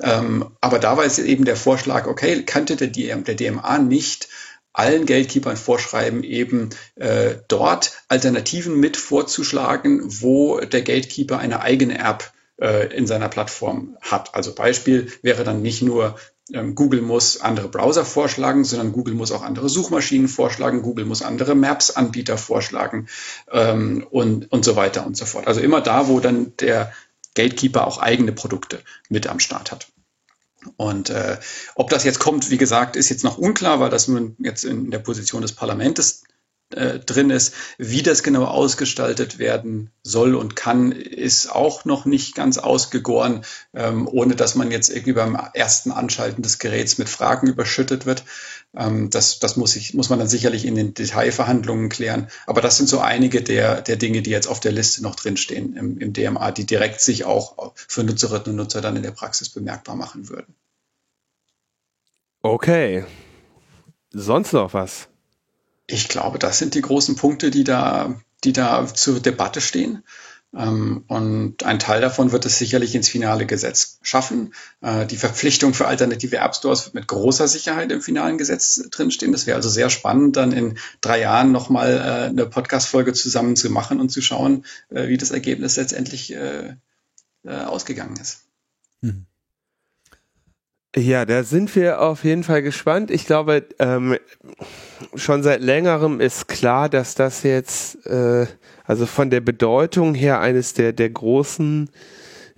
Ähm, 0.00 0.52
aber 0.60 0.78
da 0.78 0.96
war 0.96 1.04
es 1.04 1.18
eben 1.18 1.44
der 1.44 1.56
Vorschlag, 1.56 2.06
okay, 2.06 2.44
könnte 2.44 2.76
der, 2.76 2.86
DM, 2.86 3.24
der 3.24 3.34
DMA 3.34 3.78
nicht 3.78 4.28
allen 4.72 5.06
Gatekeepern 5.06 5.56
vorschreiben, 5.56 6.22
eben 6.22 6.70
äh, 6.96 7.36
dort 7.48 7.92
Alternativen 8.08 8.78
mit 8.78 8.96
vorzuschlagen, 8.96 10.02
wo 10.22 10.60
der 10.60 10.82
Gatekeeper 10.82 11.38
eine 11.38 11.62
eigene 11.62 11.98
App 11.98 12.32
äh, 12.60 12.94
in 12.94 13.06
seiner 13.06 13.28
Plattform 13.28 13.96
hat. 14.00 14.34
Also 14.34 14.54
Beispiel 14.54 15.12
wäre 15.22 15.44
dann 15.44 15.62
nicht 15.62 15.82
nur 15.82 16.16
ähm, 16.52 16.74
Google 16.74 17.02
muss 17.02 17.40
andere 17.40 17.68
Browser 17.68 18.04
vorschlagen, 18.04 18.64
sondern 18.64 18.92
Google 18.92 19.14
muss 19.14 19.32
auch 19.32 19.42
andere 19.42 19.68
Suchmaschinen 19.68 20.28
vorschlagen, 20.28 20.82
Google 20.82 21.04
muss 21.04 21.22
andere 21.22 21.54
Maps-Anbieter 21.54 22.38
vorschlagen 22.38 23.08
ähm, 23.50 24.06
und, 24.10 24.50
und 24.52 24.64
so 24.64 24.76
weiter 24.76 25.06
und 25.06 25.16
so 25.16 25.24
fort. 25.24 25.46
Also 25.46 25.60
immer 25.60 25.80
da, 25.80 26.08
wo 26.08 26.20
dann 26.20 26.52
der 26.60 26.92
Gatekeeper 27.34 27.86
auch 27.86 27.98
eigene 27.98 28.32
Produkte 28.32 28.80
mit 29.08 29.26
am 29.26 29.40
Start 29.40 29.70
hat. 29.70 29.88
Und 30.76 31.10
äh, 31.10 31.38
ob 31.74 31.90
das 31.90 32.04
jetzt 32.04 32.18
kommt, 32.18 32.50
wie 32.50 32.58
gesagt, 32.58 32.96
ist 32.96 33.08
jetzt 33.08 33.24
noch 33.24 33.38
unklar, 33.38 33.80
weil 33.80 33.90
das 33.90 34.08
nun 34.08 34.36
jetzt 34.38 34.64
in 34.64 34.90
der 34.90 34.98
Position 34.98 35.42
des 35.42 35.52
Parlaments 35.52 36.22
äh, 36.72 37.00
drin 37.00 37.30
ist. 37.30 37.54
Wie 37.78 38.02
das 38.02 38.22
genau 38.22 38.44
ausgestaltet 38.44 39.38
werden 39.38 39.90
soll 40.02 40.34
und 40.34 40.54
kann, 40.54 40.92
ist 40.92 41.50
auch 41.50 41.84
noch 41.84 42.04
nicht 42.04 42.34
ganz 42.34 42.58
ausgegoren, 42.58 43.44
ähm, 43.74 44.06
ohne 44.06 44.36
dass 44.36 44.54
man 44.54 44.70
jetzt 44.70 44.88
irgendwie 44.88 45.14
beim 45.14 45.36
ersten 45.54 45.90
Anschalten 45.90 46.42
des 46.42 46.58
Geräts 46.58 46.98
mit 46.98 47.08
Fragen 47.08 47.48
überschüttet 47.48 48.06
wird. 48.06 48.24
Ähm, 48.76 49.10
das 49.10 49.40
das 49.40 49.56
muss, 49.56 49.74
ich, 49.76 49.94
muss 49.94 50.10
man 50.10 50.18
dann 50.18 50.28
sicherlich 50.28 50.64
in 50.64 50.74
den 50.74 50.94
Detailverhandlungen 50.94 51.88
klären. 51.88 52.28
Aber 52.46 52.60
das 52.60 52.76
sind 52.76 52.88
so 52.88 53.00
einige 53.00 53.42
der, 53.42 53.80
der 53.80 53.96
Dinge, 53.96 54.22
die 54.22 54.30
jetzt 54.30 54.46
auf 54.46 54.60
der 54.60 54.72
Liste 54.72 55.02
noch 55.02 55.16
drinstehen 55.16 55.76
im, 55.76 55.98
im 55.98 56.12
DMA, 56.12 56.52
die 56.52 56.66
direkt 56.66 57.00
sich 57.00 57.24
auch 57.24 57.72
für 57.74 58.04
Nutzerinnen 58.04 58.50
und 58.50 58.56
Nutzer 58.56 58.80
dann 58.80 58.96
in 58.96 59.02
der 59.02 59.10
Praxis 59.10 59.48
bemerkbar 59.48 59.96
machen 59.96 60.28
würden. 60.28 60.54
Okay. 62.42 63.04
Sonst 64.12 64.52
noch 64.52 64.72
was? 64.72 65.08
Ich 65.86 66.08
glaube, 66.08 66.38
das 66.38 66.58
sind 66.58 66.74
die 66.74 66.80
großen 66.80 67.16
Punkte, 67.16 67.50
die 67.50 67.64
da, 67.64 68.20
die 68.44 68.52
da 68.52 68.86
zur 68.86 69.20
Debatte 69.20 69.60
stehen. 69.60 70.04
Ähm, 70.56 71.04
und 71.06 71.64
ein 71.64 71.78
Teil 71.78 72.00
davon 72.00 72.32
wird 72.32 72.44
es 72.44 72.58
sicherlich 72.58 72.94
ins 72.94 73.08
finale 73.08 73.46
Gesetz 73.46 73.98
schaffen. 74.02 74.52
Äh, 74.80 75.06
die 75.06 75.16
Verpflichtung 75.16 75.74
für 75.74 75.86
alternative 75.86 76.38
App 76.38 76.54
Stores 76.54 76.86
wird 76.86 76.94
mit 76.94 77.06
großer 77.06 77.46
Sicherheit 77.46 77.92
im 77.92 78.00
finalen 78.02 78.36
Gesetz 78.36 78.82
drinstehen. 78.90 79.32
Das 79.32 79.46
wäre 79.46 79.56
also 79.56 79.68
sehr 79.68 79.90
spannend, 79.90 80.36
dann 80.36 80.52
in 80.52 80.78
drei 81.00 81.20
Jahren 81.20 81.52
nochmal 81.52 81.92
äh, 81.92 82.28
eine 82.28 82.46
Podcast-Folge 82.46 83.12
zusammen 83.12 83.54
zu 83.54 83.70
machen 83.70 84.00
und 84.00 84.10
zu 84.10 84.20
schauen, 84.22 84.64
äh, 84.88 85.08
wie 85.08 85.18
das 85.18 85.30
Ergebnis 85.30 85.76
letztendlich 85.76 86.36
ausgegangen 87.42 88.18
ist. 88.20 88.42
Mhm. 89.00 89.24
Ja, 90.96 91.24
da 91.24 91.44
sind 91.44 91.74
wir 91.76 92.00
auf 92.00 92.24
jeden 92.24 92.42
Fall 92.42 92.62
gespannt. 92.62 93.12
Ich 93.12 93.24
glaube, 93.24 93.64
ähm, 93.78 94.16
schon 95.14 95.44
seit 95.44 95.60
längerem 95.60 96.20
ist 96.20 96.48
klar, 96.48 96.88
dass 96.88 97.14
das 97.14 97.44
jetzt, 97.44 98.04
äh, 98.06 98.48
also 98.90 99.06
von 99.06 99.30
der 99.30 99.40
Bedeutung 99.40 100.14
her 100.14 100.40
eines 100.40 100.74
der, 100.74 100.92
der 100.92 101.10
großen 101.10 101.90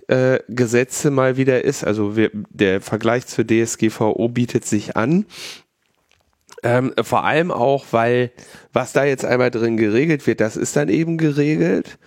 äh, 0.07 0.39
Gesetze 0.49 1.11
mal 1.11 1.37
wieder 1.37 1.63
ist. 1.63 1.83
Also 1.83 2.17
wir, 2.17 2.31
der 2.49 2.81
Vergleich 2.81 3.27
zur 3.27 3.45
DSGVO 3.45 4.29
bietet 4.29 4.65
sich 4.65 4.97
an. 4.97 5.27
Ähm, 6.63 6.91
vor 7.03 7.23
allem 7.23 7.51
auch, 7.51 7.85
weil 7.91 8.31
was 8.71 8.93
da 8.93 9.03
jetzt 9.05 9.25
einmal 9.25 9.51
drin 9.51 9.77
geregelt 9.77 10.25
wird, 10.25 10.41
das 10.41 10.57
ist 10.57 10.75
dann 10.75 10.89
eben 10.89 11.19
geregelt. 11.19 11.99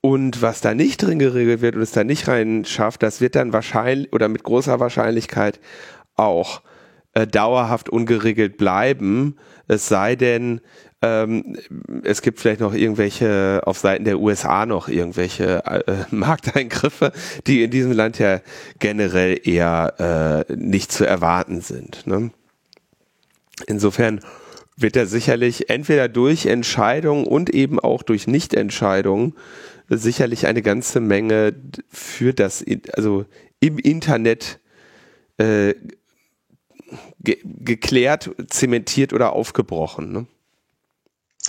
Und 0.00 0.42
was 0.42 0.60
da 0.60 0.74
nicht 0.74 1.02
drin 1.02 1.18
geregelt 1.18 1.60
wird 1.60 1.74
und 1.74 1.82
es 1.82 1.90
da 1.90 2.04
nicht 2.04 2.28
rein 2.28 2.64
schafft, 2.64 3.02
das 3.02 3.20
wird 3.20 3.34
dann 3.34 3.52
wahrscheinlich 3.52 4.12
oder 4.12 4.28
mit 4.28 4.44
großer 4.44 4.78
Wahrscheinlichkeit 4.78 5.58
auch 6.14 6.62
äh, 7.14 7.26
dauerhaft 7.26 7.88
ungeregelt 7.88 8.58
bleiben. 8.58 9.38
Es 9.66 9.88
sei 9.88 10.14
denn, 10.14 10.60
ähm, 11.02 11.56
es 12.04 12.22
gibt 12.22 12.40
vielleicht 12.40 12.60
noch 12.60 12.74
irgendwelche 12.74 13.60
auf 13.64 13.78
Seiten 13.78 14.04
der 14.04 14.20
USA 14.20 14.66
noch 14.66 14.88
irgendwelche 14.88 15.64
äh, 15.66 16.04
Markteingriffe, 16.14 17.12
die 17.46 17.64
in 17.64 17.70
diesem 17.70 17.92
Land 17.92 18.18
ja 18.18 18.40
generell 18.78 19.40
eher 19.42 20.46
äh, 20.48 20.54
nicht 20.54 20.92
zu 20.92 21.04
erwarten 21.04 21.60
sind. 21.60 22.06
Ne? 22.06 22.30
Insofern 23.66 24.20
wird 24.76 24.96
er 24.96 25.06
sicherlich 25.06 25.68
entweder 25.70 26.08
durch 26.08 26.46
Entscheidungen 26.46 27.26
und 27.26 27.50
eben 27.50 27.80
auch 27.80 28.02
durch 28.02 28.26
Nichtentscheidungen 28.26 29.34
sicherlich 29.88 30.46
eine 30.46 30.62
ganze 30.62 31.00
Menge 31.00 31.54
für 31.88 32.32
das, 32.32 32.64
also 32.94 33.26
im 33.60 33.78
Internet 33.78 34.60
äh, 35.36 35.74
ge 37.20 37.38
geklärt, 37.44 38.30
zementiert 38.48 39.12
oder 39.12 39.32
aufgebrochen. 39.32 40.12
Ne? 40.12 40.26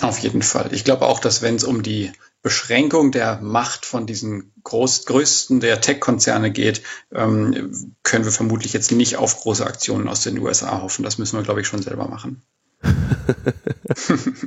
Auf 0.00 0.18
jeden 0.18 0.42
Fall. 0.42 0.70
Ich 0.72 0.84
glaube 0.84 1.06
auch, 1.06 1.20
dass 1.20 1.40
wenn 1.40 1.54
es 1.54 1.64
um 1.64 1.82
die 1.82 2.12
Beschränkung 2.42 3.10
der 3.10 3.40
Macht 3.40 3.86
von 3.86 4.06
diesen 4.06 4.52
groß, 4.64 5.06
größten 5.06 5.60
der 5.60 5.80
Tech-Konzerne 5.80 6.50
geht, 6.50 6.82
ähm, 7.12 7.94
können 8.02 8.24
wir 8.24 8.32
vermutlich 8.32 8.72
jetzt 8.72 8.92
nicht 8.92 9.16
auf 9.16 9.40
große 9.40 9.64
Aktionen 9.64 10.08
aus 10.08 10.22
den 10.22 10.38
USA 10.38 10.82
hoffen. 10.82 11.04
Das 11.04 11.18
müssen 11.18 11.38
wir, 11.38 11.42
glaube 11.42 11.60
ich, 11.60 11.66
schon 11.66 11.82
selber 11.82 12.08
machen. 12.08 12.42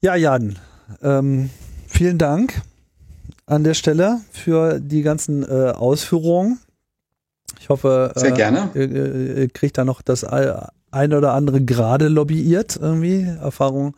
ja, 0.00 0.16
Jan, 0.16 0.58
ähm, 1.02 1.50
vielen 1.86 2.18
Dank 2.18 2.62
an 3.46 3.64
der 3.64 3.74
Stelle 3.74 4.20
für 4.32 4.80
die 4.80 5.02
ganzen 5.02 5.42
äh, 5.42 5.70
Ausführungen. 5.70 6.60
Ich 7.60 7.68
hoffe, 7.68 8.12
Sehr 8.16 8.32
äh, 8.32 8.34
gerne. 8.34 8.70
Ihr, 8.74 9.36
ihr, 9.36 9.48
kriegt 9.48 9.78
da 9.78 9.84
noch 9.84 10.02
das 10.02 10.24
eine 10.94 11.18
oder 11.18 11.32
andere 11.32 11.60
gerade 11.62 12.08
lobbyiert 12.08 12.76
irgendwie. 12.80 13.22
Erfahrung 13.22 13.96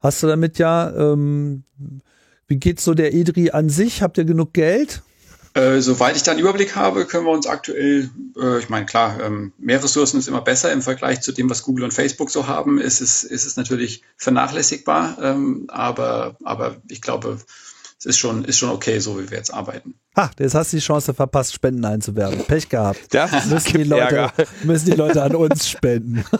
hast 0.00 0.22
du 0.22 0.26
damit 0.26 0.58
ja. 0.58 0.92
Ähm, 0.94 1.64
wie 2.48 2.56
geht's 2.56 2.84
so 2.84 2.92
der 2.92 3.14
EDRI 3.14 3.52
an 3.52 3.70
sich? 3.70 4.02
Habt 4.02 4.18
ihr 4.18 4.24
genug 4.24 4.52
Geld? 4.52 5.02
Äh, 5.54 5.80
soweit 5.80 6.16
ich 6.16 6.22
da 6.22 6.30
einen 6.30 6.40
Überblick 6.40 6.76
habe, 6.76 7.04
können 7.04 7.26
wir 7.26 7.32
uns 7.32 7.46
aktuell, 7.46 8.08
äh, 8.40 8.58
ich 8.58 8.70
meine, 8.70 8.86
klar, 8.86 9.20
ähm, 9.22 9.52
mehr 9.58 9.82
Ressourcen 9.82 10.18
ist 10.18 10.28
immer 10.28 10.40
besser 10.40 10.72
im 10.72 10.80
Vergleich 10.80 11.20
zu 11.20 11.30
dem, 11.30 11.50
was 11.50 11.62
Google 11.62 11.84
und 11.84 11.92
Facebook 11.92 12.30
so 12.30 12.46
haben, 12.46 12.78
ist 12.78 13.02
es, 13.02 13.22
ist 13.22 13.44
es 13.44 13.56
natürlich 13.56 14.02
vernachlässigbar, 14.16 15.18
ähm, 15.20 15.66
aber, 15.68 16.36
aber 16.42 16.76
ich 16.88 17.02
glaube, 17.02 17.38
es 18.02 18.06
ist 18.06 18.18
schon, 18.18 18.44
ist 18.44 18.58
schon 18.58 18.70
okay, 18.70 18.98
so 18.98 19.16
wie 19.20 19.30
wir 19.30 19.38
jetzt 19.38 19.54
arbeiten. 19.54 19.94
Ha, 20.16 20.28
jetzt 20.36 20.56
hast 20.56 20.72
du 20.72 20.76
die 20.76 20.82
Chance 20.82 21.14
verpasst, 21.14 21.54
Spenden 21.54 21.84
einzuwerben. 21.84 22.44
Pech 22.46 22.68
gehabt. 22.68 22.98
Das 23.12 23.46
müssen, 23.46 23.78
die 23.78 23.84
Leute, 23.84 24.28
müssen 24.64 24.86
die 24.86 24.96
Leute 24.96 25.22
an 25.22 25.36
uns 25.36 25.68
spenden. 25.68 26.24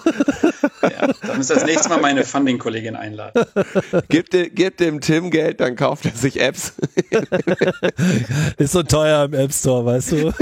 Ja, 0.83 1.07
dann 1.23 1.39
müsst 1.39 1.51
ihr 1.51 1.55
das 1.55 1.65
nächste 1.65 1.89
Mal 1.89 2.01
meine 2.01 2.25
Funding-Kollegin 2.25 2.97
einladen. 2.97 3.45
Gib, 4.09 4.31
gib 4.31 4.77
dem 4.79 5.01
Tim 5.01 5.31
Geld, 5.31 5.61
dann 5.61 5.77
kauft 5.77 6.07
er 6.07 6.11
sich 6.11 6.41
Apps. 6.41 6.73
Ist 8.57 8.73
so 8.73 8.83
teuer 8.83 9.27
im 9.27 9.35
App 9.35 9.53
Store, 9.53 9.85
weißt 9.85 10.13
du? 10.13 10.33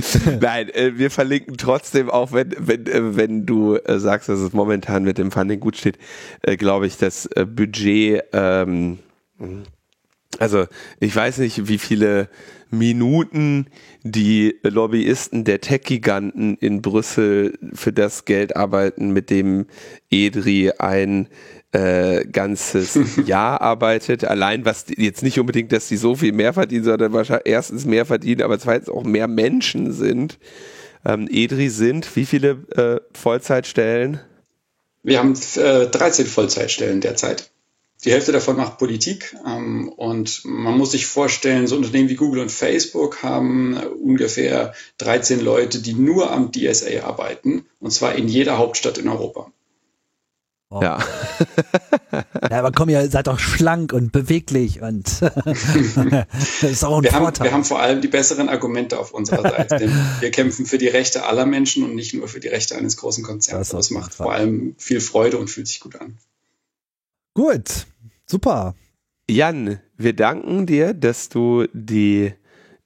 Nein, 0.40 0.68
äh, 0.70 0.92
wir 0.96 1.10
verlinken 1.10 1.56
trotzdem, 1.56 2.10
auch 2.10 2.32
wenn, 2.32 2.54
wenn, 2.58 2.86
äh, 2.86 3.16
wenn 3.16 3.46
du 3.46 3.76
äh, 3.76 3.98
sagst, 3.98 4.28
dass 4.28 4.40
es 4.40 4.52
momentan 4.52 5.04
mit 5.04 5.18
dem 5.18 5.30
Funding 5.30 5.60
gut 5.60 5.76
steht, 5.76 5.98
äh, 6.42 6.56
glaube 6.56 6.86
ich, 6.86 6.96
das 6.96 7.26
äh, 7.26 7.44
Budget, 7.44 8.24
ähm, 8.32 8.98
also 10.38 10.66
ich 11.00 11.14
weiß 11.14 11.38
nicht, 11.38 11.68
wie 11.68 11.78
viele 11.78 12.28
Minuten 12.70 13.66
die 14.02 14.56
Lobbyisten 14.62 15.44
der 15.44 15.60
Tech-Giganten 15.60 16.56
in 16.56 16.80
Brüssel 16.80 17.58
für 17.74 17.92
das 17.92 18.24
Geld 18.24 18.56
arbeiten, 18.56 19.12
mit 19.12 19.28
dem 19.28 19.66
EDRI 20.10 20.72
ein 20.78 21.28
äh, 21.72 22.24
ganzes 22.26 22.98
Jahr 23.26 23.60
arbeitet. 23.60 24.24
Allein 24.24 24.64
was 24.64 24.86
jetzt 24.96 25.22
nicht 25.22 25.40
unbedingt, 25.40 25.72
dass 25.72 25.88
sie 25.88 25.96
so 25.96 26.14
viel 26.14 26.32
mehr 26.32 26.52
verdienen, 26.52 26.84
sondern 26.84 27.12
wahrscheinlich 27.12 27.46
erstens 27.46 27.84
mehr 27.84 28.06
verdienen, 28.06 28.42
aber 28.42 28.58
zweitens 28.58 28.88
auch 28.88 29.04
mehr 29.04 29.26
Menschen 29.26 29.92
sind. 29.92 30.38
Ähm, 31.04 31.28
Edri 31.30 31.68
sind 31.68 32.14
wie 32.14 32.26
viele 32.26 32.50
äh, 32.76 33.00
Vollzeitstellen? 33.18 34.20
Wir 35.02 35.18
haben 35.18 35.34
äh, 35.56 35.86
13 35.86 36.26
Vollzeitstellen 36.26 37.00
derzeit. 37.00 37.50
die 38.04 38.12
Hälfte 38.12 38.30
davon 38.30 38.56
macht 38.56 38.78
Politik. 38.78 39.34
Ähm, 39.46 39.88
und 39.88 40.42
man 40.44 40.76
muss 40.76 40.92
sich 40.92 41.06
vorstellen, 41.06 41.66
so 41.66 41.76
Unternehmen 41.76 42.08
wie 42.08 42.16
Google 42.16 42.42
und 42.42 42.52
Facebook 42.52 43.22
haben 43.22 43.78
ungefähr 43.78 44.74
13 44.98 45.40
Leute, 45.40 45.80
die 45.80 45.94
nur 45.94 46.30
am 46.30 46.52
DSA 46.52 47.04
arbeiten, 47.04 47.64
und 47.80 47.92
zwar 47.92 48.14
in 48.14 48.28
jeder 48.28 48.58
Hauptstadt 48.58 48.98
in 48.98 49.08
Europa. 49.08 49.50
Oh. 50.72 50.80
Ja. 50.80 50.98
ja, 52.50 52.58
aber 52.58 52.72
komm, 52.72 52.88
ihr 52.88 53.10
seid 53.10 53.26
doch 53.26 53.38
schlank 53.38 53.92
und 53.92 54.10
beweglich 54.10 54.80
und 54.80 55.20
das 55.20 56.62
ist 56.62 56.82
auch 56.82 56.96
ein 56.96 57.04
wir 57.04 57.10
Vorteil. 57.10 57.20
Haben, 57.20 57.44
wir 57.44 57.52
haben 57.52 57.64
vor 57.64 57.80
allem 57.80 58.00
die 58.00 58.08
besseren 58.08 58.48
Argumente 58.48 58.98
auf 58.98 59.12
unserer 59.12 59.42
Seite, 59.42 59.76
denn 59.76 59.92
wir 60.20 60.30
kämpfen 60.30 60.64
für 60.64 60.78
die 60.78 60.88
Rechte 60.88 61.26
aller 61.26 61.44
Menschen 61.44 61.84
und 61.84 61.94
nicht 61.94 62.14
nur 62.14 62.26
für 62.26 62.40
die 62.40 62.48
Rechte 62.48 62.74
eines 62.74 62.96
großen 62.96 63.22
Konzerns. 63.22 63.68
Das, 63.68 63.76
das 63.76 63.90
macht 63.90 64.14
vor 64.14 64.32
allem 64.32 64.74
viel 64.78 65.02
Freude 65.02 65.36
und 65.36 65.48
fühlt 65.48 65.68
sich 65.68 65.80
gut 65.80 66.00
an. 66.00 66.16
Gut, 67.34 67.86
super. 68.24 68.74
Jan, 69.28 69.78
wir 69.98 70.14
danken 70.14 70.64
dir, 70.64 70.94
dass 70.94 71.28
du 71.28 71.66
die 71.74 72.32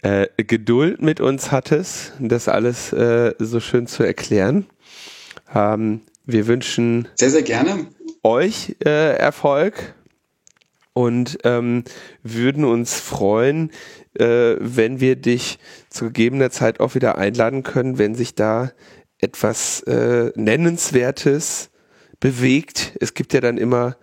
äh, 0.02 0.26
Geduld 0.36 1.02
mit 1.02 1.20
uns 1.20 1.52
hattest, 1.52 2.14
das 2.18 2.48
alles 2.48 2.92
äh, 2.92 3.34
so 3.38 3.60
schön 3.60 3.86
zu 3.86 4.02
erklären. 4.02 4.66
Ähm, 5.54 6.00
wir 6.26 6.46
wünschen 6.46 7.08
sehr, 7.14 7.30
sehr 7.30 7.42
gerne 7.42 7.86
euch 8.22 8.76
äh, 8.84 9.16
Erfolg 9.16 9.94
und 10.92 11.38
ähm, 11.44 11.84
würden 12.22 12.64
uns 12.64 12.98
freuen, 12.98 13.70
äh, 14.18 14.56
wenn 14.58 15.00
wir 15.00 15.16
dich 15.16 15.58
zu 15.88 16.06
gegebener 16.06 16.50
Zeit 16.50 16.80
auch 16.80 16.94
wieder 16.94 17.18
einladen 17.18 17.62
können, 17.62 17.98
wenn 17.98 18.14
sich 18.14 18.34
da 18.34 18.72
etwas 19.18 19.82
äh, 19.82 20.32
Nennenswertes 20.34 21.70
bewegt. 22.18 22.96
Es 23.00 23.14
gibt 23.14 23.32
ja 23.32 23.40
dann 23.40 23.58
immer 23.58 23.96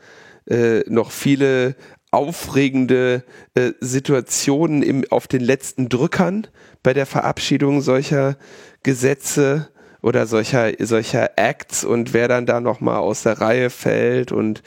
äh, 0.50 0.82
noch 0.88 1.12
viele 1.12 1.76
aufregende 2.12 3.24
äh, 3.56 3.72
Situationen 3.80 4.84
im, 4.84 5.04
auf 5.10 5.28
den 5.28 5.42
letzten 5.42 5.90
Drückern 5.90 6.48
bei 6.84 6.94
der 6.94 7.08
Verabschiedung 7.08 7.82
solcher 7.82 8.38
Gesetze 8.84 9.73
oder 10.04 10.28
solcher, 10.28 10.74
solcher 10.80 11.32
Acts 11.38 11.84
und 11.84 12.14
wer 12.14 12.28
dann 12.28 12.46
da 12.46 12.60
nochmal 12.60 12.98
aus 12.98 13.24
der 13.24 13.40
Reihe 13.40 13.70
fällt 13.70 14.32
und 14.32 14.62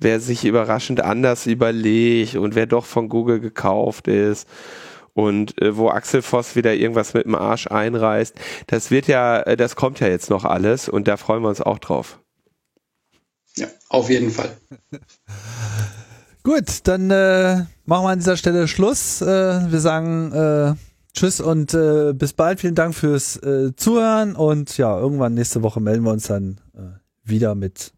wer 0.00 0.18
sich 0.18 0.44
überraschend 0.44 1.00
anders 1.00 1.46
überlegt 1.46 2.36
und 2.36 2.54
wer 2.54 2.66
doch 2.66 2.86
von 2.86 3.08
Google 3.08 3.38
gekauft 3.38 4.08
ist 4.08 4.48
und 5.12 5.60
äh, 5.60 5.76
wo 5.76 5.90
Axel 5.90 6.22
Voss 6.22 6.56
wieder 6.56 6.74
irgendwas 6.74 7.12
mit 7.12 7.26
dem 7.26 7.34
Arsch 7.34 7.66
einreißt. 7.66 8.34
Das 8.66 8.90
wird 8.90 9.08
ja, 9.08 9.40
äh, 9.42 9.56
das 9.56 9.76
kommt 9.76 10.00
ja 10.00 10.08
jetzt 10.08 10.30
noch 10.30 10.44
alles 10.44 10.88
und 10.88 11.06
da 11.06 11.18
freuen 11.18 11.42
wir 11.42 11.50
uns 11.50 11.60
auch 11.60 11.78
drauf. 11.78 12.18
Ja, 13.56 13.66
auf 13.90 14.08
jeden 14.08 14.30
Fall. 14.30 14.56
Gut, 16.44 16.66
dann 16.84 17.10
äh, 17.10 17.64
machen 17.84 18.04
wir 18.04 18.10
an 18.10 18.20
dieser 18.20 18.38
Stelle 18.38 18.68
Schluss. 18.68 19.20
Äh, 19.20 19.26
wir 19.70 19.80
sagen 19.80 20.32
äh, 20.32 20.87
Tschüss 21.14 21.40
und 21.40 21.74
äh, 21.74 22.12
bis 22.14 22.32
bald. 22.32 22.60
Vielen 22.60 22.74
Dank 22.74 22.94
fürs 22.94 23.36
äh, 23.38 23.74
Zuhören 23.76 24.36
und 24.36 24.76
ja, 24.78 24.98
irgendwann 24.98 25.34
nächste 25.34 25.62
Woche 25.62 25.80
melden 25.80 26.04
wir 26.04 26.12
uns 26.12 26.26
dann 26.26 26.60
äh, 26.74 26.98
wieder 27.24 27.54
mit, 27.54 27.92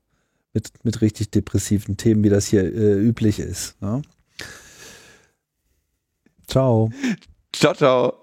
mit, 0.52 0.72
mit 0.84 1.00
richtig 1.00 1.30
depressiven 1.30 1.96
Themen, 1.96 2.24
wie 2.24 2.30
das 2.30 2.46
hier 2.46 2.62
äh, 2.64 2.98
üblich 2.98 3.38
ist. 3.38 3.80
Ne? 3.82 4.02
Ciao. 6.46 6.90
Ciao, 7.52 7.74
ciao. 7.74 8.19